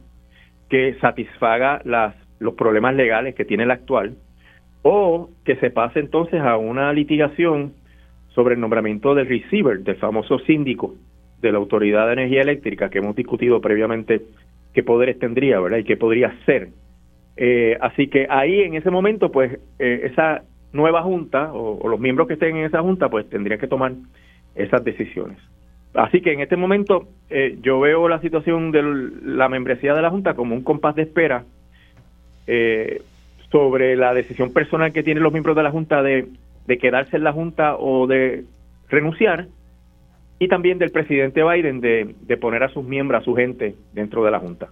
que 0.67 0.95
satisfaga 0.95 1.81
las, 1.85 2.15
los 2.39 2.55
problemas 2.55 2.95
legales 2.95 3.35
que 3.35 3.45
tiene 3.45 3.65
el 3.65 3.71
actual, 3.71 4.15
o 4.81 5.29
que 5.45 5.57
se 5.57 5.69
pase 5.69 5.99
entonces 5.99 6.41
a 6.41 6.57
una 6.57 6.91
litigación 6.91 7.73
sobre 8.29 8.55
el 8.55 8.61
nombramiento 8.61 9.13
del 9.13 9.27
receiver, 9.27 9.81
del 9.81 9.97
famoso 9.97 10.39
síndico, 10.39 10.95
de 11.41 11.51
la 11.51 11.57
Autoridad 11.57 12.07
de 12.07 12.13
Energía 12.13 12.41
Eléctrica, 12.41 12.89
que 12.89 12.99
hemos 12.99 13.15
discutido 13.15 13.61
previamente 13.61 14.21
qué 14.73 14.83
poderes 14.83 15.19
tendría, 15.19 15.59
¿verdad? 15.59 15.79
Y 15.79 15.83
qué 15.83 15.97
podría 15.97 16.33
ser. 16.45 16.69
Eh, 17.37 17.77
así 17.79 18.07
que 18.07 18.27
ahí, 18.29 18.61
en 18.61 18.75
ese 18.75 18.91
momento, 18.91 19.31
pues, 19.31 19.59
eh, 19.79 20.01
esa 20.11 20.43
nueva 20.73 21.01
junta 21.01 21.53
o, 21.53 21.87
los 21.87 21.99
miembros 21.99 22.27
que 22.27 22.33
estén 22.33 22.57
en 22.57 22.65
esa 22.65 22.81
junta, 22.81 23.09
pues, 23.09 23.29
tendrían 23.29 23.59
que 23.59 23.67
tomar 23.67 23.93
esas 24.55 24.83
decisiones. 24.83 25.37
Así 25.93 26.21
que 26.21 26.33
en 26.33 26.41
este 26.41 26.55
momento 26.55 27.07
eh, 27.31 27.57
yo 27.61 27.79
veo 27.79 28.07
la 28.07 28.21
situación 28.21 28.71
de 28.71 28.83
la 29.23 29.49
membresía 29.49 29.95
de 29.95 30.03
la 30.03 30.11
Junta 30.11 30.35
como 30.35 30.53
un 30.53 30.63
compás 30.63 30.95
de 30.95 31.01
espera 31.01 31.45
sobre 33.51 33.95
la 33.95 34.13
decisión 34.13 34.53
personal 34.53 34.91
que 34.91 35.03
tienen 35.03 35.23
los 35.23 35.31
miembros 35.31 35.55
de 35.55 35.63
la 35.63 35.71
Junta 35.71 36.03
de 36.03 36.27
quedarse 36.79 37.17
en 37.17 37.23
la 37.23 37.33
Junta 37.33 37.75
o 37.77 38.05
de 38.05 38.43
renunciar 38.87 39.47
y 40.39 40.47
también 40.47 40.79
del 40.79 40.91
presidente 40.91 41.43
Biden 41.43 41.81
de, 41.81 42.15
de 42.21 42.37
poner 42.37 42.63
a 42.63 42.69
sus 42.69 42.83
miembros, 42.83 43.21
a 43.21 43.25
su 43.25 43.35
gente 43.35 43.75
dentro 43.93 44.23
de 44.23 44.31
la 44.31 44.39
Junta. 44.39 44.69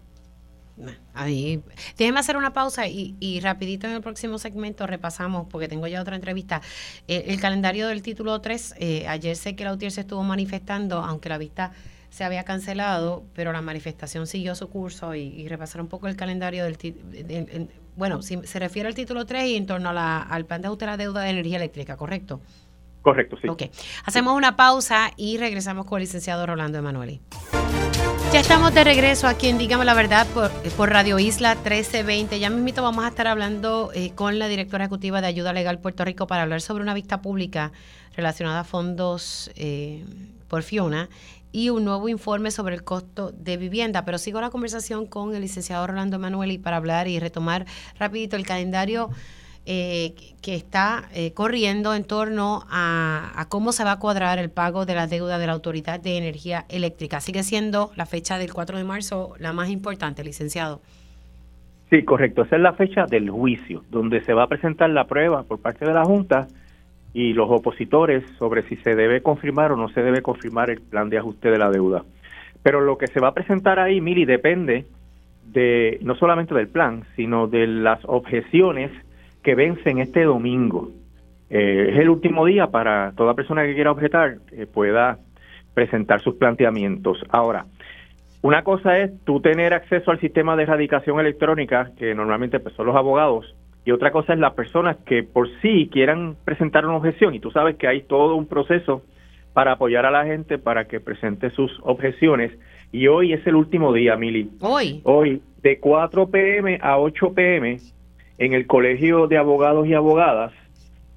Ahí, 1.14 1.61
déjeme 1.98 2.19
hacer 2.19 2.38
una 2.38 2.53
pausa 2.53 2.88
y, 2.88 3.15
y, 3.19 3.39
rapidito 3.39 3.88
en 3.88 3.94
el 3.94 4.02
próximo 4.02 4.38
segmento 4.38 4.85
repasamos, 4.85 5.48
porque 5.49 5.68
tengo 5.68 5.88
ya 5.88 6.02
otra 6.02 6.15
entrevista, 6.15 6.61
eh, 7.07 7.26
el 7.27 7.39
calendario 7.41 7.88
del 7.88 8.03
título 8.03 8.39
3. 8.39 8.76
Eh, 8.80 9.07
ayer 9.07 9.35
sé 9.35 9.56
que 9.56 9.64
la 9.64 9.73
UTIER 9.73 9.91
se 9.91 10.02
estuvo 10.02 10.23
manifestando, 10.23 10.98
aunque 10.98 11.30
la 11.30 11.39
vista 11.39 11.72
se 12.10 12.23
había 12.23 12.44
cancelado, 12.44 13.26
pero 13.34 13.52
la 13.52 13.61
manifestación 13.61 14.27
siguió 14.27 14.53
su 14.53 14.69
curso 14.69 15.15
y, 15.15 15.48
repasar 15.48 15.81
un 15.81 15.88
poco 15.88 16.07
el 16.07 16.15
calendario 16.15 16.64
del... 16.64 16.77
bueno, 17.95 18.22
si 18.22 18.38
se 18.44 18.60
refiere 18.60 18.88
al 18.88 18.95
título 18.95 19.26
3 19.26 19.45
y 19.45 19.56
en 19.56 19.65
torno 19.65 19.89
a 19.89 19.94
la, 19.94 20.22
al 20.22 20.45
plan 20.45 20.61
de 20.61 20.68
ajuste 20.68 20.85
de 20.85 20.91
la 20.91 20.98
deuda 20.98 21.22
de 21.22 21.31
energía 21.31 21.57
eléctrica, 21.57 21.98
¿correcto? 21.98 22.39
Correcto, 23.02 23.38
sí. 23.41 23.48
Ok. 23.48 23.64
Hacemos 24.06 24.36
una 24.36 24.56
pausa 24.56 25.11
y 25.15 25.38
regresamos 25.38 25.86
con 25.86 25.98
el 25.98 26.03
licenciado 26.03 26.45
Rolando 26.45 26.78
Emanueli. 26.78 27.22
Ya 28.34 28.41
estamos 28.41 28.74
de 28.74 28.84
regreso 28.84 29.26
aquí 29.28 29.48
en 29.48 29.57
Dígame 29.57 29.86
la 29.86 29.94
Verdad 29.94 30.28
por, 30.34 30.52
por, 30.76 30.90
Radio 30.90 31.18
Isla 31.18 31.56
1320. 31.56 32.40
Ya 32.40 32.49
mismito 32.49 32.84
vamos 32.84 33.06
a 33.06 33.07
estar 33.07 33.26
hablando 33.26 33.90
eh, 33.94 34.11
con 34.14 34.38
la 34.38 34.49
directora 34.49 34.84
ejecutiva 34.84 35.22
de 35.22 35.28
Ayuda 35.28 35.53
Legal 35.53 35.80
Puerto 35.80 36.03
Rico 36.03 36.28
para 36.28 36.44
hablar 36.44 36.60
sobre 36.60 36.84
una 36.84 36.94
vista 36.94 37.22
pública 37.22 37.72
relacionada 38.18 38.60
a 38.60 38.64
fondos 38.65 39.49
eh, 39.56 40.03
por 40.49 40.64
Fiona 40.64 41.07
y 41.53 41.69
un 41.69 41.86
nuevo 41.86 42.10
informe 42.10 42.52
sobre 42.52 42.76
el 42.76 42.84
costo 42.84 43.32
de 43.32 43.56
vivienda. 43.56 44.03
Pero 44.03 44.18
sigo 44.18 44.41
la 44.41 44.49
conversación 44.49 45.07
con 45.07 45.34
el 45.34 45.41
licenciado 45.41 45.88
Rolando 45.88 46.18
Emanueli 46.18 46.57
para 46.57 46.78
hablar 46.78 47.07
y 47.07 47.19
retomar 47.19 47.65
rapidito 47.98 48.36
el 48.36 48.45
calendario 48.45 49.10
eh, 49.69 50.14
que 50.41 50.56
está 50.56 51.10
eh, 51.14 51.34
corriendo 51.34 51.94
en 51.94 52.06
torno 52.06 52.64
a, 52.69 53.45
cómo 53.49 53.73
se 53.73 53.84
va 53.84 53.91
a 53.91 53.99
cuadrar 53.99 54.39
el 54.39 54.49
pago 54.49 54.85
de 54.85 54.95
la 54.95 55.07
deuda 55.07 55.39
de 55.39 55.45
la 55.45 55.52
Autoridad 55.52 55.99
de 55.99 56.18
Energía 56.18 56.64
Eléctrica. 56.69 57.19
Sigue 57.19 57.44
siendo 57.44 57.91
la 57.98 58.06
fecha 58.06 58.38
del 58.38 58.53
4 58.53 58.77
de 58.77 58.85
marzo 58.85 59.34
la 59.39 59.52
más 59.52 59.69
importante, 59.69 60.23
licenciado. 60.23 60.80
Sí, 61.89 62.03
correcto. 62.03 62.44
Esa 62.44 62.56
es 62.56 62.61
la 62.61 62.76
fecha 62.76 63.07
del 63.07 63.30
juicio, 63.30 63.84
donde 63.91 64.23
se 64.23 64.34
va 64.34 64.44
a 64.44 64.48
presentar 64.48 64.89
la 64.89 65.06
prueba 65.06 65.44
por 65.44 65.60
parte 65.60 65.84
de 65.84 65.94
la 65.94 66.06
Junta 66.06 66.48
y 67.14 67.34
los 67.34 67.52
opositores 67.52 68.23
sobre 68.39 68.64
si 68.69 68.77
se 68.77 68.95
debe 68.95 69.22
confirmar 69.22 69.73
o 69.73 69.76
no 69.76 69.89
se 69.89 70.02
debe 70.02 70.22
confirmar 70.22 70.69
el 70.69 70.80
plan 70.80 71.10
de 71.10 71.18
ajuste 71.18 71.52
de 71.52 71.57
la 71.57 71.69
deuda. 71.69 72.06
Pero 72.64 72.80
lo 72.80 72.98
que 72.98 73.07
se 73.07 73.19
va 73.19 73.27
a 73.27 73.34
presentar 73.34 73.80
ahí, 73.80 73.99
Mili, 73.99 74.23
depende 74.23 74.85
de 75.44 75.99
no 76.03 76.15
solamente 76.15 76.56
del 76.56 76.69
plan, 76.69 77.03
sino 77.18 77.48
de 77.48 77.68
las 77.68 77.99
objeciones 78.06 78.91
que 79.48 79.56
vencen 79.56 79.99
este 79.99 80.26
domingo. 80.26 80.91
Eh, 81.49 81.91
es 81.94 81.99
el 81.99 82.10
último 82.10 82.45
día 82.45 82.68
para 82.68 83.14
toda 83.15 83.34
persona 83.34 83.64
que 83.64 83.76
quiera 83.76 83.91
objetar 83.91 84.40
eh, 84.52 84.65
pueda 84.65 85.19
presentar 85.74 86.19
sus 86.22 86.36
planteamientos. 86.36 87.24
Ahora, 87.30 87.65
una 88.41 88.65
cosa 88.65 88.99
es 88.99 89.10
tú 89.24 89.40
tener 89.40 89.74
acceso 89.74 90.11
al 90.11 90.19
sistema 90.19 90.57
de 90.57 90.64
erradicación 90.64 91.22
electrónica, 91.22 91.91
que 91.98 92.14
normalmente 92.14 92.60
pues, 92.60 92.76
son 92.76 92.88
los 92.88 92.98
abogados, 92.98 93.56
y 93.86 93.91
otra 93.91 94.11
cosa 94.11 94.34
es 94.34 94.40
las 94.40 94.53
personas 94.53 94.98
que 95.06 95.24
por 95.24 95.48
sí 95.61 95.90
quieran 95.94 96.36
presentar 96.44 96.86
una 96.86 96.98
objeción, 96.98 97.34
y 97.34 97.40
tú 97.40 97.49
sabes 97.49 97.78
que 97.78 97.88
hay 97.88 98.02
todo 98.02 98.36
un 98.36 98.48
proceso 98.48 99.02
para 99.53 99.72
apoyar 99.72 100.06
a 100.06 100.11
la 100.11 100.26
gente 100.26 100.57
para 100.57 100.90
que 100.90 100.99
presente 100.99 101.52
sus 101.52 101.72
objeciones, 101.84 102.52
y 102.91 103.07
hoy 103.07 103.32
es 103.32 103.48
el 103.48 103.56
último 103.56 103.94
día, 103.94 104.18
Mili. 104.18 104.49
Hoy. 104.60 104.99
Hoy, 105.06 105.41
de 105.64 105.80
4 105.80 106.30
pm 106.30 106.80
a 106.82 106.99
8 106.99 107.34
pm, 107.34 107.78
en 108.38 108.53
el 108.53 108.68
Colegio 108.68 109.27
de 109.27 109.38
Abogados 109.38 109.88
y 109.88 109.93
Abogadas 109.93 110.53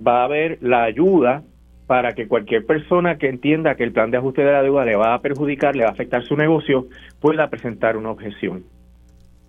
va 0.05 0.22
a 0.22 0.24
haber 0.24 0.59
la 0.62 0.84
ayuda 0.84 1.42
para 1.86 2.12
que 2.12 2.28
cualquier 2.28 2.64
persona 2.64 3.18
que 3.18 3.28
entienda 3.28 3.74
que 3.74 3.84
el 3.84 3.92
plan 3.92 4.10
de 4.10 4.18
ajuste 4.18 4.42
de 4.42 4.52
la 4.52 4.62
deuda 4.62 4.84
le 4.84 4.97
va 4.97 5.14
a 5.14 5.20
perjudicar, 5.20 5.74
le 5.74 5.82
va 5.82 5.90
a 5.90 5.92
afectar 5.92 6.22
su 6.22 6.36
negocio, 6.36 6.86
pueda 7.20 7.51
presentar 7.51 7.97
una 7.97 8.10
objeción. 8.10 8.64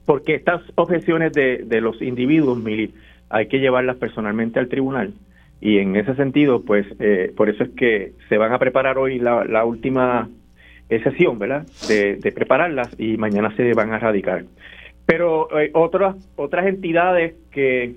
Porque 0.05 0.35
estas 0.35 0.61
objeciones 0.75 1.33
de, 1.33 1.59
de 1.59 1.81
los 1.81 2.01
individuos, 2.01 2.57
Mili, 2.57 2.93
hay 3.29 3.47
que 3.47 3.59
llevarlas 3.59 3.97
personalmente 3.97 4.59
al 4.59 4.67
tribunal. 4.67 5.13
Y 5.61 5.77
en 5.77 5.95
ese 5.95 6.15
sentido, 6.15 6.63
pues, 6.63 6.85
eh, 6.99 7.31
por 7.37 7.49
eso 7.49 7.63
es 7.63 7.69
que 7.69 8.13
se 8.27 8.37
van 8.37 8.51
a 8.51 8.59
preparar 8.59 8.97
hoy 8.97 9.19
la, 9.19 9.63
última 9.63 10.27
sesión, 10.89 11.39
¿verdad? 11.39 11.65
De, 11.87 12.31
prepararlas 12.33 12.89
y 12.99 13.15
mañana 13.17 13.55
se 13.55 13.73
van 13.73 13.93
a 13.93 13.99
radicar. 13.99 14.43
Pero 15.05 15.59
eh, 15.59 15.71
otras 15.73 16.15
otras 16.35 16.67
entidades 16.67 17.35
que 17.51 17.95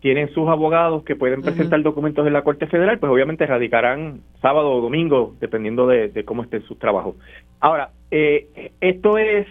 tienen 0.00 0.28
sus 0.34 0.48
abogados 0.48 1.02
que 1.02 1.16
pueden 1.16 1.40
presentar 1.40 1.82
documentos 1.82 2.26
en 2.26 2.34
la 2.34 2.42
Corte 2.42 2.66
Federal, 2.66 2.98
pues 2.98 3.10
obviamente 3.10 3.46
radicarán 3.46 4.20
sábado 4.42 4.70
o 4.70 4.82
domingo, 4.82 5.34
dependiendo 5.40 5.86
de, 5.86 6.24
cómo 6.26 6.42
estén 6.42 6.62
sus 6.64 6.78
trabajos. 6.78 7.16
Ahora, 7.58 7.88
eh, 8.10 8.70
esto 8.82 9.16
es 9.16 9.46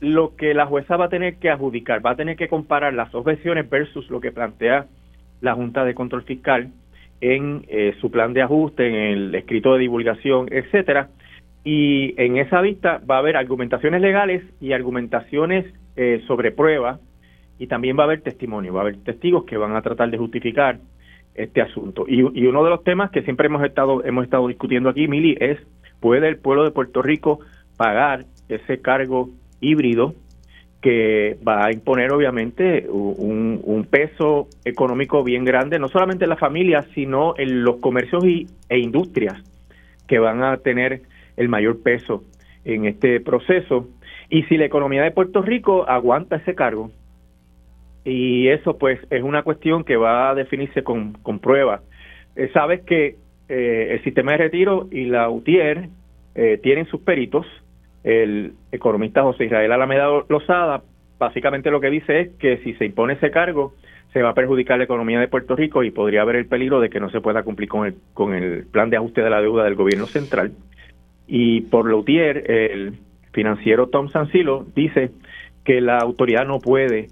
lo 0.00 0.34
que 0.34 0.54
la 0.54 0.64
jueza 0.64 0.96
va 0.96 1.06
a 1.06 1.08
tener 1.10 1.36
que 1.36 1.50
adjudicar, 1.50 2.04
va 2.04 2.12
a 2.12 2.16
tener 2.16 2.36
que 2.36 2.48
comparar 2.48 2.94
las 2.94 3.14
objeciones 3.14 3.68
versus 3.68 4.08
lo 4.08 4.18
que 4.20 4.32
plantea 4.32 4.86
la 5.42 5.54
Junta 5.54 5.84
de 5.84 5.94
Control 5.94 6.22
Fiscal 6.22 6.70
en 7.20 7.64
eh, 7.68 7.94
su 8.00 8.10
plan 8.10 8.32
de 8.32 8.40
ajuste, 8.40 8.88
en 8.88 8.94
el 8.94 9.34
escrito 9.34 9.74
de 9.74 9.80
divulgación, 9.80 10.48
etcétera. 10.50 11.08
Y 11.64 12.14
en 12.16 12.38
esa 12.38 12.60
vista 12.60 13.00
va 13.08 13.16
a 13.16 13.18
haber 13.18 13.36
argumentaciones 13.36 14.00
legales 14.00 14.42
y 14.60 14.72
argumentaciones 14.72 15.66
eh, 16.00 16.22
sobre 16.28 16.52
prueba 16.52 17.00
y 17.58 17.66
también 17.66 17.98
va 17.98 18.02
a 18.02 18.06
haber 18.06 18.20
testimonio, 18.20 18.72
va 18.72 18.80
a 18.80 18.82
haber 18.82 18.98
testigos 18.98 19.44
que 19.44 19.56
van 19.56 19.74
a 19.74 19.82
tratar 19.82 20.08
de 20.12 20.16
justificar 20.16 20.78
este 21.34 21.60
asunto. 21.60 22.04
Y, 22.06 22.22
uno 22.22 22.62
de 22.62 22.70
los 22.70 22.84
temas 22.84 23.10
que 23.10 23.22
siempre 23.22 23.48
hemos 23.48 23.64
estado 23.64 24.04
hemos 24.04 24.22
estado 24.22 24.46
discutiendo 24.46 24.90
aquí, 24.90 25.08
Mili, 25.08 25.36
es 25.40 25.58
puede 25.98 26.28
el 26.28 26.38
pueblo 26.38 26.62
de 26.62 26.70
Puerto 26.70 27.02
Rico 27.02 27.40
pagar 27.76 28.26
ese 28.48 28.80
cargo 28.80 29.28
híbrido 29.60 30.14
que 30.80 31.36
va 31.46 31.66
a 31.66 31.72
imponer 31.72 32.12
obviamente 32.12 32.86
un, 32.88 33.60
un 33.64 33.84
peso 33.86 34.46
económico 34.64 35.24
bien 35.24 35.44
grande, 35.44 35.80
no 35.80 35.88
solamente 35.88 36.26
en 36.26 36.30
las 36.30 36.38
familias, 36.38 36.86
sino 36.94 37.34
en 37.38 37.64
los 37.64 37.80
comercios 37.80 38.24
y, 38.24 38.46
e 38.68 38.78
industrias 38.78 39.42
que 40.06 40.20
van 40.20 40.44
a 40.44 40.58
tener 40.58 41.02
el 41.36 41.48
mayor 41.48 41.82
peso 41.82 42.22
en 42.64 42.84
este 42.84 43.20
proceso. 43.20 43.88
Y 44.30 44.42
si 44.44 44.56
la 44.56 44.66
economía 44.66 45.02
de 45.02 45.10
Puerto 45.10 45.42
Rico 45.42 45.88
aguanta 45.88 46.36
ese 46.36 46.54
cargo, 46.54 46.90
y 48.04 48.48
eso 48.48 48.78
pues 48.78 49.00
es 49.10 49.22
una 49.22 49.42
cuestión 49.42 49.84
que 49.84 49.96
va 49.96 50.30
a 50.30 50.34
definirse 50.34 50.82
con, 50.82 51.14
con 51.14 51.38
pruebas. 51.38 51.82
Eh, 52.36 52.50
sabes 52.52 52.82
que 52.82 53.16
eh, 53.48 53.88
el 53.90 54.04
sistema 54.04 54.32
de 54.32 54.38
retiro 54.38 54.88
y 54.90 55.06
la 55.06 55.28
UTIER 55.28 55.88
eh, 56.34 56.58
tienen 56.62 56.86
sus 56.86 57.00
peritos. 57.00 57.46
El 58.04 58.52
economista 58.72 59.22
José 59.22 59.46
Israel 59.46 59.72
Alameda 59.72 60.06
Lozada 60.28 60.82
básicamente 61.18 61.70
lo 61.70 61.80
que 61.80 61.90
dice 61.90 62.20
es 62.20 62.28
que 62.38 62.58
si 62.58 62.74
se 62.74 62.84
impone 62.84 63.14
ese 63.14 63.30
cargo 63.30 63.74
se 64.12 64.22
va 64.22 64.30
a 64.30 64.34
perjudicar 64.34 64.78
la 64.78 64.84
economía 64.84 65.20
de 65.20 65.28
Puerto 65.28 65.56
Rico 65.56 65.82
y 65.82 65.90
podría 65.90 66.22
haber 66.22 66.36
el 66.36 66.46
peligro 66.46 66.80
de 66.80 66.88
que 66.88 67.00
no 67.00 67.10
se 67.10 67.20
pueda 67.20 67.42
cumplir 67.42 67.68
con 67.68 67.86
el, 67.86 67.96
con 68.14 68.34
el 68.34 68.66
plan 68.66 68.88
de 68.88 68.96
ajuste 68.96 69.20
de 69.20 69.30
la 69.30 69.42
deuda 69.42 69.64
del 69.64 69.74
gobierno 69.74 70.06
central. 70.06 70.52
Y 71.26 71.62
por 71.62 71.90
la 71.90 71.96
UTIER, 71.96 72.50
el 72.50 72.94
financiero 73.32 73.88
Tom 73.88 74.08
Sansilo 74.08 74.66
dice 74.74 75.10
que 75.64 75.80
la 75.80 75.98
autoridad 75.98 76.46
no 76.46 76.58
puede 76.58 77.08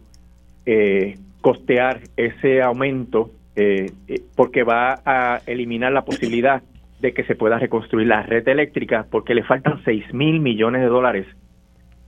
eh, 0.65 1.19
costear 1.41 2.01
ese 2.17 2.63
aumento 2.63 3.31
eh, 3.55 3.91
eh, 4.09 4.21
porque 4.35 4.63
va 4.63 5.01
a 5.05 5.41
eliminar 5.47 5.93
la 5.93 6.05
posibilidad 6.05 6.63
de 7.01 7.13
que 7.13 7.25
se 7.25 7.35
pueda 7.35 7.59
reconstruir 7.59 8.07
la 8.07 8.23
red 8.23 8.47
eléctrica 8.49 9.07
porque 9.11 9.35
le 9.35 9.45
faltan 9.45 9.83
6 9.85 10.13
mil 10.15 10.41
millones 10.41 10.83
de 10.83 10.89
dólares 10.89 11.27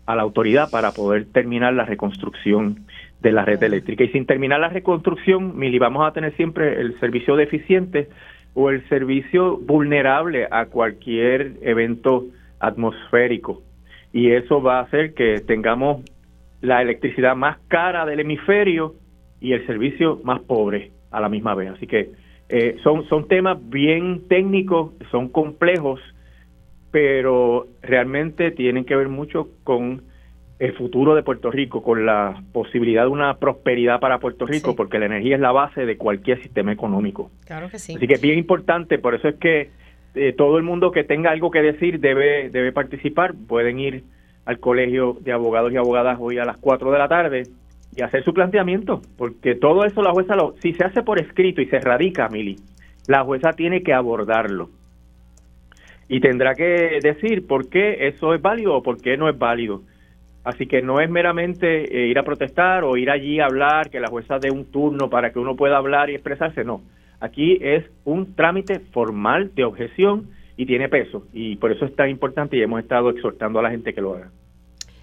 a 0.07 0.17
la 0.17 0.23
autoridad 0.23 0.71
para 0.71 0.93
poder 0.93 1.27
terminar 1.27 1.75
la 1.75 1.85
reconstrucción 1.85 2.87
de 3.21 3.33
la 3.33 3.45
red 3.45 3.63
eléctrica. 3.63 4.05
Y 4.05 4.09
sin 4.09 4.27
terminar 4.27 4.61
la 4.61 4.69
reconstrucción, 4.69 5.59
Mili, 5.59 5.79
vamos 5.79 6.07
a 6.07 6.13
tener 6.13 6.35
siempre 6.37 6.81
el 6.81 6.99
servicio 6.99 7.37
deficiente 7.37 8.09
o 8.55 8.71
el 8.71 8.89
servicio 8.89 9.59
vulnerable 9.59 10.49
a 10.51 10.67
cualquier 10.67 11.59
evento 11.63 12.25
atmosférico. 12.59 13.63
Y 14.13 14.31
eso 14.33 14.63
va 14.63 14.79
a 14.79 14.83
hacer 14.83 15.15
que 15.15 15.41
tengamos 15.41 16.03
la 16.61 16.83
electricidad 16.83 17.37
más 17.37 17.59
cara 17.69 18.05
del 18.07 18.21
hemisferio 18.21 18.95
y 19.41 19.53
el 19.53 19.67
servicio 19.67 20.21
más 20.25 20.41
pobre 20.41 20.91
a 21.11 21.21
la 21.21 21.29
misma 21.29 21.55
vez. 21.55 21.71
Así 21.71 21.87
que 21.87 22.11
eh, 22.49 22.77
son, 22.83 23.07
son 23.09 23.29
temas 23.29 23.59
bien 23.69 24.27
técnicos, 24.29 24.93
son 25.11 25.29
complejos, 25.29 26.01
pero 26.91 27.67
realmente 27.83 28.51
tienen 28.51 28.85
que 28.85 28.97
ver 28.97 29.09
mucho 29.09 29.49
con 29.65 30.03
el 30.59 30.73
futuro 30.75 31.15
de 31.15 31.23
Puerto 31.23 31.51
Rico, 31.51 31.83
con 31.83 32.05
la 32.05 32.43
posibilidad 32.53 33.03
de 33.03 33.09
una 33.09 33.37
prosperidad 33.37 34.01
para 34.01 34.19
Puerto 34.19 34.45
Rico, 34.45 34.75
porque 34.75 34.99
la 34.99 35.07
energía 35.07 35.37
es 35.37 35.41
la 35.41 35.53
base 35.53 35.87
de 35.87 35.97
cualquier 35.97 36.43
sistema 36.43 36.73
económico. 36.73 37.31
Claro 37.47 37.69
que 37.69 37.79
sí. 37.79 37.95
Así 37.95 38.09
que 38.09 38.15
es 38.15 38.21
bien 38.21 38.39
importante, 38.39 38.99
por 38.99 39.15
eso 39.15 39.29
es 39.29 39.37
que 39.37 39.71
eh, 40.15 40.33
todo 40.33 40.59
el 40.59 40.65
mundo 40.65 40.91
que 40.91 41.05
tenga 41.05 41.31
algo 41.31 41.51
que 41.51 41.63
decir 41.63 42.01
debe, 42.01 42.51
debe 42.51 42.73
participar, 42.73 43.35
pueden 43.47 43.79
ir 43.79 44.05
al 44.45 44.59
Colegio 44.59 45.17
de 45.21 45.33
Abogados 45.33 45.73
y 45.73 45.77
Abogadas 45.77 46.19
hoy 46.21 46.39
a 46.39 46.45
las 46.45 46.57
4 46.59 46.91
de 46.91 46.99
la 46.99 47.09
tarde 47.09 47.43
y 47.95 48.03
hacer 48.03 48.25
su 48.25 48.33
planteamiento, 48.33 49.01
porque 49.17 49.55
todo 49.55 49.85
eso 49.85 50.03
la 50.03 50.13
jueza, 50.13 50.37
lo, 50.37 50.55
si 50.61 50.73
se 50.73 50.85
hace 50.85 51.03
por 51.03 51.21
escrito 51.21 51.61
y 51.61 51.67
se 51.67 51.79
radica, 51.79 52.29
Mili, 52.29 52.57
la 53.07 53.25
jueza 53.25 53.53
tiene 53.53 53.83
que 53.83 53.93
abordarlo 53.93 54.71
y 56.09 56.21
tendrá 56.21 56.55
que 56.55 56.99
decir 57.03 57.47
por 57.47 57.69
qué 57.69 58.09
eso 58.09 58.35
es 58.35 58.41
válido 58.41 58.75
o 58.75 58.83
por 58.83 59.01
qué 59.01 59.17
no 59.17 59.29
es 59.29 59.39
válido. 59.39 59.83
Así 60.43 60.67
que 60.67 60.81
no 60.81 61.01
es 61.01 61.11
meramente 61.11 61.85
eh, 61.85 62.07
ir 62.07 62.19
a 62.19 62.23
protestar 62.23 62.85
o 62.85 62.97
ir 62.97 63.11
allí 63.11 63.39
a 63.41 63.47
hablar, 63.47 63.91
que 63.91 64.01
la 64.01 64.09
jueza 64.09 64.39
dé 64.39 64.51
un 64.51 64.71
turno 64.71 65.11
para 65.11 65.31
que 65.31 65.39
uno 65.39 65.57
pueda 65.57 65.77
hablar 65.77 66.09
y 66.09 66.15
expresarse, 66.15 66.65
no. 66.65 66.81
Aquí 67.21 67.59
es 67.61 67.85
un 68.05 68.35
trámite 68.35 68.81
formal 68.93 69.53
de 69.55 69.65
objeción 69.65 70.31
y 70.57 70.67
tiene 70.67 70.89
peso. 70.89 71.25
Y 71.33 71.57
por 71.57 71.73
eso 71.73 71.85
es 71.85 71.95
tan 71.95 72.11
importante 72.11 72.57
y 72.57 72.63
hemos 72.63 72.81
estado 72.81 73.11
exhortando 73.11 73.59
a 73.59 73.63
la 73.63 73.71
gente 73.71 73.95
que 73.95 74.01
lo 74.01 74.15
haga. 74.15 74.31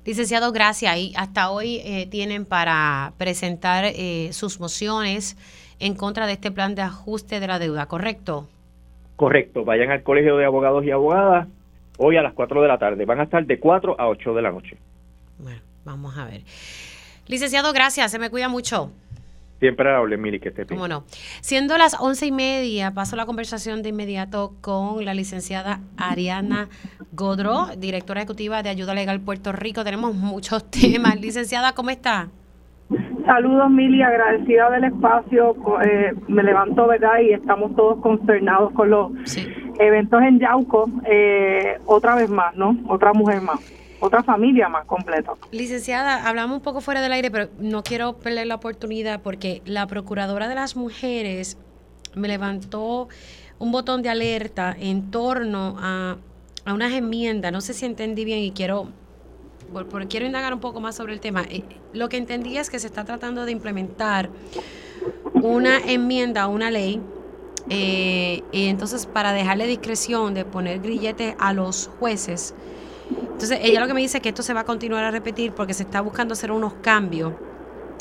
Licenciado, 0.06 0.52
gracias. 0.52 0.98
Y 0.98 1.14
hasta 1.18 1.50
hoy 1.50 1.82
eh, 1.84 2.08
tienen 2.10 2.46
para 2.46 3.14
presentar 3.18 3.86
eh, 3.86 4.30
sus 4.34 4.60
mociones 4.60 5.36
en 5.80 5.96
contra 5.96 6.28
de 6.28 6.34
este 6.34 6.52
plan 6.52 6.76
de 6.76 6.84
ajuste 6.84 7.40
de 7.40 7.48
la 7.48 7.58
deuda, 7.58 7.88
¿correcto? 7.88 8.48
Correcto. 9.16 9.66
Vayan 9.66 9.92
al 9.92 10.04
Colegio 10.04 10.38
de 10.38 10.46
Abogados 10.46 10.86
y 10.86 10.92
Abogadas 10.92 11.48
hoy 11.98 12.18
a 12.18 12.22
las 12.22 12.34
4 12.34 12.62
de 12.62 12.68
la 12.68 12.78
tarde. 12.78 13.06
Van 13.06 13.20
a 13.20 13.24
estar 13.24 13.46
de 13.46 13.60
4 13.60 14.00
a 14.00 14.08
8 14.08 14.34
de 14.34 14.42
la 14.42 14.52
noche. 14.52 14.78
Bueno, 15.40 15.62
vamos 15.84 16.18
a 16.18 16.26
ver. 16.26 16.42
Licenciado, 17.28 17.74
gracias. 17.74 18.12
Se 18.12 18.20
me 18.20 18.30
cuida 18.30 18.48
mucho. 18.48 18.92
Siempre 19.60 19.90
hable, 19.90 20.18
Mili, 20.18 20.40
que 20.40 20.50
esté 20.50 20.66
¿Cómo 20.66 20.88
no? 20.88 21.06
Siendo 21.42 21.78
las 21.78 22.00
once 22.00 22.26
y 22.26 22.32
media, 22.32 22.92
paso 22.92 23.16
la 23.16 23.26
conversación 23.26 23.84
de 23.84 23.90
inmediato 23.90 24.54
con 24.60 25.06
la 25.06 25.14
licenciada 25.14 25.80
Ariana 25.98 26.68
Godro, 27.14 27.68
directora 27.78 28.22
ejecutiva 28.22 28.64
de 28.64 28.70
Ayuda 28.70 28.94
Legal 28.94 29.22
Puerto 29.22 29.54
Rico. 29.54 29.84
Tenemos 29.86 30.14
muchos 30.14 30.70
temas. 30.72 31.20
Licenciada, 31.22 31.74
¿cómo 31.74 31.90
está? 31.90 32.28
Saludos, 33.26 33.72
Mili, 33.72 34.02
agradecida 34.02 34.70
del 34.72 34.84
espacio. 34.84 35.56
Eh, 35.84 36.14
me 36.28 36.44
levanto, 36.44 36.86
¿verdad? 36.88 37.20
Y 37.24 37.34
estamos 37.34 37.76
todos 37.76 38.00
consternados 38.02 38.74
con 38.74 38.90
los 38.90 39.12
eventos 39.80 40.22
en 40.22 40.40
Yauco. 40.40 40.90
Eh, 41.06 41.80
otra 41.86 42.16
vez 42.16 42.30
más, 42.30 42.56
¿no? 42.56 42.78
Otra 42.88 43.14
mujer 43.14 43.42
más 43.42 43.60
otra 44.00 44.24
familia 44.24 44.70
más 44.70 44.86
completa. 44.86 45.34
Licenciada, 45.52 46.28
hablamos 46.28 46.58
un 46.58 46.64
poco 46.64 46.82
fuera 46.82 47.02
del 47.02 47.14
aire, 47.14 47.32
pero 47.32 47.50
no 47.60 47.84
quiero 47.84 48.18
perder 48.18 48.48
la 48.48 48.56
oportunidad 48.56 49.22
porque 49.22 49.62
la 49.66 49.88
Procuradora 49.88 50.48
de 50.48 50.56
las 50.56 50.76
Mujeres 50.76 51.58
me 52.14 52.28
levantó 52.28 53.08
un 53.60 53.72
botón 53.72 54.02
de 54.02 54.10
alerta 54.10 54.76
en 54.78 55.12
torno 55.12 55.76
a, 55.80 56.18
a 56.66 56.74
unas 56.74 56.94
enmiendas. 56.94 57.52
No 57.52 57.62
sé 57.62 57.74
si 57.74 57.86
entendí 57.86 58.26
bien 58.26 58.40
y 58.40 58.52
quiero 58.52 58.90
porque 59.90 60.08
quiero 60.08 60.26
indagar 60.26 60.54
un 60.54 60.60
poco 60.60 60.80
más 60.80 60.96
sobre 60.96 61.14
el 61.14 61.20
tema. 61.20 61.44
Eh, 61.50 61.64
lo 61.94 62.10
que 62.10 62.18
entendí 62.18 62.58
es 62.58 62.70
que 62.70 62.80
se 62.80 62.88
está 62.88 63.04
tratando 63.04 63.46
de 63.46 63.52
implementar 63.52 64.30
una 65.34 65.80
enmienda 65.80 66.44
a 66.44 66.48
una 66.48 66.72
ley 66.72 67.02
eh, 67.70 68.44
y 68.52 68.68
entonces 68.68 69.06
para 69.06 69.34
dejarle 69.34 69.68
discreción 69.68 70.34
de 70.34 70.46
poner 70.46 70.80
grilletes 70.80 71.36
a 71.40 71.54
los 71.54 71.90
jueces 72.00 72.54
entonces, 73.10 73.60
ella 73.62 73.80
lo 73.82 73.88
que 73.88 73.94
me 73.94 74.02
dice 74.02 74.18
es 74.18 74.24
que 74.24 74.30
esto 74.30 74.44
se 74.44 74.54
va 74.54 74.62
a 74.62 74.64
continuar 74.64 75.04
a 75.04 75.12
repetir 75.12 75.52
porque 75.52 75.74
se 75.74 75.84
está 75.84 76.02
buscando 76.02 76.34
hacer 76.34 76.52
unos 76.52 76.74
cambios 76.76 77.34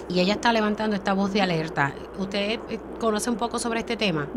y 0.09 0.20
ella 0.20 0.35
está 0.35 0.52
levantando 0.52 0.97
esta 0.97 1.12
voz 1.12 1.32
de 1.32 1.43
alerta. 1.43 1.93
¿Usted 2.18 2.60
eh, 2.70 2.78
conoce 2.98 3.31
un 3.31 3.36
poco 3.36 3.59
sobre 3.59 3.81
este 3.81 3.97
tema? 3.97 4.28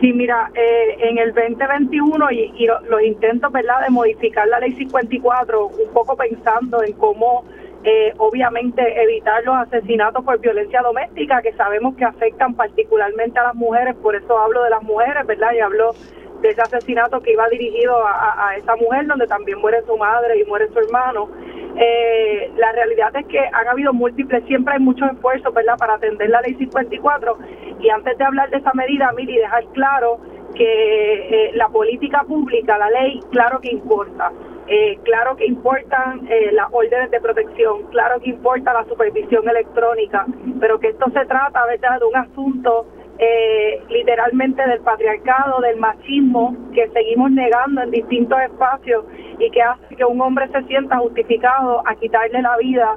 Sí, 0.00 0.12
mira, 0.12 0.50
eh, 0.54 0.96
en 1.10 1.18
el 1.18 1.34
2021 1.34 2.30
y, 2.30 2.52
y 2.56 2.66
los 2.66 3.02
intentos, 3.02 3.50
¿verdad?, 3.50 3.82
de 3.82 3.90
modificar 3.90 4.46
la 4.46 4.60
ley 4.60 4.72
54, 4.72 5.66
un 5.66 5.92
poco 5.92 6.16
pensando 6.16 6.84
en 6.84 6.92
cómo, 6.92 7.44
eh, 7.82 8.12
obviamente, 8.18 8.80
evitar 9.02 9.42
los 9.44 9.56
asesinatos 9.56 10.24
por 10.24 10.38
violencia 10.38 10.82
doméstica, 10.82 11.42
que 11.42 11.52
sabemos 11.54 11.96
que 11.96 12.04
afectan 12.04 12.54
particularmente 12.54 13.40
a 13.40 13.44
las 13.44 13.54
mujeres, 13.56 13.96
por 13.96 14.14
eso 14.14 14.38
hablo 14.38 14.62
de 14.62 14.70
las 14.70 14.82
mujeres, 14.82 15.26
¿verdad?, 15.26 15.52
y 15.56 15.58
hablo 15.58 15.94
de 16.40 16.50
ese 16.50 16.60
asesinato 16.60 17.20
que 17.20 17.32
iba 17.32 17.48
dirigido 17.48 17.96
a, 18.06 18.54
esa 18.56 18.76
mujer, 18.76 19.06
donde 19.06 19.26
también 19.26 19.58
muere 19.60 19.82
su 19.82 19.96
madre 19.96 20.40
y 20.40 20.44
muere 20.44 20.68
su 20.68 20.78
hermano. 20.78 21.28
Eh, 21.76 22.50
la 22.56 22.72
realidad 22.72 23.14
es 23.16 23.26
que 23.26 23.38
han 23.38 23.68
habido 23.68 23.92
múltiples, 23.92 24.44
siempre 24.46 24.74
hay 24.74 24.80
muchos 24.80 25.10
esfuerzos, 25.12 25.52
¿verdad?, 25.54 25.76
para 25.78 25.94
atender 25.94 26.28
la 26.30 26.40
ley 26.40 26.54
54. 26.54 27.38
Y 27.80 27.88
antes 27.90 28.18
de 28.18 28.24
hablar 28.24 28.50
de 28.50 28.58
esa 28.58 28.72
medida, 28.74 29.12
Mili, 29.12 29.36
dejar 29.36 29.64
claro 29.72 30.18
que 30.54 31.48
eh, 31.48 31.52
la 31.54 31.68
política 31.68 32.24
pública, 32.24 32.78
la 32.78 32.90
ley, 32.90 33.20
claro 33.30 33.60
que 33.60 33.70
importa. 33.70 34.32
Eh, 34.70 34.98
claro 35.02 35.34
que 35.36 35.46
importan 35.46 36.26
eh, 36.28 36.50
las 36.52 36.68
órdenes 36.72 37.10
de 37.10 37.20
protección, 37.20 37.84
claro 37.90 38.20
que 38.20 38.28
importa 38.28 38.74
la 38.74 38.84
supervisión 38.84 39.48
electrónica, 39.48 40.26
pero 40.60 40.78
que 40.78 40.88
esto 40.88 41.06
se 41.06 41.24
trata 41.24 41.64
¿verdad? 41.64 41.98
de 41.98 42.04
un 42.04 42.16
asunto 42.16 42.86
eh, 43.18 43.82
literalmente 43.88 44.66
del 44.66 44.80
patriarcado, 44.80 45.60
del 45.60 45.76
machismo 45.76 46.56
que 46.72 46.88
seguimos 46.90 47.30
negando 47.30 47.82
en 47.82 47.90
distintos 47.90 48.38
espacios 48.40 49.04
y 49.38 49.50
que 49.50 49.62
hace 49.62 49.96
que 49.96 50.04
un 50.04 50.20
hombre 50.20 50.48
se 50.48 50.62
sienta 50.64 50.98
justificado 50.98 51.82
a 51.86 51.94
quitarle 51.96 52.42
la 52.42 52.56
vida 52.58 52.96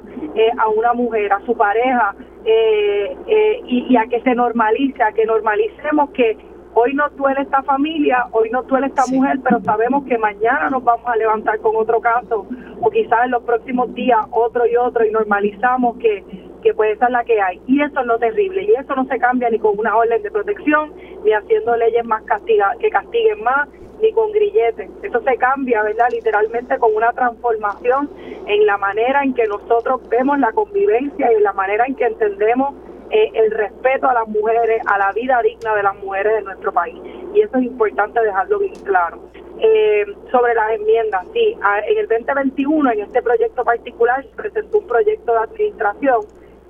a 0.58 0.68
una 0.68 0.92
mujer, 0.92 1.32
a 1.32 1.40
su 1.44 1.56
pareja, 1.56 2.14
y, 2.44 3.86
y 3.88 3.96
a 3.96 4.06
que 4.06 4.20
se 4.22 4.34
normalice, 4.34 5.02
a 5.02 5.12
que 5.12 5.24
normalicemos 5.24 6.10
que 6.10 6.36
hoy 6.74 6.94
nos 6.94 7.14
duele 7.16 7.42
esta 7.42 7.62
familia, 7.62 8.26
hoy 8.32 8.50
nos 8.50 8.66
duele 8.66 8.86
esta 8.86 9.06
mujer, 9.06 9.38
pero 9.42 9.60
sabemos 9.62 10.04
que 10.04 10.18
mañana 10.18 10.70
nos 10.70 10.82
vamos 10.82 11.06
a 11.06 11.16
levantar 11.16 11.58
con 11.60 11.76
otro 11.76 12.00
caso, 12.00 12.46
o 12.80 12.90
quizás 12.90 13.24
en 13.24 13.32
los 13.32 13.42
próximos 13.42 13.92
días 13.94 14.20
otro 14.30 14.66
y 14.66 14.76
otro, 14.76 15.04
y 15.04 15.10
normalizamos 15.10 15.98
que, 15.98 16.24
que 16.62 16.74
pues 16.74 16.96
esa 16.96 17.06
es 17.06 17.12
la 17.12 17.24
que 17.24 17.40
hay. 17.40 17.60
Y 17.66 17.82
eso 17.82 18.00
es 18.00 18.06
lo 18.06 18.18
terrible, 18.18 18.62
y 18.62 18.74
eso 18.74 18.94
no 18.94 19.04
se 19.06 19.18
cambia 19.18 19.50
ni 19.50 19.58
con 19.58 19.78
una 19.78 19.96
orden 19.96 20.22
de 20.22 20.30
protección, 20.30 20.92
ni 21.24 21.32
haciendo 21.32 21.76
leyes 21.76 22.04
más 22.04 22.22
castiga, 22.22 22.74
que 22.80 22.90
castiguen 22.90 23.42
más, 23.42 23.68
ni 24.00 24.12
con 24.12 24.32
grilletes. 24.32 24.90
Eso 25.02 25.22
se 25.22 25.36
cambia, 25.36 25.82
¿verdad? 25.82 26.06
Literalmente 26.10 26.78
con 26.78 26.94
una 26.94 27.12
transformación 27.12 28.10
en 28.46 28.66
la 28.66 28.76
manera 28.76 29.22
en 29.22 29.34
que 29.34 29.46
nosotros 29.46 30.06
vemos 30.08 30.38
la 30.38 30.52
convivencia 30.52 31.32
y 31.32 31.36
en 31.36 31.42
la 31.42 31.52
manera 31.52 31.84
en 31.86 31.94
que 31.94 32.04
entendemos 32.04 32.74
eh, 33.10 33.30
el 33.34 33.50
respeto 33.50 34.08
a 34.08 34.14
las 34.14 34.28
mujeres, 34.28 34.82
a 34.86 34.98
la 34.98 35.12
vida 35.12 35.40
digna 35.42 35.74
de 35.74 35.82
las 35.82 35.96
mujeres 35.96 36.34
de 36.36 36.42
nuestro 36.42 36.72
país. 36.72 36.96
Y 37.34 37.40
eso 37.40 37.58
es 37.58 37.64
importante 37.64 38.20
dejarlo 38.20 38.58
bien 38.58 38.74
claro. 38.84 39.20
Eh, 39.58 40.06
sobre 40.30 40.54
las 40.54 40.72
enmiendas, 40.72 41.24
sí, 41.32 41.56
en 41.86 41.98
el 41.98 42.08
2021, 42.08 42.90
en 42.90 43.00
este 43.00 43.22
proyecto 43.22 43.62
particular, 43.64 44.24
se 44.24 44.34
presentó 44.34 44.78
un 44.78 44.86
proyecto 44.86 45.32
de 45.32 45.38
administración, 45.38 46.20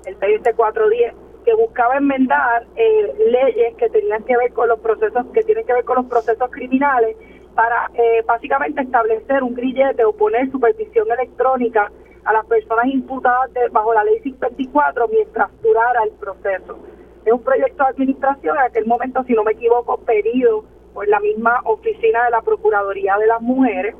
el 0.06 0.14
PST 0.16 0.54
410, 0.56 1.14
que 1.44 1.54
buscaba 1.54 1.96
enmendar 1.96 2.66
eh, 2.76 3.12
leyes 3.30 3.74
que 3.76 3.88
tenían 3.90 4.22
que 4.24 4.36
ver 4.36 4.52
con 4.52 4.68
los 4.68 4.78
procesos, 4.80 5.26
que 5.34 5.42
tienen 5.42 5.66
que 5.66 5.72
ver 5.72 5.84
con 5.84 5.96
los 5.96 6.06
procesos 6.06 6.50
criminales, 6.50 7.16
para 7.54 7.90
básicamente 8.26 8.80
establecer 8.80 9.42
un 9.42 9.54
grillete 9.54 10.06
o 10.06 10.14
poner 10.14 10.50
supervisión 10.50 11.06
electrónica 11.10 11.92
a 12.24 12.32
las 12.32 12.46
personas 12.46 12.86
imputadas 12.86 13.50
bajo 13.70 13.92
la 13.92 14.04
ley 14.04 14.20
54 14.20 15.08
mientras 15.08 15.50
durara 15.60 16.02
el 16.04 16.12
proceso. 16.12 16.78
Es 17.24 17.32
un 17.32 17.42
proyecto 17.42 17.84
de 17.84 17.90
administración, 17.90 18.56
en 18.56 18.62
aquel 18.62 18.86
momento, 18.86 19.22
si 19.24 19.32
no 19.32 19.44
me 19.44 19.52
equivoco, 19.52 19.98
pedido 19.98 20.64
por 20.92 21.08
la 21.08 21.20
misma 21.20 21.60
oficina 21.64 22.24
de 22.24 22.30
la 22.30 22.42
Procuraduría 22.42 23.16
de 23.16 23.26
las 23.26 23.40
Mujeres. 23.40 23.94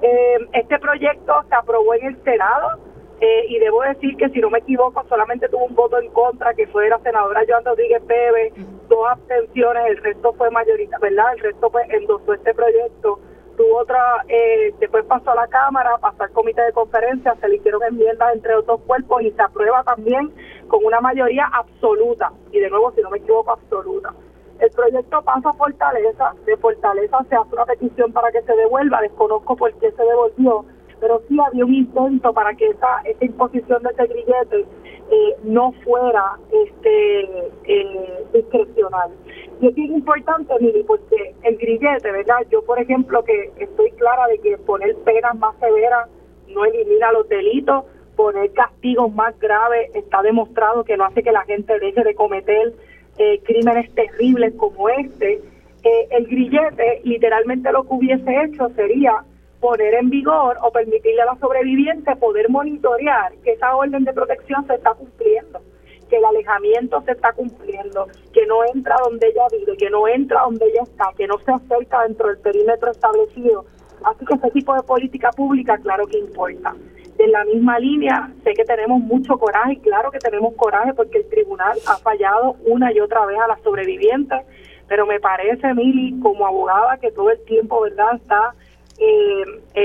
Eh, 0.00 0.38
este 0.52 0.78
proyecto 0.78 1.34
se 1.48 1.54
aprobó 1.54 1.94
en 1.94 2.06
el 2.06 2.22
Senado 2.24 2.80
eh, 3.24 3.44
y 3.48 3.58
debo 3.60 3.82
decir 3.82 4.16
que, 4.16 4.28
si 4.30 4.40
no 4.40 4.50
me 4.50 4.58
equivoco, 4.58 5.04
solamente 5.08 5.48
tuvo 5.48 5.66
un 5.66 5.76
voto 5.76 5.96
en 5.96 6.10
contra, 6.10 6.54
que 6.54 6.66
fue 6.66 6.88
la 6.88 6.98
senadora 6.98 7.44
Joan 7.48 7.64
Rodríguez 7.64 8.02
Pebe, 8.02 8.52
dos 8.88 9.06
abstenciones, 9.08 9.86
el 9.86 9.96
resto 9.98 10.32
fue 10.32 10.50
mayorita, 10.50 10.98
¿verdad? 11.00 11.32
El 11.34 11.38
resto 11.38 11.70
pues 11.70 11.88
endosó 11.90 12.34
este 12.34 12.52
proyecto 12.52 13.20
tuvo 13.56 13.78
otra, 13.78 14.24
eh, 14.28 14.74
después 14.80 15.04
pasó 15.04 15.30
a 15.30 15.34
la 15.36 15.46
Cámara, 15.46 15.96
pasó 15.98 16.24
al 16.24 16.32
comité 16.32 16.62
de 16.62 16.72
conferencia, 16.72 17.36
se 17.40 17.48
le 17.48 17.56
hicieron 17.56 17.82
enmiendas 17.84 18.34
entre 18.34 18.56
otros 18.56 18.80
cuerpos 18.80 19.22
y 19.22 19.30
se 19.30 19.42
aprueba 19.42 19.84
también 19.84 20.32
con 20.66 20.84
una 20.84 21.00
mayoría 21.00 21.46
absoluta, 21.52 22.32
y 22.50 22.58
de 22.58 22.70
nuevo, 22.70 22.90
si 22.92 23.02
no 23.02 23.10
me 23.10 23.18
equivoco, 23.18 23.52
absoluta. 23.52 24.12
El 24.58 24.70
proyecto 24.70 25.22
pasa 25.22 25.50
a 25.50 25.52
Fortaleza, 25.52 26.34
de 26.44 26.56
Fortaleza 26.56 27.18
se 27.28 27.36
hace 27.36 27.54
una 27.54 27.66
petición 27.66 28.12
para 28.12 28.32
que 28.32 28.42
se 28.42 28.56
devuelva, 28.56 29.00
desconozco 29.00 29.54
por 29.54 29.72
qué 29.74 29.92
se 29.92 30.02
devolvió, 30.02 30.64
pero 31.02 31.20
sí 31.28 31.36
había 31.44 31.64
un 31.64 31.74
intento 31.74 32.32
para 32.32 32.54
que 32.54 32.68
esa, 32.68 33.00
esa 33.04 33.24
imposición 33.24 33.82
de 33.82 33.90
ese 33.90 34.06
grillete 34.06 34.60
eh, 35.10 35.36
no 35.42 35.72
fuera 35.84 36.38
este 36.52 37.48
eh, 37.64 38.24
discrecional. 38.32 39.10
Y 39.60 39.66
es 39.66 39.74
bien 39.74 39.94
importante, 39.94 40.54
Miri, 40.60 40.84
porque 40.84 41.34
el 41.42 41.56
grillete, 41.56 42.12
¿verdad? 42.12 42.36
Yo, 42.52 42.62
por 42.64 42.78
ejemplo, 42.78 43.24
que 43.24 43.50
estoy 43.58 43.90
clara 43.92 44.28
de 44.28 44.38
que 44.38 44.56
poner 44.58 44.94
penas 44.98 45.34
más 45.38 45.56
severas 45.58 46.08
no 46.46 46.64
elimina 46.64 47.10
los 47.10 47.28
delitos, 47.28 47.84
poner 48.14 48.52
castigos 48.52 49.12
más 49.12 49.36
graves 49.40 49.90
está 49.96 50.22
demostrado 50.22 50.84
que 50.84 50.96
no 50.96 51.04
hace 51.04 51.24
que 51.24 51.32
la 51.32 51.42
gente 51.46 51.80
deje 51.80 52.04
de 52.04 52.14
cometer 52.14 52.74
eh, 53.18 53.40
crímenes 53.42 53.92
terribles 53.96 54.54
como 54.56 54.88
este. 54.88 55.40
Eh, 55.82 56.08
el 56.12 56.28
grillete, 56.28 57.00
literalmente 57.02 57.72
lo 57.72 57.82
que 57.82 57.94
hubiese 57.94 58.44
hecho 58.44 58.68
sería 58.76 59.24
poner 59.62 59.94
en 59.94 60.10
vigor 60.10 60.58
o 60.60 60.72
permitirle 60.72 61.22
a 61.22 61.26
la 61.26 61.38
sobreviviente 61.38 62.16
poder 62.16 62.50
monitorear 62.50 63.32
que 63.44 63.52
esa 63.52 63.76
orden 63.76 64.02
de 64.02 64.12
protección 64.12 64.66
se 64.66 64.74
está 64.74 64.92
cumpliendo 64.92 65.60
que 66.10 66.18
el 66.18 66.24
alejamiento 66.26 67.00
se 67.06 67.12
está 67.12 67.32
cumpliendo, 67.32 68.06
que 68.34 68.44
no 68.44 68.56
entra 68.74 68.96
donde 69.02 69.28
ella 69.28 69.44
vive, 69.50 69.78
que 69.78 69.88
no 69.88 70.06
entra 70.06 70.42
donde 70.42 70.66
ella 70.66 70.82
está, 70.82 71.06
que 71.16 71.26
no 71.26 71.38
se 71.38 71.50
acerca 71.50 72.02
dentro 72.02 72.28
del 72.28 72.36
perímetro 72.36 72.90
establecido. 72.90 73.64
Así 74.04 74.26
que 74.26 74.34
ese 74.34 74.50
tipo 74.50 74.74
de 74.74 74.82
política 74.82 75.30
pública, 75.30 75.78
claro 75.78 76.06
que 76.06 76.18
importa. 76.18 76.74
En 77.16 77.32
la 77.32 77.46
misma 77.46 77.78
línea, 77.78 78.30
sé 78.44 78.52
que 78.52 78.64
tenemos 78.64 79.00
mucho 79.00 79.38
coraje, 79.38 79.72
y 79.72 79.78
claro 79.78 80.10
que 80.10 80.18
tenemos 80.18 80.52
coraje 80.54 80.92
porque 80.92 81.16
el 81.16 81.30
tribunal 81.30 81.78
ha 81.86 81.96
fallado 81.96 82.56
una 82.66 82.92
y 82.92 83.00
otra 83.00 83.24
vez 83.24 83.38
a 83.38 83.48
las 83.48 83.62
sobrevivientes, 83.62 84.40
pero 84.88 85.06
me 85.06 85.18
parece, 85.18 85.72
Mili, 85.72 86.20
como 86.20 86.46
abogada, 86.46 86.98
que 86.98 87.10
todo 87.10 87.30
el 87.30 87.42
tiempo, 87.46 87.80
¿verdad?, 87.80 88.16
está, 88.16 88.54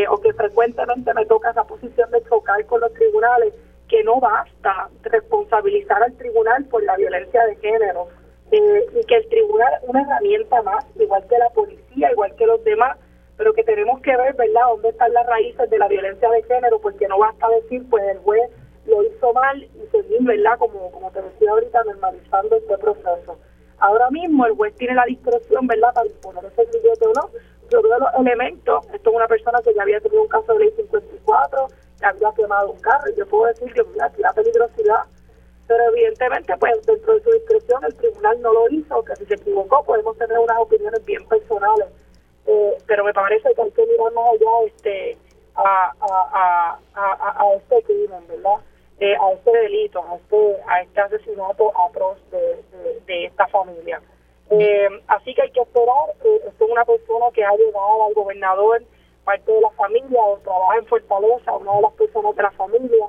o 0.09 0.21
que 0.21 0.33
frecuentemente 0.33 1.13
me 1.13 1.25
toca 1.25 1.51
esa 1.51 1.63
posición 1.63 2.09
de 2.11 2.23
chocar 2.23 2.65
con 2.65 2.81
los 2.81 2.93
tribunales, 2.93 3.53
que 3.87 4.03
no 4.03 4.19
basta 4.19 4.89
responsabilizar 5.03 6.03
al 6.03 6.13
tribunal 6.17 6.65
por 6.65 6.83
la 6.83 6.95
violencia 6.97 7.45
de 7.45 7.55
género 7.55 8.07
eh, 8.51 8.85
y 8.93 9.05
que 9.05 9.15
el 9.15 9.27
tribunal 9.29 9.73
es 9.81 9.89
una 9.89 10.01
herramienta 10.01 10.61
más, 10.61 10.85
igual 10.99 11.25
que 11.27 11.37
la 11.37 11.49
policía, 11.49 12.11
igual 12.11 12.35
que 12.35 12.45
los 12.45 12.63
demás, 12.63 12.97
pero 13.37 13.53
que 13.53 13.63
tenemos 13.63 14.01
que 14.01 14.15
ver, 14.15 14.33
¿verdad?, 14.35 14.61
dónde 14.69 14.89
están 14.89 15.13
las 15.13 15.27
raíces 15.27 15.69
de 15.69 15.77
la 15.77 15.87
violencia 15.87 16.29
de 16.29 16.43
género, 16.43 16.79
porque 16.79 17.07
no 17.07 17.19
basta 17.19 17.47
decir, 17.49 17.85
pues 17.89 18.03
el 18.05 18.17
juez 18.19 18.49
lo 18.85 19.03
hizo 19.03 19.33
mal 19.33 19.61
y 19.63 19.87
seguir, 19.91 20.21
¿verdad?, 20.21 20.57
como, 20.57 20.91
como 20.91 21.11
te 21.11 21.21
decía 21.21 21.51
ahorita, 21.51 21.83
normalizando 21.83 22.55
este 22.55 22.77
proceso. 22.77 23.37
Ahora 23.79 24.09
mismo 24.09 24.45
el 24.45 24.53
juez 24.53 24.73
tiene 24.75 24.95
la 24.95 25.05
discreción, 25.05 25.67
¿verdad?, 25.67 25.93
para 25.93 26.07
disponer 26.07 26.45
ese 26.45 26.65
billete 26.65 27.05
o 27.05 27.13
no. 27.13 27.29
Yo 27.69 27.81
veo 27.81 27.99
los 27.99 28.13
elementos, 28.19 28.85
esto 28.93 29.09
es 29.09 29.15
una 29.15 29.27
persona 29.27 29.59
que 29.61 29.73
ya 29.73 29.81
había 29.81 29.99
tenido 29.99 30.21
un 30.21 30.27
caso 30.27 30.53
de 30.53 30.59
ley 30.59 30.73
54, 30.77 31.67
que 31.99 32.05
había 32.05 32.31
quemado 32.33 32.71
un 32.71 32.79
carro. 32.79 33.09
Y 33.09 33.15
yo 33.17 33.27
puedo 33.27 33.45
decir 33.45 33.73
que 33.73 33.83
mira, 33.83 34.05
aquí 34.05 34.21
la 34.21 34.33
peligrosidad, 34.33 35.03
pero 35.67 35.83
evidentemente, 35.91 36.55
pues 36.57 36.85
dentro 36.85 37.15
de 37.15 37.23
su 37.23 37.31
discreción, 37.31 37.83
el 37.83 37.93
tribunal 37.95 38.41
no 38.41 38.53
lo 38.53 38.69
hizo, 38.69 39.03
que 39.03 39.15
si 39.17 39.25
se 39.25 39.35
equivocó, 39.35 39.83
podemos 39.83 40.17
tener 40.17 40.37
unas 40.39 40.57
opiniones 40.57 41.03
bien 41.05 41.25
personales. 41.27 41.87
Eh, 42.45 42.77
pero 42.87 43.03
me 43.03 43.13
parece 43.13 43.53
que 43.53 43.61
hay 43.61 43.71
que 43.71 43.85
mirar 43.85 44.13
más 44.13 44.25
allá 44.29 44.67
este, 44.67 45.17
a, 45.55 45.91
a, 45.99 46.79
a, 46.95 47.43
a, 47.43 47.53
este 47.55 47.83
crimen, 47.83 48.25
¿verdad? 48.29 48.61
Eh, 48.99 49.15
a 49.15 49.31
este 49.33 49.51
delito, 49.51 50.01
a 50.01 50.15
este, 50.15 50.57
a 50.67 50.81
este 50.81 51.01
asesinato 51.01 51.71
atroz 51.77 52.17
de, 52.31 52.63
de, 53.05 53.25
esta 53.25 53.47
familia. 53.47 54.01
Eh, 54.49 54.89
así 55.07 55.33
que 55.33 55.41
hay 55.41 55.51
que 55.51 55.61
esperar. 55.61 56.09
esto 56.47 56.65
es 56.65 56.71
una 56.71 56.85
persona 56.85 57.25
que 57.33 57.43
ha 57.43 57.55
llegado 57.55 58.05
al 58.05 58.13
gobernador 58.13 58.83
parte 59.27 59.51
de 59.51 59.59
la 59.59 59.71
familia 59.71 60.21
o 60.21 60.37
trabaja 60.37 60.77
en 60.77 60.85
Fortaleza, 60.85 61.57
una 61.57 61.75
de 61.75 61.81
las 61.81 61.93
personas 61.93 62.33
de 62.33 62.43
la 62.43 62.51
familia. 62.51 63.05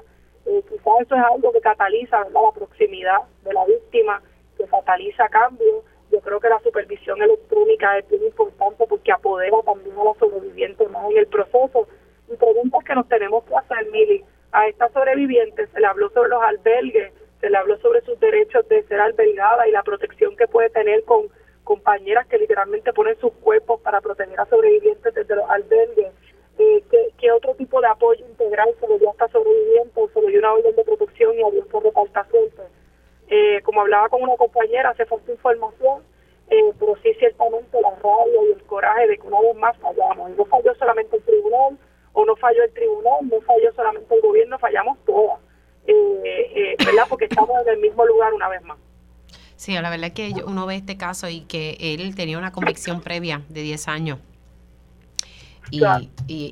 Eh, 0.46 0.62
quizás 0.68 0.94
eso 1.02 1.14
es 1.14 1.22
algo 1.22 1.52
que 1.52 1.60
cataliza 1.60 2.28
la 2.30 2.40
proximidad 2.52 3.18
de 3.44 3.52
la 3.52 3.64
víctima, 3.66 4.20
que 4.56 4.64
cataliza 4.64 5.28
cambios. 5.28 5.84
Yo 6.10 6.20
creo 6.20 6.40
que 6.40 6.48
la 6.48 6.58
supervisión 6.60 7.22
electrónica 7.22 7.98
es 7.98 8.10
muy 8.10 8.26
importante 8.26 8.84
porque 8.88 9.12
apodera 9.12 9.58
también 9.64 9.96
a 9.96 10.04
los 10.04 10.18
sobrevivientes 10.18 10.90
más 10.90 11.08
en 11.08 11.18
el 11.18 11.26
proceso. 11.28 11.86
Y 12.28 12.34
preguntas 12.34 12.82
que 12.82 12.94
nos 12.96 13.08
tenemos 13.08 13.44
que 13.44 13.54
hacer, 13.54 13.88
Mili. 13.92 14.24
A 14.50 14.66
esta 14.66 14.88
sobreviviente 14.88 15.68
se 15.68 15.80
le 15.80 15.86
habló 15.86 16.10
sobre 16.10 16.30
los 16.30 16.42
albergues, 16.42 17.12
se 17.40 17.50
le 17.50 17.56
habló 17.56 17.78
sobre 17.78 18.00
sus 18.02 18.18
derechos 18.20 18.66
de 18.68 18.82
ser 18.84 19.00
albergada 19.00 19.68
y 19.68 19.72
la 19.72 19.82
protección 19.82 20.36
que 20.36 20.48
puede 20.48 20.70
tener 20.70 21.04
con 21.04 21.28
compañeras 21.64 22.26
que 22.26 22.38
literalmente 22.38 22.92
ponen 22.92 23.18
sus 23.20 23.32
cuerpos 23.34 23.80
para 23.80 24.00
proteger 24.00 24.40
a 24.40 24.46
sobrevivientes 24.46 25.14
desde 25.14 25.36
los 25.36 25.48
albergues. 25.50 26.12
Eh, 26.58 26.82
¿qué, 27.18 27.30
otro 27.30 27.54
tipo 27.54 27.80
de 27.80 27.86
apoyo 27.86 28.26
integral 28.26 28.68
se 28.80 28.88
le 28.88 28.98
dio 28.98 29.08
a 29.08 29.12
esta 29.12 29.28
sobreviviente? 29.28 30.00
Se 30.12 30.20
le 30.22 30.28
dio 30.28 30.38
una 30.40 30.54
orden 30.54 30.74
de 30.74 30.84
protección 30.84 31.38
y 31.38 31.42
adiós 31.42 31.66
por 31.68 31.84
repartación. 31.84 32.44
Eh, 33.28 33.60
como 33.62 33.82
hablaba 33.82 34.08
con 34.08 34.22
una 34.22 34.36
compañera, 34.36 34.90
hace 34.90 35.04
falta 35.04 35.30
información, 35.30 36.02
eh, 36.48 36.72
pero 36.80 36.96
sí 37.02 37.12
ciertamente 37.18 37.80
la 37.80 37.90
rabia 37.90 38.42
y 38.48 38.52
el 38.52 38.62
coraje 38.64 39.06
de 39.06 39.18
que 39.18 39.26
una 39.26 39.40
vez 39.40 39.54
más 39.56 39.76
fallamos. 39.76 40.30
No 40.30 40.44
falló 40.46 40.74
solamente 40.74 41.16
el 41.16 41.22
tribunal, 41.22 41.78
o 42.14 42.24
no 42.24 42.34
falló 42.36 42.64
el 42.64 42.72
tribunal, 42.72 43.28
no 43.30 43.40
falló 43.42 43.72
solamente 43.74 44.14
el 44.14 44.20
gobierno, 44.22 44.58
fallamos 44.58 44.98
todas. 45.04 45.38
Eh, 45.88 46.52
eh, 46.54 46.76
¿Verdad? 46.84 47.06
Porque 47.08 47.24
estamos 47.24 47.50
en 47.66 47.74
el 47.74 47.80
mismo 47.80 48.04
lugar 48.04 48.34
una 48.34 48.48
vez 48.48 48.62
más. 48.62 48.76
Sí, 49.56 49.72
la 49.72 49.90
verdad 49.90 50.06
es 50.06 50.12
que 50.12 50.42
uno 50.44 50.66
ve 50.66 50.76
este 50.76 50.96
caso 50.96 51.28
y 51.28 51.40
que 51.40 51.76
él 51.80 52.14
tenía 52.14 52.38
una 52.38 52.52
convicción 52.52 53.00
previa 53.00 53.42
de 53.48 53.62
10 53.62 53.88
años. 53.88 54.18
Y, 55.70 55.82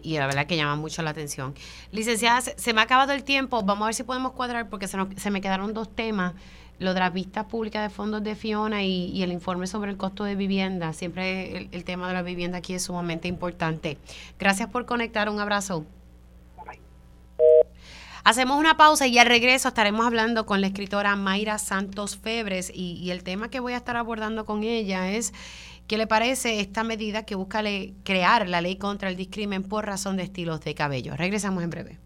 y, 0.03 0.19
la 0.19 0.27
verdad 0.27 0.47
que 0.47 0.57
llama 0.57 0.77
mucho 0.77 1.03
la 1.03 1.11
atención. 1.11 1.55
Licenciada, 1.93 2.41
se, 2.41 2.73
me 2.75 2.81
ha 2.81 2.85
acabado 2.85 3.13
el 3.13 3.25
tiempo. 3.25 3.63
Vamos 3.63 3.85
a 3.85 3.87
ver 3.87 3.95
si 3.95 4.03
podemos 4.03 4.33
cuadrar 4.33 4.69
porque 4.69 4.89
se, 4.89 4.99
se 5.17 5.31
me 5.31 5.41
quedaron 5.41 5.73
dos 5.73 5.95
temas. 5.95 6.35
Lo 6.79 6.93
de 6.93 7.01
las 7.01 7.13
vistas 7.15 7.47
públicas 7.47 7.83
de 7.83 7.95
fondos 7.95 8.23
de 8.23 8.35
Fiona 8.35 8.83
y, 8.83 9.23
el 9.23 9.33
informe 9.33 9.67
sobre 9.67 9.91
el 9.91 9.97
costo 9.97 10.25
de 10.25 10.35
vivienda. 10.35 10.93
Siempre 10.93 11.57
el, 11.57 11.69
el, 11.73 11.85
tema 11.85 12.09
de 12.09 12.15
la 12.15 12.23
vivienda 12.23 12.59
aquí 12.59 12.75
es 12.75 12.83
sumamente 12.83 13.29
importante. 13.29 13.97
Gracias 14.39 14.69
por 14.69 14.85
conectar. 14.85 15.31
Un 15.31 15.41
abrazo. 15.41 15.87
Hacemos 18.27 18.59
una 18.59 18.77
pausa 18.77 19.07
y 19.07 19.17
al 19.21 19.29
regreso 19.29 19.69
estaremos 19.69 20.05
hablando 20.05 20.47
con 20.47 20.61
la 20.61 20.67
escritora 20.67 21.15
Mayra 21.15 21.59
Santos 21.59 22.17
Febres 22.17 22.73
y, 22.75 23.09
el 23.13 23.23
tema 23.23 23.51
que 23.51 23.61
voy 23.61 23.75
a 23.75 23.77
estar 23.77 23.97
abordando 23.97 24.45
con 24.45 24.65
ella 24.65 25.13
es 25.13 25.33
¿Qué 25.87 25.97
le 25.97 26.09
parece 26.09 26.59
esta 26.59 26.83
medida 26.83 27.23
que 27.23 27.37
busca 27.37 27.63
crear 28.03 28.49
la 28.49 28.61
ley 28.61 28.79
contra 28.79 29.11
el 29.11 29.17
discrimen 29.17 29.63
por 29.63 29.87
razón 29.87 30.17
de 30.17 30.25
estilos 30.25 30.61
de 30.63 30.75
cabello? 30.75 31.15
Regresamos 31.17 31.63
en 31.63 31.71
breve. 31.71 32.01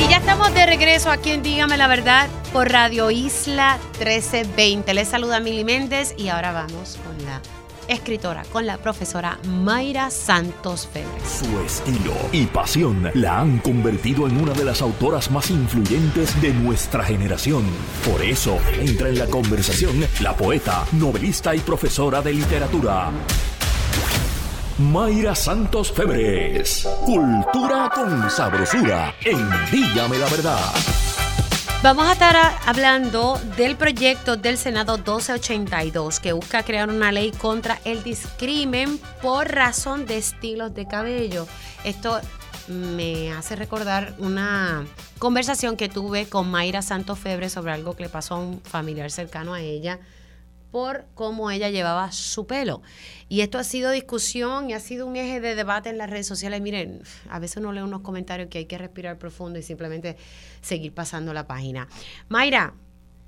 Y 0.00 0.08
ya 0.08 0.18
estamos 0.18 0.54
de 0.54 0.64
regreso 0.64 1.10
aquí 1.10 1.32
en 1.32 1.42
Dígame 1.42 1.76
la 1.76 1.88
Verdad 1.88 2.28
por 2.52 2.70
Radio 2.70 3.10
Isla 3.10 3.80
1320. 3.98 4.94
Les 4.94 5.08
saluda 5.08 5.40
Mili 5.40 5.64
Méndez 5.64 6.14
y 6.16 6.28
ahora 6.28 6.52
vamos 6.52 6.96
con 7.04 7.26
la 7.26 7.42
escritora 7.88 8.44
con 8.52 8.66
la 8.66 8.78
profesora 8.78 9.38
Mayra 9.44 10.10
Santos 10.10 10.86
Febres. 10.86 11.22
Su 11.24 11.58
estilo 11.60 12.14
y 12.32 12.46
pasión 12.46 13.10
la 13.14 13.40
han 13.40 13.58
convertido 13.58 14.26
en 14.26 14.40
una 14.40 14.52
de 14.52 14.64
las 14.64 14.82
autoras 14.82 15.30
más 15.30 15.50
influyentes 15.50 16.40
de 16.40 16.52
nuestra 16.52 17.02
generación. 17.04 17.64
Por 18.10 18.22
eso 18.22 18.58
entra 18.78 19.08
en 19.08 19.18
la 19.18 19.26
conversación 19.26 20.06
la 20.20 20.36
poeta, 20.36 20.84
novelista 20.92 21.54
y 21.54 21.60
profesora 21.60 22.22
de 22.22 22.34
literatura. 22.34 23.10
Mayra 24.78 25.34
Santos 25.34 25.90
Febres. 25.90 26.88
Cultura 27.04 27.90
con 27.92 28.30
sabrosura 28.30 29.12
en 29.24 29.48
Dígame 29.72 30.18
la 30.18 30.28
Verdad. 30.28 31.07
Vamos 31.80 32.08
a 32.08 32.12
estar 32.14 32.34
hablando 32.66 33.40
del 33.56 33.76
proyecto 33.76 34.36
del 34.36 34.58
Senado 34.58 34.96
1282 34.96 36.18
que 36.18 36.32
busca 36.32 36.64
crear 36.64 36.88
una 36.88 37.12
ley 37.12 37.30
contra 37.30 37.78
el 37.84 38.02
discrimen 38.02 38.98
por 39.22 39.48
razón 39.48 40.04
de 40.04 40.18
estilos 40.18 40.74
de 40.74 40.88
cabello. 40.88 41.46
Esto 41.84 42.20
me 42.66 43.30
hace 43.30 43.54
recordar 43.54 44.12
una 44.18 44.86
conversación 45.20 45.76
que 45.76 45.88
tuve 45.88 46.28
con 46.28 46.50
Mayra 46.50 46.82
Santos 46.82 47.20
Febre 47.20 47.48
sobre 47.48 47.70
algo 47.70 47.94
que 47.94 48.02
le 48.02 48.08
pasó 48.08 48.34
a 48.34 48.38
un 48.38 48.60
familiar 48.60 49.12
cercano 49.12 49.54
a 49.54 49.60
ella 49.60 50.00
por 50.70 51.04
cómo 51.14 51.50
ella 51.50 51.70
llevaba 51.70 52.12
su 52.12 52.46
pelo. 52.46 52.82
Y 53.28 53.40
esto 53.40 53.58
ha 53.58 53.64
sido 53.64 53.90
discusión 53.90 54.70
y 54.70 54.74
ha 54.74 54.80
sido 54.80 55.06
un 55.06 55.16
eje 55.16 55.40
de 55.40 55.54
debate 55.54 55.88
en 55.90 55.98
las 55.98 56.10
redes 56.10 56.26
sociales. 56.26 56.60
Miren, 56.60 57.00
a 57.30 57.38
veces 57.38 57.58
uno 57.58 57.72
lee 57.72 57.80
unos 57.80 58.00
comentarios 58.00 58.48
que 58.48 58.58
hay 58.58 58.66
que 58.66 58.78
respirar 58.78 59.18
profundo 59.18 59.58
y 59.58 59.62
simplemente 59.62 60.16
seguir 60.60 60.92
pasando 60.92 61.32
la 61.32 61.46
página. 61.46 61.88
Mayra, 62.28 62.74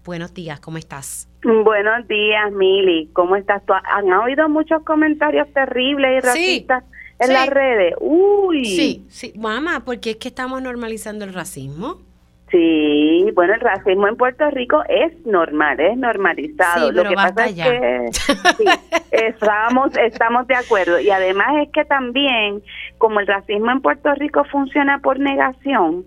buenos 0.05 0.35
días, 0.35 0.61
¿cómo 0.61 0.79
estás? 0.79 1.29
Buenos 1.43 2.07
días, 2.09 2.53
Mili, 2.53 3.09
¿cómo 3.12 3.37
estás 3.37 3.65
tú? 3.65 3.73
¿Han 3.73 4.12
oído 4.12 4.49
muchos 4.49 4.83
comentarios 4.85 5.49
terribles 5.53 6.23
y 6.23 6.27
racistas 6.27 6.85
en 7.19 7.33
las 7.33 7.49
redes? 7.49 7.95
Uy. 8.01 8.65
Sí, 8.65 9.07
sí, 9.09 9.33
mamá, 9.37 9.83
porque 9.85 10.11
es 10.11 10.17
que 10.17 10.29
estamos 10.29 10.61
normalizando 10.61 11.25
el 11.25 11.33
racismo. 11.33 12.10
Sí, 12.51 13.31
bueno, 13.35 13.55
el 13.55 13.60
racismo 13.60 14.09
en 14.09 14.16
Puerto 14.16 14.51
Rico 14.51 14.82
es 14.89 15.24
normal, 15.24 15.78
es 15.78 15.97
normalizado. 15.97 16.90
Lo 16.90 17.05
que 17.05 17.14
pasa 17.14 17.47
es 17.47 17.55
que 17.55 18.09
sí, 18.59 18.64
estamos, 19.12 19.97
estamos 19.97 20.48
de 20.48 20.56
acuerdo. 20.56 20.98
Y 20.98 21.10
además 21.10 21.48
es 21.62 21.70
que 21.70 21.85
también, 21.85 22.60
como 22.98 23.20
el 23.20 23.28
racismo 23.28 23.70
en 23.70 23.81
Puerto 23.81 24.12
Rico 24.14 24.43
funciona 24.51 24.98
por 24.98 25.20
negación, 25.20 26.05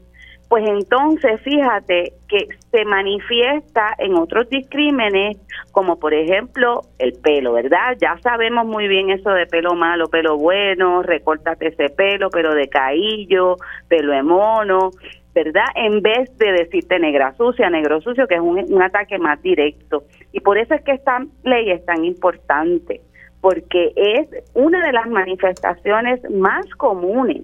pues 0.50 0.68
entonces 0.68 1.42
fíjate 1.42 2.14
que 2.28 2.48
se 2.72 2.86
manifiesta 2.86 3.96
en 3.98 4.16
otros 4.16 4.50
discrímenes, 4.50 5.38
como 5.72 5.98
por 5.98 6.14
ejemplo 6.14 6.82
el 7.00 7.14
pelo, 7.14 7.54
¿verdad? 7.54 7.98
Ya 8.00 8.20
sabemos 8.22 8.66
muy 8.66 8.88
bien 8.88 9.10
eso 9.10 9.32
de 9.32 9.48
pelo 9.48 9.74
malo, 9.74 10.10
pelo 10.10 10.38
bueno, 10.38 11.02
recórtate 11.02 11.70
ese 11.70 11.90
pelo, 11.90 12.30
pelo 12.30 12.54
de 12.54 12.68
caillo, 12.68 13.56
pelo 13.88 14.12
de 14.12 14.24
mono. 14.24 14.92
¿Verdad? 15.34 15.66
En 15.76 16.02
vez 16.02 16.36
de 16.38 16.52
decirte 16.52 17.00
negra 17.00 17.34
sucia, 17.36 17.70
negro 17.70 18.02
sucio, 18.02 18.28
que 18.28 18.36
es 18.36 18.42
un, 18.42 18.82
ataque 18.82 19.18
más 19.18 19.42
directo. 19.42 20.04
Y 20.32 20.40
por 20.40 20.58
eso 20.58 20.76
es 20.76 20.82
que 20.84 20.92
esta 20.92 21.26
ley 21.44 21.72
es 21.72 21.84
tan 21.86 22.06
importante, 22.06 23.02
porque 23.42 23.94
es 23.96 24.28
una 24.54 24.86
de 24.86 24.94
las 24.94 25.08
manifestaciones 25.08 26.22
más 26.30 26.66
comunes 26.78 27.44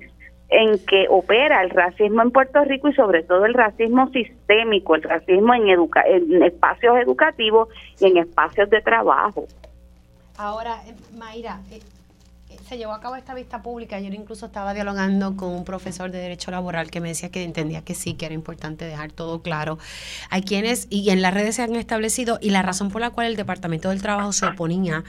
en 0.49 0.79
que 0.85 1.05
opera 1.09 1.61
el 1.61 1.69
racismo 1.69 2.21
en 2.23 2.31
Puerto 2.31 2.63
Rico 2.63 2.89
y 2.89 2.93
sobre 2.93 3.23
todo 3.23 3.45
el 3.45 3.53
racismo 3.53 4.09
sistémico, 4.09 4.95
el 4.95 5.03
racismo 5.03 5.53
en, 5.53 5.67
en 5.67 6.43
espacios 6.43 6.97
educativos 6.97 7.69
y 7.99 8.07
en 8.07 8.17
espacios 8.17 8.69
de 8.69 8.81
trabajo. 8.81 9.45
Ahora, 10.37 10.77
eh, 10.87 10.95
Mayra, 11.17 11.59
eh, 11.71 11.79
se 12.69 12.77
llevó 12.77 12.93
a 12.93 12.99
cabo 12.99 13.15
esta 13.15 13.33
vista 13.33 13.63
pública. 13.63 13.95
Ayer 13.95 14.13
incluso 14.13 14.45
estaba 14.45 14.75
dialogando 14.75 15.35
con 15.35 15.49
un 15.49 15.65
profesor 15.65 16.11
de 16.11 16.19
Derecho 16.19 16.51
Laboral 16.51 16.91
que 16.91 17.01
me 17.01 17.07
decía 17.07 17.29
que 17.29 17.43
entendía 17.43 17.81
que 17.81 17.95
sí, 17.95 18.13
que 18.13 18.27
era 18.27 18.35
importante 18.35 18.85
dejar 18.85 19.11
todo 19.11 19.41
claro. 19.41 19.79
Hay 20.29 20.43
quienes, 20.43 20.85
y 20.91 21.09
en 21.09 21.23
las 21.23 21.33
redes 21.33 21.55
se 21.55 21.63
han 21.63 21.75
establecido, 21.75 22.37
y 22.39 22.51
la 22.51 22.61
razón 22.61 22.91
por 22.91 23.01
la 23.01 23.09
cual 23.09 23.25
el 23.25 23.35
Departamento 23.35 23.89
del 23.89 24.03
Trabajo 24.03 24.33
se 24.33 24.45
oponía 24.45 25.03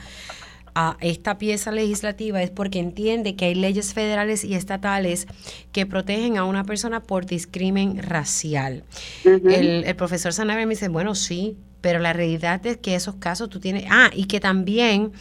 a 0.73 0.97
esta 1.01 1.37
pieza 1.37 1.71
legislativa 1.71 2.41
es 2.41 2.49
porque 2.49 2.79
entiende 2.79 3.35
que 3.35 3.45
hay 3.45 3.55
leyes 3.55 3.93
federales 3.93 4.43
y 4.43 4.55
estatales 4.55 5.27
que 5.71 5.85
protegen 5.85 6.37
a 6.37 6.45
una 6.45 6.63
persona 6.63 7.03
por 7.03 7.27
discrimen 7.27 8.01
racial. 8.01 8.83
el, 9.23 9.83
el, 9.83 9.95
profesor 9.95 10.33
Sanabria 10.33 10.65
me 10.65 10.73
dice, 10.73 10.87
bueno, 10.87 11.13
sí, 11.13 11.57
pero 11.81 11.99
la 11.99 12.13
realidad 12.13 12.65
es 12.65 12.77
que 12.77 12.95
esos 12.95 13.15
casos 13.15 13.49
tú 13.49 13.59
tienes, 13.59 13.85
ah, 13.91 14.09
y 14.13 14.25
que 14.25 14.39
también 14.39 15.11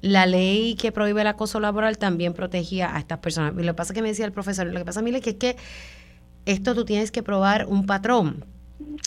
la 0.00 0.26
ley 0.26 0.74
que 0.76 0.92
prohíbe 0.92 1.22
el 1.22 1.26
acoso 1.26 1.60
laboral 1.60 1.98
también 1.98 2.34
protegía 2.34 2.94
a 2.94 2.98
estas 2.98 3.18
personas. 3.18 3.54
Y 3.58 3.62
lo 3.62 3.72
que 3.72 3.76
pasa 3.76 3.94
que 3.94 4.02
me 4.02 4.08
decía 4.08 4.26
el 4.26 4.32
profesor, 4.32 4.66
lo 4.66 4.78
que 4.78 4.84
pasa 4.84 5.00
es 5.00 5.22
que, 5.22 5.30
es 5.30 5.36
que 5.36 5.56
esto 6.46 6.74
tú 6.74 6.84
tienes 6.84 7.10
que 7.10 7.22
probar 7.22 7.66
un 7.66 7.86
patrón. 7.86 8.44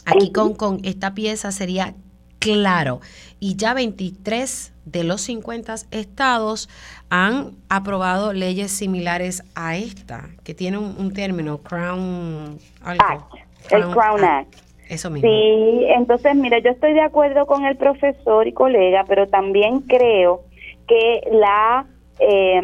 Aquí 0.05 0.31
con, 0.31 0.53
con 0.53 0.79
esta 0.83 1.13
pieza 1.13 1.51
sería 1.51 1.95
claro. 2.39 2.99
Y 3.39 3.55
ya 3.55 3.73
23 3.73 4.73
de 4.85 5.03
los 5.03 5.21
50 5.21 5.75
estados 5.91 6.69
han 7.09 7.51
aprobado 7.69 8.33
leyes 8.33 8.71
similares 8.71 9.43
a 9.55 9.77
esta, 9.77 10.29
que 10.43 10.53
tiene 10.53 10.77
un, 10.77 11.13
término, 11.13 11.59
Crown... 11.59 12.57
Act, 12.83 13.33
el 13.69 13.83
Crown 13.89 14.23
Act. 14.23 14.55
Eso 14.89 15.09
mismo. 15.09 15.29
Sí, 15.29 15.85
entonces, 15.95 16.35
mira, 16.35 16.59
yo 16.59 16.71
estoy 16.71 16.93
de 16.93 17.01
acuerdo 17.01 17.45
con 17.45 17.65
el 17.65 17.77
profesor 17.77 18.45
y 18.47 18.51
colega, 18.51 19.05
pero 19.07 19.27
también 19.27 19.81
creo 19.81 20.43
que 20.91 21.21
la, 21.31 21.85
eh, 22.19 22.61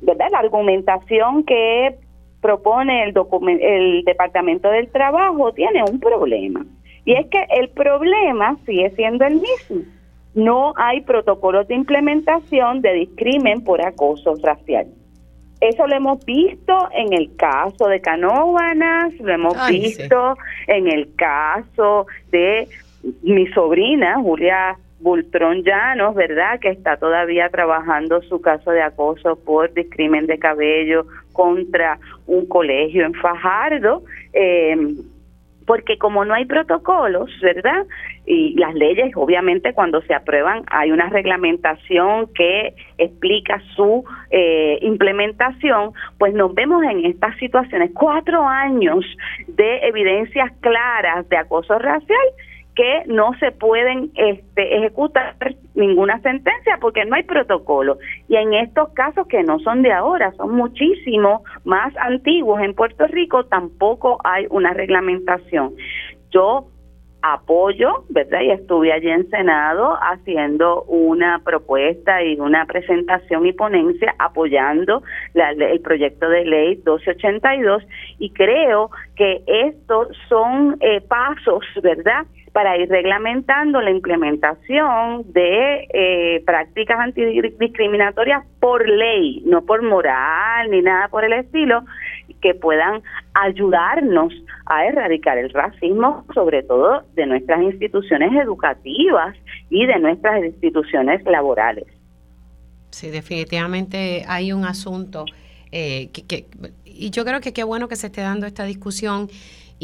¿verdad? 0.00 0.26
la 0.30 0.38
argumentación 0.38 1.42
que 1.42 1.96
propone 2.40 3.02
el, 3.02 3.14
el 3.60 4.04
Departamento 4.04 4.68
del 4.68 4.88
Trabajo 4.92 5.52
tiene 5.52 5.82
un 5.82 5.98
problema. 5.98 6.64
Y 7.04 7.14
es 7.14 7.26
que 7.26 7.44
el 7.50 7.70
problema 7.70 8.56
sigue 8.64 8.90
siendo 8.90 9.24
el 9.24 9.40
mismo. 9.40 9.82
No 10.36 10.72
hay 10.76 11.00
protocolos 11.00 11.66
de 11.66 11.74
implementación 11.74 12.80
de 12.80 12.92
discrimen 12.92 13.64
por 13.64 13.84
acoso 13.84 14.36
racial. 14.40 14.86
Eso 15.60 15.88
lo 15.88 15.96
hemos 15.96 16.24
visto 16.24 16.88
en 16.92 17.12
el 17.12 17.34
caso 17.34 17.88
de 17.88 18.00
Canóvanas, 18.00 19.14
lo 19.18 19.32
hemos 19.32 19.56
visto 19.68 20.36
en 20.68 20.86
el 20.86 21.12
caso 21.16 22.06
de 22.30 22.68
mi 23.22 23.48
sobrina, 23.48 24.20
Julia 24.22 24.76
Bultrón 25.02 25.62
Llanos, 25.62 26.14
¿verdad? 26.14 26.60
Que 26.60 26.70
está 26.70 26.96
todavía 26.96 27.48
trabajando 27.48 28.22
su 28.22 28.40
caso 28.40 28.70
de 28.70 28.82
acoso 28.82 29.36
por 29.44 29.72
discrimen 29.74 30.26
de 30.26 30.38
cabello 30.38 31.06
contra 31.32 31.98
un 32.26 32.46
colegio 32.46 33.04
en 33.04 33.14
Fajardo. 33.14 34.02
Eh, 34.32 34.76
porque 35.66 35.98
como 35.98 36.24
no 36.24 36.34
hay 36.34 36.44
protocolos, 36.44 37.30
¿verdad? 37.40 37.86
Y 38.26 38.54
las 38.58 38.74
leyes, 38.74 39.12
obviamente, 39.16 39.72
cuando 39.72 40.02
se 40.02 40.14
aprueban, 40.14 40.64
hay 40.68 40.90
una 40.92 41.08
reglamentación 41.08 42.32
que 42.34 42.74
explica 42.98 43.60
su 43.74 44.04
eh, 44.30 44.78
implementación, 44.82 45.92
pues 46.18 46.34
nos 46.34 46.54
vemos 46.54 46.82
en 46.84 47.04
estas 47.06 47.36
situaciones. 47.38 47.90
Cuatro 47.94 48.46
años 48.46 49.04
de 49.48 49.78
evidencias 49.86 50.52
claras 50.60 51.28
de 51.28 51.36
acoso 51.36 51.78
racial 51.78 52.26
que 52.74 53.02
no 53.06 53.32
se 53.38 53.52
pueden 53.52 54.10
este, 54.14 54.76
ejecutar 54.76 55.36
ninguna 55.74 56.20
sentencia 56.20 56.78
porque 56.80 57.04
no 57.04 57.16
hay 57.16 57.22
protocolo. 57.24 57.98
Y 58.28 58.36
en 58.36 58.54
estos 58.54 58.90
casos 58.94 59.26
que 59.26 59.42
no 59.42 59.58
son 59.60 59.82
de 59.82 59.92
ahora, 59.92 60.32
son 60.32 60.54
muchísimo 60.54 61.44
más 61.64 61.94
antiguos 61.96 62.62
en 62.62 62.74
Puerto 62.74 63.06
Rico, 63.06 63.44
tampoco 63.44 64.18
hay 64.24 64.46
una 64.50 64.72
reglamentación. 64.72 65.74
Yo 66.30 66.68
apoyo, 67.22 68.04
¿verdad? 68.08 68.40
Y 68.40 68.50
estuve 68.50 68.92
allí 68.92 69.08
en 69.08 69.28
Senado 69.30 69.96
haciendo 70.00 70.82
una 70.84 71.40
propuesta 71.44 72.22
y 72.22 72.38
una 72.38 72.66
presentación 72.66 73.46
y 73.46 73.52
ponencia 73.52 74.14
apoyando 74.18 75.02
el 75.34 75.80
proyecto 75.80 76.28
de 76.28 76.44
ley 76.44 76.76
1282 76.76 77.84
y 78.18 78.30
creo 78.30 78.90
que 79.14 79.42
estos 79.46 80.08
son 80.28 80.76
eh, 80.80 81.00
pasos, 81.00 81.64
¿verdad? 81.80 82.26
Para 82.52 82.76
ir 82.76 82.88
reglamentando 82.88 83.80
la 83.80 83.90
implementación 83.90 85.24
de 85.32 85.88
eh, 85.92 86.42
prácticas 86.44 86.98
antidiscriminatorias 87.00 88.44
por 88.60 88.86
ley, 88.88 89.42
no 89.46 89.62
por 89.64 89.82
moral 89.82 90.70
ni 90.70 90.82
nada 90.82 91.08
por 91.08 91.24
el 91.24 91.32
estilo, 91.32 91.84
que 92.40 92.54
puedan 92.54 93.02
ayudarnos 93.34 94.32
a 94.66 94.84
erradicar 94.86 95.38
el 95.38 95.50
racismo, 95.50 96.26
sobre 96.34 96.62
todo 96.62 97.04
de 97.14 97.26
nuestras 97.26 97.62
instituciones 97.62 98.32
educativas 98.40 99.34
y 99.70 99.86
de 99.86 99.98
nuestras 99.98 100.44
instituciones 100.44 101.22
laborales. 101.24 101.86
Sí, 102.90 103.10
definitivamente 103.10 104.24
hay 104.28 104.52
un 104.52 104.64
asunto 104.66 105.24
eh, 105.70 106.10
y 106.84 107.10
yo 107.10 107.24
creo 107.24 107.40
que 107.40 107.54
qué 107.54 107.64
bueno 107.64 107.88
que 107.88 107.96
se 107.96 108.08
esté 108.08 108.20
dando 108.20 108.46
esta 108.46 108.64
discusión 108.64 109.28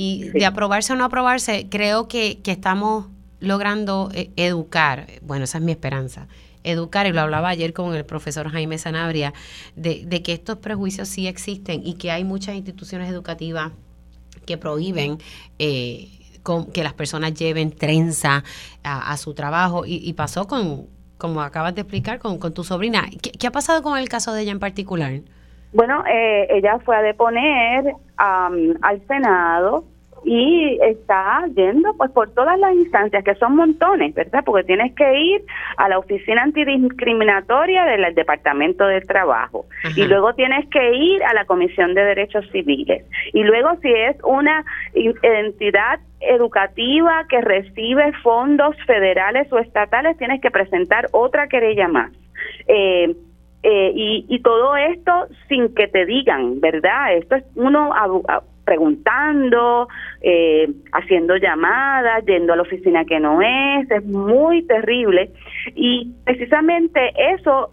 y 0.01 0.29
de 0.31 0.47
aprobarse 0.47 0.93
o 0.93 0.97
no 0.97 1.05
aprobarse, 1.05 1.67
creo 1.69 2.07
que, 2.07 2.39
que 2.45 2.53
estamos 2.53 3.07
logrando 3.41 4.11
eh, 4.15 4.31
educar, 4.37 5.07
bueno, 5.23 5.43
esa 5.43 5.59
es 5.59 5.65
mi 5.65 5.73
esperanza, 5.73 6.29
educar, 6.63 7.09
y 7.09 7.13
lo 7.13 7.21
hablaba 7.21 7.49
ayer 7.49 7.73
con 7.73 7.93
el 7.97 8.05
profesor 8.05 8.49
Jaime 8.49 8.79
Sanabria, 8.79 9.33
de, 9.75 10.05
de 10.07 10.23
que 10.23 10.35
estos 10.35 10.59
prejuicios 10.59 11.09
sí 11.09 11.27
existen 11.27 11.85
y 11.85 11.95
que 11.95 12.13
hay 12.13 12.23
muchas 12.23 12.55
instituciones 12.55 13.11
educativas 13.11 13.73
que 14.47 14.57
prohíben 14.57 15.19
eh, 15.59 16.07
con, 16.45 16.71
que 16.71 16.85
las 16.85 16.93
personas 16.93 17.35
lleven 17.35 17.73
trenza 17.73 18.45
a, 18.85 19.17
su 19.17 19.35
trabajo 19.35 19.83
y, 19.85 20.13
pasó 20.13 20.47
con, 20.47 20.87
como 21.19 21.43
acabas 21.43 21.75
de 21.75 21.81
explicar, 21.81 22.21
con, 22.21 22.39
con 22.39 22.55
tu 22.55 22.63
sobrina. 22.63 23.09
¿Qué, 23.21 23.47
ha 23.49 23.51
pasado 23.51 23.83
con 23.83 23.99
el 23.99 24.09
caso 24.09 24.33
de 24.33 24.43
ella 24.43 24.53
en 24.53 24.61
particular? 24.61 25.13
Bueno, 25.73 26.05
eh, 26.07 26.47
ella 26.51 26.79
fue 26.85 26.97
a 26.97 27.03
deponer 27.03 27.97
al 28.19 29.01
Senado 29.07 29.85
y 30.25 30.79
está 30.83 31.47
yendo 31.55 31.95
pues 31.97 32.11
por 32.11 32.31
todas 32.35 32.59
las 32.59 32.75
instancias 32.75 33.25
que 33.25 33.35
son 33.37 33.57
montones, 33.57 34.15
¿verdad? 34.15 34.43
Porque 34.45 34.65
tienes 34.65 34.95
que 34.95 35.19
ir 35.19 35.43
a 35.77 35.89
la 35.89 35.99
oficina 35.99 36.43
antidiscriminatoria 36.43 37.85
del 37.85 38.15
Departamento 38.15 38.87
del 38.87 39.07
Trabajo 39.07 39.67
y 39.97 40.05
luego 40.05 40.35
tienes 40.35 40.69
que 40.71 40.95
ir 40.95 41.23
a 41.25 41.35
la 41.35 41.45
Comisión 41.45 41.95
de 41.95 42.05
Derechos 42.05 42.45
Civiles 42.51 43.05
y 43.33 43.43
luego 43.45 43.71
si 43.81 43.93
es 43.93 44.17
una 44.25 44.65
entidad 44.95 46.01
educativa 46.21 47.25
que 47.29 47.41
recibe 47.41 48.13
fondos 48.23 48.77
federales 48.87 49.53
o 49.53 49.59
estatales 49.59 50.19
tienes 50.19 50.41
que 50.41 50.51
presentar 50.51 51.09
otra 51.13 51.47
querella 51.49 51.89
más. 51.89 52.13
Eh, 52.67 53.15
eh, 53.63 53.93
y, 53.95 54.27
y 54.29 54.41
todo 54.41 54.77
esto 54.77 55.13
sin 55.49 55.75
que 55.75 55.89
te 55.89 56.07
digan, 56.07 56.61
¿verdad? 56.61 57.17
Esto 57.17 57.37
es 57.37 57.45
uno 57.57 57.93
preguntando, 58.65 59.89
eh, 60.21 60.69
haciendo 60.93 61.37
llamadas, 61.37 62.25
yendo 62.27 62.53
a 62.53 62.57
la 62.57 62.63
oficina 62.63 63.07
que 63.07 63.19
no 63.19 63.41
es, 63.41 63.91
es 63.91 64.05
muy 64.05 64.63
terrible. 64.67 65.31
Y 65.75 66.13
precisamente 66.25 67.01
eso 67.35 67.73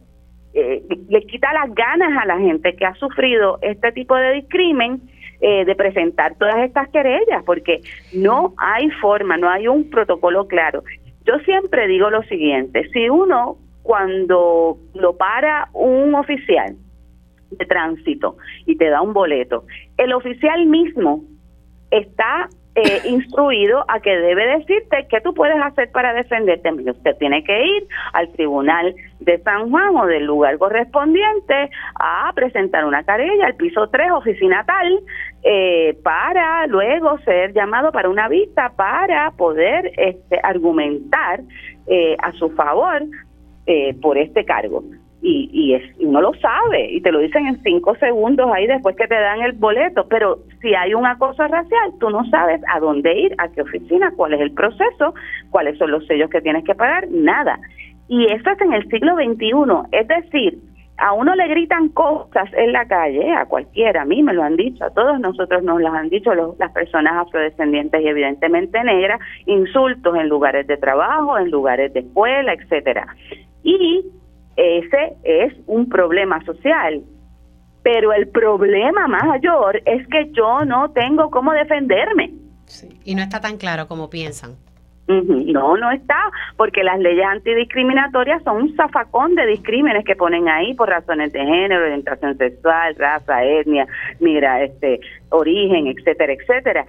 eh, 0.53 0.81
le 1.09 1.21
quita 1.23 1.51
las 1.51 1.75
ganas 1.75 2.17
a 2.17 2.25
la 2.25 2.39
gente 2.39 2.77
que 2.77 2.85
ha 2.85 2.95
sufrido 2.95 3.59
este 3.61 3.91
tipo 3.91 4.15
de 4.15 4.35
discrimen 4.35 5.01
eh, 5.41 5.65
de 5.65 5.75
presentar 5.75 6.35
todas 6.37 6.59
estas 6.59 6.87
querellas, 6.89 7.43
porque 7.45 7.81
no 8.13 8.53
hay 8.57 8.89
forma, 9.01 9.35
no 9.35 9.49
hay 9.49 9.67
un 9.67 9.89
protocolo 9.89 10.47
claro. 10.47 10.81
Yo 11.25 11.39
siempre 11.39 11.87
digo 11.87 12.09
lo 12.09 12.23
siguiente, 12.23 12.87
si 12.93 13.09
uno 13.09 13.57
cuando 13.85 14.79
lo 14.95 15.15
para 15.15 15.69
un 15.73 16.15
oficial 16.15 16.75
de 17.51 17.65
tránsito 17.67 18.35
y 18.65 18.75
te 18.77 18.89
da 18.89 19.03
un 19.03 19.13
boleto, 19.13 19.65
el 19.97 20.11
oficial 20.11 20.65
mismo 20.65 21.21
está 21.91 22.49
eh, 22.73 23.01
instruido 23.05 23.85
a 23.87 23.99
que 23.99 24.09
debe 24.09 24.57
decirte 24.57 25.05
qué 25.07 25.21
tú 25.21 25.35
puedes 25.35 25.61
hacer 25.61 25.91
para 25.91 26.15
defenderte. 26.15 26.71
Usted 26.71 27.15
tiene 27.19 27.43
que 27.43 27.63
ir 27.63 27.87
al 28.13 28.31
tribunal 28.31 28.95
de 29.19 29.37
San 29.43 29.69
Juan 29.69 29.95
o 29.95 30.07
del 30.07 30.25
lugar 30.25 30.57
correspondiente 30.57 31.69
a 31.99 32.31
presentar 32.33 32.85
una 32.85 33.03
querella 33.03 33.45
al 33.45 33.55
piso 33.55 33.87
3, 33.87 34.11
oficina 34.13 34.65
tal, 34.65 34.99
eh, 35.43 35.95
para 36.03 36.65
luego 36.65 37.19
ser 37.19 37.53
llamado 37.53 37.91
para 37.91 38.09
una 38.09 38.27
vista 38.29 38.73
para 38.75 39.29
poder 39.37 39.91
este, 39.95 40.39
argumentar 40.41 41.41
eh, 41.85 42.17
a 42.19 42.31
su 42.31 42.49
favor 42.49 43.03
eh, 43.65 43.93
por 44.01 44.17
este 44.17 44.45
cargo. 44.45 44.83
Y, 45.21 45.49
y, 45.51 45.73
es, 45.73 45.81
uno 45.99 46.21
lo 46.21 46.33
sabe 46.35 46.91
y 46.91 47.01
te 47.01 47.11
lo 47.11 47.19
dicen 47.19 47.47
en 47.47 47.61
cinco 47.63 47.95
segundos 47.95 48.47
ahí 48.53 48.67
después 48.67 48.95
que 48.95 49.07
te 49.07 49.15
dan 49.15 49.41
el 49.41 49.53
boleto, 49.53 50.05
pero 50.07 50.37
si 50.61 50.75
hay 50.75 50.93
un 50.93 51.05
acoso 51.05 51.47
racial, 51.47 51.93
tú 51.99 52.11
no 52.11 52.23
sabes 52.29 52.61
a 52.71 52.79
dónde 52.79 53.17
ir, 53.17 53.33
a 53.39 53.47
qué 53.47 53.61
oficina, 53.61 54.13
cuál 54.15 54.35
es 54.35 54.41
el 54.41 54.51
proceso, 54.51 55.15
cuáles 55.49 55.79
son 55.79 55.89
los 55.89 56.05
sellos 56.05 56.29
que 56.29 56.41
tienes 56.41 56.63
que 56.63 56.75
pagar, 56.75 57.07
nada. 57.09 57.59
Y 58.07 58.25
eso 58.25 58.51
es 58.51 58.61
en 58.61 58.73
el 58.73 58.87
siglo 58.89 59.15
XXI, 59.15 59.97
es 59.97 60.07
decir, 60.07 60.59
a 60.97 61.13
uno 61.13 61.35
le 61.35 61.47
gritan 61.47 61.89
cosas 61.89 62.49
en 62.53 62.71
la 62.71 62.85
calle, 62.87 63.33
a 63.33 63.45
cualquiera, 63.45 64.03
a 64.03 64.05
mí 64.05 64.23
me 64.23 64.33
lo 64.33 64.43
han 64.43 64.55
dicho, 64.55 64.85
a 64.85 64.89
todos 64.91 65.19
nosotros 65.19 65.63
nos 65.63 65.81
las 65.81 65.93
han 65.93 66.09
dicho 66.09 66.33
las 66.33 66.71
personas 66.71 67.27
afrodescendientes 67.27 68.01
y 68.01 68.07
evidentemente 68.07 68.83
negras, 68.83 69.19
insultos 69.45 70.15
en 70.15 70.29
lugares 70.29 70.67
de 70.67 70.77
trabajo, 70.77 71.37
en 71.37 71.51
lugares 71.51 71.93
de 71.93 71.99
escuela, 71.99 72.53
etcétera 72.53 73.07
y 73.65 74.05
ese 74.55 75.17
es 75.23 75.53
un 75.65 75.89
problema 75.89 76.43
social. 76.45 77.03
Pero 77.83 78.13
el 78.13 78.29
problema 78.29 79.07
mayor 79.07 79.81
es 79.85 80.07
que 80.07 80.31
yo 80.31 80.63
no 80.65 80.91
tengo 80.91 81.29
cómo 81.29 81.51
defenderme. 81.51 82.33
Y 83.03 83.15
no 83.15 83.21
está 83.21 83.41
tan 83.41 83.57
claro 83.57 83.87
como 83.87 84.09
piensan. 84.09 84.55
No, 85.07 85.77
no 85.77 85.91
está, 85.91 86.31
porque 86.57 86.83
las 86.83 86.99
leyes 86.99 87.25
antidiscriminatorias 87.25 88.41
son 88.43 88.63
un 88.63 88.75
zafacón 88.75 89.35
de 89.35 89.45
discrímenes 89.45 90.03
que 90.03 90.15
ponen 90.15 90.49
ahí 90.49 90.73
por 90.73 90.89
razones 90.89 91.31
de 91.31 91.39
género, 91.39 91.83
orientación 91.83 92.35
sexual, 92.37 92.95
raza, 92.95 93.43
etnia, 93.43 93.87
mira, 94.19 94.63
este, 94.63 94.99
origen, 95.29 95.87
etcétera, 95.87 96.33
etcétera 96.33 96.85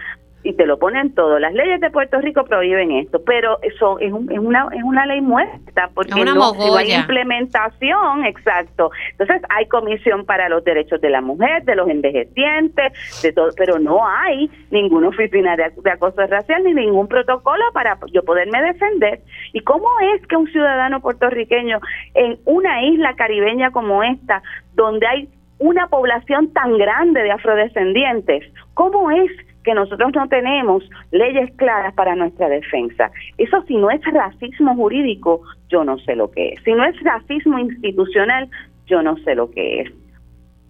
y 0.47 0.52
te 0.52 0.64
lo 0.64 0.78
ponen 0.78 1.12
todo. 1.12 1.40
Las 1.40 1.52
leyes 1.55 1.81
de 1.81 1.90
Puerto 1.90 2.20
Rico 2.20 2.44
prohíben 2.44 2.93
esto, 2.93 3.20
pero 3.24 3.59
eso 3.62 3.98
es, 3.98 4.12
es 4.31 4.39
una 4.39 4.68
es 4.73 4.82
una 4.85 5.05
ley 5.05 5.20
muerta 5.20 5.90
porque 5.93 6.24
no 6.24 6.77
hay 6.77 6.93
implementación, 6.93 8.24
exacto. 8.24 8.93
Entonces 9.10 9.43
hay 9.48 9.66
comisión 9.66 10.24
para 10.24 10.48
los 10.48 10.62
derechos 10.62 11.01
de 11.01 11.10
la 11.10 11.20
mujer, 11.20 11.64
de 11.64 11.74
los 11.74 11.89
envejecientes, 11.89 12.93
de 13.23 13.32
todo, 13.32 13.48
pero 13.56 13.81
no 13.81 14.06
hay 14.06 14.48
ninguna 14.70 15.09
oficina 15.09 15.56
de, 15.56 15.73
de 15.82 15.90
acoso 15.90 16.24
racial 16.24 16.62
ni 16.62 16.74
ningún 16.74 17.09
protocolo 17.09 17.64
para 17.73 17.98
yo 18.12 18.23
poderme 18.23 18.62
defender. 18.62 19.20
¿Y 19.52 19.62
cómo 19.62 19.89
es 20.14 20.24
que 20.28 20.36
un 20.36 20.47
ciudadano 20.47 21.01
puertorriqueño 21.01 21.81
en 22.14 22.39
una 22.44 22.85
isla 22.85 23.16
caribeña 23.16 23.73
como 23.73 24.05
esta, 24.05 24.44
donde 24.74 25.09
hay 25.09 25.28
una 25.59 25.89
población 25.89 26.52
tan 26.52 26.77
grande 26.78 27.23
de 27.23 27.32
afrodescendientes, 27.32 28.44
¿cómo 28.74 29.10
es 29.10 29.31
que 29.66 29.74
nosotros 29.74 30.12
no 30.14 30.28
tenemos 30.28 30.88
leyes 31.10 31.52
claras 31.56 31.93
para 31.94 32.14
nuestra 32.14 32.48
defensa. 32.48 33.10
Eso 33.36 33.62
si 33.66 33.76
no 33.76 33.90
es 33.90 34.01
racismo 34.05 34.74
jurídico, 34.76 35.43
yo 35.68 35.84
no 35.84 35.98
sé 35.98 36.14
lo 36.14 36.30
que 36.30 36.51
es. 36.51 36.62
Si 36.62 36.72
no 36.72 36.84
es 36.84 36.98
racismo 37.02 37.59
institucional, 37.59 38.48
yo 38.86 39.02
no 39.02 39.16
sé 39.18 39.34
lo 39.34 39.51
que 39.51 39.80
es. 39.80 39.93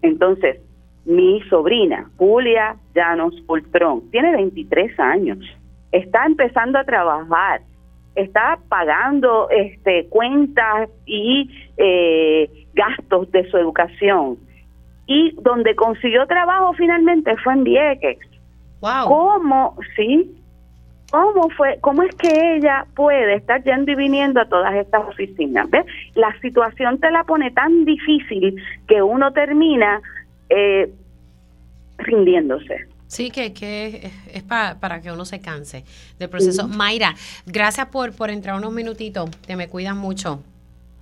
Entonces, 0.01 0.59
mi 1.05 1.43
sobrina, 1.43 2.10
Julia 2.16 2.77
Llanos 2.94 3.39
Poltrón, 3.47 4.10
tiene 4.10 4.32
23 4.32 4.98
años, 4.98 5.39
está 5.93 6.24
empezando 6.24 6.78
a 6.78 6.85
trabajar, 6.85 7.60
está 8.14 8.59
pagando 8.70 9.51
este, 9.51 10.06
cuentas 10.06 10.89
y 11.05 11.51
eh, 11.77 12.48
gastos 12.73 13.31
de 13.31 13.48
su 13.51 13.59
educación. 13.59 14.39
Y 15.06 15.32
donde 15.43 15.77
consiguió 15.77 16.27
trabajo 16.27 16.73
finalmente 16.73 17.36
fue 17.44 17.52
en 17.52 17.64
Vieques 17.64 18.18
¿Cómo, 18.81 19.77
sí? 19.97 20.36
¿Cómo 21.11 21.48
fue, 21.51 21.78
cómo 21.81 22.03
es 22.03 22.15
que 22.16 22.57
ella 22.57 22.86
puede 22.94 23.36
estar 23.36 23.62
yendo 23.62 23.93
y 23.93 23.94
viniendo 23.94 24.40
a 24.40 24.48
todas 24.48 24.74
estas 24.74 25.07
oficinas? 25.07 25.70
¿Ves? 25.70 25.86
La 26.15 26.39
situación 26.40 26.98
te 26.98 27.11
la 27.11 27.24
pone 27.24 27.51
tan 27.53 27.85
difícil 27.85 28.61
que 28.89 29.03
uno 29.03 29.32
termina 29.32 30.01
eh, 30.48 30.93
rindiéndose. 31.98 32.89
Sí, 33.07 33.31
que, 33.31 33.53
que 33.53 34.11
es 34.32 34.43
para 34.43 35.01
que 35.01 35.12
uno 35.12 35.24
se 35.24 35.40
canse 35.40 35.85
del 36.19 36.28
proceso. 36.28 36.66
Mayra, 36.66 37.15
gracias 37.47 37.86
por, 37.86 38.15
por 38.15 38.31
entrar 38.31 38.57
unos 38.57 38.73
minutitos. 38.73 39.31
Te 39.47 39.55
me 39.55 39.69
cuidas 39.69 39.94
mucho. 39.94 40.43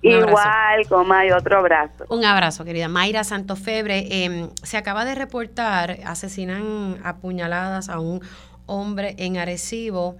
Igual, 0.01 0.87
como 0.87 1.13
hay 1.13 1.31
otro 1.31 1.57
abrazo. 1.57 2.05
Un 2.09 2.25
abrazo, 2.25 2.63
querida. 2.63 2.87
Mayra 2.87 3.23
Santofebre, 3.23 4.07
eh, 4.09 4.49
se 4.61 4.77
acaba 4.77 5.03
de 5.03 5.15
reportar, 5.15 5.97
asesinan 6.05 6.99
apuñaladas 7.03 7.89
a 7.89 7.99
un 7.99 8.21
hombre 8.67 9.15
en 9.17 9.37
Arecibo 9.37 10.17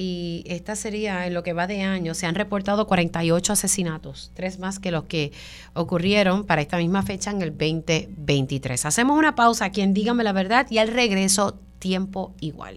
y 0.00 0.44
esta 0.46 0.76
sería 0.76 1.26
en 1.26 1.34
lo 1.34 1.42
que 1.42 1.52
va 1.52 1.66
de 1.66 1.82
año, 1.82 2.14
se 2.14 2.26
han 2.26 2.36
reportado 2.36 2.86
48 2.86 3.52
asesinatos, 3.52 4.30
tres 4.32 4.60
más 4.60 4.78
que 4.78 4.92
los 4.92 5.04
que 5.04 5.32
ocurrieron 5.74 6.44
para 6.44 6.60
esta 6.60 6.76
misma 6.76 7.02
fecha 7.02 7.32
en 7.32 7.42
el 7.42 7.50
2023. 7.50 8.86
Hacemos 8.86 9.18
una 9.18 9.34
pausa, 9.34 9.70
quien 9.70 9.94
dígame 9.94 10.22
la 10.22 10.32
verdad, 10.32 10.68
y 10.70 10.78
al 10.78 10.86
regreso, 10.86 11.58
tiempo 11.80 12.32
igual. 12.38 12.76